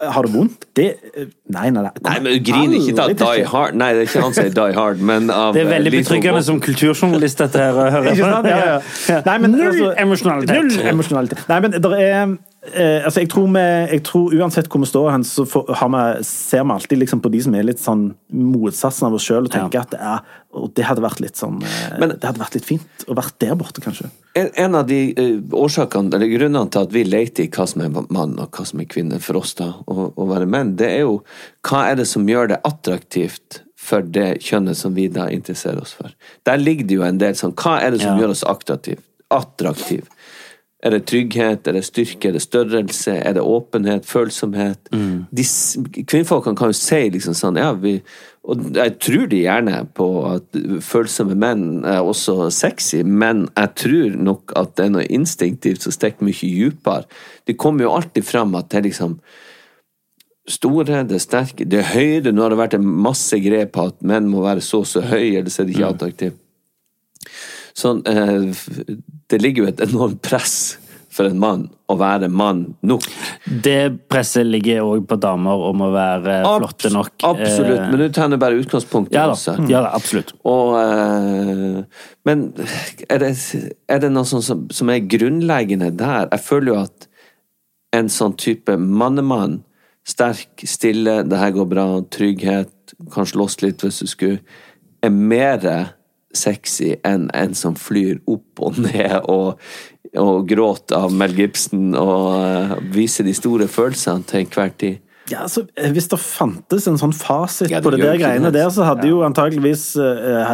har 0.00 0.22
det 0.26 0.32
vondt. 0.34 0.66
Det 0.76 0.86
eh, 1.16 1.28
Nei, 1.54 1.70
nei, 1.70 1.82
nei. 1.82 1.92
Nei, 2.04 2.16
men 2.20 2.42
Grin 2.44 2.74
ikke 2.76 3.02
av 3.02 3.12
Die. 3.16 3.44
Hard. 3.48 3.76
Nei, 3.78 3.92
det 3.94 4.02
er 4.02 4.08
ikke 4.10 4.24
han 4.24 4.34
som 4.34 4.44
sier 4.44 4.56
Die 4.56 4.74
Hard, 4.76 5.02
men 5.10 5.30
av 5.34 5.54
Det 5.56 5.62
er 5.62 5.70
veldig 5.70 5.92
eh, 5.92 6.02
betryggende 6.02 6.42
som 6.46 6.60
kulturjournalist, 6.60 7.40
dette 7.44 7.62
her. 7.62 7.72
Hører. 7.76 7.94
høre 7.94 8.12
Ikke 8.12 8.32
sant? 8.34 8.50
Ja, 8.50 8.58
ja. 8.58 8.76
ja. 9.14 9.22
Nei, 9.28 9.38
men, 9.44 9.56
Null 9.56 9.70
altså, 9.70 9.92
emosjonalitet. 10.04 10.56
Null 10.58 10.92
emosjonalitet. 10.92 11.46
Nei, 11.48 11.60
men 11.64 11.76
det 11.76 11.92
er 11.96 12.36
eh, 12.74 13.04
altså 13.04 13.20
jeg, 13.22 13.28
tror 13.32 13.46
vi, 13.52 13.62
jeg 13.92 14.02
tror 14.08 14.34
uansett 14.40 14.68
hvor 14.72 14.80
vi 14.82 14.88
står 14.90 15.10
hen, 15.12 15.24
så 15.24 15.44
får, 15.48 15.70
har 15.80 15.90
vi, 15.94 16.22
ser 16.28 16.64
vi 16.64 16.74
alltid 16.76 16.98
liksom 17.02 17.20
på 17.24 17.30
de 17.34 17.40
som 17.44 17.54
er 17.54 17.66
litt 17.68 17.82
sånn 17.82 18.06
motsatsen 18.32 19.06
av 19.08 19.14
oss 19.18 19.26
sjøl, 19.28 19.44
og 19.46 19.52
tenker 19.54 19.80
at 19.84 19.90
det 19.94 20.00
er 20.00 20.20
og 20.56 20.70
det 20.72 20.86
hadde 20.88 21.02
vært 21.04 21.18
litt 21.20 21.36
sånn 21.36 21.58
eh, 21.60 21.98
Men- 22.00 22.14
Det 22.16 22.24
hadde 22.24 22.40
vært 22.40 22.54
litt 22.56 22.64
fint 22.64 23.04
å 23.08 23.14
vært 23.18 23.34
der 23.44 23.54
borte, 23.60 23.82
kanskje. 23.84 24.08
En, 24.34 24.48
en 24.56 24.74
av 24.78 24.86
de 24.88 25.00
eh, 25.12 25.36
årsakene, 25.52 26.14
eller 26.16 26.30
grunnene 26.32 26.70
til 26.72 26.86
at 26.86 26.92
vi 26.94 27.02
leter 27.04 27.44
i 27.44 27.50
hva 27.52 27.66
som 27.68 27.82
er 27.84 27.90
mann 28.08 28.38
og 28.40 28.50
hva 28.56 28.64
som 28.64 28.80
er 28.80 28.88
kvinne 28.88 29.18
for 29.20 29.36
oss 29.42 29.52
da, 29.58 29.72
å 29.86 30.26
være 30.30 30.48
menn, 30.48 30.74
det 30.80 30.88
er 30.94 31.04
jo 31.04 31.18
hva 31.68 31.82
er 31.90 32.00
det 32.00 32.06
som 32.08 32.24
gjør 32.26 32.54
det 32.54 32.60
attraktivt 32.64 33.60
for 33.76 34.00
det 34.02 34.38
kjønnet 34.42 34.74
som 34.80 34.94
vi 34.96 35.04
da 35.12 35.28
interesserer 35.30 35.82
oss 35.84 35.92
for. 35.94 36.08
Der 36.48 36.56
ligger 36.58 36.88
det 36.88 36.96
jo 36.96 37.04
en 37.06 37.18
del 37.20 37.36
sånn 37.38 37.52
Hva 37.54 37.76
er 37.84 37.92
det 37.94 38.00
som 38.00 38.16
Ja. 38.16 38.22
gjør 38.24 38.32
oss 38.32 38.42
attraktive? 38.48 39.02
attraktiv? 39.30 40.06
Er 40.86 40.94
det 40.94 41.06
trygghet, 41.10 41.66
er 41.66 41.74
det 41.74 41.82
styrke, 41.82 42.28
er 42.28 42.36
det 42.36 42.44
størrelse, 42.44 43.16
er 43.18 43.34
det 43.34 43.42
åpenhet, 43.42 44.06
følsomhet? 44.06 44.90
De, 45.34 45.44
kvinnfolkene 46.06 46.58
kan 46.58 46.70
jo 46.70 46.76
si 46.78 47.00
liksom 47.10 47.34
sånn, 47.34 47.58
ja, 47.58 47.72
vi 47.74 47.98
Og 48.46 48.76
jeg 48.76 48.92
tror 49.02 49.24
de 49.26 49.40
gjerne 49.42 49.80
på 49.98 50.06
at 50.28 50.58
følsomme 50.86 51.34
menn 51.34 51.64
er 51.82 52.06
også 52.06 52.46
sexy, 52.54 53.00
men 53.02 53.48
jeg 53.56 53.72
tror 53.82 54.14
nok 54.28 54.54
at 54.54 54.76
det 54.78 54.84
er 54.84 54.92
noe 54.94 55.08
instinktivt 55.10 55.82
som 55.82 55.96
stikker 55.96 56.28
mye 56.28 56.38
dypere. 56.38 57.10
Det 57.42 57.58
kommer 57.58 57.88
jo 57.88 57.96
alltid 57.96 58.22
fram 58.22 58.54
at 58.54 58.70
det 58.70 58.78
er 58.78 58.86
liksom 58.86 59.18
store, 60.46 61.02
det 61.10 61.18
er 61.18 61.24
sterke, 61.26 61.66
det 61.66 61.82
er 61.82 61.90
høyde. 61.90 62.30
Nå 62.30 62.46
har 62.46 62.54
det 62.54 62.62
vært 62.62 62.78
en 62.78 62.86
masse 62.86 63.34
grep 63.42 63.74
på 63.74 63.90
at 63.90 63.98
menn 64.06 64.30
må 64.30 64.46
være 64.46 64.62
så 64.62 64.84
og 64.84 64.90
så 64.94 65.02
høye, 65.02 65.42
så 65.50 65.64
er 65.64 65.66
de 65.66 65.74
ikke 65.74 65.90
attraktive. 65.90 66.38
Sånn, 67.76 68.02
eh, 68.08 68.96
det 69.28 69.42
ligger 69.42 69.64
jo 69.64 69.70
et 69.70 69.82
enormt 69.84 70.22
press 70.24 70.76
for 71.16 71.28
en 71.28 71.38
mann 71.40 71.64
å 71.88 71.96
være 71.98 72.28
mann 72.32 72.62
nok. 72.86 73.04
Det 73.46 74.08
presset 74.10 74.46
ligger 74.48 74.84
òg 74.84 75.06
på 75.08 75.18
damer 75.20 75.64
om 75.70 75.84
å 75.86 75.90
være 75.94 76.38
flotte 76.44 76.90
nok. 76.92 77.14
Absolutt, 77.24 77.80
Eh, 77.80 77.90
men 77.90 78.02
du 78.02 78.08
tar 78.12 78.28
nå 78.28 78.38
bare 78.40 78.58
utgangspunkt 78.60 79.12
i 79.12 79.16
ja 79.16 79.26
da, 79.30 79.56
ja 79.70 79.82
da, 79.86 79.92
absolutt. 79.96 80.34
Og, 80.44 80.76
eh, 80.80 82.06
men 82.28 82.46
er 83.08 83.22
det, 83.22 83.32
er 83.88 84.02
det 84.02 84.12
noe 84.12 84.28
som, 84.28 84.66
som 84.68 84.92
er 84.92 85.04
grunnleggende 85.04 85.92
der? 85.96 86.28
Jeg 86.32 86.44
føler 86.44 86.72
jo 86.72 86.80
at 86.84 87.08
en 87.96 88.10
sånn 88.12 88.36
type 88.40 88.76
mannemann, 88.76 89.62
sterk, 90.06 90.64
stille, 90.68 91.22
det 91.26 91.38
her 91.40 91.54
går 91.54 91.68
bra, 91.70 91.86
trygghet, 92.14 92.72
kanskje 93.12 93.34
slåss 93.34 93.60
litt 93.64 93.82
hvis 93.82 94.02
du 94.04 94.10
skulle, 94.10 94.42
er 95.04 95.12
mer 95.14 95.62
sexy 96.36 96.92
enn 97.06 97.28
en 97.34 97.54
som 97.58 97.74
flyr 97.80 98.20
opp 98.30 98.62
og 98.68 98.78
ned 98.84 99.16
og, 99.32 99.56
og 100.16 100.46
gråter 100.48 100.96
av 101.00 101.12
Mel 101.16 101.34
Gibson 101.36 101.90
og 101.98 102.36
eh, 102.44 102.76
viser 102.94 103.26
de 103.26 103.34
store 103.36 103.66
følelsene 103.68 104.24
til 104.28 104.44
enhver 104.44 104.72
tid. 104.80 105.02
Ja, 105.26 105.40
altså, 105.42 105.64
eh, 105.74 105.90
Hvis 105.90 106.06
det 106.12 106.20
fantes 106.22 106.84
en 106.86 107.00
sånn 107.00 107.10
fasit 107.16 107.66
Ja, 107.72 107.80
det 107.80 107.88
på 107.88 107.90
det 107.96 107.98
der 108.04 108.18
greiene 108.20 108.52
der, 108.54 108.68
så 108.70 108.84
hadde 108.86 109.08
jo 109.10 109.24
antageligvis 109.26 109.88
eh, 109.98 110.52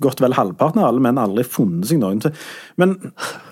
gått 0.00 0.22
vel 0.24 0.32
halvparten 0.32 0.80
av 0.80 0.88
alle 0.88 1.02
menn 1.04 1.20
aldri 1.20 1.44
funnet 1.44 1.90
seg 1.90 2.00
noen 2.00 2.22
til. 2.24 2.32
Men 2.80 2.94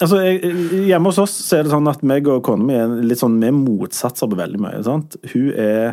altså, 0.00 0.22
jeg- 0.24 0.86
hjemme 0.88 1.12
hos 1.12 1.20
oss 1.20 1.34
så 1.44 1.58
er 1.58 1.66
det 1.68 1.74
sånn 1.74 1.90
at 1.92 2.00
meg 2.08 2.30
og 2.32 2.40
kona 2.48 2.64
mi 2.64 2.78
er 2.80 2.94
litt 3.04 3.20
sånn, 3.20 3.36
vi 3.42 3.50
er 3.52 3.58
motsatser 3.58 4.32
på 4.32 4.40
veldig 4.40 4.62
mye. 4.64 4.80
sant? 4.88 5.18
Hun 5.34 5.50
er 5.52 5.92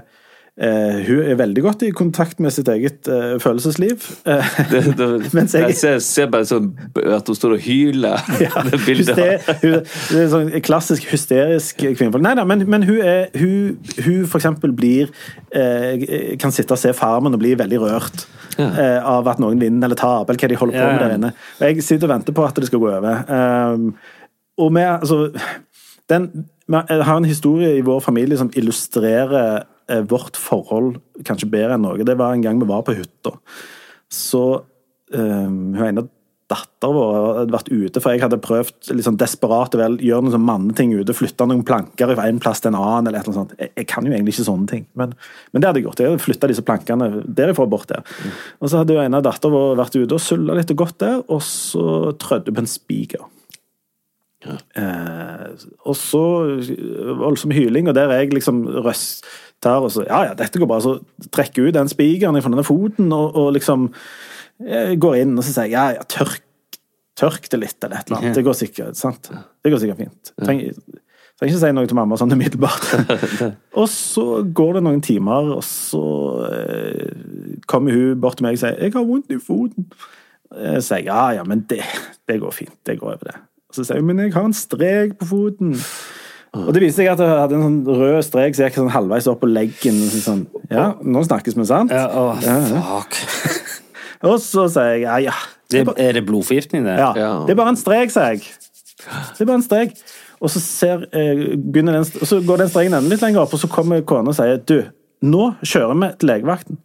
eh, 0.58 0.98
hun 1.08 1.20
er 1.30 1.36
veldig 1.38 1.62
godt 1.64 1.84
i 1.86 1.90
kontakt 1.96 2.40
med 2.44 2.52
sitt 2.56 2.68
eget 2.72 3.08
uh, 3.12 3.36
følelsesliv. 3.44 4.06
Eh, 4.26 4.48
Det, 4.72 4.82
det, 4.98 5.08
Mens 5.38 5.54
jeg- 5.54 5.68
jeg 5.70 5.76
ser, 5.78 6.00
ser 6.00 6.30
bare 6.34 6.46
sånn 6.50 6.72
at 7.04 7.28
hun 7.30 7.36
står 7.38 7.54
og 7.58 7.62
hyler. 7.66 8.18
det 8.72 8.80
bildet. 8.86 9.18
Hyster, 9.22 9.60
hun, 9.62 9.78
det 10.10 10.24
er 10.24 10.32
sånn 10.34 10.50
klassisk 10.66 11.06
hysterisk 11.12 11.78
kvinnefolk. 11.84 12.24
Nei 12.26 12.34
da, 12.40 12.44
men, 12.50 12.66
men 12.70 12.84
hun, 12.90 12.98
er, 13.06 13.28
hun, 13.38 13.78
hun 14.06 14.26
for 14.28 14.40
eksempel 14.42 14.74
blir 14.78 15.12
eh, 15.54 16.36
Kan 16.42 16.52
sitte 16.56 16.74
og 16.76 16.82
se 16.82 16.94
Farmen 16.98 17.34
og 17.38 17.42
bli 17.44 17.54
veldig 17.60 17.80
rørt 17.86 18.26
eh, 18.58 19.00
av 19.06 19.28
at 19.30 19.40
noen 19.44 19.60
vinner 19.62 19.86
eller 19.88 20.00
taper, 20.00 20.34
eller 20.34 20.42
hva 20.44 20.50
de 20.54 20.62
holder 20.64 20.78
på 20.80 20.84
Ja, 20.84 20.92
med 20.94 21.04
der 21.06 21.16
inne. 21.20 21.34
Og 21.60 21.66
jeg 21.70 21.84
sitter 21.86 22.10
og 22.10 22.16
venter 22.18 22.34
på 22.38 22.46
at 22.48 22.58
det 22.58 22.70
skal 22.72 22.82
gå 22.82 22.90
over. 22.98 23.24
Um, 23.30 23.92
og 24.58 24.72
vi, 24.74 24.82
altså 24.90 25.28
den, 26.10 26.24
Vi 26.68 26.80
har 27.04 27.18
en 27.18 27.26
historie 27.30 27.76
i 27.78 27.82
vår 27.86 28.00
familie 28.04 28.38
som 28.40 28.50
illustrerer 28.58 29.68
vårt 30.12 30.36
forhold 30.40 30.98
kanskje 31.28 31.50
bedre 31.52 31.78
enn 31.78 31.86
noe. 31.86 32.06
Det 32.06 32.18
var 32.20 32.36
en 32.36 32.44
gang 32.44 32.60
vi 32.62 32.70
var 32.70 32.84
på 32.88 32.96
hytta. 32.98 33.38
Så 34.12 34.44
um, 34.60 35.58
hun 35.76 35.84
ene 35.86 36.08
datter 36.48 36.94
vår 36.96 37.16
hadde 37.42 37.52
vært 37.52 37.70
ute, 37.74 38.00
for 38.00 38.16
jeg 38.16 38.24
hadde 38.24 38.40
prøvd 38.40 38.92
sånn 39.04 39.20
desperat 39.20 39.74
vel 39.76 39.98
gjøre 40.00 40.24
noen 40.24 40.36
sånn 40.38 40.46
manneting 40.48 40.94
ute, 40.96 41.16
flytte 41.16 41.48
noen 41.50 41.66
planker 41.68 42.14
fra 42.14 42.28
en 42.30 42.40
plass 42.44 42.64
til 42.64 42.72
en 42.72 42.80
annen, 42.80 43.10
eller 43.10 43.20
et 43.20 43.28
eller 43.28 43.42
annet 43.42 43.52
sånt. 43.52 43.56
Jeg, 43.60 43.74
jeg 43.82 43.88
kan 43.92 44.08
jo 44.08 44.14
egentlig 44.14 44.36
ikke 44.38 44.48
sånne 44.48 44.72
ting, 44.72 44.86
men, 45.00 45.16
men 45.52 45.64
det 45.64 45.70
hadde 45.70 45.82
jeg 45.82 45.88
gjort. 45.90 46.04
Jeg 46.04 46.14
hadde 46.14 46.24
flytta 46.24 46.52
disse 46.52 46.64
plankene 46.68 47.10
derifra 47.28 47.68
bort 47.68 47.92
der. 47.92 48.06
Og 48.62 48.72
så 48.72 48.80
hadde 48.80 48.96
en 49.04 49.20
av 49.20 49.26
datter 49.28 49.52
vår 49.52 49.76
vært 49.82 49.98
ute 50.00 50.16
og 50.16 50.24
sulla 50.24 50.56
litt 50.56 50.72
og 50.72 50.86
gått 50.86 51.02
der, 51.04 51.20
og 51.28 51.44
så 51.44 52.14
trødde 52.16 52.54
hun 52.54 52.60
på 52.62 52.64
en 52.64 52.72
spiker. 52.78 53.28
Eh, 54.48 55.48
og 55.84 55.96
så 56.00 56.24
voldsom 57.20 57.52
hyling, 57.52 57.90
og 57.92 57.98
der 57.98 58.14
er 58.14 58.24
jeg 58.24 58.38
liksom 58.38 58.64
røster 59.66 59.84
og 59.84 59.92
så 59.92 60.06
Ja, 60.08 60.24
ja, 60.30 60.34
dette 60.34 60.60
går 60.60 60.68
bra. 60.68 60.80
Så 60.80 61.00
trekker 61.32 61.64
jeg 61.64 61.70
ut 61.70 61.74
den 61.78 61.90
spikeren 61.90 62.42
fra 62.42 62.50
denne 62.52 62.64
foten 62.66 63.12
og, 63.12 63.36
og 63.36 63.54
liksom 63.54 63.90
eh, 64.66 64.96
går 64.96 65.22
inn 65.24 65.38
og 65.38 65.44
så 65.44 65.54
sier 65.54 65.66
jeg 65.68 65.74
ja, 65.74 65.98
ja, 65.98 66.04
tørk, 66.04 66.42
tørk 67.18 67.50
det 67.50 67.60
litt, 67.60 67.84
eller 67.84 67.98
et 67.98 68.08
eller 68.10 68.22
annet. 68.22 68.36
Det 68.36 68.44
går 68.46 68.54
sikkert 68.54 68.96
sant? 68.98 69.30
Det 69.64 69.72
går 69.72 69.80
sikkert 69.82 69.98
fint. 69.98 70.34
Trenger, 70.44 70.74
trenger 71.38 71.56
ikke 71.56 71.64
si 71.64 71.72
noe 71.74 71.88
til 71.90 71.98
mamma 71.98 72.18
sånn 72.18 72.34
umiddelbart. 72.34 72.92
og 73.82 73.90
så 73.90 74.44
går 74.54 74.78
det 74.78 74.84
noen 74.86 75.02
timer, 75.02 75.52
og 75.58 75.64
så 75.66 76.04
eh, 76.52 77.58
kommer 77.66 77.98
hun 77.98 78.22
bort 78.22 78.38
til 78.38 78.46
meg 78.48 78.58
og 78.58 78.62
sier 78.62 78.78
'Jeg 78.78 78.94
har 78.94 79.06
vondt 79.10 79.32
i 79.34 79.42
foten'. 79.42 79.90
Eh, 80.56 80.78
Så 80.80 80.94
sier 80.94 81.04
jeg 81.04 81.06
ja, 81.10 81.30
ja, 81.42 81.44
men 81.44 81.66
det, 81.70 81.82
det 82.28 82.40
går 82.40 82.52
fint. 82.52 82.78
Det 82.86 83.00
går 83.00 83.18
over, 83.18 83.26
det. 83.34 83.36
Og 83.70 83.76
så 83.76 83.84
sier 83.84 84.00
hun 84.00 84.08
men 84.08 84.20
jeg 84.20 84.34
har 84.34 84.46
en 84.46 84.54
strek 84.54 85.18
på 85.20 85.26
foten. 85.26 85.74
Og 86.66 86.74
det 86.76 86.82
viste 86.84 87.02
seg 87.02 87.12
at 87.12 87.22
jeg 87.22 87.30
hadde 87.30 87.58
en 87.58 87.66
sånn 87.68 87.80
rød 88.00 88.24
strek 88.26 88.56
som 88.58 88.66
gikk 88.68 88.78
sånn 88.80 88.92
halvveis 88.94 89.28
opp 89.32 89.42
på 89.44 89.50
leggen. 89.52 90.00
og 90.06 90.16
Sånn, 90.24 90.42
ja, 90.72 90.88
nå 91.04 91.24
snakkes 91.28 91.58
vi, 91.58 91.66
sant? 91.70 91.94
Ja, 91.94 92.08
åh, 92.10 92.42
Ja, 92.46 92.58
ja. 92.72 92.82
fuck. 92.92 93.18
Og 94.28 94.40
så 94.42 94.64
sier 94.74 94.96
jeg 94.96 95.04
ja, 95.06 95.18
ja. 95.30 95.34
Det, 95.70 95.84
er 96.02 96.16
det 96.18 96.24
blodforgiftning, 96.26 96.88
det? 96.88 96.96
Ja, 96.98 97.12
Ja. 97.20 97.32
Det 97.46 97.54
er 97.54 97.60
bare 97.60 97.74
en 97.76 97.78
strek, 97.80 98.10
sier 98.14 98.34
jeg. 98.38 98.48
Det 99.38 99.44
er 99.44 99.50
bare 99.52 99.60
en 99.60 99.66
strek. 99.66 99.94
Og 100.42 100.50
så, 100.54 100.62
ser, 100.62 101.04
eh, 101.14 101.44
begynner 101.58 101.98
den, 102.00 102.06
og 102.22 102.28
så 102.30 102.40
går 102.46 102.64
den 102.64 102.70
streken 102.72 102.94
enda 102.98 103.10
litt 103.12 103.22
lenger 103.22 103.44
opp, 103.44 103.54
og 103.54 103.62
så 103.62 103.70
kommer 103.70 104.02
kona 104.06 104.34
og 104.34 104.38
sier 104.38 104.58
du, 104.70 104.80
nå 105.26 105.52
kjører 105.66 105.98
vi 106.02 106.10
til 106.22 106.30
legevakten. 106.32 106.78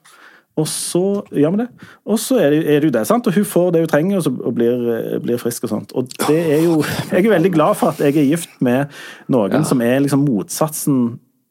Og 0.60 0.68
så 0.68 1.22
gjør 1.32 1.54
vi 1.54 1.62
det. 1.62 1.66
Og 2.04 2.18
så 2.20 2.36
er 2.36 2.52
det, 2.52 2.60
er 2.68 2.82
det 2.82 2.90
jo 2.90 2.94
det, 2.98 3.06
sant? 3.08 3.26
Og 3.26 3.34
hun 3.34 3.48
får 3.48 3.70
det 3.72 3.82
hun 3.84 3.90
trenger 3.92 4.18
og, 4.18 4.24
så, 4.26 4.32
og 4.36 4.54
blir, 4.56 4.86
blir 5.24 5.40
frisk 5.40 5.64
og 5.64 5.72
sånt. 5.72 5.92
Og 5.96 6.10
det 6.28 6.40
er 6.40 6.64
jo 6.66 6.82
Jeg 7.12 7.24
er 7.24 7.34
veldig 7.34 7.52
glad 7.54 7.78
for 7.80 7.92
at 7.92 8.00
jeg 8.04 8.16
er 8.20 8.28
gift 8.34 8.58
med 8.60 8.92
noen 9.32 9.64
som 9.68 9.80
er 9.84 10.02
liksom 10.04 10.26
motsatsen 10.26 10.98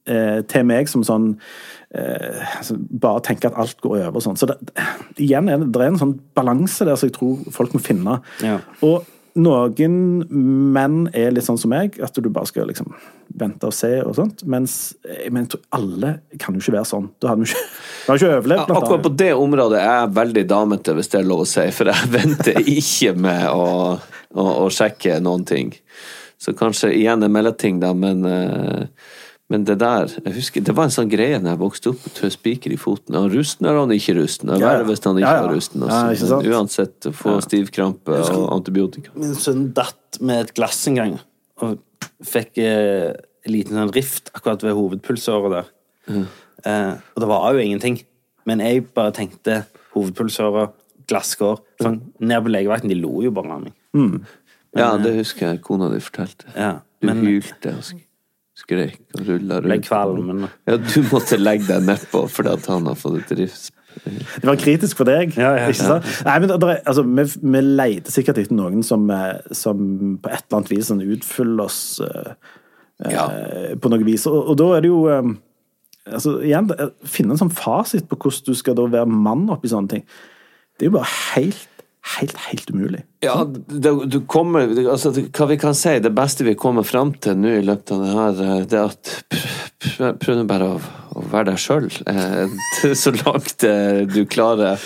eh, 0.06 0.42
til 0.50 0.68
meg, 0.70 0.90
som 0.92 1.06
sånn 1.08 1.32
eh, 1.98 2.44
bare 3.02 3.24
tenker 3.26 3.50
at 3.50 3.58
alt 3.64 3.82
går 3.82 4.04
over 4.04 4.22
og 4.22 4.26
sånn. 4.28 4.38
Så 4.38 4.52
det, 4.52 4.60
igjen 5.18 5.50
er 5.50 5.64
det, 5.64 5.72
det 5.74 5.82
er 5.82 5.96
en 5.96 6.04
sånn 6.04 6.20
balanse 6.38 6.86
der 6.86 7.00
som 7.00 7.10
jeg 7.10 7.18
tror 7.18 7.42
folk 7.56 7.74
må 7.74 7.82
finne. 7.82 8.20
Ja. 8.46 8.60
Og 8.86 9.10
noen 9.40 9.98
menn 10.76 11.06
er 11.16 11.34
litt 11.34 11.48
sånn 11.48 11.60
som 11.60 11.74
meg, 11.74 11.98
at 12.04 12.18
du 12.18 12.30
bare 12.30 12.50
skal 12.50 12.70
liksom 12.70 12.94
vente 13.40 13.68
og 13.70 13.74
se 13.76 13.90
og 14.04 14.16
sånt. 14.18 14.44
Mens 14.50 14.76
men 15.32 15.44
jeg 15.46 15.52
tror 15.54 15.62
alle 15.78 16.12
kan 16.42 16.56
jo 16.58 16.64
ikke 16.64 16.76
være 16.78 16.90
sånn. 16.90 17.10
Da 17.22 17.32
hadde 17.32 17.46
vi 17.46 17.52
ikke, 17.52 17.64
hadde 18.08 18.18
ikke 18.20 18.32
overlevd. 18.38 18.64
Ja, 18.74 18.80
Akkurat 18.82 19.06
på 19.08 19.14
det 19.24 19.32
området 19.38 19.80
er 19.82 19.92
jeg 20.02 20.14
veldig 20.20 20.46
damete, 20.52 20.96
hvis 20.98 21.12
det 21.14 21.20
er 21.22 21.30
lov 21.32 21.46
å 21.46 21.50
si, 21.50 21.68
for 21.76 21.92
jeg 21.94 22.12
venter 22.18 22.60
ikke 22.62 23.16
med 23.28 23.48
å, 23.54 23.70
å, 24.36 24.48
å 24.66 24.70
sjekke 24.74 25.20
noen 25.24 25.46
ting. 25.50 25.74
Så 26.42 26.56
kanskje 26.58 26.94
igjen 26.98 27.22
en 27.24 27.32
mellomting, 27.34 27.80
da, 27.84 27.94
men 27.94 28.26
eh, 28.26 28.86
men 29.52 29.66
det 29.68 29.76
der 29.82 30.08
jeg 30.08 30.32
husker, 30.38 30.62
Det 30.64 30.72
var 30.78 30.86
en 30.88 30.94
sånn 30.96 31.10
greie 31.12 31.36
da 31.44 31.52
jeg 31.52 31.60
vokste 31.60 31.90
opp. 31.92 32.04
Tø 32.16 32.30
spiker 32.32 32.72
i 32.72 32.78
foten. 32.80 33.18
Han 33.20 33.28
rusten 33.34 33.66
eller 33.68 33.82
er 33.82 33.84
han 33.84 33.92
ikke 33.98 34.14
rusten? 34.16 34.48
Det 34.48 34.56
er 34.56 34.62
Ja, 34.62 34.70
ja. 34.70 34.78
verre 34.78 34.88
hvis 34.88 35.04
han 35.04 35.18
ikke 35.20 35.26
Ja, 35.28 35.34
ja. 35.36 35.42
var 35.44 35.56
rusten. 35.58 35.84
Ja, 35.84 35.98
ikke 36.16 36.30
sant? 36.30 36.48
Uansett, 36.48 37.08
få 37.20 37.34
stivkrampe 37.44 38.20
og 38.32 38.46
antibiotika. 38.56 39.12
Min 39.20 39.36
sønn 39.36 39.66
datt 39.76 40.22
med 40.24 40.46
et 40.46 40.54
glass 40.56 40.80
en 40.88 40.96
gang, 41.02 41.18
og 41.60 41.82
fikk 42.26 42.58
eh, 42.62 43.12
en 43.46 43.52
liten 43.54 43.78
sånn 43.80 43.94
rift 43.96 44.30
akkurat 44.38 44.62
ved 44.64 44.76
hovedpulsåret 44.78 45.52
der. 45.56 45.72
Eh, 46.66 46.94
og 47.16 47.24
det 47.24 47.30
var 47.32 47.54
jo 47.56 47.64
ingenting. 47.64 48.02
Men 48.50 48.60
jeg 48.64 48.86
bare 48.94 49.14
tenkte 49.16 49.64
hovedpulsåret, 49.96 50.74
glasskår 51.10 51.60
sånn, 51.82 51.98
Ned 52.24 52.44
på 52.46 52.52
legevakten, 52.54 52.90
de 52.94 52.96
lo 53.02 53.22
jo 53.26 53.32
bare 53.36 53.52
av 53.58 53.66
meg. 53.66 53.74
Ja, 54.78 54.94
det 55.02 55.16
husker 55.18 55.50
jeg 55.52 55.62
kona 55.66 55.90
di 55.92 56.00
fortalte. 56.00 56.48
Ja, 56.56 56.78
Du 57.02 57.08
men 57.10 57.26
hylte 57.26 57.74
og 57.76 57.82
sk- 57.84 58.06
skrek 58.62 59.00
og 59.18 59.26
rulla 59.28 59.58
rundt. 59.60 59.68
Ble 59.68 59.78
kvalm. 59.84 60.46
Ja, 60.70 60.78
du 60.78 61.02
måtte 61.10 61.38
legge 61.42 61.66
deg 61.68 61.84
nedpå 61.90 62.22
fordi 62.30 62.54
at 62.54 62.66
han 62.72 62.86
har 62.88 62.96
fått 62.96 63.18
et 63.24 63.34
rifts. 63.40 63.72
Det 64.06 64.48
var 64.48 64.58
kritisk 64.60 64.98
for 65.00 65.10
deg. 65.10 65.36
Ja, 65.38 65.52
ja. 65.58 65.68
ikke 65.70 65.84
sant? 65.84 66.08
Nei, 66.26 66.38
men 66.42 66.50
det 66.50 66.58
er, 66.58 66.82
altså, 66.90 67.04
vi, 67.06 67.26
vi 67.56 67.62
leter 67.66 68.14
sikkert 68.14 68.42
etter 68.42 68.58
noen 68.58 68.86
som, 68.86 69.06
eh, 69.14 69.54
som 69.56 69.82
på 70.22 70.32
et 70.32 70.42
eller 70.46 70.60
annet 70.60 70.74
vis 70.74 70.90
sånn, 70.92 71.04
utfyller 71.16 71.66
oss 71.68 71.80
eh, 72.06 72.34
uh, 73.06 73.74
på 73.82 73.92
noe 73.94 74.08
vis. 74.08 74.28
Og, 74.32 74.54
og 74.54 74.60
da 74.62 74.70
er 74.78 74.86
det 74.86 74.92
jo 74.92 75.04
um, 75.10 75.36
altså, 76.10 76.38
igjen, 76.46 76.72
Finne 77.04 77.36
en 77.36 77.44
sånn 77.44 77.54
fasit 77.54 78.08
på 78.10 78.20
hvordan 78.20 78.48
du 78.50 78.58
skal 78.58 78.78
da 78.80 78.88
være 78.98 79.12
mann 79.12 79.48
oppi 79.54 79.72
sånne 79.72 79.96
ting. 79.96 80.08
Det 80.78 80.88
er 80.88 80.92
jo 80.92 80.98
bare 80.98 81.14
helt, 81.36 81.81
helt, 82.02 82.38
helt 82.38 82.70
umulig. 82.70 83.04
Ja, 83.22 83.36
det, 83.46 83.92
du 84.10 84.20
kommer 84.26 84.66
altså, 84.90 85.12
Hva 85.14 85.48
vi 85.52 85.58
kan 85.62 85.76
si, 85.78 85.94
det 86.02 86.14
beste 86.18 86.46
vi 86.48 86.56
kommer 86.58 86.86
fram 86.88 87.14
til 87.22 87.38
nå 87.38 87.54
i 87.60 87.66
løpet 87.66 87.94
av 87.94 88.02
det 88.02 88.16
her, 88.16 88.42
eh, 88.46 88.66
det 88.72 88.80
er 88.80 88.90
at 88.90 89.14
prøv, 89.86 90.18
prøv 90.24 90.40
nå 90.40 90.48
bare 90.50 90.74
å, 90.74 90.82
å 91.16 91.26
være 91.32 91.52
deg 91.52 91.62
sjøl. 91.62 91.88
Eh, 92.10 92.58
så 93.04 93.14
langt 93.22 93.68
eh, 93.68 94.04
du 94.10 94.24
klarer. 94.30 94.82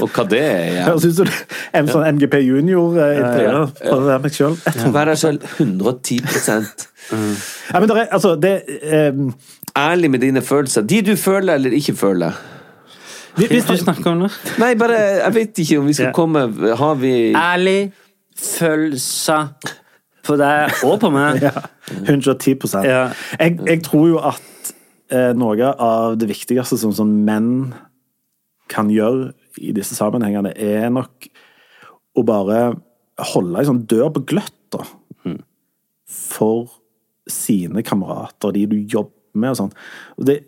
Og 0.00 0.08
hva 0.08 0.24
det 0.24 0.38
er 0.40 0.62
igjen. 0.70 0.86
Høres 0.86 1.04
ut 1.04 1.18
som 1.18 1.32
en 1.76 1.88
sånn 1.90 2.06
MGP 2.16 2.38
junior-interiør. 2.46 3.74
For 3.82 3.98
å 3.98 4.06
være 4.06 4.22
meg 4.24 4.36
selv. 4.38 4.70
Vær 4.94 5.10
deg 5.10 5.20
sjøl 5.20 5.40
110% 5.42 6.86
Ja, 7.72 7.76
men 7.76 7.90
det 7.90 7.98
er, 7.98 8.06
altså, 8.08 8.32
det 8.40 8.54
um... 9.12 9.34
Ærlig 9.76 10.10
med 10.12 10.20
dine 10.24 10.40
følelser. 10.44 10.84
De 10.84 11.02
du 11.04 11.12
føler 11.16 11.56
eller 11.56 11.72
ikke 11.76 11.94
føler. 11.96 12.36
Er 13.40 13.48
du 13.48 13.76
snakker 13.80 14.10
om 14.12 14.20
det. 14.26 14.30
Nei, 14.60 14.74
bare 14.76 14.96
Jeg 15.22 15.34
vet 15.34 15.60
ikke 15.64 15.78
om 15.80 15.86
vi 15.88 15.94
skal 15.96 16.10
Ja. 16.10 16.12
komme 16.16 16.42
Har 16.76 16.94
vi 17.00 17.32
Ærlig 17.32 17.92
følelse 18.36 19.38
på 20.24 20.36
deg 20.38 20.84
og 20.86 21.00
på 21.02 21.10
meg. 21.12 21.40
Ja, 21.46 21.50
110 22.06 22.84
Ja. 22.86 23.10
jeg, 23.40 23.58
jeg 23.66 23.82
tror 23.84 24.06
jo 24.08 24.18
at 24.22 24.72
eh, 25.10 25.32
noe 25.36 25.72
av 25.82 26.14
det 26.20 26.28
viktigste 26.30 26.78
som 26.78 26.92
sånn 26.94 27.16
menn 27.26 27.74
kan 28.70 28.88
gjøre 28.88 29.32
i 29.60 29.72
disse 29.76 29.94
sammenhengene, 29.98 30.54
er 30.56 30.88
nok 30.94 31.26
å 32.16 32.22
bare 32.24 32.60
holde 33.34 33.58
ei 33.60 33.66
sånn 33.68 33.82
dør 33.90 34.08
på 34.14 34.22
gløtt, 34.30 34.54
da. 34.72 34.84
For 36.08 36.70
sine 37.28 37.82
kamerater, 37.84 38.52
de 38.54 38.64
du 38.70 38.78
jobber 38.80 39.12
med 39.34 39.50
og 39.52 39.58
sånn. 39.60 39.74
Og 40.18 40.26
det, 40.28 40.38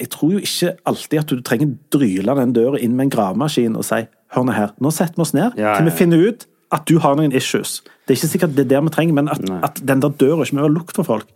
jeg 0.00 0.10
tror 0.10 0.32
jo 0.34 0.42
ikke 0.42 0.72
alltid 0.90 1.20
at 1.20 1.30
du 1.30 1.42
trenger 1.46 1.74
dryle 1.94 2.34
den 2.40 2.54
døra 2.56 2.80
inn 2.82 2.96
med 2.96 3.08
en 3.08 3.14
gravemaskin 3.14 3.78
og 3.78 3.86
si 3.86 4.04
Hør 4.34 4.48
nå 4.48 4.54
her, 4.56 4.72
nå 4.82 4.90
setter 4.90 5.14
vi 5.14 5.22
oss 5.22 5.34
ned 5.36 5.58
Ja, 5.60 5.76
til 5.78 5.86
vi 5.86 5.94
finner 5.94 6.22
ut 6.26 6.48
at 6.74 6.88
du 6.90 6.96
har 6.98 7.14
noen 7.14 7.30
issues. 7.36 7.84
Det 8.02 8.14
er 8.14 8.18
ikke 8.18 8.30
sikkert 8.32 8.56
det 8.56 8.64
er 8.64 8.70
det 8.72 8.80
vi 8.82 8.92
trenger, 8.96 9.14
men 9.14 9.28
at, 9.30 9.44
at 9.62 9.78
den 9.86 10.00
der 10.02 10.10
døra 10.10 10.42
ikke 10.42 10.56
må 10.58 10.64
være 10.64 10.74
lukt 10.74 10.96
for 10.98 11.06
folk. 11.06 11.28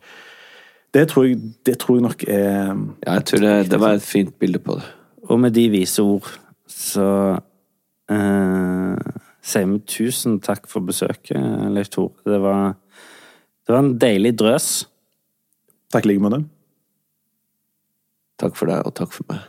Det 0.96 1.04
tror 1.12 1.28
jeg, 1.28 1.38
det 1.68 1.76
tror 1.78 1.98
jeg 1.98 2.06
nok 2.08 2.24
er 2.26 2.72
Ja, 3.06 3.12
jeg 3.12 3.24
tror 3.30 3.44
det, 3.44 3.54
det 3.70 3.80
var 3.80 4.00
et 4.00 4.02
fint 4.02 4.34
bilde 4.40 4.58
på 4.58 4.80
det. 4.80 4.88
Og 5.28 5.38
med 5.38 5.54
de 5.54 5.68
vise 5.70 6.02
ord 6.02 6.26
så 6.68 7.06
eh, 8.10 9.08
sier 9.44 9.70
vi 9.70 9.78
tusen 9.86 10.40
takk 10.44 10.66
for 10.70 10.82
besøket, 10.84 11.38
Leif 11.70 11.92
Tore. 11.92 12.16
Det 12.26 12.40
var, 12.42 12.74
det 13.62 13.76
var 13.76 13.84
en 13.84 13.96
deilig 14.00 14.34
drøs. 14.40 14.70
Takk 15.92 16.08
i 16.08 16.16
like 16.16 16.24
måte. 16.24 16.42
Takk 18.38 18.54
for 18.54 18.70
deg, 18.70 18.86
og 18.86 18.94
takk 18.94 19.10
for 19.10 19.26
meg. 19.32 19.46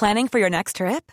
Planning 0.00 0.28
for 0.28 0.38
your 0.38 0.48
next 0.48 0.76
trip? 0.76 1.12